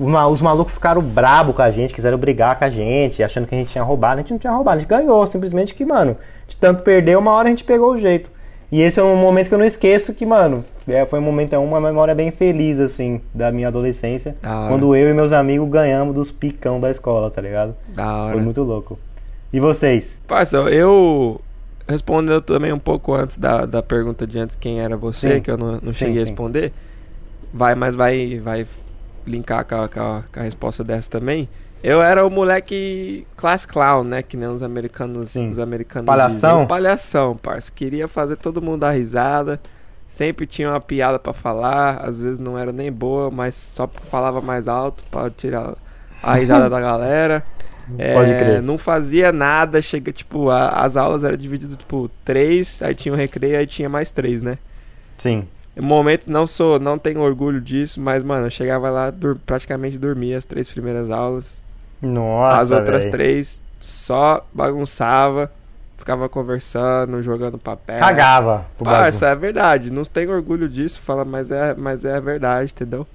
os, 0.00 0.06
ma- 0.08 0.26
os 0.26 0.40
malucos 0.42 0.72
ficaram 0.72 1.02
brabo 1.02 1.52
com 1.52 1.62
a 1.62 1.70
gente, 1.70 1.92
quiseram 1.94 2.16
brigar 2.18 2.58
com 2.58 2.64
a 2.64 2.70
gente, 2.70 3.22
achando 3.22 3.46
que 3.46 3.54
a 3.54 3.58
gente 3.58 3.70
tinha 3.70 3.84
roubado. 3.84 4.14
A 4.14 4.22
gente 4.22 4.30
não 4.32 4.38
tinha 4.38 4.52
roubado, 4.52 4.78
a 4.78 4.80
gente 4.80 4.88
ganhou. 4.88 5.26
Simplesmente 5.26 5.74
que, 5.74 5.84
mano, 5.84 6.16
de 6.48 6.56
tanto 6.56 6.82
perder, 6.82 7.18
uma 7.18 7.32
hora 7.32 7.48
a 7.48 7.50
gente 7.50 7.64
pegou 7.64 7.92
o 7.92 7.98
jeito. 7.98 8.30
E 8.72 8.80
esse 8.82 9.00
é 9.00 9.02
um 9.02 9.16
momento 9.16 9.48
que 9.48 9.54
eu 9.54 9.58
não 9.58 9.64
esqueço, 9.66 10.14
que, 10.14 10.24
mano, 10.24 10.64
é, 10.88 11.04
foi 11.04 11.18
um 11.18 11.22
momento, 11.22 11.54
é 11.54 11.58
uma 11.58 11.80
memória 11.80 12.14
bem 12.14 12.30
feliz, 12.30 12.78
assim, 12.78 13.20
da 13.34 13.50
minha 13.50 13.66
adolescência. 13.68 14.36
Da. 14.40 14.66
Quando 14.68 14.94
eu 14.94 15.10
e 15.10 15.12
meus 15.12 15.32
amigos 15.32 15.68
ganhamos 15.68 16.14
dos 16.14 16.30
picão 16.30 16.78
da 16.80 16.88
escola, 16.88 17.30
tá 17.30 17.42
ligado? 17.42 17.74
Da 17.88 18.16
hora. 18.16 18.32
Foi 18.34 18.40
muito 18.42 18.62
louco. 18.62 18.96
E 19.52 19.58
vocês? 19.58 20.20
Parça, 20.28 20.56
eu 20.58 21.40
respondendo 21.88 22.40
também 22.42 22.72
um 22.72 22.78
pouco 22.78 23.12
antes 23.12 23.36
da, 23.36 23.66
da 23.66 23.82
pergunta 23.82 24.24
de 24.24 24.38
antes 24.38 24.54
quem 24.54 24.80
era 24.80 24.96
você, 24.96 25.34
Sim. 25.34 25.40
que 25.40 25.50
eu 25.50 25.58
não, 25.58 25.72
não 25.82 25.92
Sim, 25.92 26.06
cheguei 26.06 26.22
a 26.22 26.26
sim. 26.26 26.30
responder. 26.30 26.72
Vai, 27.52 27.74
mas 27.74 27.96
vai, 27.96 28.38
vai 28.40 28.64
linkar 29.30 29.64
com 29.64 29.74
a, 29.76 29.88
com 29.88 30.00
a- 30.00 30.22
com 30.32 30.40
a 30.40 30.42
resposta 30.42 30.82
dessa 30.84 31.08
também. 31.10 31.48
Eu 31.82 32.02
era 32.02 32.26
o 32.26 32.30
moleque 32.30 33.26
class 33.36 33.64
clown, 33.64 34.04
né? 34.04 34.22
Que 34.22 34.36
nem 34.36 34.48
os 34.48 34.62
americanos. 34.62 35.30
Sim. 35.30 35.48
Os 35.48 35.58
americanos 35.58 36.06
Palhação? 36.06 36.52
dizem. 36.56 36.66
Palhação, 36.68 37.36
parça. 37.36 37.72
Queria 37.74 38.06
fazer 38.06 38.36
todo 38.36 38.60
mundo 38.60 38.80
dar 38.80 38.90
risada. 38.90 39.58
Sempre 40.08 40.46
tinha 40.46 40.68
uma 40.68 40.80
piada 40.80 41.18
pra 41.18 41.32
falar. 41.32 41.96
Às 42.04 42.18
vezes 42.18 42.38
não 42.38 42.58
era 42.58 42.70
nem 42.72 42.92
boa, 42.92 43.30
mas 43.30 43.54
só 43.54 43.88
falava 44.10 44.40
mais 44.42 44.68
alto 44.68 45.02
pra 45.10 45.30
tirar 45.30 45.74
a 46.22 46.34
risada 46.34 46.68
da 46.68 46.80
galera. 46.80 47.42
Pode 48.14 48.30
É, 48.30 48.38
crer. 48.38 48.62
Não 48.62 48.76
fazia 48.76 49.32
nada, 49.32 49.80
chega, 49.80 50.12
tipo, 50.12 50.50
a- 50.50 50.68
as 50.84 50.96
aulas 50.98 51.24
eram 51.24 51.36
divididas, 51.36 51.76
tipo, 51.78 52.10
três, 52.24 52.80
aí 52.82 52.94
tinha 52.94 53.12
um 53.12 53.16
recreio, 53.16 53.58
aí 53.58 53.66
tinha 53.66 53.88
mais 53.88 54.10
três, 54.10 54.42
né? 54.42 54.58
Sim. 55.16 55.48
Momento 55.80 56.24
não 56.26 56.46
sou, 56.46 56.78
não 56.78 56.98
tenho 56.98 57.20
orgulho 57.20 57.60
disso, 57.60 58.00
mas, 58.00 58.22
mano, 58.22 58.46
eu 58.46 58.50
chegava 58.50 58.90
lá, 58.90 59.10
dur- 59.10 59.38
praticamente 59.46 59.96
dormia 59.98 60.36
as 60.38 60.44
três 60.44 60.68
primeiras 60.68 61.10
aulas. 61.10 61.64
Nossa, 62.02 62.58
as 62.58 62.70
outras 62.70 63.02
véi. 63.04 63.10
três 63.12 63.62
só 63.78 64.46
bagunçava, 64.52 65.50
ficava 65.96 66.28
conversando, 66.28 67.22
jogando 67.22 67.58
papel. 67.58 68.00
Cagava. 68.00 68.66
Parça, 68.82 69.28
é 69.28 69.36
verdade, 69.36 69.90
não 69.90 70.02
tenho 70.04 70.30
orgulho 70.30 70.68
disso, 70.68 71.00
fala, 71.00 71.24
mas 71.24 71.50
é, 71.50 71.74
mas 71.74 72.04
é 72.04 72.14
a 72.16 72.20
verdade, 72.20 72.72
entendeu? 72.72 73.06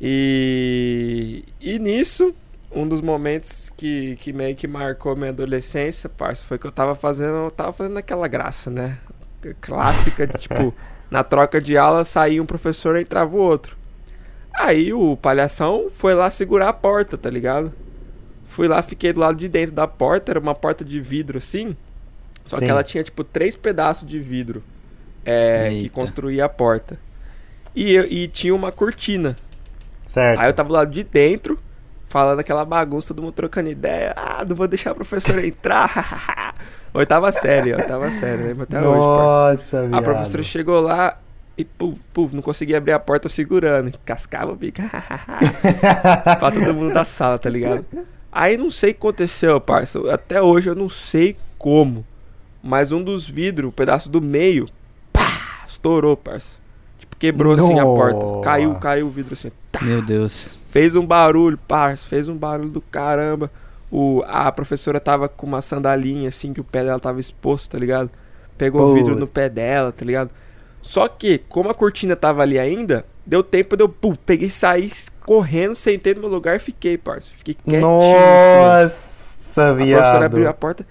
E, 0.00 1.44
e 1.60 1.78
nisso, 1.78 2.34
um 2.74 2.88
dos 2.88 3.00
momentos 3.00 3.70
que, 3.76 4.16
que 4.16 4.32
meio 4.32 4.56
que 4.56 4.66
marcou 4.66 5.14
minha 5.14 5.30
adolescência, 5.30 6.08
parça, 6.08 6.44
foi 6.44 6.58
que 6.58 6.66
eu 6.66 6.72
tava 6.72 6.94
fazendo, 6.94 7.34
eu 7.44 7.50
tava 7.50 7.72
fazendo 7.72 7.98
aquela 7.98 8.26
graça, 8.26 8.70
né? 8.70 8.96
Clássica, 9.60 10.26
de, 10.26 10.38
tipo, 10.38 10.74
na 11.10 11.24
troca 11.24 11.60
de 11.60 11.76
aula 11.76 12.04
saía 12.04 12.42
um 12.42 12.46
professor 12.46 12.96
e 12.96 13.02
entrava 13.02 13.34
o 13.34 13.40
outro. 13.40 13.76
Aí 14.54 14.92
o 14.92 15.16
palhação 15.16 15.88
foi 15.90 16.14
lá 16.14 16.30
segurar 16.30 16.68
a 16.68 16.72
porta, 16.72 17.16
tá 17.16 17.30
ligado? 17.30 17.72
Fui 18.46 18.68
lá, 18.68 18.82
fiquei 18.82 19.12
do 19.12 19.20
lado 19.20 19.36
de 19.36 19.48
dentro 19.48 19.74
da 19.74 19.86
porta, 19.86 20.32
era 20.32 20.40
uma 20.40 20.54
porta 20.54 20.84
de 20.84 21.00
vidro 21.00 21.38
assim. 21.38 21.76
Só 22.44 22.58
Sim. 22.58 22.64
que 22.64 22.70
ela 22.70 22.82
tinha 22.82 23.02
tipo 23.02 23.22
três 23.22 23.54
pedaços 23.54 24.08
de 24.08 24.18
vidro 24.18 24.62
é, 25.24 25.70
que 25.70 25.88
construía 25.88 26.44
a 26.44 26.48
porta. 26.48 26.98
E, 27.74 27.96
e 27.96 28.28
tinha 28.28 28.54
uma 28.54 28.72
cortina. 28.72 29.36
Certo. 30.06 30.40
Aí 30.40 30.48
eu 30.48 30.52
tava 30.52 30.68
do 30.68 30.74
lado 30.74 30.90
de 30.90 31.04
dentro, 31.04 31.58
falando 32.08 32.40
aquela 32.40 32.64
bagunça, 32.64 33.08
todo 33.08 33.22
mundo 33.22 33.32
trocando 33.32 33.70
ideia. 33.70 34.12
Ah, 34.16 34.44
não 34.44 34.56
vou 34.56 34.66
deixar 34.66 34.90
a 34.90 34.94
professora 34.94 35.46
entrar. 35.46 36.49
oitava 36.94 37.32
série, 37.32 37.74
oitava 37.74 38.10
série, 38.10 38.42
lembro 38.42 38.62
até 38.64 38.80
hoje, 38.80 39.06
parça. 39.06 39.76
Nossa, 39.76 39.78
A 39.80 39.88
viado. 39.88 40.02
professora 40.04 40.42
chegou 40.42 40.80
lá 40.80 41.18
e 41.56 41.64
puf, 41.64 42.00
puf, 42.12 42.34
não 42.34 42.42
conseguia 42.42 42.78
abrir 42.78 42.92
a 42.92 42.98
porta 42.98 43.28
segurando. 43.28 43.92
Cascava 44.04 44.52
o 44.52 44.56
bico. 44.56 44.80
pra 46.38 46.50
todo 46.50 46.74
mundo 46.74 46.92
da 46.92 47.04
sala, 47.04 47.38
tá 47.38 47.50
ligado? 47.50 47.84
Aí 48.32 48.56
não 48.56 48.70
sei 48.70 48.90
o 48.90 48.94
que 48.94 48.98
aconteceu, 49.00 49.60
parça. 49.60 49.98
Até 50.12 50.40
hoje 50.40 50.70
eu 50.70 50.74
não 50.74 50.88
sei 50.88 51.36
como. 51.58 52.04
Mas 52.62 52.92
um 52.92 53.02
dos 53.02 53.28
vidros, 53.28 53.70
o 53.70 53.72
pedaço 53.72 54.10
do 54.10 54.20
meio, 54.20 54.68
pá, 55.12 55.64
estourou, 55.66 56.16
parça. 56.16 56.56
Tipo, 56.98 57.16
quebrou 57.16 57.54
assim 57.54 57.78
a 57.78 57.84
porta. 57.84 58.24
Caiu, 58.42 58.68
Nossa. 58.68 58.80
caiu 58.80 59.06
o 59.06 59.10
vidro 59.10 59.32
assim. 59.34 59.50
Meu 59.82 60.02
Deus. 60.02 60.58
Fez 60.70 60.94
um 60.94 61.04
barulho, 61.04 61.58
parça. 61.66 62.06
Fez 62.06 62.28
um 62.28 62.36
barulho 62.36 62.70
do 62.70 62.80
caramba. 62.80 63.50
O, 63.90 64.22
a 64.26 64.50
professora 64.52 65.00
tava 65.00 65.28
com 65.28 65.46
uma 65.46 65.60
sandalinha 65.60 66.28
assim, 66.28 66.52
que 66.52 66.60
o 66.60 66.64
pé 66.64 66.84
dela 66.84 67.00
tava 67.00 67.18
exposto, 67.20 67.70
tá 67.70 67.78
ligado? 67.78 68.10
Pegou 68.56 68.82
o 68.82 68.94
vidro 68.94 69.16
no 69.16 69.26
pé 69.26 69.48
dela, 69.48 69.90
tá 69.92 70.04
ligado? 70.04 70.30
Só 70.82 71.08
que, 71.08 71.38
como 71.48 71.68
a 71.70 71.74
cortina 71.74 72.14
tava 72.16 72.42
ali 72.42 72.58
ainda, 72.58 73.04
deu 73.26 73.42
tempo 73.42 73.76
de 73.76 73.82
eu, 73.82 73.88
pum, 73.88 74.14
peguei 74.14 74.46
e 74.48 74.50
saí 74.50 74.90
correndo, 75.26 75.74
sentei 75.74 76.14
no 76.14 76.20
meu 76.22 76.30
lugar 76.30 76.56
e 76.56 76.58
fiquei, 76.58 76.96
parça. 76.96 77.30
Fiquei 77.36 77.54
quietinho 77.54 77.86
assim. 78.34 78.56
ó. 78.56 78.80
Nossa, 78.84 79.72
A 79.72 79.86
professora 79.86 80.26
abriu 80.26 80.44
a 80.44 80.46
viado. 80.50 80.56
porta. 80.56 80.86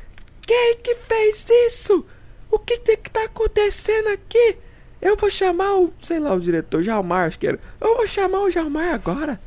Quem 0.45 0.78
que 0.84 0.95
fez 0.95 1.47
isso? 1.68 2.06
O 2.52 2.60
que, 2.60 2.78
que 2.78 2.97
tá 3.10 3.24
acontecendo 3.26 4.10
aqui? 4.10 4.58
Eu 5.02 5.16
vou 5.16 5.30
chamar 5.30 5.76
o, 5.78 5.93
sei 6.02 6.20
lá, 6.20 6.34
o 6.34 6.39
diretor, 6.39 6.84
Jalmar, 6.84 7.28
acho 7.28 7.39
que 7.39 7.47
era. 7.47 7.60
Eu 7.80 7.95
vou 7.95 8.08
chamar 8.08 8.39
o 8.41 8.52
Jalmar 8.52 8.93
agora. 8.93 9.39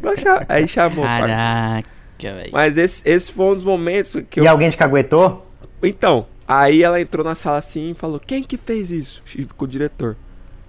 Vou 0.00 0.16
cha- 0.16 0.44
Aí 0.48 0.66
chamou, 0.66 1.04
parça. 1.04 1.91
Caraca, 2.22 2.40
velho. 2.40 2.50
Mas 2.52 2.76
esse, 2.78 3.02
esse 3.08 3.32
foi 3.32 3.46
um 3.46 3.54
dos 3.54 3.64
momentos 3.64 4.16
que 4.30 4.40
eu. 4.40 4.44
E 4.44 4.48
alguém 4.48 4.70
te 4.70 4.76
caguetou? 4.76 5.46
Então, 5.82 6.26
aí 6.46 6.82
ela 6.82 7.00
entrou 7.00 7.24
na 7.24 7.34
sala 7.34 7.58
assim 7.58 7.90
e 7.90 7.94
falou: 7.94 8.20
Quem 8.20 8.42
que 8.42 8.56
fez 8.56 8.90
isso? 8.90 9.22
E 9.36 9.44
ficou 9.44 9.66
o 9.66 9.70
diretor. 9.70 10.16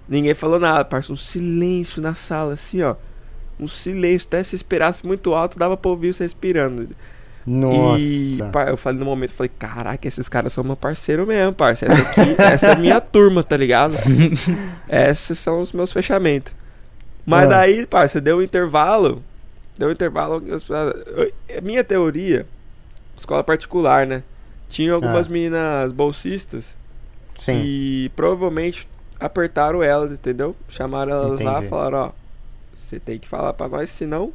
Ninguém 0.08 0.34
falou 0.34 0.58
nada, 0.58 0.84
parça. 0.84 1.12
Um 1.12 1.16
silêncio 1.16 2.02
na 2.02 2.14
sala, 2.14 2.54
assim, 2.54 2.82
ó. 2.82 2.94
Um 3.58 3.68
silêncio. 3.68 4.26
Até 4.28 4.42
se 4.42 4.54
esperasse 4.56 5.06
muito 5.06 5.32
alto, 5.32 5.58
dava 5.58 5.76
pra 5.76 5.90
ouvir 5.90 6.12
você 6.12 6.24
respirando. 6.24 6.88
Nossa. 7.46 7.98
E 8.00 8.38
eu 8.68 8.76
falei 8.76 8.98
no 8.98 9.04
momento, 9.04 9.32
falei, 9.32 9.50
caraca, 9.58 10.08
esses 10.08 10.28
caras 10.30 10.52
são 10.52 10.64
meu 10.64 10.76
parceiro 10.76 11.26
mesmo, 11.26 11.52
parça. 11.52 11.84
Essa 11.86 12.00
aqui, 12.02 12.34
essa 12.40 12.66
é 12.68 12.72
a 12.72 12.76
minha 12.76 13.00
turma, 13.02 13.44
tá 13.44 13.54
ligado? 13.56 13.94
Esses 14.88 15.38
são 15.38 15.60
os 15.60 15.70
meus 15.72 15.92
fechamentos. 15.92 16.52
Mas 17.26 17.44
Ah. 17.44 17.48
daí, 17.48 17.86
parça, 17.86 18.18
deu 18.20 18.38
um 18.38 18.42
intervalo. 18.42 19.22
Deu 19.76 19.88
um 19.88 19.92
intervalo. 19.92 20.42
eu- 20.46 21.62
Minha 21.62 21.82
teoria, 21.84 22.46
escola 23.16 23.42
particular, 23.42 24.06
né? 24.06 24.22
Tinha 24.68 24.92
algumas 24.94 25.26
Ah. 25.26 25.30
meninas 25.30 25.92
bolsistas 25.92 26.74
Sim. 27.38 27.60
que 27.62 28.12
provavelmente 28.16 28.86
apertaram 29.20 29.82
elas, 29.82 30.12
entendeu? 30.12 30.54
Chamaram 30.68 31.12
elas 31.12 31.40
lá 31.40 31.52
Entendi. 31.52 31.66
e 31.66 31.68
falaram, 31.70 31.98
ó, 31.98 32.10
você 32.76 32.98
tem 33.00 33.18
que 33.18 33.28
falar 33.28 33.52
pra 33.52 33.68
nós, 33.68 33.90
senão. 33.90 34.32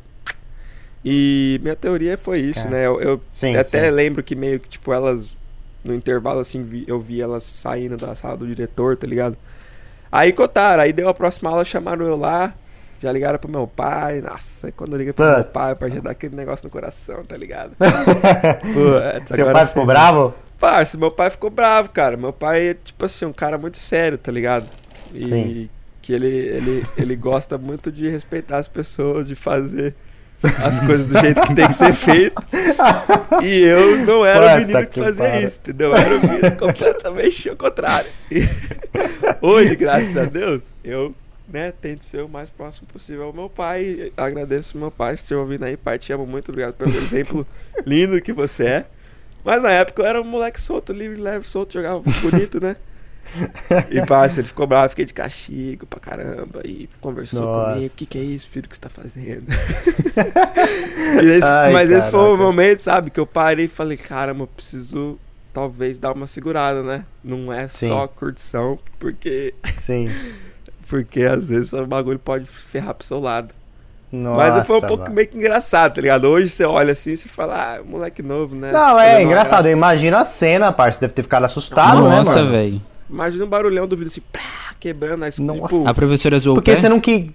E 1.03 1.59
minha 1.63 1.75
teoria 1.75 2.17
foi 2.17 2.39
isso, 2.39 2.67
É. 2.67 2.69
né? 2.69 2.85
Eu, 2.87 2.99
eu 3.01 3.21
Sim, 3.33 3.55
até 3.55 3.85
sim. 3.85 3.91
lembro 3.91 4.21
que 4.21 4.35
meio 4.35 4.59
que, 4.59 4.67
tipo, 4.67 4.91
elas, 4.93 5.35
no 5.83 5.93
intervalo, 5.93 6.41
assim, 6.41 6.63
vi- 6.63 6.83
eu 6.87 6.99
vi 6.99 7.21
elas 7.21 7.43
saindo 7.43 7.95
da 7.95 8.15
sala 8.15 8.35
do 8.37 8.45
diretor, 8.47 8.97
tá 8.97 9.07
ligado? 9.07 9.37
Aí 10.11 10.33
cotaram, 10.33 10.83
aí 10.83 10.91
deu 10.91 11.07
a 11.07 11.13
próxima 11.13 11.49
aula, 11.51 11.63
chamaram 11.63 12.05
eu 12.05 12.17
lá, 12.17 12.53
já 13.01 13.11
ligaram 13.11 13.39
pro 13.39 13.49
meu 13.49 13.65
pai, 13.67 14.21
nossa, 14.21 14.71
quando 14.71 14.95
liguei 14.97 15.13
pro 15.13 15.25
Pô. 15.25 15.31
meu 15.35 15.43
pai, 15.45 15.75
pra 15.75 15.89
já 15.89 15.99
dar 15.99 16.11
aquele 16.11 16.35
negócio 16.35 16.65
no 16.65 16.69
coração, 16.69 17.23
tá 17.23 17.37
ligado? 17.37 17.71
Putz, 17.79 19.29
Seu 19.29 19.41
agora 19.41 19.53
pai 19.53 19.65
ficou 19.67 19.85
bravo? 19.85 20.33
Parça, 20.59 20.97
meu 20.97 21.11
pai 21.11 21.29
ficou 21.29 21.49
bravo, 21.49 21.89
cara. 21.89 22.17
Meu 22.17 22.33
pai 22.33 22.69
é, 22.69 22.73
tipo 22.73 23.05
assim, 23.05 23.25
um 23.25 23.33
cara 23.33 23.57
muito 23.57 23.77
sério, 23.77 24.17
tá 24.17 24.31
ligado? 24.31 24.67
E 25.13 25.25
Sim. 25.27 25.69
que 26.01 26.11
ele, 26.13 26.27
ele, 26.27 26.85
ele 26.97 27.15
gosta 27.15 27.57
muito 27.57 27.91
de 27.91 28.09
respeitar 28.09 28.57
as 28.57 28.67
pessoas, 28.67 29.25
de 29.27 29.35
fazer 29.35 29.95
as 30.63 30.79
coisas 30.81 31.05
do 31.07 31.17
jeito 31.19 31.41
que 31.43 31.53
tem 31.53 31.67
que 31.67 31.73
ser 31.73 31.93
feito. 31.93 32.41
E 33.41 33.61
eu 33.61 33.97
não 34.05 34.25
era 34.25 34.39
Puta 34.41 34.53
o 34.55 34.57
menino 34.57 34.79
que 34.81 34.85
que 34.87 34.99
fazia 35.01 35.29
pariu. 35.29 35.47
isso, 35.47 35.59
entendeu? 35.61 35.89
Eu 35.91 35.95
era 35.95 36.17
o 36.17 36.21
menino 36.21 36.51
completamente 36.57 37.49
ao 37.49 37.55
contrário. 37.55 38.09
E 38.29 38.41
hoje, 39.41 39.75
graças 39.75 40.15
a 40.17 40.25
Deus, 40.25 40.63
eu 40.83 41.13
né, 41.51 41.71
tento 41.71 42.03
ser 42.03 42.23
o 42.23 42.29
mais 42.29 42.49
próximo 42.49 42.87
possível 42.87 43.23
ao 43.25 43.33
meu 43.33 43.49
pai. 43.49 44.11
Agradeço 44.17 44.77
meu 44.77 44.91
pai, 44.91 45.17
se 45.17 45.23
estiver 45.23 45.39
ouvindo 45.41 45.63
aí, 45.65 45.77
pai, 45.77 45.99
te 45.99 46.13
amo 46.13 46.25
muito, 46.25 46.49
obrigado 46.49 46.73
pelo 46.75 46.95
exemplo 46.97 47.45
lindo 47.85 48.21
que 48.21 48.33
você 48.33 48.65
é. 48.65 48.85
Mas 49.43 49.63
na 49.63 49.71
época 49.71 50.01
eu 50.01 50.05
era 50.07 50.21
um 50.21 50.25
moleque 50.25 50.59
solto, 50.61 50.91
livre, 50.93 51.19
leve, 51.19 51.47
solto, 51.47 51.73
jogava 51.73 51.99
bonito, 52.21 52.61
né? 52.61 52.75
E 53.91 54.01
parça, 54.01 54.39
ele 54.39 54.47
ficou 54.47 54.67
bravo, 54.67 54.89
fiquei 54.89 55.05
de 55.05 55.13
castigo 55.13 55.85
pra 55.87 55.99
caramba. 55.99 56.61
E 56.65 56.87
conversou 57.01 57.47
Nossa. 57.47 57.51
comigo, 57.65 57.93
o 57.93 57.97
que, 57.97 58.05
que 58.05 58.17
é 58.17 58.21
isso, 58.21 58.49
filho, 58.49 58.67
que 58.69 58.75
você 58.75 58.81
tá 58.81 58.89
fazendo? 58.89 59.47
Esse- 61.23 61.45
Ai, 61.45 61.71
mas 61.71 61.89
esse 61.91 62.09
foi 62.09 62.19
o 62.19 62.37
caraca. 62.37 62.37
momento, 62.37 62.81
sabe, 62.81 63.09
que 63.09 63.19
eu 63.19 63.25
parei 63.27 63.65
e 63.65 63.67
falei, 63.67 63.97
caramba, 63.97 64.43
eu 64.43 64.47
preciso 64.47 65.19
talvez 65.53 65.97
dar 65.99 66.11
uma 66.13 66.27
segurada, 66.27 66.83
né? 66.83 67.05
Não 67.23 67.51
é 67.51 67.67
Sim. 67.67 67.87
só 67.87 68.07
curtição, 68.07 68.79
porque, 68.99 69.53
Sim. 69.81 70.19
Porque 70.89 71.21
às 71.23 71.47
vezes 71.47 71.71
o 71.71 71.85
bagulho 71.85 72.19
pode 72.19 72.45
ferrar 72.45 72.93
pro 72.93 73.05
seu 73.05 73.19
lado. 73.19 73.53
Nossa, 74.11 74.55
mas 74.57 74.65
foi 74.67 74.77
um 74.77 74.81
pouco 74.81 75.03
mano. 75.03 75.13
meio 75.15 75.27
que 75.27 75.37
engraçado, 75.37 75.93
tá 75.93 76.01
ligado? 76.01 76.25
Hoje 76.25 76.49
você 76.49 76.65
olha 76.65 76.93
assim 76.93 77.13
e 77.13 77.17
fala, 77.17 77.75
ah, 77.77 77.83
moleque 77.83 78.23
novo, 78.23 78.55
né? 78.55 78.71
Não, 78.71 78.99
é 78.99 79.21
engraçado. 79.21 79.49
graça. 79.51 79.69
Eu 79.69 79.73
imagino 79.73 80.17
a 80.17 80.25
cena, 80.25 80.71
parça. 80.71 80.99
Deve 80.99 81.13
ter 81.13 81.21
ficado 81.21 81.43
assustado, 81.45 82.01
né, 82.09 82.15
Nossa, 82.15 82.43
velho. 82.43 82.81
Imagina 83.07 83.45
um 83.45 83.47
barulhão 83.47 83.87
do 83.87 83.95
vídeo 83.95 84.07
assim, 84.09 84.21
pá, 84.33 84.73
quebrando, 84.79 85.23
aí, 85.25 85.31
Nossa. 85.39 85.61
tipo, 85.61 85.87
A 85.87 85.93
professora 85.93 86.39
zoou 86.39 86.55
Porque 86.55 86.71
o 86.71 86.75
pé? 86.75 86.81
você 86.81 86.89
não 86.89 86.99
que. 86.99 87.31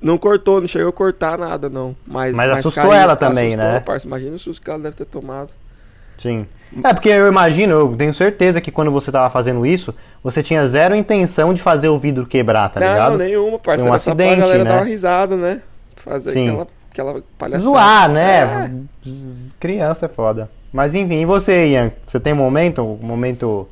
Não 0.00 0.18
cortou, 0.18 0.60
não 0.60 0.68
chegou 0.68 0.90
a 0.90 0.92
cortar 0.92 1.38
nada, 1.38 1.70
não. 1.70 1.96
Mas, 2.06 2.34
Mas 2.36 2.50
assustou 2.50 2.82
carinho- 2.84 2.92
ela 2.94 3.16
também, 3.16 3.54
assustou, 3.54 3.72
né? 3.72 3.80
Parça. 3.80 4.06
Imagina 4.06 4.36
o 4.36 4.38
susto 4.38 4.60
que 4.62 4.68
ela 4.68 4.78
deve 4.78 4.96
ter 4.96 5.06
tomado. 5.06 5.50
Sim. 6.18 6.46
É, 6.82 6.92
porque 6.92 7.08
eu 7.08 7.28
imagino, 7.28 7.72
eu 7.72 7.96
tenho 7.96 8.12
certeza 8.12 8.60
que 8.60 8.70
quando 8.70 8.90
você 8.90 9.12
tava 9.12 9.30
fazendo 9.30 9.64
isso, 9.64 9.94
você 10.22 10.42
tinha 10.42 10.66
zero 10.66 10.94
intenção 10.94 11.54
de 11.54 11.62
fazer 11.62 11.88
o 11.88 11.98
vidro 11.98 12.26
quebrar, 12.26 12.70
tá 12.70 12.80
não, 12.80 12.88
ligado? 12.88 13.18
nenhuma, 13.18 13.58
parça. 13.58 13.82
Foi 13.82 13.90
um 13.90 13.94
Era 13.94 14.02
só 14.02 14.14
pra 14.14 14.24
acidente, 14.24 14.40
galera 14.40 14.64
né? 14.64 14.70
dar 14.70 14.76
uma 14.78 14.84
risada, 14.84 15.36
né? 15.36 15.60
Fazer 15.96 16.32
Sim. 16.32 16.48
aquela, 16.48 16.66
aquela 16.90 17.22
palhaçada. 17.38 17.64
Zoar, 17.64 18.08
né? 18.08 18.70
É. 19.04 19.10
Criança 19.60 20.06
é 20.06 20.08
foda. 20.08 20.50
Mas 20.72 20.94
enfim, 20.94 21.20
e 21.20 21.24
você, 21.24 21.68
Ian? 21.68 21.92
Você 22.04 22.18
tem 22.18 22.32
um 22.32 22.36
momento? 22.36 22.82
Um 22.82 23.06
momento. 23.06 23.68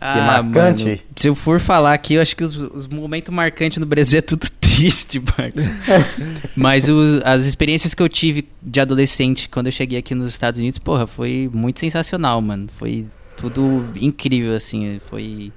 Ah, 0.00 0.42
marcante. 0.42 0.84
mano, 0.84 0.98
se 1.14 1.28
eu 1.28 1.34
for 1.34 1.60
falar 1.60 1.92
aqui, 1.92 2.14
eu 2.14 2.22
acho 2.22 2.34
que 2.34 2.42
os, 2.42 2.56
os 2.56 2.86
momentos 2.86 3.34
marcantes 3.34 3.76
no 3.76 3.84
Brasil 3.84 4.20
é 4.20 4.22
tudo 4.22 4.46
Mas 6.56 6.88
os- 6.88 7.20
as 7.24 7.46
experiências 7.46 7.94
que 7.94 8.02
eu 8.02 8.08
tive 8.08 8.48
de 8.62 8.80
adolescente 8.80 9.48
quando 9.48 9.66
eu 9.66 9.72
cheguei 9.72 9.98
aqui 9.98 10.14
nos 10.14 10.28
Estados 10.30 10.58
Unidos, 10.60 10.78
porra, 10.78 11.06
foi 11.06 11.48
muito 11.52 11.80
sensacional, 11.80 12.40
mano. 12.40 12.68
Foi 12.76 13.06
tudo 13.36 13.90
incrível, 13.96 14.54
assim. 14.54 14.98
Foi, 15.00 15.52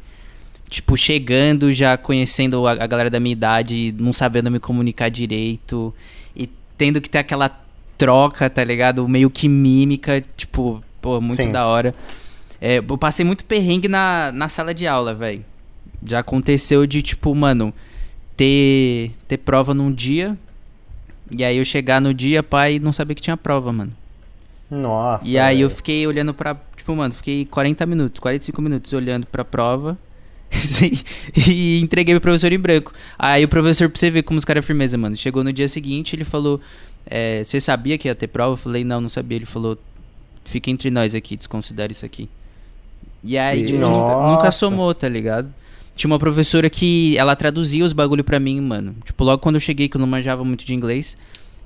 tipo, 0.69 0.95
chegando, 0.97 1.71
já 1.71 1.97
conhecendo 1.97 2.65
a, 2.67 2.71
a 2.71 2.87
galera 2.87 3.09
da 3.09 3.19
minha 3.19 3.33
idade, 3.33 3.93
não 3.99 4.13
sabendo 4.13 4.49
me 4.51 4.59
comunicar 4.59 5.09
direito. 5.09 5.93
E 6.35 6.49
tendo 6.77 6.99
que 7.01 7.09
ter 7.09 7.19
aquela 7.19 7.49
troca, 7.97 8.49
tá 8.49 8.63
ligado? 8.63 9.07
Meio 9.07 9.29
que 9.29 9.47
mímica, 9.47 10.23
tipo, 10.35 10.83
pô, 11.01 11.19
muito 11.21 11.43
Sim. 11.43 11.51
da 11.51 11.65
hora. 11.67 11.93
É, 12.59 12.77
eu 12.77 12.97
passei 12.97 13.25
muito 13.25 13.43
perrengue 13.43 13.87
na, 13.87 14.31
na 14.33 14.47
sala 14.47 14.73
de 14.73 14.87
aula, 14.87 15.13
velho. 15.13 15.43
Já 16.05 16.19
aconteceu 16.19 16.85
de, 16.87 17.01
tipo, 17.01 17.33
mano, 17.35 17.73
ter, 18.37 19.11
ter 19.27 19.37
prova 19.37 19.73
num 19.73 19.91
dia. 19.91 20.37
E 21.31 21.43
aí 21.43 21.57
eu 21.57 21.65
chegar 21.65 21.99
no 22.01 22.13
dia, 22.13 22.43
pai, 22.43 22.75
e 22.75 22.79
não 22.79 22.93
sabia 22.93 23.15
que 23.15 23.21
tinha 23.21 23.37
prova, 23.37 23.71
mano. 23.71 23.91
Nossa. 24.69 25.25
E 25.25 25.37
aí 25.37 25.61
eu 25.61 25.67
velho. 25.67 25.77
fiquei 25.77 26.05
olhando 26.07 26.33
pra. 26.33 26.55
Tipo, 26.75 26.95
mano, 26.95 27.13
fiquei 27.13 27.45
40 27.45 27.85
minutos, 27.85 28.19
45 28.19 28.61
minutos 28.61 28.91
olhando 28.93 29.25
pra 29.27 29.43
prova. 29.45 29.97
E 31.47 31.79
entreguei 31.81 32.13
pro 32.15 32.21
professor 32.21 32.51
em 32.51 32.59
branco. 32.59 32.93
Aí 33.17 33.43
o 33.43 33.47
professor, 33.47 33.89
pra 33.89 33.99
você 33.99 34.11
ver 34.11 34.23
como 34.23 34.37
os 34.37 34.45
caras 34.45 34.63
é 34.63 34.67
firmeza, 34.67 34.97
mano. 34.97 35.15
Chegou 35.15 35.43
no 35.43 35.51
dia 35.53 35.67
seguinte, 35.67 36.15
ele 36.15 36.23
falou: 36.23 36.59
é, 37.05 37.43
Você 37.43 37.59
sabia 37.61 37.97
que 37.97 38.07
ia 38.07 38.15
ter 38.15 38.27
prova? 38.27 38.53
Eu 38.53 38.57
falei: 38.57 38.83
Não, 38.83 39.01
não 39.01 39.09
sabia. 39.09 39.37
Ele 39.37 39.45
falou: 39.45 39.77
Fica 40.45 40.69
entre 40.69 40.91
nós 40.91 41.15
aqui, 41.15 41.35
desconsidera 41.37 41.91
isso 41.91 42.05
aqui. 42.05 42.29
E 43.23 43.37
aí, 43.37 43.63
E- 43.63 43.65
tipo, 43.67 43.79
nunca, 43.79 44.27
nunca 44.27 44.51
somou, 44.51 44.93
tá 44.93 45.07
ligado? 45.09 45.51
Tinha 45.95 46.09
uma 46.09 46.19
professora 46.19 46.69
que 46.69 47.17
ela 47.17 47.35
traduzia 47.35 47.85
os 47.85 47.93
bagulho 47.93 48.23
pra 48.23 48.39
mim, 48.39 48.59
mano. 48.59 48.95
Tipo, 49.05 49.23
logo 49.23 49.41
quando 49.41 49.55
eu 49.55 49.61
cheguei, 49.61 49.87
que 49.87 49.95
eu 49.95 49.99
não 50.01 50.07
manjava 50.07 50.43
muito 50.43 50.65
de 50.65 50.73
inglês, 50.73 51.15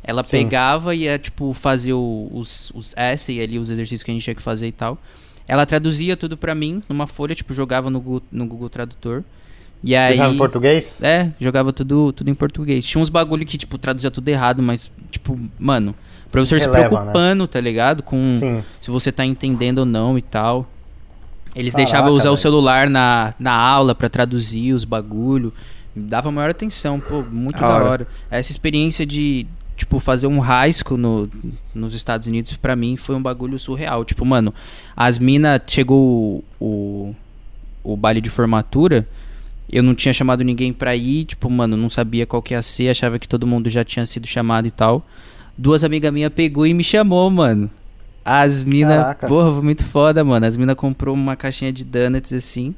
ela 0.03 0.23
Sim. 0.23 0.31
pegava 0.31 0.93
e 0.93 1.03
ia, 1.03 1.17
tipo, 1.17 1.53
fazer 1.53 1.93
os, 1.93 2.71
os 2.75 2.93
essay 2.97 3.41
ali, 3.41 3.57
os 3.57 3.69
exercícios 3.69 4.03
que 4.03 4.11
a 4.11 4.13
gente 4.13 4.23
tinha 4.23 4.35
que 4.35 4.41
fazer 4.41 4.67
e 4.67 4.71
tal. 4.71 4.97
Ela 5.47 5.65
traduzia 5.65 6.17
tudo 6.17 6.35
pra 6.35 6.53
mim 6.53 6.83
numa 6.89 7.07
folha, 7.07 7.33
tipo, 7.33 7.53
jogava 7.53 7.89
no 7.89 8.01
Google, 8.01 8.23
no 8.31 8.45
Google 8.45 8.69
Tradutor. 8.69 9.23
E 9.83 9.95
aí. 9.95 10.09
Deixava 10.09 10.33
em 10.33 10.37
português? 10.37 11.01
É, 11.01 11.31
jogava 11.39 11.71
tudo, 11.71 12.11
tudo 12.11 12.29
em 12.29 12.35
português. 12.35 12.85
Tinha 12.85 13.01
uns 13.01 13.09
bagulho 13.09 13.45
que, 13.45 13.57
tipo, 13.57 13.77
traduzia 13.77 14.11
tudo 14.11 14.27
errado, 14.27 14.61
mas, 14.61 14.91
tipo, 15.09 15.39
mano, 15.57 15.95
o 16.25 16.29
professor 16.29 16.59
se 16.59 16.67
Releva, 16.67 16.89
preocupando, 16.89 17.47
tá 17.47 17.61
ligado? 17.61 18.03
Com 18.03 18.37
Sim. 18.39 18.63
se 18.81 18.91
você 18.91 19.11
tá 19.11 19.23
entendendo 19.23 19.79
ou 19.79 19.85
não 19.85 20.17
e 20.17 20.21
tal. 20.21 20.67
Eles 21.57 21.73
Caraca, 21.73 21.91
deixavam 21.91 22.13
usar 22.13 22.29
o 22.29 22.37
celular 22.37 22.89
na, 22.89 23.33
na 23.39 23.51
aula 23.53 23.95
pra 23.95 24.07
traduzir 24.07 24.73
os 24.73 24.83
bagulho. 24.85 25.51
Dava 25.95 26.31
maior 26.31 26.51
atenção, 26.51 26.99
pô, 26.99 27.23
muito 27.23 27.59
Da 27.59 27.67
da 27.67 27.73
hora. 27.73 27.85
hora. 27.85 28.07
Essa 28.29 28.51
experiência 28.51 29.03
de, 29.05 29.47
tipo, 29.75 29.99
fazer 29.99 30.27
um 30.27 30.39
high 30.39 30.71
school 30.71 30.97
no, 30.97 31.27
nos 31.73 31.95
Estados 31.95 32.27
Unidos, 32.27 32.55
pra 32.55 32.75
mim, 32.75 32.95
foi 32.95 33.15
um 33.15 33.21
bagulho 33.21 33.57
surreal. 33.57 34.05
Tipo, 34.05 34.23
mano, 34.23 34.53
as 34.95 35.17
minas, 35.17 35.59
chegou 35.65 36.43
o, 36.59 36.63
o, 36.63 37.15
o 37.83 37.97
baile 37.97 38.21
de 38.21 38.29
formatura, 38.29 39.07
eu 39.71 39.81
não 39.81 39.95
tinha 39.95 40.13
chamado 40.13 40.43
ninguém 40.43 40.71
pra 40.71 40.95
ir, 40.95 41.25
tipo, 41.25 41.49
mano, 41.49 41.75
não 41.75 41.89
sabia 41.89 42.27
qual 42.27 42.41
que 42.43 42.53
ia 42.53 42.61
ser, 42.61 42.89
achava 42.89 43.17
que 43.17 43.27
todo 43.27 43.47
mundo 43.47 43.67
já 43.67 43.83
tinha 43.83 44.05
sido 44.05 44.27
chamado 44.27 44.67
e 44.67 44.71
tal. 44.71 45.03
Duas 45.57 45.83
amigas 45.83 46.13
minhas 46.13 46.31
pegou 46.31 46.67
e 46.67 46.73
me 46.75 46.83
chamou, 46.83 47.27
mano. 47.31 47.67
As 48.27 48.63
minas, 48.63 48.97
Caraca. 48.97 49.27
porra, 49.27 49.53
foi 49.53 49.61
muito 49.63 49.83
foda, 49.85 50.23
mano. 50.23 50.45
As 50.45 50.57
minas 50.57 50.75
comprou 50.75 51.15
uma 51.15 51.35
caixinha 51.35 51.71
de 51.71 51.83
donuts 51.85 52.33
assim. 52.33 52.75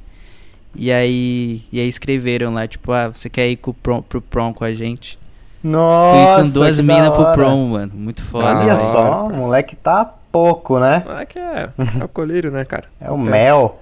E 0.74 0.92
aí, 0.92 1.62
e 1.72 1.80
aí 1.80 1.88
escreveram 1.88 2.54
lá, 2.54 2.66
tipo, 2.68 2.92
ah, 2.92 3.08
você 3.08 3.28
quer 3.28 3.48
ir 3.48 3.56
com 3.56 3.72
o 3.72 3.74
prom, 3.74 4.00
pro 4.02 4.20
prom 4.20 4.52
com 4.54 4.62
a 4.64 4.72
gente? 4.72 5.18
Nossa. 5.62 6.34
Fui 6.36 6.44
com 6.44 6.50
duas 6.50 6.80
minas 6.80 7.10
pro 7.10 7.32
prom, 7.32 7.66
mano. 7.70 7.92
Muito 7.94 8.22
foda. 8.22 8.60
Olha 8.60 8.78
só, 8.78 9.26
o 9.26 9.32
moleque 9.32 9.74
tá 9.74 10.04
pouco, 10.30 10.78
né? 10.78 11.02
Não 11.04 11.18
é 11.18 11.26
que 11.26 11.38
é, 11.38 11.68
é 12.00 12.04
o 12.04 12.08
colírio, 12.08 12.50
né, 12.52 12.64
cara? 12.64 12.84
É 13.00 13.10
o 13.10 13.18
mel. 13.18 13.80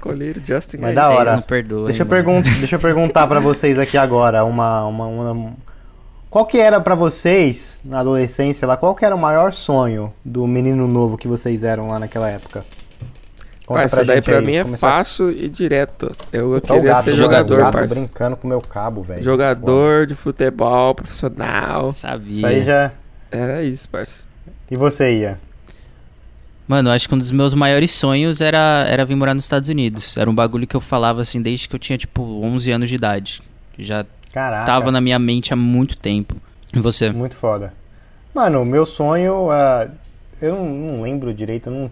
Colírio, 0.00 0.40
Justin. 0.44 0.76
Mas 0.78 0.92
é 0.92 0.94
da 0.94 1.08
hora. 1.10 1.32
não 1.32 1.42
perdoam, 1.42 1.86
Deixa 1.86 2.02
eu, 2.02 2.42
deixa 2.58 2.76
eu 2.76 2.80
perguntar 2.80 3.26
pra 3.26 3.40
vocês 3.40 3.78
aqui 3.78 3.96
agora 3.98 4.44
uma, 4.44 4.84
uma, 4.86 5.06
uma- 5.06 5.52
Qual 6.30 6.44
que 6.44 6.58
era 6.58 6.78
pra 6.80 6.94
vocês, 6.94 7.80
na 7.84 8.00
adolescência 8.00 8.66
lá, 8.68 8.76
qual 8.76 8.94
que 8.94 9.04
era 9.04 9.14
o 9.14 9.18
maior 9.18 9.52
sonho 9.52 10.12
do 10.24 10.46
menino 10.46 10.86
novo 10.86 11.16
que 11.16 11.26
vocês 11.26 11.62
eram 11.62 11.88
lá 11.88 11.98
naquela 11.98 12.28
época? 12.28 12.64
Conta 13.64 13.80
Parça, 13.80 13.96
essa 13.96 14.04
daí 14.04 14.22
pra 14.22 14.38
aí. 14.38 14.44
mim 14.46 14.56
é 14.56 14.62
Começar- 14.64 14.78
fácil 14.88 15.30
e 15.30 15.48
direto. 15.48 16.14
Eu, 16.32 16.54
eu 16.54 16.60
queria 16.60 16.82
gato, 16.82 17.04
ser 17.04 17.12
jogador, 17.12 17.58
gato 17.58 17.72
parça. 17.72 17.94
brincando 17.94 18.36
com 18.36 18.48
meu 18.48 18.60
cabo, 18.60 19.02
velho. 19.02 19.22
Jogador 19.22 20.06
de 20.06 20.14
futebol 20.14 20.94
profissional. 20.94 21.92
Sabia. 21.92 22.30
Isso 22.36 22.46
aí 22.46 22.64
já... 22.64 22.92
Era 23.30 23.62
isso, 23.62 23.86
parça. 23.88 24.24
E 24.70 24.76
você, 24.76 25.18
Ia? 25.18 25.38
Mano, 26.66 26.90
acho 26.90 27.08
que 27.08 27.14
um 27.14 27.18
dos 27.18 27.30
meus 27.30 27.52
maiores 27.54 27.90
sonhos 27.90 28.40
era, 28.42 28.84
era 28.88 29.04
vir 29.04 29.14
morar 29.14 29.34
nos 29.34 29.44
Estados 29.44 29.68
Unidos. 29.68 30.16
Era 30.16 30.28
um 30.28 30.34
bagulho 30.34 30.66
que 30.66 30.76
eu 30.76 30.80
falava 30.80 31.20
assim 31.22 31.40
desde 31.40 31.68
que 31.68 31.74
eu 31.74 31.78
tinha, 31.78 31.96
tipo, 31.98 32.22
11 32.42 32.70
anos 32.72 32.88
de 32.90 32.94
idade. 32.94 33.42
Já 33.78 34.04
Caraca. 34.38 34.66
tava 34.66 34.92
na 34.92 35.00
minha 35.00 35.18
mente 35.18 35.52
há 35.52 35.56
muito 35.56 35.96
tempo. 35.98 36.36
E 36.72 36.78
você? 36.78 37.10
Muito 37.10 37.34
foda. 37.34 37.72
Mano, 38.32 38.62
o 38.62 38.64
meu 38.64 38.86
sonho. 38.86 39.50
ah, 39.50 39.88
eu 40.40 40.54
não, 40.54 40.64
não 40.64 41.02
lembro 41.02 41.34
direito. 41.34 41.68
Eu 41.68 41.72
não, 41.72 41.90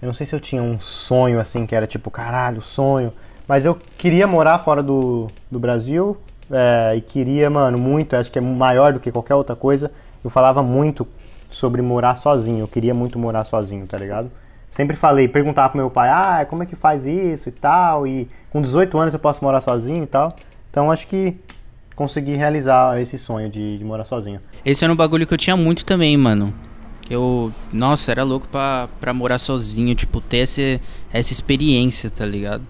eu 0.00 0.06
não 0.06 0.12
sei 0.12 0.24
se 0.26 0.32
eu 0.32 0.38
tinha 0.38 0.62
um 0.62 0.78
sonho 0.78 1.40
assim 1.40 1.66
que 1.66 1.74
era 1.74 1.84
tipo, 1.84 2.08
caralho, 2.08 2.60
sonho. 2.60 3.12
Mas 3.48 3.64
eu 3.64 3.76
queria 3.98 4.28
morar 4.28 4.60
fora 4.60 4.80
do, 4.80 5.26
do 5.50 5.58
Brasil. 5.58 6.16
é, 6.52 6.94
e 6.96 7.00
queria, 7.00 7.50
mano, 7.50 7.76
muito. 7.76 8.14
Acho 8.14 8.30
que 8.30 8.38
é 8.38 8.42
maior 8.42 8.92
do 8.92 9.00
que 9.00 9.10
qualquer 9.10 9.34
outra 9.34 9.56
coisa. 9.56 9.90
Eu 10.22 10.30
falava 10.30 10.62
muito 10.62 11.04
sobre 11.50 11.82
morar 11.82 12.14
sozinho. 12.14 12.60
Eu 12.60 12.68
queria 12.68 12.94
muito 12.94 13.18
morar 13.18 13.42
sozinho, 13.44 13.88
tá 13.88 13.98
ligado? 13.98 14.30
Sempre 14.70 14.94
falei, 14.94 15.26
perguntava 15.26 15.70
pro 15.70 15.78
meu 15.78 15.90
pai, 15.90 16.10
ah, 16.10 16.46
como 16.48 16.62
é 16.62 16.66
que 16.66 16.76
faz 16.76 17.06
isso 17.06 17.48
e 17.48 17.52
tal. 17.52 18.06
E 18.06 18.30
com 18.50 18.62
18 18.62 18.96
anos 18.96 19.14
eu 19.14 19.18
posso 19.18 19.42
morar 19.42 19.60
sozinho 19.60 20.04
e 20.04 20.06
tal. 20.06 20.32
Então 20.70 20.92
acho 20.92 21.08
que 21.08 21.36
consegui 21.96 22.36
realizar 22.36 23.00
esse 23.00 23.18
sonho 23.18 23.48
de, 23.50 23.78
de 23.78 23.84
morar 23.84 24.04
sozinho. 24.04 24.38
Esse 24.64 24.84
era 24.84 24.92
um 24.92 24.96
bagulho 24.96 25.26
que 25.26 25.34
eu 25.34 25.38
tinha 25.38 25.56
muito 25.56 25.84
também, 25.84 26.16
mano. 26.16 26.54
Eu, 27.08 27.52
nossa, 27.72 28.10
era 28.10 28.22
louco 28.22 28.46
pra, 28.48 28.88
pra 29.00 29.12
morar 29.14 29.38
sozinho, 29.38 29.94
tipo, 29.94 30.20
ter 30.20 30.38
esse, 30.38 30.80
essa 31.12 31.32
experiência, 31.32 32.10
tá 32.10 32.26
ligado? 32.26 32.62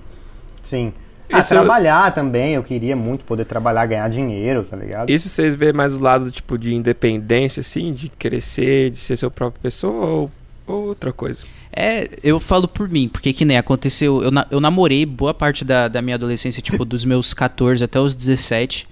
Sim. 0.63 0.93
Ah, 1.33 1.41
Isso- 1.41 1.49
trabalhar 1.49 2.15
também, 2.15 2.53
eu 2.55 2.63
queria 2.63 2.95
muito 2.95 3.25
poder 3.25 3.45
trabalhar, 3.47 3.85
ganhar 3.87 4.09
dinheiro, 4.09 4.63
tá 4.63 4.77
ligado? 4.77 5.11
Isso 5.11 5.29
vocês 5.29 5.55
vê 5.57 5.73
mais 5.73 5.93
o 5.95 5.99
lado, 5.99 6.31
tipo, 6.31 6.57
de 6.57 6.73
independência, 6.75 7.61
assim, 7.61 7.93
de 7.93 8.09
crescer, 8.11 8.91
de 8.91 9.01
ser 9.01 9.17
seu 9.17 9.31
próprio 9.31 9.61
pessoa 9.61 10.07
ou, 10.07 10.31
ou 10.67 10.89
outra 10.89 11.13
coisa? 11.13 11.43
É, 11.73 12.09
eu 12.23 12.39
falo 12.39 12.69
por 12.69 12.89
mim, 12.89 13.09
porque 13.09 13.33
que 13.33 13.45
nem 13.45 13.57
aconteceu, 13.59 14.23
eu, 14.23 14.31
na- 14.31 14.47
eu 14.51 14.61
namorei 14.61 15.05
boa 15.05 15.35
parte 15.35 15.65
da, 15.65 15.89
da 15.89 16.01
minha 16.01 16.15
adolescência, 16.15 16.63
tipo, 16.63 16.85
dos 16.85 17.05
meus 17.05 17.35
14 17.35 17.83
até 17.83 17.99
os 17.99 18.15
17. 18.15 18.87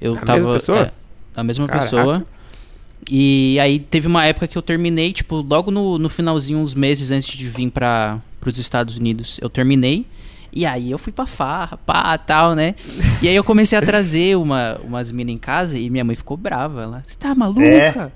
Eu 0.00 0.14
A 0.14 0.20
tava. 0.20 0.38
mesma 0.38 0.52
pessoa? 0.54 0.80
é, 0.82 0.90
a 1.34 1.42
mesma 1.44 1.66
Caraca. 1.66 1.84
pessoa. 1.84 2.26
E 3.08 3.58
aí 3.60 3.78
teve 3.78 4.06
uma 4.08 4.24
época 4.24 4.48
que 4.48 4.58
eu 4.58 4.62
terminei, 4.62 5.12
tipo, 5.12 5.36
logo 5.36 5.70
no, 5.70 5.98
no 5.98 6.08
finalzinho, 6.08 6.58
uns 6.58 6.74
meses 6.74 7.10
antes 7.10 7.36
de 7.36 7.48
vir 7.48 7.70
para 7.70 8.20
os 8.44 8.58
Estados 8.58 8.96
Unidos, 8.96 9.38
eu 9.40 9.48
terminei. 9.48 10.06
E 10.52 10.64
aí 10.64 10.90
eu 10.90 10.98
fui 10.98 11.12
pra 11.12 11.26
farra, 11.26 11.76
pá, 11.76 12.16
tal, 12.16 12.54
né? 12.54 12.74
E 13.20 13.28
aí 13.28 13.36
eu 13.36 13.44
comecei 13.44 13.76
a 13.78 13.82
trazer 13.82 14.36
uma, 14.38 14.80
umas 14.82 15.12
minas 15.12 15.34
em 15.34 15.38
casa 15.38 15.78
e 15.78 15.90
minha 15.90 16.02
mãe 16.02 16.14
ficou 16.16 16.36
brava. 16.36 16.82
Ela, 16.82 17.02
você 17.04 17.14
tá 17.16 17.34
maluca? 17.34 17.62
É. 17.62 18.10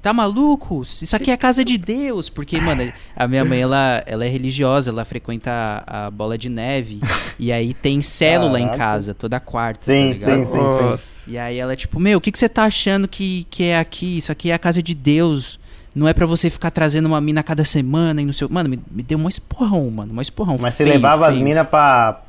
Tá 0.00 0.12
maluco? 0.12 0.82
Isso 0.82 1.14
aqui 1.16 1.30
é 1.30 1.36
casa 1.36 1.64
de 1.64 1.76
Deus. 1.78 2.28
Porque, 2.28 2.60
mano, 2.60 2.92
a 3.16 3.26
minha 3.26 3.44
mãe, 3.44 3.60
ela, 3.60 4.02
ela 4.06 4.24
é 4.24 4.28
religiosa, 4.28 4.90
ela 4.90 5.04
frequenta 5.04 5.50
a, 5.86 6.06
a 6.06 6.10
bola 6.10 6.38
de 6.38 6.48
neve. 6.48 7.00
E 7.38 7.50
aí 7.52 7.74
tem 7.74 8.00
célula 8.00 8.58
em 8.60 8.64
Caraca. 8.64 8.78
casa, 8.78 9.14
toda 9.14 9.40
quarta, 9.40 9.84
Sim, 9.86 10.08
tá 10.10 10.14
ligado? 10.14 10.44
sim, 10.46 10.50
sim. 10.52 10.56
Nossa. 10.56 11.30
E 11.30 11.36
aí 11.36 11.58
ela, 11.58 11.74
tipo, 11.76 11.98
meu, 11.98 12.18
o 12.18 12.20
que, 12.20 12.30
que 12.32 12.38
você 12.38 12.48
tá 12.48 12.64
achando 12.64 13.08
que, 13.08 13.46
que 13.50 13.64
é 13.64 13.78
aqui? 13.78 14.18
Isso 14.18 14.30
aqui 14.32 14.50
é 14.50 14.54
a 14.54 14.58
casa 14.58 14.82
de 14.82 14.94
Deus. 14.94 15.58
Não 15.94 16.06
é 16.06 16.12
pra 16.12 16.26
você 16.26 16.48
ficar 16.48 16.70
trazendo 16.70 17.06
uma 17.06 17.20
mina 17.20 17.40
a 17.40 17.42
cada 17.42 17.64
semana 17.64 18.22
e 18.22 18.24
não 18.24 18.32
sei 18.32 18.46
o. 18.46 18.52
Mano, 18.52 18.68
me, 18.68 18.78
me 18.90 19.02
deu 19.02 19.18
um 19.18 19.28
esporrão, 19.28 19.90
mano. 19.90 20.14
Um 20.14 20.20
esporrão. 20.20 20.56
Mas 20.60 20.74
você 20.74 20.84
feio, 20.84 20.94
levava 20.94 21.26
as 21.26 21.32
feio. 21.32 21.44
minas 21.44 21.66
pra 21.66 22.22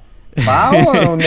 pau 0.45 0.73
ou? 0.75 1.17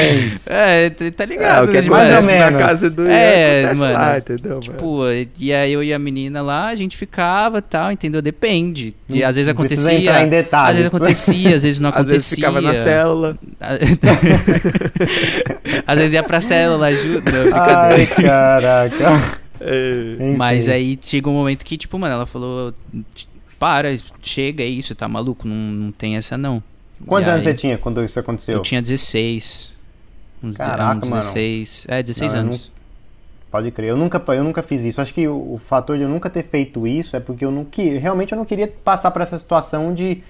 É, 0.46 0.90
tá 0.90 1.10
tá 1.10 1.24
É, 1.24 1.26
ligado? 1.26 1.64
o 1.64 1.68
que 1.68 1.80
né, 1.80 1.88
mais 1.88 2.10
ou 2.12 2.18
acontece 2.18 2.26
menos. 2.26 2.52
na 2.52 2.52
casa 2.52 2.90
do 2.90 3.06
É, 3.06 3.62
Ian 3.62 3.66
acontece 3.70 3.80
mano, 3.80 3.92
lá, 3.92 4.18
entendeu? 4.18 4.48
mano? 4.50 4.60
Tipo, 4.60 5.00
e 5.38 5.52
aí 5.52 5.72
eu 5.72 5.82
e 5.82 5.92
a 5.92 5.98
menina 5.98 6.42
lá, 6.42 6.68
a 6.68 6.74
gente 6.74 6.96
ficava 6.96 7.58
e 7.58 7.62
tal, 7.62 7.92
entendeu? 7.92 8.22
Depende. 8.22 8.94
E 9.08 9.22
às 9.24 9.36
vezes 9.36 9.48
não 9.48 9.52
acontecia. 9.52 9.92
entrar 9.92 10.22
em 10.24 10.28
detalhes. 10.28 10.70
Às 10.70 10.76
vezes 10.76 10.94
acontecia, 10.94 11.56
às 11.56 11.62
vezes 11.62 11.80
não 11.80 11.90
Às 11.90 11.94
acontecia. 11.96 12.18
vezes 12.18 12.34
ficava 12.34 12.60
na 12.60 12.76
célula. 12.76 13.38
às 15.86 15.98
vezes 15.98 16.14
ia 16.14 16.22
pra 16.22 16.40
célula, 16.40 16.86
ajuda. 16.86 17.30
Ai, 17.54 18.06
caraca. 18.06 19.40
É. 19.60 20.34
Mas 20.36 20.68
aí 20.68 20.98
chega 21.00 21.28
um 21.28 21.32
momento 21.34 21.64
que, 21.64 21.76
tipo, 21.76 21.98
mano, 21.98 22.14
ela 22.14 22.26
falou: 22.26 22.74
para, 23.58 23.96
chega, 24.22 24.62
é 24.62 24.66
isso, 24.66 24.94
tá 24.94 25.08
maluco? 25.08 25.46
Não, 25.46 25.54
não 25.56 25.92
tem 25.92 26.16
essa 26.16 26.36
não. 26.36 26.62
Quantos 27.06 27.28
E 27.28 27.30
anos 27.30 27.46
aí, 27.46 27.52
você 27.52 27.58
tinha 27.58 27.78
quando 27.78 28.04
isso 28.04 28.18
aconteceu? 28.18 28.56
Eu 28.56 28.62
tinha 28.62 28.80
16. 28.80 29.74
Uns, 30.42 30.56
Caraca, 30.56 31.04
uns 31.04 31.08
mano. 31.08 31.22
16. 31.22 31.86
É, 31.88 32.02
16 32.02 32.32
Não, 32.32 32.40
anos. 32.40 32.72
Pode 33.50 33.70
crer. 33.70 33.90
Eu 33.90 33.96
nunca, 33.96 34.22
eu 34.32 34.44
nunca 34.44 34.62
fiz 34.62 34.82
isso. 34.82 35.00
Acho 35.00 35.12
que 35.12 35.28
o, 35.28 35.54
o 35.54 35.58
fator 35.58 35.96
de 35.96 36.04
eu 36.04 36.08
nunca 36.08 36.30
ter 36.30 36.42
feito 36.42 36.86
isso 36.86 37.16
é 37.16 37.20
porque 37.20 37.44
eu 37.44 37.50
não 37.50 37.64
que 37.64 37.98
realmente 37.98 38.32
eu 38.32 38.38
não 38.38 38.44
queria 38.44 38.66
passar 38.66 39.10
por 39.10 39.20
essa 39.22 39.38
situação 39.38 39.92
de 39.92 40.22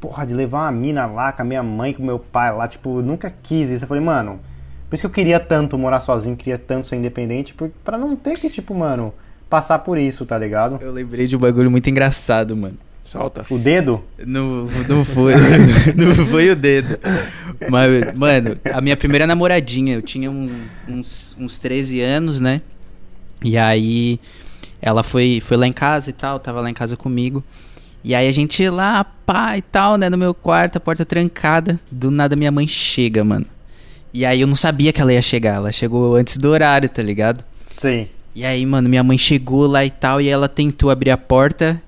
porra, 0.00 0.26
de 0.26 0.34
levar 0.34 0.62
uma 0.62 0.72
mina 0.72 1.06
lá 1.06 1.32
com 1.32 1.42
a 1.42 1.44
minha 1.44 1.62
mãe, 1.62 1.92
com 1.92 2.02
o 2.02 2.06
meu 2.06 2.18
pai 2.18 2.54
lá, 2.54 2.68
tipo, 2.68 2.98
eu 2.98 3.02
nunca 3.02 3.32
quis 3.42 3.70
isso. 3.70 3.84
Eu 3.84 3.88
falei, 3.88 4.02
mano, 4.02 4.38
por 4.88 4.94
isso 4.94 5.02
que 5.02 5.06
eu 5.06 5.10
queria 5.10 5.40
tanto 5.40 5.76
morar 5.76 6.00
sozinho, 6.00 6.36
queria 6.36 6.58
tanto 6.58 6.86
ser 6.86 6.96
independente, 6.96 7.54
por, 7.54 7.70
pra 7.84 7.98
não 7.98 8.14
ter 8.16 8.38
que, 8.38 8.48
tipo, 8.48 8.74
mano, 8.74 9.12
passar 9.48 9.80
por 9.80 9.98
isso, 9.98 10.24
tá 10.24 10.38
ligado? 10.38 10.78
Eu 10.80 10.92
lembrei 10.92 11.26
de 11.26 11.36
um 11.36 11.38
bagulho 11.38 11.70
muito 11.70 11.88
engraçado, 11.90 12.56
mano. 12.56 12.78
Solta. 13.10 13.46
O 13.48 13.56
dedo? 13.56 14.04
Não, 14.18 14.66
não 14.86 15.02
foi. 15.04 15.32
não 15.96 16.14
foi 16.26 16.50
o 16.50 16.56
dedo. 16.56 16.98
Mas, 17.70 18.14
mano, 18.14 18.58
a 18.70 18.80
minha 18.82 18.96
primeira 18.96 19.26
namoradinha, 19.26 19.94
eu 19.94 20.02
tinha 20.02 20.30
um- 20.30 20.50
uns, 20.86 21.34
uns 21.38 21.56
13 21.58 22.00
anos, 22.02 22.38
né? 22.38 22.60
E 23.42 23.56
aí 23.56 24.20
ela 24.82 25.02
foi, 25.02 25.40
foi 25.40 25.56
lá 25.56 25.66
em 25.66 25.72
casa 25.72 26.10
e 26.10 26.12
tal, 26.12 26.38
tava 26.38 26.60
lá 26.60 26.68
em 26.68 26.74
casa 26.74 26.96
comigo. 26.98 27.42
E 28.04 28.14
aí 28.14 28.28
a 28.28 28.32
gente 28.32 28.68
lá, 28.68 29.02
pá 29.04 29.56
e 29.56 29.62
tal, 29.62 29.96
né, 29.96 30.08
no 30.10 30.18
meu 30.18 30.34
quarto, 30.34 30.76
a 30.76 30.80
porta 30.80 31.04
trancada. 31.04 31.80
Do 31.90 32.10
nada 32.10 32.36
minha 32.36 32.52
mãe 32.52 32.68
chega, 32.68 33.24
mano. 33.24 33.46
E 34.12 34.24
aí 34.26 34.40
eu 34.42 34.46
não 34.46 34.56
sabia 34.56 34.92
que 34.92 35.00
ela 35.00 35.12
ia 35.12 35.22
chegar, 35.22 35.54
ela 35.56 35.72
chegou 35.72 36.14
antes 36.14 36.36
do 36.36 36.48
horário, 36.50 36.88
tá 36.88 37.02
ligado? 37.02 37.42
Sim. 37.76 38.06
E 38.34 38.44
aí, 38.44 38.64
mano, 38.66 38.88
minha 38.88 39.02
mãe 39.02 39.16
chegou 39.18 39.66
lá 39.66 39.84
e 39.84 39.90
tal, 39.90 40.20
e 40.20 40.28
ela 40.28 40.48
tentou 40.48 40.90
abrir 40.90 41.10
a 41.10 41.16
porta. 41.16 41.80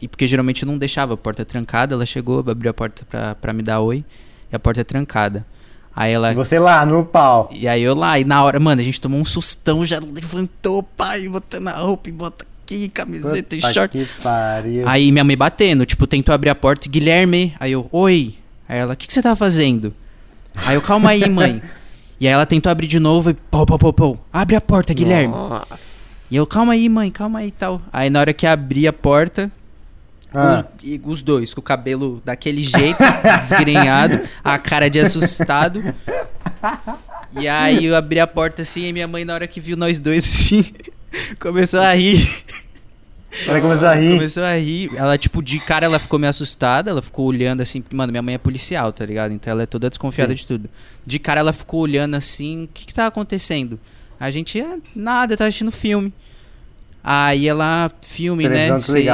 E 0.00 0.06
porque 0.08 0.26
geralmente 0.26 0.62
eu 0.62 0.66
não 0.66 0.78
deixava 0.78 1.14
a 1.14 1.16
porta 1.16 1.44
trancada, 1.44 1.94
ela 1.94 2.06
chegou, 2.06 2.38
abriu 2.40 2.70
a 2.70 2.74
porta 2.74 3.04
pra, 3.08 3.34
pra 3.34 3.52
me 3.52 3.62
dar 3.62 3.80
oi, 3.80 4.04
e 4.50 4.54
a 4.56 4.58
porta 4.58 4.80
é 4.80 4.84
trancada. 4.84 5.44
Aí 5.94 6.12
ela. 6.12 6.30
E 6.32 6.34
você 6.36 6.58
lá, 6.58 6.86
no 6.86 7.04
pau. 7.04 7.50
E 7.52 7.66
aí 7.66 7.82
eu 7.82 7.94
lá, 7.94 8.18
e 8.18 8.24
na 8.24 8.42
hora, 8.44 8.60
mano, 8.60 8.80
a 8.80 8.84
gente 8.84 9.00
tomou 9.00 9.18
um 9.20 9.24
sustão, 9.24 9.84
já 9.84 9.98
levantou, 9.98 10.82
pai, 10.82 11.28
botando 11.28 11.68
a 11.68 11.78
roupa 11.78 12.08
e 12.08 12.12
bota 12.12 12.46
aqui, 12.62 12.88
camiseta 12.88 13.56
e 13.56 13.60
Puta 13.60 13.72
short. 13.72 13.98
que 13.98 14.22
pariu. 14.22 14.88
Aí 14.88 15.10
minha 15.10 15.24
mãe 15.24 15.36
batendo, 15.36 15.84
tipo, 15.84 16.06
tentou 16.06 16.32
abrir 16.32 16.50
a 16.50 16.54
porta, 16.54 16.88
Guilherme. 16.88 17.54
Aí 17.58 17.72
eu, 17.72 17.88
oi. 17.90 18.36
Aí 18.68 18.78
ela, 18.78 18.92
o 18.94 18.96
que, 18.96 19.08
que 19.08 19.12
você 19.12 19.20
tá 19.22 19.34
fazendo? 19.34 19.92
Aí 20.66 20.74
eu, 20.76 20.82
calma 20.82 21.10
aí, 21.10 21.28
mãe. 21.28 21.60
E 22.20 22.26
aí 22.26 22.32
ela 22.34 22.44
tentou 22.44 22.68
abrir 22.68 22.88
de 22.88 22.98
novo 22.98 23.30
e 23.30 23.34
pô, 23.34 23.64
pô, 23.64 23.78
pô, 23.78 23.92
pô. 23.92 24.18
Abre 24.32 24.56
a 24.56 24.60
porta, 24.60 24.92
Guilherme. 24.92 25.32
Nossa. 25.32 25.78
E 26.28 26.34
eu, 26.34 26.44
calma 26.44 26.72
aí, 26.72 26.88
mãe, 26.88 27.12
calma 27.12 27.38
aí 27.38 27.46
e 27.46 27.52
tal. 27.52 27.80
Aí 27.92 28.10
na 28.10 28.18
hora 28.18 28.32
que 28.32 28.44
abri 28.44 28.88
a 28.88 28.92
porta, 28.92 29.52
Ah. 30.34 30.64
o- 30.82 30.86
e 30.86 31.00
os 31.04 31.22
dois, 31.22 31.54
com 31.54 31.60
o 31.60 31.62
cabelo 31.64 32.20
daquele 32.24 32.62
jeito, 32.62 32.98
desgrenhado, 33.38 34.20
a 34.44 34.58
cara 34.58 34.88
de 34.90 35.00
assustado. 35.00 35.82
E 37.38 37.46
aí 37.46 37.84
eu 37.84 37.96
abri 37.96 38.20
a 38.20 38.26
porta 38.26 38.62
assim, 38.62 38.86
e 38.86 38.92
minha 38.92 39.06
mãe, 39.08 39.24
na 39.24 39.34
hora 39.34 39.46
que 39.46 39.60
viu 39.60 39.76
nós 39.76 39.98
dois 39.98 40.24
assim, 40.24 40.64
começou 41.40 41.80
a 41.80 41.92
rir. 41.94 42.26
Ela 43.46 43.60
começou 43.60 43.88
a 43.88 43.94
rir. 43.94 44.14
Começou 44.16 44.42
a 44.42 44.56
rir. 44.56 44.90
Ela, 44.96 45.18
tipo, 45.18 45.42
de 45.42 45.60
cara 45.60 45.84
ela 45.84 45.98
ficou 45.98 46.18
meio 46.18 46.30
assustada, 46.30 46.90
ela 46.90 47.02
ficou 47.02 47.26
olhando 47.26 47.60
assim. 47.60 47.84
Mano, 47.92 48.10
minha 48.10 48.22
mãe 48.22 48.34
é 48.34 48.38
policial, 48.38 48.92
tá 48.92 49.04
ligado? 49.04 49.32
Então 49.32 49.50
ela 49.50 49.62
é 49.62 49.66
toda 49.66 49.88
desconfiada 49.90 50.32
Sim. 50.32 50.36
de 50.36 50.46
tudo. 50.46 50.70
De 51.06 51.18
cara 51.18 51.40
ela 51.40 51.52
ficou 51.52 51.80
olhando 51.80 52.14
assim, 52.16 52.64
o 52.64 52.68
que 52.68 52.86
que 52.86 52.94
tá 52.94 53.06
acontecendo? 53.06 53.78
A 54.18 54.30
gente, 54.30 54.58
ah, 54.60 54.78
nada, 54.96 55.36
tá 55.36 55.44
assistindo 55.44 55.70
filme. 55.70 56.12
Aí 57.10 57.48
ela, 57.48 57.90
filme, 58.06 58.46
Televisão 58.46 58.76
né? 58.76 58.82
Sei. 58.82 59.06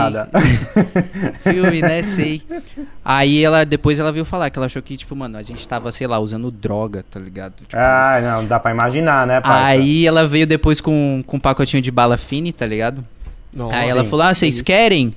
filme, 1.54 1.80
né? 1.80 2.02
Sei. 2.02 2.42
Aí 3.04 3.44
ela, 3.44 3.64
depois 3.64 4.00
ela 4.00 4.10
veio 4.10 4.24
falar 4.24 4.50
que 4.50 4.58
ela 4.58 4.66
achou 4.66 4.82
que, 4.82 4.96
tipo, 4.96 5.14
mano, 5.14 5.38
a 5.38 5.44
gente 5.44 5.68
tava, 5.68 5.92
sei 5.92 6.08
lá, 6.08 6.18
usando 6.18 6.50
droga, 6.50 7.04
tá 7.08 7.20
ligado? 7.20 7.52
Tipo, 7.60 7.76
Ah, 7.76 8.18
não, 8.20 8.46
dá 8.46 8.58
pra 8.58 8.72
imaginar, 8.72 9.24
né, 9.28 9.40
parça? 9.40 9.64
Aí 9.64 10.04
ela 10.08 10.26
veio 10.26 10.44
depois 10.44 10.80
com, 10.80 11.22
com 11.24 11.36
um 11.36 11.40
pacotinho 11.40 11.80
de 11.80 11.92
bala 11.92 12.16
fine, 12.16 12.52
tá 12.52 12.66
ligado? 12.66 13.04
Nossa. 13.52 13.76
Aí 13.76 13.88
ela 13.88 14.02
sim, 14.02 14.10
falou: 14.10 14.26
Ah, 14.26 14.34
vocês 14.34 14.60
querem? 14.60 15.14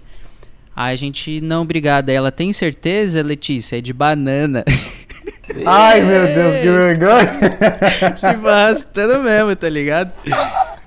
Aí 0.76 0.94
a 0.94 0.96
gente, 0.96 1.42
não, 1.42 1.64
obrigada. 1.64 2.12
Aí 2.12 2.16
ela 2.16 2.32
tem 2.32 2.54
certeza, 2.54 3.24
Letícia? 3.24 3.80
É 3.80 3.82
de 3.82 3.92
banana. 3.92 4.64
Ai, 5.66 6.02
meu 6.02 6.28
Deus, 6.28 6.56
que 6.62 6.70
vergonha. 6.70 8.34
tipo, 8.34 8.48
arrastando 8.48 9.24
mesmo, 9.24 9.56
tá 9.56 9.68
ligado? 9.68 10.12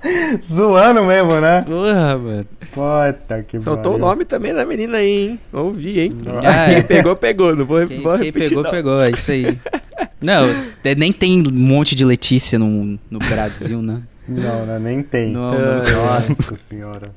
Zoando 0.51 1.05
mesmo, 1.05 1.41
né? 1.41 1.63
Porra, 1.63 2.19
mano. 2.19 2.47
Puta 2.73 3.43
que 3.43 3.61
Soltou 3.61 3.95
o 3.97 3.99
nome 3.99 4.25
também 4.25 4.55
da 4.55 4.65
menina 4.65 4.99
aí, 4.99 5.29
hein? 5.31 5.41
Ouvi, 5.53 6.01
hein? 6.01 6.13
Ah, 6.45 6.71
é. 6.71 6.75
Quem 6.77 6.83
pegou, 6.85 7.17
pegou. 7.17 7.55
Não 7.57 7.67
vou, 7.67 7.87
Quem, 7.87 8.03
vou 8.03 8.15
quem 8.15 8.25
repetir, 8.27 8.49
pegou, 8.51 8.65
não. 8.65 8.71
pegou, 8.71 9.01
é 9.01 9.11
isso 9.11 9.31
aí. 9.31 9.59
Não, 10.21 10.45
é, 10.85 10.95
nem 10.95 11.13
tem 11.13 11.43
um 11.47 11.51
monte 11.53 11.95
de 11.95 12.05
Letícia 12.05 12.59
no, 12.59 12.99
no 13.11 13.19
Brasil, 13.19 13.81
né? 13.83 14.03
Não, 14.29 14.67
né? 14.67 14.79
Nem 14.79 15.03
tem. 15.03 15.33
Não, 15.33 15.53
não. 15.53 15.77
Nossa 15.79 16.57
senhora. 16.57 17.11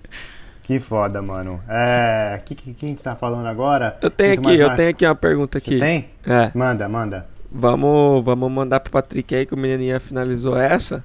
Que 0.64 0.80
foda, 0.80 1.22
mano. 1.22 1.60
É. 1.70 2.40
Que, 2.46 2.56
que, 2.56 2.74
que 2.74 2.86
a 2.86 2.90
gente 2.90 3.04
tá 3.04 3.16
falando 3.16 3.46
agora? 3.48 3.98
Eu 4.02 4.10
tenho 4.10 4.34
aqui, 4.34 4.44
mais 4.44 4.60
eu 4.60 4.68
mais- 4.68 4.78
tenho 4.78 4.90
aqui 4.90 5.06
uma 5.06 5.16
pergunta 5.16 5.60
Você 5.60 5.70
aqui. 5.72 5.80
tem? 5.80 6.06
É. 6.26 6.52
Manda, 6.56 6.88
manda. 6.88 7.28
Vamos, 7.52 8.24
vamos 8.26 8.52
mandar 8.52 8.80
pro 8.80 8.92
Patrick 8.94 9.36
aí 9.36 9.46
que 9.46 9.54
o 9.54 9.58
menininha 9.58 10.00
finalizou 10.00 10.58
essa. 10.58 11.04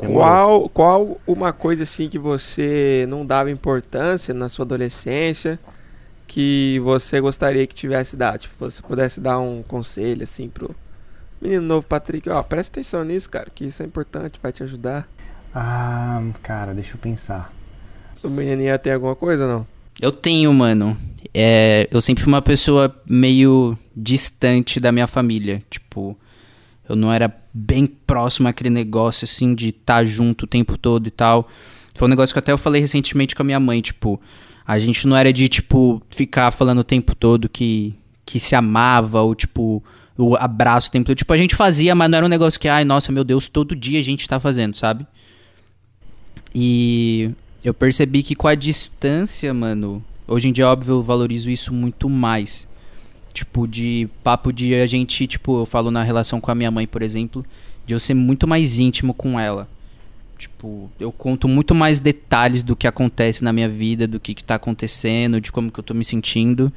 Demorou. 0.00 0.18
Qual, 0.18 0.68
qual 0.68 1.20
uma 1.26 1.52
coisa 1.52 1.82
assim 1.82 2.08
que 2.08 2.18
você 2.18 3.06
não 3.08 3.24
dava 3.24 3.50
importância 3.50 4.32
na 4.32 4.48
sua 4.48 4.64
adolescência 4.64 5.58
que 6.26 6.80
você 6.80 7.20
gostaria 7.20 7.66
que 7.66 7.74
tivesse 7.74 8.16
dado? 8.16 8.38
Tipo, 8.38 8.70
você 8.70 8.80
pudesse 8.82 9.20
dar 9.20 9.38
um 9.38 9.62
conselho 9.62 10.22
assim 10.22 10.48
pro 10.48 10.74
menino 11.40 11.62
novo 11.62 11.86
Patrick, 11.86 12.28
ó, 12.28 12.42
presta 12.42 12.80
atenção 12.80 13.02
nisso, 13.04 13.28
cara, 13.30 13.48
que 13.54 13.64
isso 13.64 13.82
é 13.82 13.86
importante, 13.86 14.38
vai 14.42 14.52
te 14.52 14.62
ajudar. 14.62 15.08
Ah, 15.54 16.22
cara, 16.42 16.74
deixa 16.74 16.94
eu 16.94 16.98
pensar. 16.98 17.52
O 18.22 18.28
menininha 18.28 18.78
tem 18.78 18.92
alguma 18.92 19.16
coisa 19.16 19.44
ou 19.44 19.48
não? 19.48 19.66
Eu 20.00 20.12
tenho, 20.12 20.52
mano. 20.52 20.96
É, 21.34 21.88
eu 21.90 22.00
sempre 22.00 22.22
fui 22.22 22.32
uma 22.32 22.42
pessoa 22.42 22.94
meio 23.08 23.76
distante 23.96 24.78
da 24.78 24.92
minha 24.92 25.06
família. 25.06 25.62
Tipo, 25.68 26.16
eu 26.88 26.94
não 26.94 27.12
era 27.12 27.28
bem 27.52 27.86
próximo 27.86 28.48
àquele 28.48 28.70
negócio, 28.70 29.24
assim, 29.24 29.54
de 29.54 29.68
estar 29.68 30.04
junto 30.04 30.44
o 30.44 30.46
tempo 30.46 30.78
todo 30.78 31.06
e 31.06 31.10
tal. 31.10 31.48
Foi 31.94 32.06
um 32.06 32.10
negócio 32.10 32.32
que 32.32 32.38
até 32.38 32.52
eu 32.52 32.58
falei 32.58 32.80
recentemente 32.80 33.34
com 33.34 33.42
a 33.42 33.44
minha 33.44 33.60
mãe, 33.60 33.80
tipo... 33.80 34.20
A 34.66 34.78
gente 34.78 35.04
não 35.04 35.16
era 35.16 35.32
de, 35.32 35.48
tipo, 35.48 36.00
ficar 36.10 36.52
falando 36.52 36.78
o 36.78 36.84
tempo 36.84 37.12
todo 37.12 37.48
que, 37.48 37.92
que 38.24 38.38
se 38.38 38.54
amava, 38.54 39.20
ou, 39.20 39.34
tipo, 39.34 39.82
o 40.16 40.36
abraço 40.36 40.88
o 40.88 40.92
tempo 40.92 41.06
todo. 41.06 41.16
Tipo, 41.16 41.32
a 41.32 41.36
gente 41.36 41.56
fazia, 41.56 41.92
mas 41.92 42.08
não 42.08 42.18
era 42.18 42.26
um 42.26 42.28
negócio 42.28 42.60
que, 42.60 42.68
ai, 42.68 42.84
nossa, 42.84 43.10
meu 43.10 43.24
Deus, 43.24 43.48
todo 43.48 43.74
dia 43.74 43.98
a 43.98 44.02
gente 44.02 44.28
tá 44.28 44.38
fazendo, 44.38 44.76
sabe? 44.76 45.04
E 46.54 47.32
eu 47.64 47.74
percebi 47.74 48.22
que 48.22 48.36
com 48.36 48.46
a 48.46 48.54
distância, 48.54 49.52
mano, 49.52 50.04
hoje 50.28 50.48
em 50.48 50.52
dia, 50.52 50.68
óbvio, 50.68 50.96
eu 50.96 51.02
valorizo 51.02 51.50
isso 51.50 51.74
muito 51.74 52.08
mais. 52.08 52.68
Tipo, 53.32 53.66
de 53.66 54.08
papo 54.24 54.52
de 54.52 54.74
a 54.74 54.86
gente, 54.86 55.26
tipo, 55.26 55.60
eu 55.60 55.66
falo 55.66 55.90
na 55.90 56.02
relação 56.02 56.40
com 56.40 56.50
a 56.50 56.54
minha 56.54 56.70
mãe, 56.70 56.86
por 56.86 57.02
exemplo, 57.02 57.44
de 57.86 57.94
eu 57.94 58.00
ser 58.00 58.14
muito 58.14 58.46
mais 58.46 58.78
íntimo 58.78 59.14
com 59.14 59.38
ela. 59.38 59.68
Tipo, 60.36 60.90
eu 60.98 61.12
conto 61.12 61.46
muito 61.46 61.74
mais 61.74 62.00
detalhes 62.00 62.62
do 62.62 62.74
que 62.74 62.86
acontece 62.86 63.44
na 63.44 63.52
minha 63.52 63.68
vida, 63.68 64.06
do 64.06 64.18
que, 64.18 64.34
que 64.34 64.42
tá 64.42 64.54
acontecendo, 64.54 65.40
de 65.40 65.52
como 65.52 65.70
que 65.70 65.78
eu 65.78 65.84
tô 65.84 65.92
me 65.92 66.04
sentindo, 66.04 66.72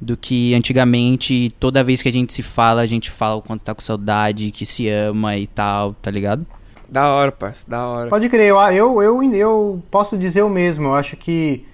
do 0.00 0.16
que 0.16 0.52
antigamente, 0.54 1.54
toda 1.60 1.84
vez 1.84 2.02
que 2.02 2.08
a 2.08 2.12
gente 2.12 2.32
se 2.32 2.42
fala, 2.42 2.82
a 2.82 2.86
gente 2.86 3.10
fala 3.10 3.36
o 3.36 3.42
quanto 3.42 3.62
tá 3.62 3.74
com 3.74 3.80
saudade, 3.80 4.50
que 4.50 4.66
se 4.66 4.88
ama 4.88 5.36
e 5.36 5.46
tal, 5.46 5.94
tá 5.94 6.10
ligado? 6.10 6.44
Da 6.88 7.08
hora, 7.08 7.30
parça, 7.30 7.68
da 7.68 7.86
hora. 7.86 8.10
Pode 8.10 8.28
crer, 8.28 8.48
eu, 8.48 8.58
eu, 8.72 9.02
eu, 9.02 9.32
eu 9.32 9.82
posso 9.90 10.16
dizer 10.16 10.42
o 10.42 10.48
mesmo. 10.48 10.88
Eu 10.88 10.94
acho 10.94 11.16
que 11.16 11.64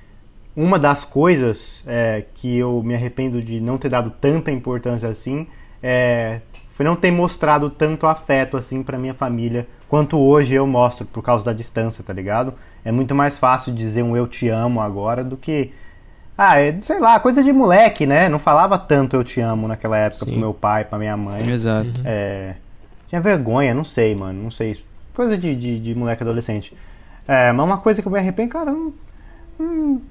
uma 0.57 0.79
das 0.79 1.05
coisas 1.05 1.83
é, 1.87 2.25
que 2.35 2.57
eu 2.57 2.83
me 2.83 2.95
arrependo 2.95 3.43
de 3.43 3.61
não 3.61 3.79
ter 3.79 3.89
dado 3.89 4.11
tanta 4.11 4.51
importância 4.51 5.09
assim 5.09 5.47
é, 5.83 6.41
foi 6.75 6.85
não 6.85 6.97
ter 6.97 7.11
mostrado 7.11 7.69
tanto 7.71 8.07
afeto 8.07 8.57
assim 8.57 8.83
pra 8.83 8.99
minha 8.99 9.15
família 9.15 9.67
quanto 9.95 10.19
hoje 10.19 10.55
eu 10.55 10.67
mostro 10.67 11.07
por 11.07 11.23
causa 11.23 11.45
da 11.45 11.53
distância, 11.53 12.03
tá 12.03 12.13
ligado? 12.13 12.55
É 12.85 12.91
muito 12.91 13.15
mais 13.15 13.39
fácil 13.39 13.73
dizer 13.73 14.03
um 14.03 14.17
eu 14.17 14.27
te 14.27 14.49
amo 14.49 14.81
agora 14.81 15.23
do 15.23 15.37
que. 15.37 15.73
Ah, 16.37 16.59
é, 16.59 16.77
sei 16.83 16.99
lá, 16.99 17.21
coisa 17.21 17.45
de 17.45 17.53
moleque, 17.53 18.07
né? 18.07 18.29
Não 18.29 18.41
falava 18.41 18.77
tanto 18.77 19.15
eu 19.15 19.23
te 19.23 19.41
amo 19.41 19.69
naquela 19.69 19.97
época 19.97 20.25
Sim. 20.25 20.33
pro 20.33 20.41
meu 20.41 20.53
pai, 20.53 20.85
pra 20.85 20.99
minha 20.99 21.17
mãe. 21.17 21.49
Exato. 21.49 21.93
É, 22.05 22.55
tinha 23.09 23.21
vergonha, 23.21 23.73
não 23.73 23.85
sei, 23.85 24.17
mano, 24.17 24.43
não 24.43 24.51
sei. 24.51 24.83
Coisa 25.15 25.39
de, 25.39 25.55
de, 25.55 25.79
de 25.79 25.95
moleque 25.95 26.25
adolescente. 26.25 26.77
É, 27.29 27.53
mas 27.53 27.65
uma 27.65 27.79
coisa 27.79 28.03
que 28.03 28.09
eu 28.09 28.13
me 28.13 28.19
arrependo, 28.19 28.51
cara, 28.51 28.73
não, 28.73 28.93
não, 29.57 30.03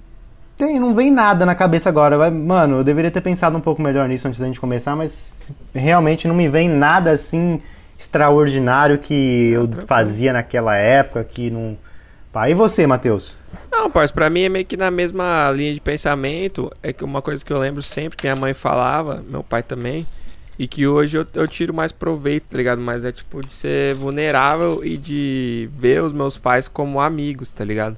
tem, 0.57 0.79
não 0.79 0.93
vem 0.93 1.11
nada 1.11 1.45
na 1.45 1.55
cabeça 1.55 1.89
agora. 1.89 2.17
Vai, 2.17 2.29
mano, 2.29 2.77
eu 2.77 2.83
deveria 2.83 3.11
ter 3.11 3.21
pensado 3.21 3.57
um 3.57 3.61
pouco 3.61 3.81
melhor 3.81 4.07
nisso 4.07 4.27
antes 4.27 4.39
da 4.39 4.45
gente 4.45 4.59
começar, 4.59 4.95
mas 4.95 5.33
realmente 5.73 6.27
não 6.27 6.35
me 6.35 6.47
vem 6.47 6.69
nada 6.69 7.11
assim 7.11 7.61
extraordinário 7.99 8.97
que 8.99 9.51
eu 9.51 9.67
tranquilo. 9.67 9.87
fazia 9.87 10.33
naquela 10.33 10.75
época, 10.75 11.23
que 11.23 11.49
não... 11.49 11.77
Pá, 12.31 12.49
e 12.49 12.53
você, 12.53 12.85
Matheus? 12.87 13.35
Não, 13.71 13.89
parça, 13.89 14.13
pra 14.13 14.29
mim 14.29 14.41
é 14.41 14.49
meio 14.49 14.65
que 14.65 14.75
na 14.75 14.89
mesma 14.89 15.51
linha 15.51 15.73
de 15.73 15.79
pensamento. 15.79 16.71
É 16.81 16.91
que 16.91 17.03
uma 17.03 17.21
coisa 17.21 17.43
que 17.43 17.53
eu 17.53 17.59
lembro 17.59 17.81
sempre 17.83 18.17
que 18.17 18.25
minha 18.25 18.35
mãe 18.35 18.53
falava, 18.53 19.23
meu 19.27 19.43
pai 19.43 19.61
também, 19.61 20.05
e 20.57 20.67
que 20.67 20.87
hoje 20.87 21.17
eu, 21.17 21.27
eu 21.33 21.47
tiro 21.47 21.73
mais 21.73 21.91
proveito, 21.91 22.45
tá 22.49 22.57
ligado? 22.57 22.81
Mas 22.81 23.05
é 23.05 23.11
tipo 23.11 23.45
de 23.45 23.53
ser 23.53 23.95
vulnerável 23.95 24.83
e 24.83 24.97
de 24.97 25.69
ver 25.77 26.03
os 26.03 26.11
meus 26.11 26.37
pais 26.37 26.67
como 26.67 26.99
amigos, 26.99 27.51
tá 27.51 27.63
ligado? 27.63 27.97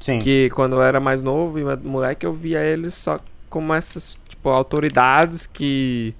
Sim. 0.00 0.18
Que 0.18 0.50
quando 0.50 0.74
eu 0.76 0.82
era 0.82 1.00
mais 1.00 1.22
novo 1.22 1.58
e 1.58 1.64
moleque, 1.86 2.26
eu 2.26 2.32
via 2.32 2.60
eles 2.62 2.94
só 2.94 3.20
como 3.48 3.74
essas, 3.74 4.18
tipo, 4.28 4.48
autoridades 4.48 5.46
que 5.46 6.14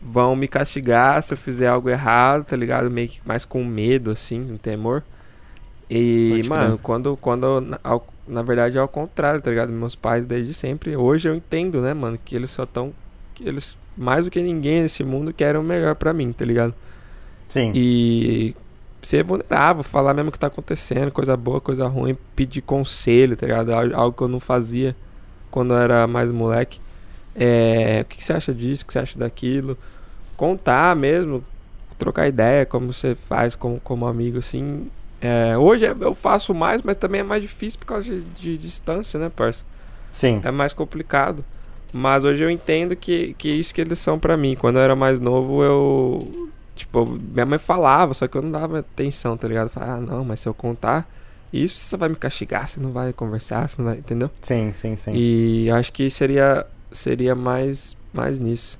vão 0.00 0.36
me 0.36 0.48
castigar 0.48 1.22
se 1.22 1.32
eu 1.34 1.38
fizer 1.38 1.68
algo 1.68 1.88
errado, 1.90 2.44
tá 2.44 2.56
ligado? 2.56 2.90
Meio 2.90 3.08
que 3.08 3.20
mais 3.26 3.44
com 3.44 3.64
medo, 3.64 4.10
assim, 4.10 4.52
um 4.52 4.56
temor. 4.56 5.02
E, 5.88 6.42
mano, 6.48 6.78
quando, 6.82 7.16
quando 7.16 7.60
na, 7.60 7.78
ao- 7.84 8.06
na 8.26 8.42
verdade 8.42 8.76
é 8.76 8.80
ao 8.80 8.88
contrário, 8.88 9.40
tá 9.40 9.50
ligado? 9.50 9.72
Meus 9.72 9.94
pais 9.94 10.26
desde 10.26 10.52
sempre, 10.54 10.96
hoje 10.96 11.28
eu 11.28 11.34
entendo, 11.34 11.80
né, 11.80 11.94
mano, 11.94 12.18
que 12.24 12.34
eles 12.34 12.50
só 12.50 12.64
tão 12.64 12.92
que 13.34 13.48
eles 13.48 13.76
mais 13.96 14.24
do 14.24 14.30
que 14.30 14.40
ninguém 14.42 14.82
nesse 14.82 15.04
mundo 15.04 15.32
querem 15.32 15.60
o 15.60 15.64
melhor 15.64 15.94
pra 15.94 16.12
mim, 16.12 16.32
tá 16.32 16.44
ligado? 16.44 16.74
Sim. 17.48 17.70
E 17.74 18.54
ser 19.06 19.22
vulnerável, 19.24 19.82
falar 19.84 20.12
mesmo 20.14 20.30
o 20.30 20.32
que 20.32 20.38
tá 20.38 20.48
acontecendo, 20.48 21.10
coisa 21.12 21.36
boa, 21.36 21.60
coisa 21.60 21.86
ruim, 21.86 22.16
pedir 22.34 22.60
conselho, 22.62 23.36
tá 23.36 23.46
ligado? 23.46 23.72
Al- 23.72 23.94
Algo 23.94 24.16
que 24.16 24.22
eu 24.22 24.28
não 24.28 24.40
fazia 24.40 24.96
quando 25.50 25.74
eu 25.74 25.78
era 25.78 26.06
mais 26.06 26.30
moleque. 26.32 26.80
É, 27.34 28.00
o 28.02 28.04
que 28.06 28.16
que 28.16 28.24
você 28.24 28.32
acha 28.32 28.52
disso? 28.52 28.82
O 28.82 28.86
que 28.86 28.92
você 28.92 28.98
acha 28.98 29.18
daquilo? 29.18 29.76
Contar 30.36 30.96
mesmo, 30.96 31.44
trocar 31.98 32.26
ideia, 32.26 32.66
como 32.66 32.92
você 32.92 33.14
faz 33.14 33.54
como, 33.54 33.78
como 33.80 34.06
amigo, 34.06 34.38
assim. 34.38 34.90
É, 35.20 35.56
hoje 35.56 35.86
é- 35.86 35.94
eu 36.00 36.12
faço 36.14 36.52
mais, 36.52 36.82
mas 36.82 36.96
também 36.96 37.20
é 37.20 37.24
mais 37.24 37.42
difícil 37.42 37.78
por 37.78 37.86
causa 37.86 38.04
de, 38.04 38.20
de 38.22 38.58
distância, 38.58 39.18
né, 39.20 39.30
parça? 39.34 39.64
Sim. 40.12 40.40
é 40.44 40.50
mais 40.50 40.72
complicado. 40.72 41.44
Mas 41.92 42.24
hoje 42.24 42.42
eu 42.42 42.50
entendo 42.50 42.96
que, 42.96 43.34
que 43.38 43.48
isso 43.48 43.72
que 43.74 43.80
eles 43.80 43.98
são 43.98 44.18
pra 44.18 44.36
mim. 44.36 44.56
Quando 44.56 44.76
eu 44.76 44.82
era 44.82 44.96
mais 44.96 45.20
novo, 45.20 45.62
eu. 45.62 46.48
Tipo, 46.76 47.06
minha 47.06 47.46
mãe 47.46 47.58
falava, 47.58 48.12
só 48.14 48.28
que 48.28 48.36
eu 48.36 48.42
não 48.42 48.50
dava 48.50 48.80
atenção, 48.80 49.36
tá 49.36 49.48
ligado? 49.48 49.70
Falava, 49.70 49.94
ah, 49.94 50.00
não, 50.00 50.24
mas 50.24 50.40
se 50.40 50.48
eu 50.48 50.54
contar, 50.54 51.08
isso 51.52 51.78
você 51.78 51.96
vai 51.96 52.10
me 52.10 52.16
castigar, 52.16 52.68
você 52.68 52.78
não 52.78 52.92
vai 52.92 53.12
conversar, 53.14 53.68
você 53.68 53.80
não 53.80 53.90
vai. 53.90 53.98
Entendeu? 53.98 54.30
Sim, 54.42 54.72
sim, 54.74 54.94
sim. 54.94 55.12
E 55.14 55.68
eu 55.68 55.74
acho 55.74 55.90
que 55.90 56.08
seria, 56.10 56.66
seria 56.92 57.34
mais, 57.34 57.96
mais 58.12 58.38
nisso. 58.38 58.78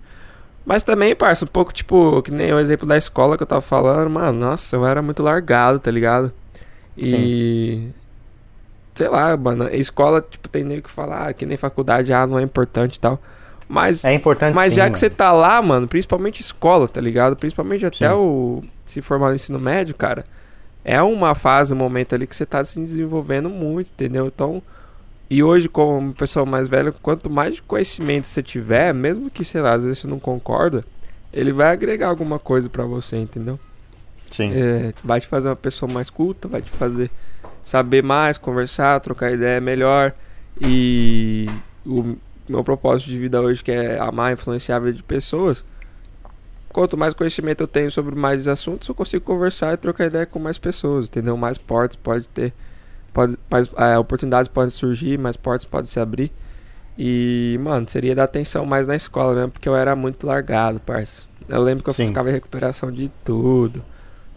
Mas 0.64 0.82
também, 0.82 1.16
parça, 1.16 1.44
um 1.44 1.48
pouco 1.48 1.72
tipo, 1.72 2.20
que 2.22 2.30
nem 2.30 2.52
o 2.52 2.58
exemplo 2.58 2.86
da 2.86 2.98
escola 2.98 3.36
que 3.36 3.42
eu 3.42 3.46
tava 3.46 3.62
falando, 3.62 4.10
mano, 4.10 4.38
nossa, 4.38 4.76
eu 4.76 4.84
era 4.84 5.00
muito 5.00 5.22
largado, 5.22 5.78
tá 5.78 5.90
ligado? 5.90 6.32
E. 6.98 7.88
Sei 8.94 9.08
lá, 9.08 9.36
mano, 9.36 9.68
escola, 9.74 10.20
tipo, 10.28 10.48
tem 10.48 10.64
nem 10.64 10.80
que 10.80 10.90
falar, 10.90 11.32
que 11.34 11.46
nem 11.46 11.56
faculdade, 11.56 12.12
ah, 12.12 12.26
não 12.26 12.38
é 12.38 12.42
importante 12.42 12.96
e 12.96 13.00
tal. 13.00 13.20
Mas, 13.68 14.04
É 14.04 14.14
importante 14.14 14.54
mas 14.54 14.72
sim, 14.72 14.76
já 14.76 14.82
mano. 14.84 14.92
que 14.92 14.98
você 14.98 15.10
tá 15.10 15.32
lá, 15.32 15.60
mano, 15.60 15.88
principalmente 15.88 16.40
escola, 16.40 16.86
tá 16.86 17.00
ligado? 17.00 17.34
Principalmente 17.36 17.84
até 17.84 18.08
Sim. 18.08 18.14
o 18.14 18.62
se 18.84 19.02
formar 19.02 19.30
no 19.30 19.34
ensino 19.34 19.58
médio, 19.58 19.94
cara. 19.94 20.24
É 20.84 21.02
uma 21.02 21.34
fase, 21.34 21.74
um 21.74 21.76
momento 21.76 22.14
ali 22.14 22.26
que 22.28 22.36
você 22.36 22.46
tá 22.46 22.64
se 22.64 22.78
desenvolvendo 22.78 23.50
muito, 23.50 23.90
entendeu? 23.90 24.26
Então, 24.28 24.62
e 25.28 25.42
hoje, 25.42 25.68
como 25.68 25.98
uma 25.98 26.12
pessoa 26.12 26.46
mais 26.46 26.68
velha, 26.68 26.92
quanto 26.92 27.28
mais 27.28 27.58
conhecimento 27.58 28.28
você 28.28 28.40
tiver, 28.40 28.94
mesmo 28.94 29.28
que, 29.28 29.44
sei 29.44 29.60
lá, 29.60 29.72
às 29.74 29.82
vezes 29.82 29.98
você 29.98 30.06
não 30.06 30.20
concorda, 30.20 30.84
ele 31.32 31.52
vai 31.52 31.72
agregar 31.72 32.06
alguma 32.06 32.38
coisa 32.38 32.68
pra 32.68 32.84
você, 32.84 33.16
entendeu? 33.16 33.58
Sim. 34.30 34.52
É, 34.54 34.94
vai 35.02 35.20
te 35.20 35.26
fazer 35.26 35.48
uma 35.48 35.56
pessoa 35.56 35.90
mais 35.92 36.08
culta, 36.08 36.46
vai 36.46 36.62
te 36.62 36.70
fazer 36.70 37.10
saber 37.64 38.02
mais, 38.04 38.38
conversar, 38.38 39.00
trocar 39.00 39.32
ideia 39.32 39.60
melhor. 39.60 40.12
E 40.60 41.50
o 41.84 42.16
meu 42.52 42.62
propósito 42.64 43.08
de 43.10 43.18
vida 43.18 43.40
hoje, 43.40 43.62
que 43.62 43.70
é 43.72 43.98
amar 43.98 44.30
e 44.30 44.34
influenciar 44.34 44.76
a 44.76 44.80
vida 44.80 44.96
de 44.98 45.02
pessoas, 45.02 45.64
quanto 46.72 46.96
mais 46.96 47.14
conhecimento 47.14 47.62
eu 47.62 47.66
tenho 47.68 47.90
sobre 47.90 48.14
mais 48.14 48.46
assuntos, 48.46 48.88
eu 48.88 48.94
consigo 48.94 49.24
conversar 49.24 49.74
e 49.74 49.76
trocar 49.76 50.06
ideia 50.06 50.26
com 50.26 50.38
mais 50.38 50.58
pessoas, 50.58 51.06
entendeu? 51.06 51.36
Mais 51.36 51.58
portas 51.58 51.96
pode 51.96 52.28
ter, 52.28 52.52
pode, 53.12 53.36
mais 53.50 53.70
é, 53.76 53.98
oportunidades 53.98 54.48
podem 54.48 54.70
surgir, 54.70 55.18
mais 55.18 55.36
portas 55.36 55.64
podem 55.64 55.86
se 55.86 55.98
abrir. 56.00 56.30
E, 56.98 57.58
mano, 57.62 57.86
seria 57.88 58.14
dar 58.14 58.24
atenção 58.24 58.64
mais 58.64 58.86
na 58.86 58.96
escola 58.96 59.34
mesmo, 59.34 59.50
porque 59.52 59.68
eu 59.68 59.76
era 59.76 59.94
muito 59.94 60.26
largado, 60.26 60.80
parça. 60.80 61.26
Eu 61.48 61.60
lembro 61.62 61.84
que 61.84 61.90
eu 61.90 61.94
Sim. 61.94 62.06
ficava 62.08 62.30
em 62.30 62.32
recuperação 62.32 62.90
de 62.90 63.10
tudo. 63.24 63.84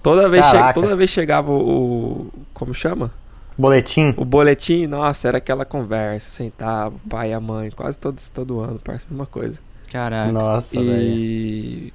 Toda 0.03 0.27
vez, 0.29 0.45
toda 0.73 0.95
vez 0.95 1.09
chegava 1.09 1.51
o, 1.51 1.55
o- 2.27 2.31
Como 2.53 2.73
chama? 2.73 3.11
Boletim? 3.59 4.13
O 4.15 4.23
boletim, 4.23 4.87
nossa, 4.87 5.27
era 5.27 5.37
aquela 5.37 5.65
conversa, 5.65 6.31
sentava, 6.31 6.95
o 6.95 7.09
pai 7.09 7.31
e 7.31 7.33
a 7.33 7.41
mãe, 7.41 7.69
quase 7.69 7.97
todo, 7.97 8.17
todo 8.33 8.61
ano, 8.61 8.79
parece 8.81 9.03
a 9.03 9.11
mesma 9.11 9.25
coisa. 9.25 9.59
Caraca. 9.91 10.31
Nossa. 10.31 10.77
E. 10.77 11.91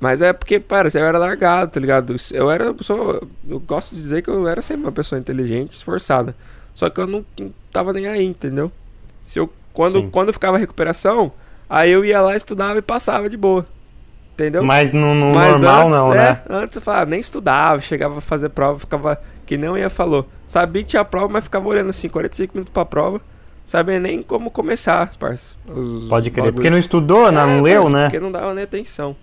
Mas 0.00 0.22
é 0.22 0.32
porque, 0.32 0.58
para, 0.58 0.88
eu 0.88 1.04
era 1.04 1.18
largado, 1.18 1.72
tá 1.72 1.78
ligado? 1.78 2.16
Eu 2.32 2.50
era. 2.50 2.64
Eu, 2.64 2.76
sou, 2.80 3.22
eu 3.46 3.60
gosto 3.60 3.94
de 3.94 4.00
dizer 4.00 4.22
que 4.22 4.30
eu 4.30 4.48
era 4.48 4.62
sempre 4.62 4.86
uma 4.86 4.92
pessoa 4.92 5.18
inteligente, 5.18 5.76
esforçada. 5.76 6.34
Só 6.74 6.88
que 6.88 6.98
eu 6.98 7.06
não 7.06 7.22
tava 7.70 7.92
nem 7.92 8.06
aí, 8.06 8.24
entendeu? 8.24 8.72
Se 9.26 9.38
eu, 9.38 9.52
quando, 9.74 10.10
quando 10.10 10.32
ficava 10.32 10.56
recuperação, 10.56 11.30
aí 11.68 11.90
eu 11.90 12.02
ia 12.02 12.22
lá, 12.22 12.34
estudava 12.34 12.78
e 12.78 12.82
passava 12.82 13.28
de 13.28 13.36
boa. 13.36 13.66
Entendeu? 14.34 14.64
Mas 14.64 14.92
no, 14.92 15.14
no 15.14 15.32
Mas 15.32 15.60
normal 15.60 15.80
antes, 15.80 15.92
não, 15.92 16.08
né? 16.10 16.16
né? 16.16 16.42
Antes 16.50 16.76
eu 16.76 16.82
falava, 16.82 17.06
nem 17.06 17.20
estudava, 17.20 17.80
chegava 17.80 18.18
a 18.18 18.20
fazer 18.20 18.48
prova, 18.48 18.80
ficava, 18.80 19.20
que 19.46 19.56
nem 19.56 19.76
ia 19.76 19.88
falou. 19.88 20.28
Sabia 20.46 20.82
que 20.82 20.88
tinha 20.90 21.04
prova, 21.04 21.28
mas 21.28 21.44
ficava 21.44 21.68
olhando 21.68 21.90
assim, 21.90 22.08
45 22.08 22.54
minutos 22.54 22.72
pra 22.72 22.84
prova. 22.84 23.20
Sabia 23.64 23.98
nem 24.00 24.22
como 24.22 24.50
começar, 24.50 25.12
parça. 25.18 25.54
Pode 26.08 26.30
crer. 26.32 26.52
Porque 26.52 26.68
não 26.68 26.78
estudou, 26.78 27.30
não, 27.30 27.46
não 27.46 27.58
é, 27.58 27.62
leu, 27.62 27.82
parça, 27.82 27.96
né? 27.96 28.04
Porque 28.06 28.20
não 28.20 28.32
dava 28.32 28.52
nem 28.52 28.64
atenção. 28.64 29.16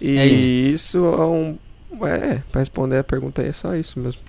E 0.00 0.18
É 0.18 0.26
isso. 0.26 0.50
isso 0.50 0.98
é 0.98 1.26
um. 1.26 1.58
É, 2.02 2.40
pra 2.52 2.60
responder 2.60 2.98
a 2.98 3.04
pergunta 3.04 3.40
aí 3.40 3.48
é 3.48 3.52
só 3.52 3.74
isso 3.74 3.98
mesmo. 3.98 4.20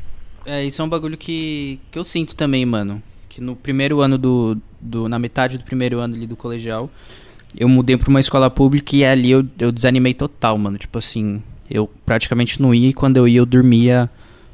É, 0.45 0.63
isso 0.63 0.81
é 0.81 0.85
um 0.85 0.89
bagulho 0.89 1.17
que, 1.17 1.79
que 1.91 1.99
eu 1.99 2.03
sinto 2.03 2.35
também, 2.35 2.65
mano. 2.65 3.03
Que 3.27 3.41
no 3.41 3.55
primeiro 3.55 3.99
ano 3.99 4.17
do, 4.17 4.57
do. 4.79 5.09
Na 5.09 5.19
metade 5.19 5.57
do 5.57 5.65
primeiro 5.65 5.99
ano 5.99 6.15
ali 6.15 6.25
do 6.25 6.35
colegial, 6.37 6.89
eu 7.57 7.69
mudei 7.69 7.97
pra 7.97 8.09
uma 8.09 8.19
escola 8.19 8.49
pública 8.49 8.95
e 8.95 9.05
ali 9.05 9.31
eu, 9.31 9.45
eu 9.59 9.71
desanimei 9.71 10.13
total, 10.13 10.57
mano. 10.57 10.77
Tipo 10.77 10.97
assim, 10.97 11.41
eu 11.69 11.89
praticamente 12.05 12.61
não 12.61 12.73
ia 12.73 12.89
e 12.89 12.93
quando 12.93 13.17
eu 13.17 13.27
ia 13.27 13.39
eu 13.39 13.45
dormia 13.45 14.09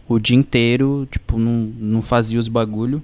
o 0.08 0.20
dia 0.20 0.36
inteiro, 0.38 1.08
tipo, 1.10 1.38
não, 1.38 1.72
não 1.80 2.02
fazia 2.02 2.40
os 2.40 2.48
bagulho. 2.48 3.02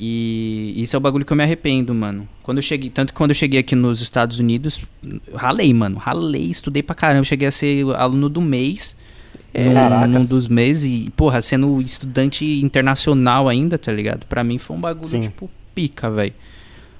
E 0.00 0.74
isso 0.76 0.94
é 0.94 0.98
o 0.98 1.00
bagulho 1.00 1.24
que 1.24 1.32
eu 1.32 1.36
me 1.36 1.42
arrependo, 1.42 1.92
mano. 1.92 2.28
Quando 2.42 2.58
eu 2.58 2.62
cheguei, 2.62 2.88
tanto 2.88 3.12
que 3.12 3.16
quando 3.16 3.30
eu 3.30 3.34
cheguei 3.34 3.58
aqui 3.58 3.74
nos 3.74 4.00
Estados 4.00 4.38
Unidos, 4.38 4.80
eu 5.02 5.36
ralei, 5.36 5.72
mano. 5.74 5.98
Ralei, 5.98 6.44
estudei 6.44 6.82
pra 6.82 6.94
caramba. 6.94 7.20
Eu 7.20 7.24
cheguei 7.24 7.48
a 7.48 7.50
ser 7.52 7.84
aluno 7.96 8.28
do 8.28 8.40
mês. 8.40 8.96
num, 9.52 9.74
Caracas. 9.74 10.10
num 10.10 10.24
dos 10.24 10.46
meses 10.46 10.84
e, 10.84 11.10
porra, 11.10 11.42
sendo 11.42 11.80
estudante 11.82 12.44
internacional 12.60 13.48
ainda, 13.48 13.76
tá 13.76 13.90
ligado? 13.90 14.24
Pra 14.26 14.44
mim 14.44 14.58
foi 14.58 14.76
um 14.76 14.80
bagulho, 14.80 15.08
Sim. 15.08 15.20
tipo, 15.22 15.50
pica, 15.74 16.08
velho. 16.08 16.34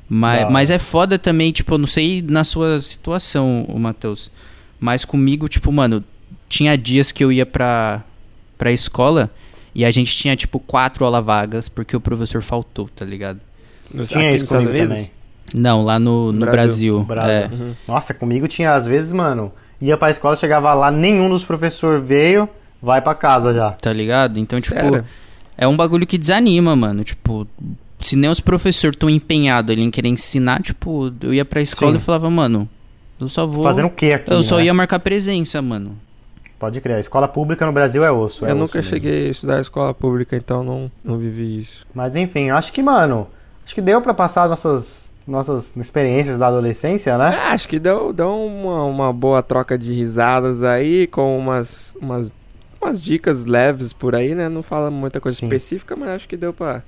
Mas, 0.08 0.50
mas 0.50 0.70
é 0.70 0.78
foda 0.78 1.18
também, 1.18 1.52
tipo, 1.52 1.74
eu 1.74 1.78
não 1.78 1.86
sei 1.86 2.22
na 2.22 2.42
sua 2.42 2.80
situação, 2.80 3.64
o 3.68 3.78
Matheus. 3.78 4.30
Mas 4.80 5.04
comigo, 5.04 5.48
tipo, 5.48 5.70
mano, 5.70 6.02
tinha 6.48 6.76
dias 6.78 7.12
que 7.12 7.22
eu 7.22 7.30
ia 7.30 7.44
pra, 7.44 8.02
pra 8.56 8.72
escola 8.72 9.30
e 9.74 9.84
a 9.84 9.90
gente 9.90 10.16
tinha, 10.16 10.34
tipo, 10.34 10.58
quatro 10.58 11.04
aulas 11.04 11.24
vagas 11.24 11.68
porque 11.68 11.94
o 11.96 12.00
professor 12.00 12.42
faltou, 12.42 12.88
tá 12.96 13.04
ligado? 13.04 13.40
Nos, 13.92 14.08
Tinha 14.08 14.32
isso 14.32 14.44
nos 14.44 14.52
Estados 14.52 14.78
também. 14.80 15.10
Não, 15.54 15.82
lá 15.82 15.98
no, 15.98 16.32
no 16.32 16.40
Brasil. 16.46 17.04
Brasil. 17.04 17.48
Brasil. 17.48 17.58
É. 17.58 17.62
Uhum. 17.64 17.74
Nossa, 17.86 18.14
comigo 18.14 18.48
tinha 18.48 18.74
às 18.74 18.86
vezes, 18.86 19.12
mano, 19.12 19.52
ia 19.80 19.96
pra 19.96 20.10
escola, 20.10 20.36
chegava 20.36 20.72
lá, 20.74 20.90
nenhum 20.90 21.28
dos 21.28 21.44
professores 21.44 22.06
veio, 22.06 22.48
vai 22.82 23.00
pra 23.00 23.14
casa 23.14 23.54
já. 23.54 23.72
Tá 23.72 23.92
ligado? 23.92 24.38
Então, 24.38 24.60
tipo, 24.60 24.78
Sério? 24.78 25.04
é 25.56 25.66
um 25.66 25.76
bagulho 25.76 26.06
que 26.06 26.18
desanima, 26.18 26.76
mano. 26.76 27.02
Tipo, 27.02 27.46
se 28.00 28.16
nem 28.16 28.30
os 28.30 28.40
professores 28.40 28.94
estão 28.94 29.10
empenhados 29.10 29.72
ali 29.72 29.82
em 29.82 29.90
querer 29.90 30.08
ensinar, 30.08 30.62
tipo, 30.62 31.12
eu 31.22 31.34
ia 31.34 31.44
pra 31.44 31.60
escola 31.60 31.92
Sim. 31.92 31.98
e 31.98 32.00
falava, 32.00 32.30
mano, 32.30 32.68
eu 33.20 33.28
só 33.28 33.46
vou. 33.46 33.64
Fazendo 33.64 33.86
o 33.86 33.90
que 33.90 34.12
aqui? 34.12 34.32
Eu 34.32 34.42
só 34.42 34.56
né? 34.58 34.64
ia 34.64 34.74
marcar 34.74 34.98
presença, 35.00 35.60
mano. 35.60 35.96
Pode 36.58 36.80
crer, 36.80 36.96
a 36.96 37.00
escola 37.00 37.28
pública 37.28 37.64
no 37.64 37.72
Brasil 37.72 38.04
é 38.04 38.10
osso. 38.10 38.44
é 38.44 38.50
Eu 38.50 38.54
osso 38.54 38.60
nunca 38.60 38.78
mesmo. 38.78 38.90
cheguei 38.90 39.28
a 39.28 39.30
estudar 39.30 39.60
escola 39.60 39.94
pública, 39.94 40.36
então 40.36 40.64
não, 40.64 40.90
não 41.04 41.16
vivi 41.16 41.60
isso. 41.60 41.86
Mas 41.94 42.16
enfim, 42.16 42.48
eu 42.48 42.56
acho 42.56 42.72
que, 42.72 42.82
mano, 42.82 43.28
acho 43.64 43.74
que 43.74 43.80
deu 43.80 44.00
pra 44.00 44.12
passar 44.12 44.48
nossas, 44.48 45.08
nossas 45.26 45.72
experiências 45.76 46.36
da 46.38 46.48
adolescência, 46.48 47.16
né? 47.16 47.36
Ah, 47.40 47.52
acho 47.52 47.68
que 47.68 47.78
deu, 47.78 48.12
deu 48.12 48.34
uma, 48.34 48.84
uma 48.84 49.12
boa 49.12 49.40
troca 49.40 49.78
de 49.78 49.92
risadas 49.92 50.64
aí, 50.64 51.06
com 51.06 51.38
umas, 51.38 51.94
umas, 52.00 52.32
umas 52.80 53.00
dicas 53.00 53.44
leves 53.44 53.92
por 53.92 54.16
aí, 54.16 54.34
né? 54.34 54.48
Não 54.48 54.62
fala 54.62 54.90
muita 54.90 55.20
coisa 55.20 55.38
Sim. 55.38 55.46
específica, 55.46 55.94
mas 55.94 56.08
acho 56.08 56.28
que 56.28 56.36
deu 56.36 56.52
pra 56.52 56.82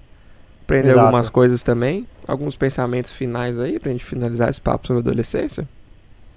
aprender 0.71 0.91
Exato. 0.91 1.01
algumas 1.01 1.29
coisas 1.29 1.63
também. 1.63 2.07
Alguns 2.27 2.55
pensamentos 2.55 3.11
finais 3.11 3.59
aí, 3.59 3.79
pra 3.79 3.91
gente 3.91 4.05
finalizar 4.05 4.49
esse 4.49 4.61
papo 4.61 4.87
sobre 4.87 5.01
adolescência. 5.03 5.67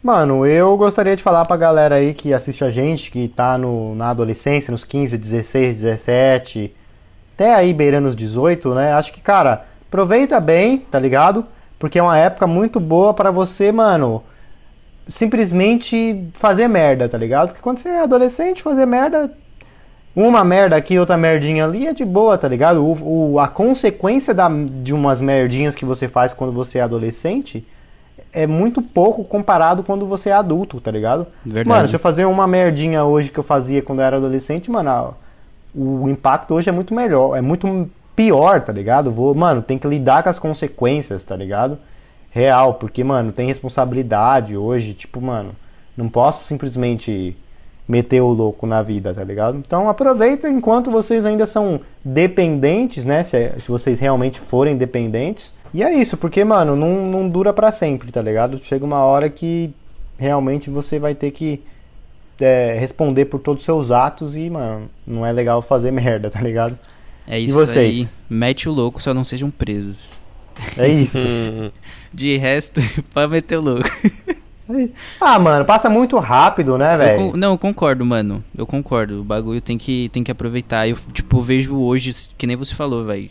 Mano, 0.02 0.46
eu 0.46 0.76
gostaria 0.76 1.16
de 1.16 1.24
falar 1.24 1.46
pra 1.46 1.56
galera 1.56 1.96
aí 1.96 2.14
que 2.14 2.34
assiste 2.34 2.64
a 2.64 2.72
gente, 2.72 3.10
que 3.10 3.28
tá 3.28 3.58
no, 3.58 3.96
na 3.96 4.10
adolescência, 4.10 4.72
nos 4.72 4.84
15, 4.84 5.18
16, 5.18 5.78
17, 5.78 6.76
até 7.36 7.54
aí 7.54 7.74
beirando 7.74 8.10
os 8.10 8.16
18, 8.16 8.74
né? 8.74 8.94
Acho 8.94 9.14
que, 9.14 9.22
cara, 9.22 9.66
aproveita 9.88 10.40
bem, 10.42 10.80
tá 10.80 11.00
ligado? 11.00 11.46
Porque 11.80 12.00
é 12.00 12.04
uma 12.04 12.18
época 12.18 12.48
muito 12.48 12.80
boa 12.80 13.14
pra 13.14 13.32
você, 13.32 13.72
mano, 13.72 14.24
simplesmente 15.08 16.28
fazer 16.34 16.68
merda, 16.68 17.08
tá 17.08 17.18
ligado? 17.18 17.50
Porque 17.50 17.62
quando 17.62 17.80
você 17.80 17.90
é 17.90 18.02
adolescente, 18.02 18.64
fazer 18.64 18.86
merda, 18.86 19.32
uma 20.16 20.44
merda 20.44 20.76
aqui, 20.76 20.98
outra 21.00 21.18
merdinha 21.18 21.66
ali 21.66 21.88
é 21.88 21.94
de 21.94 22.06
boa, 22.06 22.38
tá 22.38 22.48
ligado? 22.48 22.84
O, 22.86 23.34
o- 23.34 23.40
a 23.40 23.48
consequência 23.48 24.34
da, 24.34 24.50
de 24.50 24.94
umas 24.94 25.20
merdinhas 25.22 25.74
que 25.76 25.86
você 25.86 26.08
faz 26.08 26.34
quando 26.34 26.52
você 26.54 26.78
é 26.78 26.82
adolescente 26.82 27.66
é 28.32 28.46
muito 28.48 28.82
pouco 28.82 29.24
comparado 29.24 29.84
quando 29.84 30.06
você 30.08 30.30
é 30.30 30.34
adulto, 30.34 30.80
tá 30.82 30.90
ligado? 30.92 31.28
Verdade. 31.46 31.70
Mano, 31.70 31.88
se 31.88 31.96
eu 31.96 32.00
fazer 32.00 32.26
uma 32.26 32.48
merdinha 32.48 33.04
hoje 33.04 33.30
que 33.30 33.40
eu 33.40 33.44
fazia 33.44 33.82
quando 33.82 34.00
eu 34.00 34.06
era 34.06 34.18
adolescente, 34.18 34.70
mano, 34.72 35.14
o 35.76 36.08
impacto 36.10 36.54
hoje 36.54 36.70
é 36.70 36.72
muito 36.72 36.94
melhor, 36.94 37.36
é 37.36 37.42
muito 37.42 37.90
pior, 38.16 38.62
tá 38.62 38.72
ligado? 38.74 39.10
Vou, 39.12 39.34
mano, 39.34 39.62
tem 39.62 39.78
que 39.78 39.88
lidar 39.88 40.22
com 40.24 40.30
as 40.30 40.38
consequências, 40.40 41.24
tá 41.24 41.36
ligado? 41.36 41.78
Real, 42.32 42.76
porque, 42.76 43.04
mano, 43.04 43.32
tem 43.32 43.48
responsabilidade 43.48 44.56
hoje, 44.58 44.94
tipo, 44.94 45.22
mano, 45.22 45.52
não 45.98 46.10
posso 46.10 46.44
simplesmente 46.44 47.36
meter 47.88 48.22
o 48.22 48.30
louco 48.30 48.66
na 48.66 48.82
vida, 48.82 49.14
tá 49.14 49.24
ligado? 49.24 49.58
Então 49.58 49.90
aproveita 49.90 50.50
enquanto 50.50 50.90
vocês 50.90 51.26
ainda 51.26 51.46
são 51.46 51.82
dependentes, 52.04 53.06
né? 53.06 53.24
Se, 53.24 53.52
se 53.60 53.68
vocês 53.68 54.00
realmente 54.00 54.40
forem 54.40 54.78
dependentes. 54.78 55.54
E 55.74 55.84
é 55.84 55.92
isso, 55.94 56.16
porque, 56.16 56.44
mano, 56.44 56.76
não, 56.76 57.08
não 57.08 57.28
dura 57.28 57.52
pra 57.52 57.72
sempre, 57.72 58.12
tá 58.12 58.22
ligado? 58.22 58.60
Chega 58.64 58.86
uma 58.86 59.04
hora 59.04 59.30
que 59.30 59.74
realmente 60.18 60.70
você 60.70 61.00
vai 61.00 61.16
ter 61.16 61.32
que 61.32 61.62
é, 62.40 62.78
responder 62.80 63.26
por 63.26 63.40
todos 63.40 63.62
os 63.62 63.66
seus 63.66 63.92
atos 63.92 64.36
e, 64.36 64.50
mano, 64.50 64.90
não 65.06 65.26
é 65.26 65.32
legal 65.32 65.62
fazer 65.62 65.90
merda, 65.92 66.30
tá 66.30 66.40
ligado? 66.42 66.78
É 67.28 67.40
isso 67.40 67.54
vocês? 67.54 67.78
aí. 67.78 68.10
Mete 68.30 68.70
o 68.70 68.72
louco, 68.72 69.02
só 69.02 69.14
não 69.14 69.24
sejam 69.24 69.50
presos. 69.50 70.20
É 70.78 70.88
isso. 70.88 71.18
De 72.14 72.38
resto, 72.38 72.80
pra 73.14 73.28
meter 73.28 73.58
o 73.58 73.62
louco. 73.62 73.90
Ah, 75.20 75.38
mano, 75.40 75.66
passa 75.66 75.90
muito 75.90 76.18
rápido, 76.18 76.78
né, 76.78 76.98
velho? 76.98 77.36
não, 77.36 77.52
eu 77.52 77.58
concordo, 77.58 78.06
mano. 78.06 78.44
Eu 78.58 78.66
concordo. 78.66 79.22
O 79.22 79.24
bagulho 79.24 79.62
tem 79.62 79.78
que, 79.78 80.10
tem 80.10 80.24
que 80.24 80.32
aproveitar. 80.32 80.88
Eu, 80.88 80.98
tipo, 81.12 81.42
vejo 81.42 81.76
hoje, 81.76 82.14
que 82.38 82.48
nem 82.48 82.56
você 82.56 82.74
falou, 82.74 83.04
velho. 83.06 83.30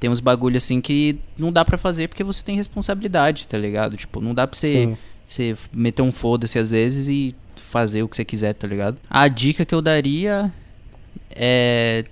Tem 0.00 0.10
uns 0.10 0.18
bagulho 0.18 0.56
assim 0.56 0.80
que 0.80 1.18
não 1.38 1.52
dá 1.52 1.64
pra 1.64 1.78
fazer 1.78 2.08
porque 2.08 2.24
você 2.24 2.42
tem 2.42 2.56
responsabilidade, 2.56 3.46
tá 3.46 3.56
ligado? 3.56 3.96
Tipo, 3.96 4.20
não 4.20 4.34
dá 4.34 4.46
pra 4.46 4.58
você, 4.58 4.72
Sim. 4.72 4.96
você 5.24 5.56
meter 5.72 6.02
um 6.02 6.10
foda-se 6.10 6.58
às 6.58 6.72
vezes 6.72 7.06
e 7.06 7.34
fazer 7.54 8.02
o 8.02 8.08
que 8.08 8.16
você 8.16 8.24
quiser, 8.24 8.52
tá 8.52 8.66
ligado? 8.66 8.98
A 9.08 9.28
dica 9.28 9.64
que 9.64 9.74
eu 9.74 9.80
daria 9.80 10.52
é. 11.30 12.04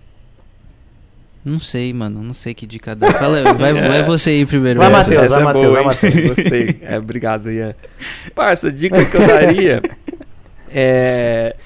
Não 1.44 1.58
sei, 1.58 1.92
mano. 1.92 2.22
Não 2.22 2.34
sei 2.34 2.54
que 2.54 2.66
dica 2.66 2.94
dar. 2.94 3.14
Fala, 3.14 3.42
vai, 3.54 3.72
vai 3.72 4.02
você 4.02 4.30
aí 4.30 4.46
primeiro. 4.46 4.80
Vai, 4.80 4.92
Wesley. 4.92 5.16
Matheus, 5.16 5.30
vai, 5.30 5.40
é 5.40 5.44
Matheus, 5.44 5.66
boa, 5.66 5.82
vai, 5.82 6.10
hein? 6.10 6.28
Gostei. 6.28 6.78
É, 6.82 6.98
obrigado, 6.98 7.50
Ian. 7.50 7.74
Parça, 8.34 8.70
dica 8.70 9.04
que 9.04 9.16
eu 9.16 9.26
daria 9.26 9.82
é. 10.70 11.56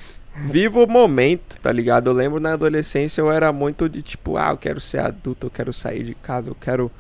Viva 0.47 0.81
o 0.81 0.87
momento, 0.87 1.57
tá 1.61 1.71
ligado? 1.71 2.11
Eu 2.11 2.13
lembro 2.13 2.41
na 2.41 2.55
adolescência 2.55 3.21
eu 3.21 3.31
era 3.31 3.53
muito 3.53 3.89
de 3.89 4.03
tipo, 4.03 4.37
ah, 4.37 4.51
eu 4.51 4.57
quero 4.57 4.81
ser 4.81 4.99
adulto, 4.99 5.47
eu 5.47 5.51
quero 5.51 5.73
sair 5.73 6.03
de 6.03 6.15
casa, 6.15 6.51
eu 6.51 6.57
quero 6.57 6.91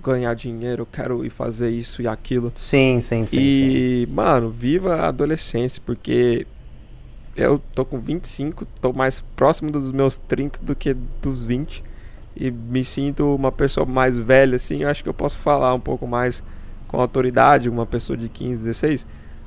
ganhar 0.00 0.32
dinheiro, 0.34 0.82
eu 0.82 0.86
quero 0.86 1.24
ir 1.24 1.30
fazer 1.30 1.70
isso 1.70 2.00
e 2.00 2.06
aquilo. 2.06 2.52
Sim, 2.54 3.00
sim, 3.00 3.26
sim. 3.26 3.26
sim. 3.26 3.36
E, 3.36 4.08
mano, 4.08 4.48
viva 4.48 4.94
a 4.94 5.08
adolescência, 5.08 5.82
porque 5.84 6.46
eu 7.36 7.60
tô 7.74 7.84
com 7.84 7.98
25, 7.98 8.64
tô 8.80 8.92
mais 8.92 9.24
próximo 9.34 9.72
dos 9.72 9.90
meus 9.90 10.16
30 10.16 10.60
do 10.62 10.76
que 10.76 10.94
dos 10.94 11.44
20. 11.44 11.82
E 12.38 12.50
me 12.50 12.84
sinto 12.84 13.34
uma 13.34 13.50
pessoa 13.50 13.84
mais 13.84 14.16
velha, 14.16 14.56
assim. 14.56 14.82
Eu 14.82 14.88
acho 14.88 15.02
que 15.02 15.08
eu 15.08 15.14
posso 15.14 15.38
falar 15.38 15.74
um 15.74 15.80
pouco 15.80 16.06
mais 16.06 16.42
com 16.86 17.00
autoridade, 17.00 17.68
uma 17.68 17.84
pessoa 17.84 18.16
de 18.16 18.28
15, 18.28 18.58
16. 18.58 19.06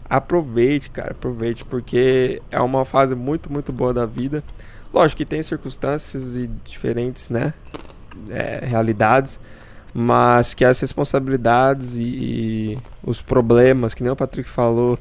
Aproveite, 0.10 0.90
cara, 0.90 1.12
aproveite, 1.12 1.64
porque 1.64 2.42
é 2.52 2.60
uma 2.60 2.84
fase 2.84 3.16
muito, 3.16 3.52
muito 3.52 3.72
boa 3.72 3.94
da 3.94 4.06
vida. 4.06 4.44
Lógico 4.94 5.20
que 5.20 5.26
tem 5.26 5.42
circunstâncias 5.42 6.36
e 6.36 6.48
diferentes, 6.66 7.30
né? 7.30 7.54
é, 8.30 8.66
realidades, 8.66 9.40
mas 9.94 10.54
que 10.54 10.64
as 10.64 10.80
responsabilidades 10.80 11.96
e, 11.96 12.04
e 12.04 12.80
os 13.04 13.22
problemas, 13.22 13.94
que 13.94 14.04
nem 14.04 14.12
o 14.12 14.16
Patrick 14.16 14.50
falou, 14.50 14.98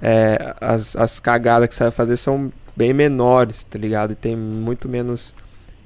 é, 0.00 0.54
as, 0.60 0.94
as 0.96 1.18
cagadas 1.18 1.68
que 1.68 1.74
você 1.74 1.84
vai 1.84 1.90
fazer 1.90 2.16
são 2.16 2.52
bem 2.76 2.92
menores, 2.92 3.64
tá 3.64 3.78
ligado? 3.78 4.12
E 4.12 4.14
tem 4.14 4.36
muito 4.36 4.88
menos 4.88 5.34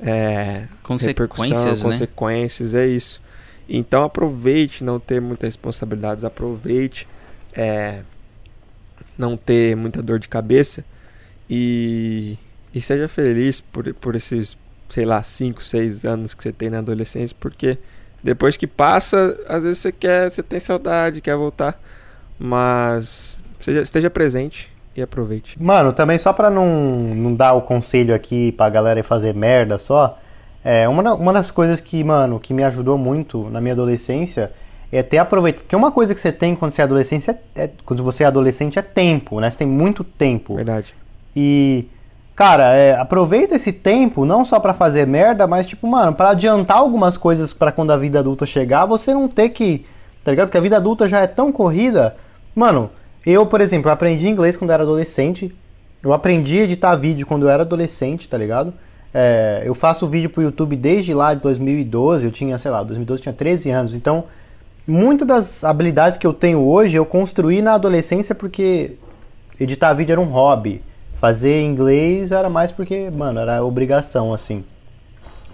é, 0.03 0.67
Consequências, 0.83 1.07
repercussão, 1.07 1.65
né? 1.65 1.81
consequências, 1.81 2.75
é 2.75 2.87
isso. 2.87 3.23
Então 3.69 4.03
aproveite 4.03 4.83
não 4.83 4.99
ter 4.99 5.21
muitas 5.21 5.47
responsabilidades, 5.47 6.25
aproveite 6.25 7.07
é, 7.55 8.01
não 9.17 9.37
ter 9.37 9.77
muita 9.77 10.03
dor 10.03 10.19
de 10.19 10.29
cabeça 10.29 10.85
e, 11.49 12.37
e 12.75 12.81
seja 12.81 13.07
feliz 13.07 13.61
por, 13.61 13.95
por 13.95 14.17
esses 14.17 14.57
sei 14.89 15.07
lá, 15.07 15.23
5, 15.23 15.63
6 15.63 16.05
anos 16.05 16.35
que 16.35 16.43
você 16.43 16.53
tem 16.53 16.69
na 16.69 16.79
adolescência, 16.79 17.35
porque 17.41 17.79
depois 18.23 18.59
que 18.59 18.67
passa, 18.67 19.41
às 19.49 19.63
vezes 19.63 19.79
você 19.79 19.91
quer, 19.91 20.31
você 20.31 20.43
tem 20.43 20.61
saudade, 20.61 21.23
quer 21.23 21.35
voltar, 21.35 21.81
mas 22.39 23.41
seja, 23.59 23.81
esteja 23.81 24.11
presente 24.11 24.72
e 24.95 25.03
aproveite. 25.03 25.61
Mano, 25.63 25.93
também 25.93 26.19
só 26.19 26.33
pra 26.33 26.51
não, 26.51 26.67
não 26.67 27.35
dar 27.35 27.55
o 27.55 27.63
conselho 27.63 28.15
aqui 28.15 28.53
pra 28.53 28.69
galera 28.69 29.03
fazer 29.03 29.35
merda 29.35 29.79
só, 29.79 30.19
é, 30.65 30.89
uma, 30.89 31.15
uma 31.15 31.33
das 31.33 31.51
coisas 31.51 31.81
que, 31.81 32.03
mano, 32.05 32.39
que 32.39 32.55
me 32.55 32.63
ajudou 32.63 32.97
muito 32.97 33.49
na 33.51 33.61
minha 33.61 33.75
adolescência 33.75 34.53
é 34.93 35.03
ter 35.03 35.19
aproveitado. 35.19 35.63
Porque 35.63 35.75
uma 35.75 35.91
coisa 35.91 36.15
que 36.15 36.21
você 36.21 36.31
tem 36.31 36.55
quando 36.55 36.73
você 36.73 36.83
é 36.83 36.85
adolescente 36.85 37.31
é, 37.31 37.39
é, 37.57 37.71
quando 37.85 38.05
você 38.05 38.23
é 38.23 38.27
adolescente 38.27 38.79
é 38.79 38.83
tempo, 38.83 39.41
né? 39.41 39.51
Você 39.51 39.59
tem 39.59 39.67
muito 39.67 40.05
tempo. 40.05 40.55
Verdade. 40.55 40.95
E, 41.35 41.87
cara, 42.37 42.75
é, 42.75 42.95
aproveita 42.95 43.57
esse 43.57 43.73
tempo 43.73 44.25
não 44.27 44.45
só 44.45 44.61
pra 44.61 44.75
fazer 44.75 45.07
merda, 45.07 45.47
mas, 45.47 45.67
tipo, 45.67 45.87
mano, 45.87 46.13
pra 46.13 46.31
adiantar 46.31 46.77
algumas 46.77 47.17
coisas 47.17 47.53
pra 47.55 47.73
quando 47.73 47.91
a 47.91 47.97
vida 47.97 48.19
adulta 48.19 48.45
chegar, 48.45 48.85
você 48.85 49.15
não 49.15 49.27
ter 49.29 49.49
que. 49.49 49.87
Tá 50.23 50.31
ligado? 50.31 50.49
Porque 50.49 50.59
a 50.59 50.63
vida 50.63 50.77
adulta 50.77 51.09
já 51.09 51.21
é 51.21 51.27
tão 51.27 51.51
corrida. 51.51 52.15
Mano, 52.55 52.91
eu, 53.25 53.47
por 53.47 53.61
exemplo, 53.61 53.91
aprendi 53.91 54.29
inglês 54.29 54.57
quando 54.57 54.71
eu 54.71 54.75
era 54.75 54.83
adolescente. 54.83 55.55
Eu 56.03 56.13
aprendi 56.13 56.59
a 56.59 56.65
editar 56.65 56.97
vídeo 56.97 57.27
quando 57.27 57.45
eu 57.45 57.51
era 57.51 57.63
adolescente, 57.63 58.29
tá 58.29 58.37
ligado? 58.37 58.75
É, 59.15 59.63
eu 59.65 59.75
faço 59.75 60.09
vídeo 60.09 60.31
pro 60.31 60.43
YouTube 60.43 60.75
desde 60.75 61.15
lá 61.15 61.33
de 61.35 61.41
2012. 61.41 62.25
Eu 62.25 62.33
tinha, 62.33 62.59
sei 62.59 62.71
lá, 62.71 62.83
2012 62.83 63.21
eu 63.21 63.23
tinha 63.23 63.33
13 63.33 63.71
anos. 63.71 63.95
Então, 63.95 64.25
muitas 64.87 65.29
das 65.29 65.65
habilidades 65.65 66.19
que 66.19 66.27
eu 66.27 66.33
tenho 66.33 66.61
hoje 66.61 66.97
eu 66.97 67.07
construí 67.07 67.63
na 67.63 67.75
adolescência 67.75 68.35
porque 68.35 68.97
editar 69.61 69.93
vídeo 69.95 70.13
era 70.13 70.21
um 70.21 70.31
hobby. 70.31 70.83
Fazer 71.21 71.63
inglês 71.63 72.33
era 72.33 72.51
mais 72.51 72.73
porque, 72.73 73.09
mano, 73.09 73.39
era 73.39 73.65
obrigação, 73.65 74.35
assim. 74.35 74.65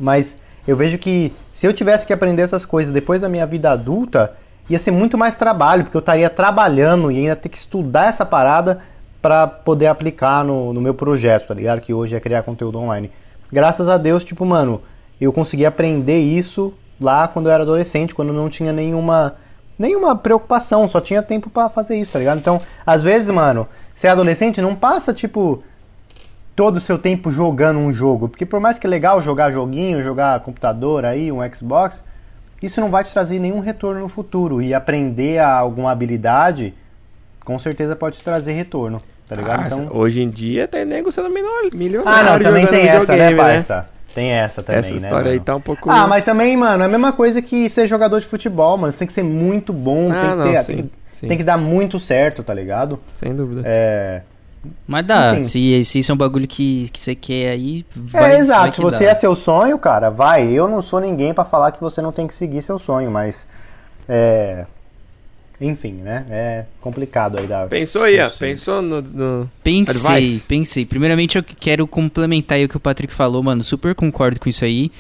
Mas 0.00 0.36
eu 0.66 0.76
vejo 0.76 0.96
que 0.96 1.34
se 1.52 1.66
eu 1.66 1.74
tivesse 1.74 2.06
que 2.06 2.12
aprender 2.12 2.42
essas 2.42 2.64
coisas 2.64 2.94
depois 2.94 3.20
da 3.20 3.28
minha 3.28 3.44
vida 3.44 3.70
adulta, 3.70 4.34
ia 4.68 4.78
ser 4.78 4.90
muito 4.90 5.16
mais 5.16 5.36
trabalho, 5.36 5.84
porque 5.84 5.96
eu 5.96 6.00
estaria 6.00 6.28
trabalhando 6.28 7.10
e 7.10 7.18
ainda 7.18 7.36
ter 7.36 7.48
que 7.48 7.58
estudar 7.58 8.06
essa 8.06 8.24
parada 8.24 8.80
para 9.20 9.46
poder 9.46 9.86
aplicar 9.86 10.44
no, 10.44 10.72
no 10.72 10.80
meu 10.80 10.94
projeto, 10.94 11.48
tá 11.48 11.54
ligado? 11.54 11.80
Que 11.80 11.92
hoje 11.92 12.14
é 12.14 12.20
criar 12.20 12.42
conteúdo 12.42 12.78
online. 12.78 13.10
Graças 13.50 13.88
a 13.88 13.96
Deus, 13.96 14.24
tipo, 14.24 14.44
mano, 14.44 14.82
eu 15.20 15.32
consegui 15.32 15.64
aprender 15.66 16.18
isso 16.18 16.72
lá 17.00 17.26
quando 17.26 17.46
eu 17.46 17.52
era 17.52 17.62
adolescente, 17.62 18.14
quando 18.14 18.32
não 18.32 18.48
tinha 18.48 18.72
nenhuma 18.72 19.36
nenhuma 19.78 20.16
preocupação, 20.16 20.88
só 20.88 21.00
tinha 21.00 21.22
tempo 21.22 21.48
para 21.48 21.68
fazer 21.68 21.96
isso, 21.96 22.12
tá 22.12 22.18
ligado? 22.18 22.38
Então, 22.38 22.60
às 22.84 23.04
vezes, 23.04 23.28
mano, 23.28 23.68
você 23.94 24.08
é 24.08 24.10
adolescente, 24.10 24.60
não 24.60 24.74
passa 24.74 25.14
tipo 25.14 25.62
todo 26.56 26.78
o 26.78 26.80
seu 26.80 26.98
tempo 26.98 27.30
jogando 27.30 27.78
um 27.78 27.92
jogo, 27.92 28.28
porque 28.28 28.44
por 28.44 28.58
mais 28.58 28.76
que 28.76 28.86
é 28.88 28.90
legal 28.90 29.22
jogar 29.22 29.52
joguinho, 29.52 30.02
jogar 30.02 30.40
computador 30.40 31.04
aí, 31.04 31.30
um 31.30 31.38
Xbox, 31.54 32.02
isso 32.62 32.80
não 32.80 32.88
vai 32.88 33.04
te 33.04 33.12
trazer 33.12 33.38
nenhum 33.38 33.60
retorno 33.60 34.00
no 34.00 34.08
futuro 34.08 34.60
e 34.62 34.72
aprender 34.74 35.38
alguma 35.38 35.90
habilidade 35.92 36.74
com 37.44 37.58
certeza 37.58 37.96
pode 37.96 38.18
te 38.18 38.24
trazer 38.24 38.52
retorno, 38.52 39.00
tá 39.28 39.34
ligado? 39.36 39.60
Ah, 39.62 39.66
então, 39.66 39.88
hoje 39.96 40.20
em 40.20 40.28
dia 40.28 40.68
tem 40.68 40.84
nego 40.84 41.10
sendo 41.10 41.30
milionário. 41.30 42.02
ah, 42.04 42.22
não, 42.22 42.38
também 42.44 42.66
tem 42.66 42.86
essa, 42.86 43.16
né, 43.16 43.28
videogame, 43.30 43.36
parça? 43.36 43.88
Tem 44.14 44.30
essa 44.30 44.62
também, 44.62 44.80
Essa 44.80 44.90
né? 44.94 44.96
história 44.96 45.30
aí 45.30 45.36
mano? 45.36 45.44
tá 45.44 45.56
um 45.56 45.60
pouco. 45.60 45.90
Ah, 45.90 46.06
mas 46.06 46.24
também, 46.24 46.56
mano, 46.56 46.82
é 46.82 46.86
a 46.86 46.88
mesma 46.88 47.12
coisa 47.12 47.40
que 47.40 47.68
ser 47.68 47.86
jogador 47.86 48.20
de 48.20 48.26
futebol, 48.26 48.76
mano. 48.76 48.92
Você 48.92 48.98
tem 48.98 49.06
que 49.06 49.12
ser 49.12 49.22
muito 49.22 49.72
bom, 49.72 50.10
Ah, 50.10 50.20
tem, 50.20 50.30
que 50.30 50.36
não, 50.36 50.44
ter- 50.52 50.62
sim, 50.64 50.76
tem, 50.76 50.82
que, 50.86 50.90
sim. 51.12 51.28
tem 51.28 51.36
que 51.38 51.44
dar 51.44 51.56
muito 51.58 52.00
certo, 52.00 52.42
tá 52.42 52.52
ligado? 52.52 52.98
Sem 53.14 53.34
dúvida. 53.34 53.62
É, 53.64 54.22
Mas 54.86 55.06
dá, 55.06 55.34
Enfim. 55.34 55.44
se, 55.44 55.84
se 55.84 55.98
isso 56.00 56.12
é 56.12 56.14
um 56.14 56.18
bagulho 56.18 56.46
que, 56.46 56.88
que 56.92 57.00
você 57.00 57.14
quer 57.14 57.50
aí, 57.50 57.84
vai. 57.94 58.36
é 58.36 58.38
exato, 58.38 58.60
vai 58.60 58.70
se 58.70 58.76
que 58.76 58.82
você 58.82 59.04
dá. 59.04 59.10
é 59.10 59.14
seu 59.14 59.34
sonho, 59.34 59.78
cara, 59.78 60.10
vai. 60.10 60.48
Eu 60.50 60.68
não 60.68 60.82
sou 60.82 61.00
ninguém 61.00 61.34
pra 61.34 61.44
falar 61.44 61.72
que 61.72 61.80
você 61.80 62.00
não 62.02 62.12
tem 62.12 62.26
que 62.26 62.34
seguir 62.34 62.62
seu 62.62 62.78
sonho, 62.78 63.10
mas 63.10 63.36
é 64.08 64.66
enfim, 65.60 65.94
né? 65.94 66.24
É 66.30 66.64
complicado 66.80 67.36
aí 67.36 67.46
da 67.46 67.66
Pensou 67.66 68.04
aí, 68.04 68.20
ó. 68.20 68.30
Pensou 68.30 68.80
no. 68.80 69.02
no... 69.02 69.50
Pensei, 69.62 70.10
Advice. 70.12 70.46
pensei. 70.46 70.86
Primeiramente, 70.86 71.36
eu 71.36 71.42
quero 71.42 71.86
complementar 71.86 72.56
aí 72.56 72.64
o 72.64 72.68
que 72.68 72.76
o 72.76 72.80
Patrick 72.80 73.12
falou, 73.12 73.42
mano. 73.42 73.64
Super 73.64 73.94
concordo 73.94 74.38
com 74.38 74.48
isso 74.48 74.64
aí. 74.64 74.92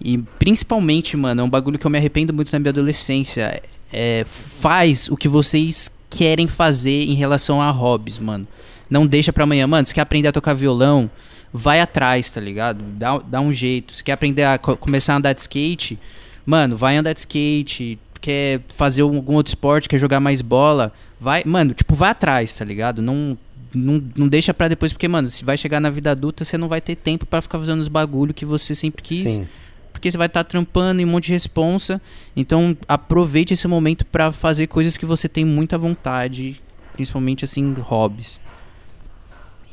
E 0.00 0.18
principalmente, 0.38 1.16
mano, 1.16 1.40
é 1.40 1.44
um 1.44 1.50
bagulho 1.50 1.78
que 1.78 1.86
eu 1.86 1.90
me 1.90 1.98
arrependo 1.98 2.32
muito 2.32 2.52
na 2.52 2.60
minha 2.60 2.70
adolescência. 2.70 3.60
É, 3.92 4.24
faz 4.26 5.08
o 5.08 5.16
que 5.16 5.28
vocês 5.28 5.90
querem 6.08 6.46
fazer 6.46 7.04
em 7.04 7.14
relação 7.14 7.60
a 7.60 7.70
hobbies, 7.70 8.18
mano. 8.20 8.46
Não 8.94 9.04
deixa 9.08 9.32
pra 9.32 9.42
amanhã. 9.42 9.66
Mano, 9.66 9.84
você 9.86 9.92
quer 9.92 10.02
aprender 10.02 10.28
a 10.28 10.32
tocar 10.32 10.54
violão? 10.54 11.10
Vai 11.52 11.80
atrás, 11.80 12.30
tá 12.30 12.40
ligado? 12.40 12.80
Dá, 12.96 13.18
dá 13.18 13.40
um 13.40 13.52
jeito. 13.52 13.92
Você 13.92 14.04
quer 14.04 14.12
aprender 14.12 14.44
a 14.44 14.56
co- 14.56 14.76
começar 14.76 15.14
a 15.14 15.16
andar 15.16 15.32
de 15.32 15.40
skate? 15.40 15.98
Mano, 16.46 16.76
vai 16.76 16.96
andar 16.96 17.12
de 17.12 17.18
skate. 17.20 17.98
Quer 18.20 18.60
fazer 18.68 19.02
algum 19.02 19.34
outro 19.34 19.50
esporte? 19.50 19.88
Quer 19.88 19.98
jogar 19.98 20.20
mais 20.20 20.40
bola? 20.40 20.92
Vai, 21.20 21.42
mano, 21.44 21.74
tipo, 21.74 21.94
vai 21.96 22.10
atrás, 22.10 22.54
tá 22.56 22.64
ligado? 22.64 23.02
Não, 23.02 23.36
não, 23.74 24.00
não 24.14 24.28
deixa 24.28 24.54
pra 24.54 24.68
depois, 24.68 24.92
porque, 24.92 25.08
mano, 25.08 25.28
se 25.28 25.44
vai 25.44 25.56
chegar 25.58 25.80
na 25.80 25.90
vida 25.90 26.12
adulta, 26.12 26.44
você 26.44 26.56
não 26.56 26.68
vai 26.68 26.80
ter 26.80 26.94
tempo 26.94 27.26
pra 27.26 27.42
ficar 27.42 27.58
fazendo 27.58 27.80
os 27.80 27.88
bagulho 27.88 28.32
que 28.32 28.44
você 28.46 28.74
sempre 28.76 29.02
quis. 29.02 29.28
Sim. 29.30 29.48
Porque 29.92 30.10
você 30.10 30.16
vai 30.18 30.26
estar 30.28 30.44
trampando 30.44 31.00
em 31.00 31.04
um 31.04 31.08
monte 31.08 31.26
de 31.26 31.32
responsa. 31.32 32.00
Então, 32.36 32.76
aproveite 32.88 33.54
esse 33.54 33.66
momento 33.66 34.04
pra 34.06 34.30
fazer 34.32 34.66
coisas 34.68 34.96
que 34.96 35.04
você 35.06 35.28
tem 35.28 35.44
muita 35.44 35.76
vontade, 35.78 36.60
principalmente 36.94 37.44
assim, 37.44 37.74
hobbies. 37.80 38.38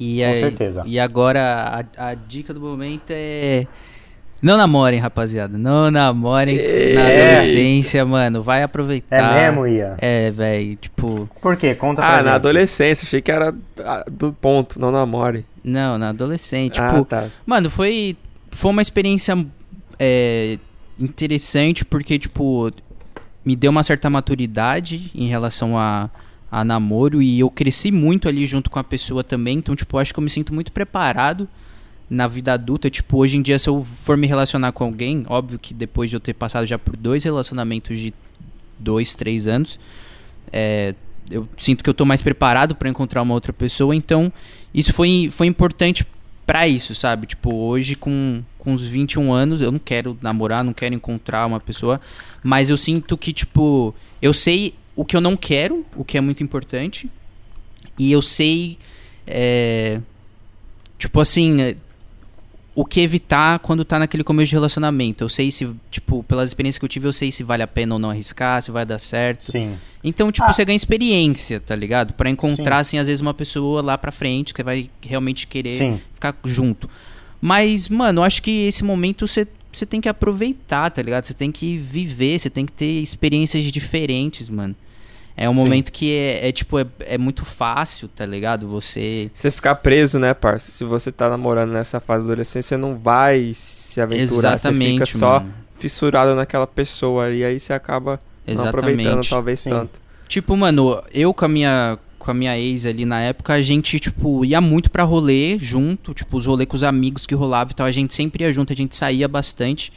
E, 0.04 0.18
Com 0.20 0.26
aí- 0.26 0.40
certeza. 0.42 0.84
e 0.86 1.00
agora 1.00 1.86
a, 1.96 2.10
a 2.10 2.14
dica 2.16 2.54
do 2.54 2.60
momento 2.60 3.04
é 3.12 3.68
não 4.42 4.58
namorem, 4.58 5.00
rapaziada. 5.00 5.56
Não 5.56 5.92
namorem 5.92 6.56
na 6.56 6.62
É. 6.64 7.36
adolescência, 7.38 8.04
mano. 8.04 8.42
Vai 8.42 8.64
aproveitar. 8.64 9.38
É 9.38 9.46
mesmo, 9.52 9.68
Ia? 9.68 9.94
É, 10.00 10.32
velho, 10.32 10.76
tipo, 10.78 11.30
Por 11.40 11.56
quê? 11.56 11.76
Conta 11.76 12.02
pra 12.02 12.10
Ah, 12.12 12.16
gente. 12.16 12.26
na 12.26 12.34
adolescência. 12.36 13.06
Achei 13.06 13.22
que 13.22 13.32
era 13.32 13.54
ah, 13.86 14.04
do 14.12 14.34
ponto, 14.34 14.80
não 14.80 14.92
namore. 14.92 15.46
não, 15.64 16.00
na 16.00 16.10
adolescente, 16.10 16.82
ah, 16.82 16.90
tipo, 16.90 17.06
tá. 17.06 17.28
Mano, 17.46 17.70
foi, 17.70 18.18
foi 18.50 18.72
uma 18.72 18.82
experiência 18.82 19.38
é, 20.00 20.58
interessante 21.00 21.86
porque, 21.86 22.18
tipo, 22.18 22.72
me 23.46 23.56
deu 23.56 23.70
uma 23.70 23.84
certa 23.84 24.10
maturidade 24.10 25.12
em 25.14 25.28
relação 25.28 25.78
a, 25.78 26.10
a 26.52 26.66
namoro 26.66 27.22
e 27.22 27.40
eu 27.40 27.50
cresci 27.50 27.92
muito 27.92 28.28
ali 28.28 28.46
junto 28.46 28.70
com 28.70 28.78
a 28.78 28.84
pessoa 28.84 29.24
também. 29.24 29.58
Então, 29.58 29.74
tipo, 29.74 29.98
acho 29.98 30.14
que 30.14 30.20
eu 30.20 30.24
me 30.24 30.30
sinto 30.30 30.54
muito 30.54 30.72
preparado 30.72 31.48
na 32.10 32.28
vida 32.28 32.52
adulta. 32.52 32.90
Tipo, 32.90 33.20
hoje 33.20 33.38
em 33.38 33.42
dia, 33.42 33.58
se 33.58 33.70
eu 33.70 33.82
for 33.82 34.18
me 34.18 34.28
relacionar 34.28 34.74
com 34.74 34.84
alguém, 34.84 35.26
óbvio 35.30 35.58
que 35.58 35.74
depois 35.74 36.10
de 36.10 36.18
eu 36.18 36.20
ter 36.20 36.34
passado 36.34 36.66
já 36.66 36.78
por 36.78 36.98
dois 36.98 37.24
relacionamentos 37.24 37.98
de 37.98 38.14
dois, 38.78 39.14
três 39.14 39.48
anos, 39.48 39.80
é, 40.52 40.94
eu 41.30 41.48
sinto 41.56 41.84
que 41.84 41.90
eu 41.90 41.94
tô 41.94 42.04
mais 42.04 42.22
preparado 42.22 42.76
para 42.76 42.90
encontrar 42.90 43.22
uma 43.22 43.34
outra 43.34 43.54
pessoa. 43.54 43.96
Então, 43.96 44.32
isso 44.74 44.92
foi, 44.92 45.30
foi 45.32 45.48
importante 45.48 46.06
pra 46.46 46.68
isso, 46.68 46.94
sabe? 46.94 47.28
Tipo, 47.28 47.56
hoje 47.56 47.96
com, 47.96 48.44
com 48.60 48.74
uns 48.74 48.86
21 48.86 49.32
anos, 49.32 49.62
eu 49.62 49.72
não 49.72 49.80
quero 49.80 50.18
namorar, 50.22 50.66
não 50.66 50.74
quero 50.74 50.94
encontrar 50.94 51.46
uma 51.46 51.62
pessoa, 51.62 52.02
mas 52.44 52.70
eu 52.70 52.76
sinto 52.76 53.18
que, 53.18 53.32
tipo, 53.32 53.96
eu 54.22 54.34
sei 54.34 54.74
o 54.96 55.06
que 55.06 55.16
eu 55.16 55.22
não 55.22 55.36
quero, 55.38 55.86
o 55.96 56.04
que 56.04 56.18
é 56.18 56.22
muito 56.22 56.44
importante, 56.44 57.10
e 57.98 58.12
eu 58.12 58.22
sei, 58.22 58.78
é, 59.28 60.00
tipo 60.98 61.20
assim, 61.20 61.62
é, 61.62 61.76
o 62.74 62.86
que 62.86 63.02
evitar 63.02 63.60
quando 63.60 63.84
tá 63.84 64.00
naquele 64.00 64.24
começo 64.24 64.50
de 64.50 64.56
relacionamento. 64.56 65.24
Eu 65.24 65.30
sei 65.30 65.52
se, 65.52 65.70
tipo, 65.90 66.24
pelas 66.24 66.50
experiências 66.50 66.80
que 66.80 66.86
eu 66.86 66.90
tive, 66.90 67.06
eu 67.08 67.12
sei 67.14 67.30
se 67.32 67.44
vale 67.44 67.62
a 67.62 67.68
pena 67.68 67.96
ou 67.96 68.00
não 68.00 68.10
arriscar, 68.10 68.64
se 68.64 68.72
vai 68.72 68.86
dar 68.86 68.98
certo. 68.98 69.52
Sim. 69.52 69.76
Então, 70.04 70.32
tipo, 70.32 70.48
Ah. 70.48 70.54
você 70.54 70.64
ganha 70.64 70.76
experiência, 70.78 71.60
tá 71.60 71.76
ligado? 71.76 72.14
Pra 72.14 72.30
encontrar, 72.30 72.80
assim, 72.80 72.98
às 72.98 73.08
vezes 73.08 73.20
uma 73.20 73.34
pessoa 73.34 73.82
lá 73.82 73.98
pra 73.98 74.10
frente 74.12 74.54
que 74.54 74.58
você 74.60 74.64
vai 74.64 74.90
realmente 75.02 75.48
querer 75.48 75.78
Sim. 75.78 76.02
ficar 76.14 76.34
junto. 76.46 76.90
Mas, 77.42 77.90
mano, 77.90 78.20
eu 78.22 78.24
acho 78.24 78.42
que 78.42 78.68
esse 78.68 78.84
momento 78.86 79.28
você, 79.28 79.46
você 79.72 79.86
tem 79.86 80.02
que 80.02 80.10
aproveitar, 80.10 80.90
tá 80.92 81.02
ligado? 81.02 81.26
Você 81.26 81.34
tem 81.34 81.52
que 81.52 81.78
viver, 81.78 82.40
você 82.40 82.50
tem 82.50 82.66
que 82.66 82.72
ter 82.72 83.02
experiências 83.02 83.64
diferentes, 83.66 84.50
mano. 84.50 84.76
É 85.36 85.50
um 85.50 85.54
momento 85.54 85.92
que 85.92 86.14
é, 86.14 86.50
é, 86.50 86.52
tipo, 86.52 86.78
é, 86.78 86.86
é 87.00 87.18
muito 87.18 87.46
fácil, 87.46 88.08
tá 88.08 88.26
ligado? 88.26 88.68
Você. 88.68 89.32
Você 89.34 89.50
ficar 89.50 89.76
preso, 89.76 90.20
né, 90.20 90.34
parça? 90.34 90.72
Se 90.72 90.84
você 90.84 91.12
tá 91.12 91.30
namorando 91.30 91.72
nessa 91.72 92.00
fase 92.00 92.26
da 92.26 92.34
adolescência, 92.34 92.70
você 92.70 92.78
não 92.78 92.98
vai 92.98 93.52
se 93.54 94.00
aventurar. 94.02 94.56
Exatamente, 94.56 95.00
você 95.00 95.06
fica 95.06 95.20
só 95.20 95.40
mano. 95.40 95.54
fissurado 95.72 96.36
naquela 96.36 96.68
pessoa 96.68 97.32
e 97.32 97.44
aí 97.44 97.60
você 97.60 97.74
acaba 97.74 98.20
não 98.46 98.66
aproveitando 98.66 99.00
Exatamente. 99.00 99.30
talvez 99.30 99.60
Sim. 99.62 99.70
tanto. 99.70 100.02
Tipo, 100.28 100.56
mano, 100.56 101.02
eu 101.14 101.34
com 101.34 101.46
a 101.46 101.48
minha 101.48 101.98
com 102.26 102.32
a 102.32 102.34
minha 102.34 102.58
ex 102.58 102.86
ali 102.86 103.06
na 103.06 103.20
época, 103.22 103.54
a 103.54 103.62
gente, 103.62 104.00
tipo, 104.00 104.44
ia 104.46 104.62
muito 104.62 104.90
pra 104.92 105.04
rolê 105.04 105.58
junto, 105.60 106.14
tipo, 106.14 106.38
os 106.38 106.46
rolês 106.46 106.68
com 106.70 106.76
os 106.76 106.84
amigos 106.84 107.26
que 107.26 107.36
rolavam 107.36 107.72
e 107.72 107.76
tal, 107.76 107.86
a 107.88 107.92
gente 107.92 108.14
sempre 108.14 108.44
ia 108.44 108.52
junto, 108.54 108.72
a 108.72 108.76
gente 108.76 108.96
saía 108.96 109.28
bastante. 109.28 109.92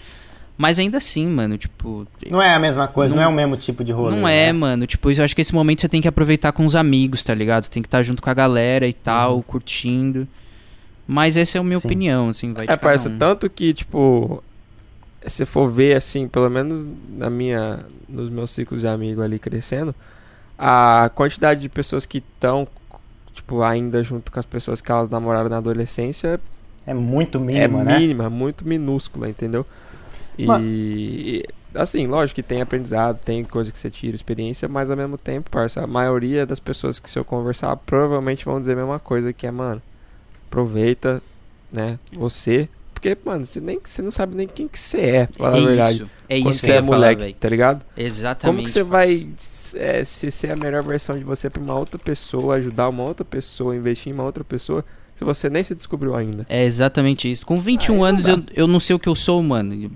Mas 0.57 0.79
ainda 0.79 0.99
assim, 0.99 1.27
mano, 1.27 1.59
tipo, 1.59 2.07
Não 2.31 2.41
é 2.41 2.55
a 2.55 2.59
mesma 2.61 2.87
coisa, 2.87 3.13
não, 3.15 3.23
Não- 3.23 3.29
é 3.29 3.33
o 3.33 3.37
mesmo 3.37 3.57
tipo 3.57 3.83
de 3.83 3.91
rolê. 3.91 4.15
não 4.17 4.29
é, 4.29 4.47
né? 4.47 4.53
mano, 4.53 4.87
tipo, 4.87 5.11
eu 5.11 5.25
acho 5.25 5.35
que 5.35 5.41
esse 5.41 5.53
momento 5.53 5.81
você 5.81 5.89
tem 5.89 6.01
que 6.01 6.07
aproveitar 6.07 6.53
com 6.53 6.65
os 6.65 6.77
amigos, 6.77 7.25
tá 7.25 7.35
ligado? 7.35 7.69
Tem 7.69 7.83
que 7.83 7.89
estar 7.89 8.03
junto 8.05 8.23
com 8.23 8.31
a 8.31 8.35
galera 8.35 8.87
e 8.87 8.93
tal, 8.93 9.37
Uhum. 9.37 9.43
curtindo. 9.43 10.29
Mas 11.09 11.37
essa 11.37 11.59
é 11.59 11.61
a 11.61 11.65
minha 11.65 11.79
Sim. 11.81 11.87
opinião, 11.87 12.29
assim, 12.29 12.53
vai 12.53 12.67
É, 12.69 12.77
parece 12.77 13.09
um. 13.09 13.19
tanto 13.19 13.51
que, 13.51 13.75
tipo, 13.75 14.43
se 15.27 15.45
for 15.45 15.69
ver, 15.71 15.97
assim, 15.97 16.29
pelo 16.29 16.49
menos 16.49 16.87
na 17.17 17.29
minha, 17.29 17.81
nos 18.09 18.31
meus 18.31 18.51
ciclos 18.53 18.81
de 18.81 18.87
amigos 18.87 19.23
ali 19.25 19.39
crescendo, 19.41 19.93
a 20.59 21.11
quantidade 21.15 21.61
de 21.61 21.69
pessoas 21.69 22.07
que 22.07 22.19
estão, 22.19 22.67
tipo, 23.33 23.63
ainda 23.63 24.03
junto 24.03 24.31
com 24.31 24.39
as 24.39 24.47
pessoas 24.47 24.81
que 24.81 24.91
elas 24.91 25.09
namoraram 25.09 25.49
na 25.49 25.59
adolescência 25.59 26.41
é 26.87 26.95
muito 26.95 27.41
mínima, 27.41 27.81
é 27.81 27.85
né? 27.85 27.95
É 27.95 27.99
mínima, 27.99 28.31
muito 28.31 28.67
minúscula, 28.67 29.29
entendeu? 29.29 29.67
E, 30.39 30.47
mas... 31.73 31.83
assim, 31.83 32.07
lógico 32.07 32.37
que 32.37 32.43
tem 32.43 32.61
aprendizado, 32.61 33.19
tem 33.25 33.43
coisa 33.45 33.73
que 33.73 33.79
você 33.79 33.91
tira, 33.91 34.15
experiência, 34.15 34.69
mas 34.69 34.91
ao 34.91 34.97
mesmo 34.97 35.17
tempo, 35.17 35.51
parça, 35.51 35.83
a 35.83 35.87
maioria 35.87 36.45
das 36.45 36.61
pessoas 36.61 36.99
que 36.99 37.11
se 37.11 37.19
eu 37.19 37.25
conversar 37.25 37.75
provavelmente 37.77 38.45
vão 38.45 38.61
dizer 38.61 38.75
a 38.75 38.77
mesma 38.77 38.99
coisa, 38.99 39.33
que 39.33 39.47
é, 39.47 39.51
mano, 39.51 39.81
aproveita, 40.47 41.23
né, 41.73 41.99
você, 42.13 42.69
porque, 43.05 43.19
mano, 43.23 43.45
você, 43.45 43.61
nem, 43.61 43.79
você 43.85 44.01
não 44.01 44.11
sabe 44.11 44.35
nem 44.35 44.49
quem 44.49 44.67
que 44.67 44.79
você 44.79 45.01
é, 45.01 45.27
pra 45.27 45.37
falar 45.37 45.59
é 45.59 45.61
a 45.61 45.67
verdade. 45.67 45.95
Isso, 45.97 46.11
é 46.27 46.41
quando 46.41 46.51
isso 46.53 46.61
você 46.61 46.73
é 46.73 46.81
moleque, 46.81 47.21
falar, 47.21 47.35
tá 47.35 47.49
ligado? 47.51 47.87
Exatamente. 47.95 48.57
Como 48.57 48.65
que 48.67 48.71
você 48.71 48.83
vai 48.83 49.29
é, 49.75 50.05
se 50.05 50.31
ser 50.31 50.53
a 50.55 50.57
melhor 50.57 50.83
versão 50.83 51.15
de 51.15 51.23
você 51.23 51.51
pra 51.51 51.63
uma 51.63 51.79
outra 51.79 51.99
pessoa, 51.99 52.55
ajudar 52.55 52.89
uma 52.89 53.03
outra 53.03 53.23
pessoa, 53.23 53.77
investir 53.77 54.11
em 54.11 54.15
uma 54.15 54.25
outra 54.25 54.43
pessoa, 54.43 54.83
se 55.17 55.25
você 55.25 55.49
nem 55.49 55.63
se 55.63 55.75
descobriu 55.75 56.15
ainda? 56.15 56.45
É 56.49 56.65
exatamente 56.65 57.31
isso. 57.31 57.47
Com 57.47 57.61
21 57.61 58.05
Aí 58.05 58.11
anos 58.11 58.27
eu, 58.27 58.43
eu 58.55 58.67
não 58.67 58.81
sei 58.81 58.97
o 58.97 58.99
que 58.99 59.09
eu 59.09 59.15
sou, 59.15 59.43
mano. 59.43 59.91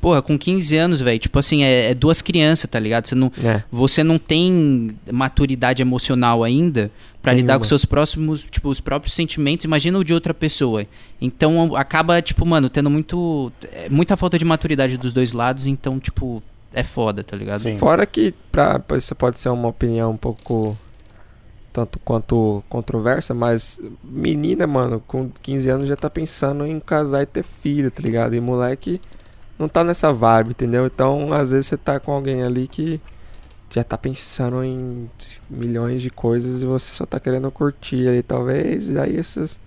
Porra, 0.00 0.20
com 0.20 0.38
15 0.38 0.76
anos, 0.76 1.00
velho, 1.00 1.18
tipo 1.18 1.38
assim, 1.38 1.64
é, 1.64 1.90
é, 1.90 1.94
duas 1.94 2.20
crianças, 2.20 2.68
tá 2.68 2.78
ligado? 2.78 3.06
Você 3.06 3.14
não, 3.14 3.32
é. 3.42 3.62
você 3.70 4.04
não 4.04 4.18
tem 4.18 4.94
maturidade 5.10 5.80
emocional 5.80 6.44
ainda 6.44 6.90
para 7.22 7.32
lidar 7.32 7.58
com 7.58 7.64
seus 7.64 7.86
próximos, 7.86 8.44
tipo, 8.50 8.68
os 8.68 8.80
próprios 8.80 9.14
sentimentos. 9.14 9.64
Imagina 9.64 9.98
o 9.98 10.04
de 10.04 10.12
outra 10.12 10.34
pessoa. 10.34 10.84
Então 11.18 11.74
acaba, 11.74 12.20
tipo, 12.20 12.44
mano, 12.44 12.68
tendo 12.68 12.90
muito. 12.90 13.50
É, 13.72 13.88
muita 13.88 14.14
falta 14.14 14.38
de 14.38 14.44
maturidade 14.44 14.98
dos 14.98 15.12
dois 15.12 15.32
lados, 15.32 15.66
então, 15.66 15.98
tipo, 15.98 16.42
é 16.74 16.82
foda, 16.82 17.24
tá 17.24 17.34
ligado? 17.34 17.60
Sim. 17.60 17.78
Fora 17.78 18.04
que 18.04 18.34
pra, 18.52 18.78
pra, 18.78 18.98
isso 18.98 19.14
pode 19.14 19.38
ser 19.38 19.48
uma 19.48 19.68
opinião 19.68 20.10
um 20.10 20.16
pouco 20.18 20.76
tanto 21.74 21.98
quanto 21.98 22.62
controversa, 22.68 23.34
mas 23.34 23.80
menina, 24.04 24.64
mano, 24.64 25.02
com 25.08 25.28
15 25.42 25.68
anos 25.68 25.88
já 25.88 25.96
tá 25.96 26.08
pensando 26.08 26.64
em 26.64 26.78
casar 26.78 27.22
e 27.22 27.26
ter 27.26 27.42
filho, 27.42 27.90
tá 27.90 28.00
ligado? 28.00 28.32
E 28.32 28.40
moleque 28.40 29.00
não 29.58 29.68
tá 29.68 29.82
nessa 29.82 30.12
vibe, 30.12 30.50
entendeu? 30.50 30.86
Então, 30.86 31.32
às 31.32 31.50
vezes 31.50 31.66
você 31.66 31.76
tá 31.76 31.98
com 31.98 32.12
alguém 32.12 32.44
ali 32.44 32.68
que 32.68 33.00
já 33.68 33.82
tá 33.82 33.98
pensando 33.98 34.62
em 34.62 35.10
milhões 35.50 36.00
de 36.00 36.10
coisas 36.10 36.62
e 36.62 36.64
você 36.64 36.94
só 36.94 37.04
tá 37.04 37.18
querendo 37.18 37.50
curtir 37.50 38.06
ali, 38.06 38.22
talvez, 38.22 38.88
e 38.88 38.96
aí 38.96 39.16
essas, 39.16 39.58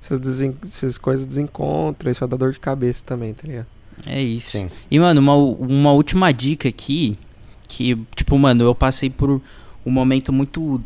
essas, 0.00 0.20
desen 0.20 0.56
essas 0.62 0.96
coisas 0.96 1.26
desencontram, 1.26 2.12
isso 2.12 2.20
só 2.20 2.28
dá 2.28 2.36
dor 2.36 2.52
de 2.52 2.60
cabeça 2.60 3.02
também, 3.04 3.34
tá 3.34 3.48
ligado? 3.48 3.66
É 4.06 4.22
isso. 4.22 4.52
Sim. 4.52 4.70
E, 4.88 5.00
mano, 5.00 5.20
uma, 5.20 5.34
uma 5.34 5.90
última 5.90 6.30
dica 6.30 6.68
aqui, 6.68 7.18
que, 7.66 7.96
tipo, 8.14 8.38
mano, 8.38 8.62
eu 8.62 8.76
passei 8.76 9.10
por 9.10 9.28
um 9.84 9.90
momento 9.90 10.32
muito 10.32 10.80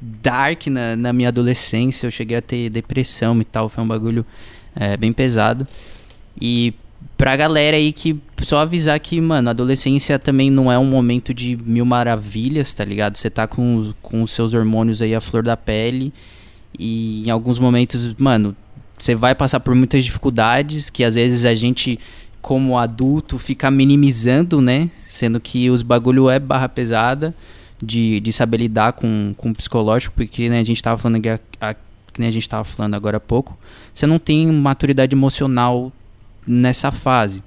dark 0.00 0.66
na, 0.68 0.96
na 0.96 1.12
minha 1.12 1.28
adolescência, 1.28 2.06
eu 2.06 2.10
cheguei 2.10 2.36
a 2.36 2.42
ter 2.42 2.70
depressão 2.70 3.40
e 3.40 3.44
tal, 3.44 3.68
foi 3.68 3.82
um 3.82 3.88
bagulho 3.88 4.24
é, 4.74 4.96
bem 4.96 5.12
pesado. 5.12 5.66
E 6.40 6.72
pra 7.16 7.36
galera 7.36 7.76
aí 7.76 7.92
que 7.92 8.16
só 8.42 8.60
avisar 8.60 8.98
que, 9.00 9.20
mano, 9.20 9.50
adolescência 9.50 10.18
também 10.18 10.50
não 10.50 10.70
é 10.70 10.78
um 10.78 10.84
momento 10.84 11.34
de 11.34 11.56
mil 11.56 11.84
maravilhas, 11.84 12.72
tá 12.72 12.84
ligado? 12.84 13.16
Você 13.16 13.28
tá 13.28 13.46
com, 13.46 13.92
com 14.00 14.22
os 14.22 14.30
seus 14.30 14.54
hormônios 14.54 15.02
aí 15.02 15.14
à 15.14 15.20
flor 15.20 15.42
da 15.42 15.56
pele 15.56 16.12
e 16.78 17.26
em 17.26 17.30
alguns 17.30 17.58
momentos, 17.58 18.14
mano, 18.16 18.54
você 18.96 19.14
vai 19.14 19.34
passar 19.34 19.60
por 19.60 19.74
muitas 19.74 20.04
dificuldades 20.04 20.90
que 20.90 21.02
às 21.02 21.16
vezes 21.16 21.44
a 21.44 21.54
gente 21.54 21.98
como 22.40 22.78
adulto 22.78 23.36
fica 23.36 23.70
minimizando, 23.70 24.60
né? 24.60 24.90
Sendo 25.08 25.40
que 25.40 25.70
os 25.70 25.82
bagulho 25.82 26.30
é 26.30 26.38
barra 26.38 26.68
pesada 26.68 27.34
de, 27.80 28.20
de 28.20 28.32
saber 28.32 28.58
lidar 28.58 28.92
com, 28.92 29.34
com 29.36 29.50
o 29.50 29.54
psicológico, 29.54 30.14
porque 30.14 30.48
né, 30.48 30.60
a 30.60 30.64
gente 30.64 30.82
tava 30.82 30.98
falando 30.98 31.22
que, 31.22 31.28
a, 31.28 31.40
a, 31.60 31.74
que 31.74 32.22
a 32.22 32.30
gente 32.30 32.48
tava 32.48 32.64
falando 32.64 32.94
agora 32.94 33.18
há 33.18 33.20
pouco, 33.20 33.56
você 33.94 34.06
não 34.06 34.18
tem 34.18 34.46
maturidade 34.52 35.14
emocional 35.14 35.92
nessa 36.46 36.90
fase. 36.90 37.42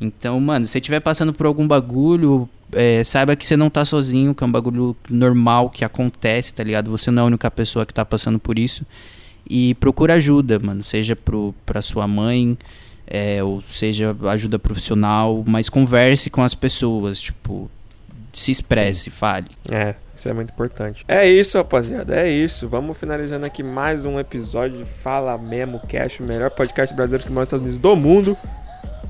Então, 0.00 0.38
mano, 0.40 0.66
se 0.66 0.72
você 0.72 0.78
estiver 0.78 1.00
passando 1.00 1.32
por 1.32 1.46
algum 1.46 1.66
bagulho, 1.66 2.48
é, 2.72 3.04
saiba 3.04 3.36
que 3.36 3.46
você 3.46 3.56
não 3.56 3.70
tá 3.70 3.84
sozinho, 3.84 4.34
que 4.34 4.42
é 4.42 4.46
um 4.46 4.50
bagulho 4.50 4.96
normal 5.08 5.70
que 5.70 5.84
acontece, 5.84 6.52
tá 6.52 6.64
ligado? 6.64 6.90
Você 6.90 7.10
não 7.10 7.22
é 7.22 7.24
a 7.24 7.26
única 7.26 7.50
pessoa 7.50 7.86
que 7.86 7.94
tá 7.94 8.04
passando 8.04 8.38
por 8.38 8.58
isso. 8.58 8.84
E 9.48 9.74
procura 9.76 10.14
ajuda, 10.14 10.58
mano. 10.58 10.82
Seja 10.82 11.14
pro, 11.14 11.54
pra 11.64 11.80
sua 11.80 12.08
mãe, 12.08 12.58
é, 13.06 13.42
ou 13.42 13.62
seja 13.62 14.16
ajuda 14.30 14.58
profissional, 14.58 15.44
mas 15.46 15.68
converse 15.68 16.30
com 16.30 16.42
as 16.42 16.54
pessoas, 16.54 17.20
tipo, 17.20 17.70
se 18.32 18.50
expresse, 18.50 19.04
Sim. 19.04 19.10
fale. 19.10 19.50
É, 19.70 19.94
isso 20.16 20.28
é 20.28 20.32
muito 20.32 20.50
importante. 20.50 21.04
É 21.08 21.28
isso, 21.28 21.58
rapaziada, 21.58 22.14
é 22.16 22.30
isso. 22.30 22.68
Vamos 22.68 22.96
finalizando 22.96 23.44
aqui 23.44 23.62
mais 23.62 24.04
um 24.04 24.18
episódio 24.18 24.78
de 24.78 24.84
Fala 24.84 25.36
Memo 25.36 25.80
Cash, 25.88 26.20
o 26.20 26.22
melhor 26.22 26.50
podcast 26.50 26.94
brasileiro 26.94 27.24
que 27.24 27.30
mora 27.30 27.40
nos 27.40 27.48
Estados 27.48 27.64
Unidos 27.64 27.82
do 27.82 27.96
mundo. 27.96 28.36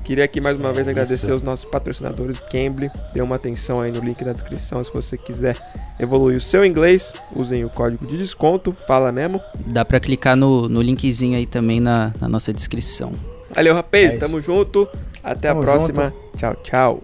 Queria 0.03 0.25
aqui 0.25 0.41
mais 0.41 0.59
uma 0.59 0.73
vez 0.73 0.85
agradecer 0.85 1.31
os 1.31 1.41
nossos 1.41 1.63
patrocinadores, 1.63 2.37
Cambly. 2.37 2.91
Dê 3.13 3.21
uma 3.21 3.37
atenção 3.37 3.79
aí 3.79 3.89
no 3.89 4.01
link 4.01 4.21
da 4.23 4.33
descrição 4.33 4.83
se 4.83 4.91
você 4.91 5.17
quiser 5.17 5.57
evoluir 5.97 6.37
o 6.37 6.41
seu 6.41 6.65
inglês. 6.65 7.13
Usem 7.33 7.63
o 7.63 7.69
código 7.69 8.05
de 8.05 8.17
desconto, 8.17 8.75
Fala 8.85 9.13
Memo. 9.13 9.39
Dá 9.65 9.85
pra 9.85 10.01
clicar 10.01 10.35
no, 10.35 10.67
no 10.67 10.81
linkzinho 10.81 11.37
aí 11.37 11.45
também 11.45 11.79
na, 11.79 12.13
na 12.19 12.27
nossa 12.27 12.51
descrição. 12.51 13.13
Valeu, 13.55 13.73
rapaz. 13.73 14.15
É 14.15 14.17
Tamo 14.17 14.41
junto. 14.41 14.87
Até 15.23 15.47
Tamo 15.47 15.61
a 15.61 15.63
próxima. 15.63 16.03
Junto. 16.05 16.37
Tchau, 16.37 16.55
tchau. 16.63 17.03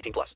18 0.01 0.13
plus. 0.13 0.35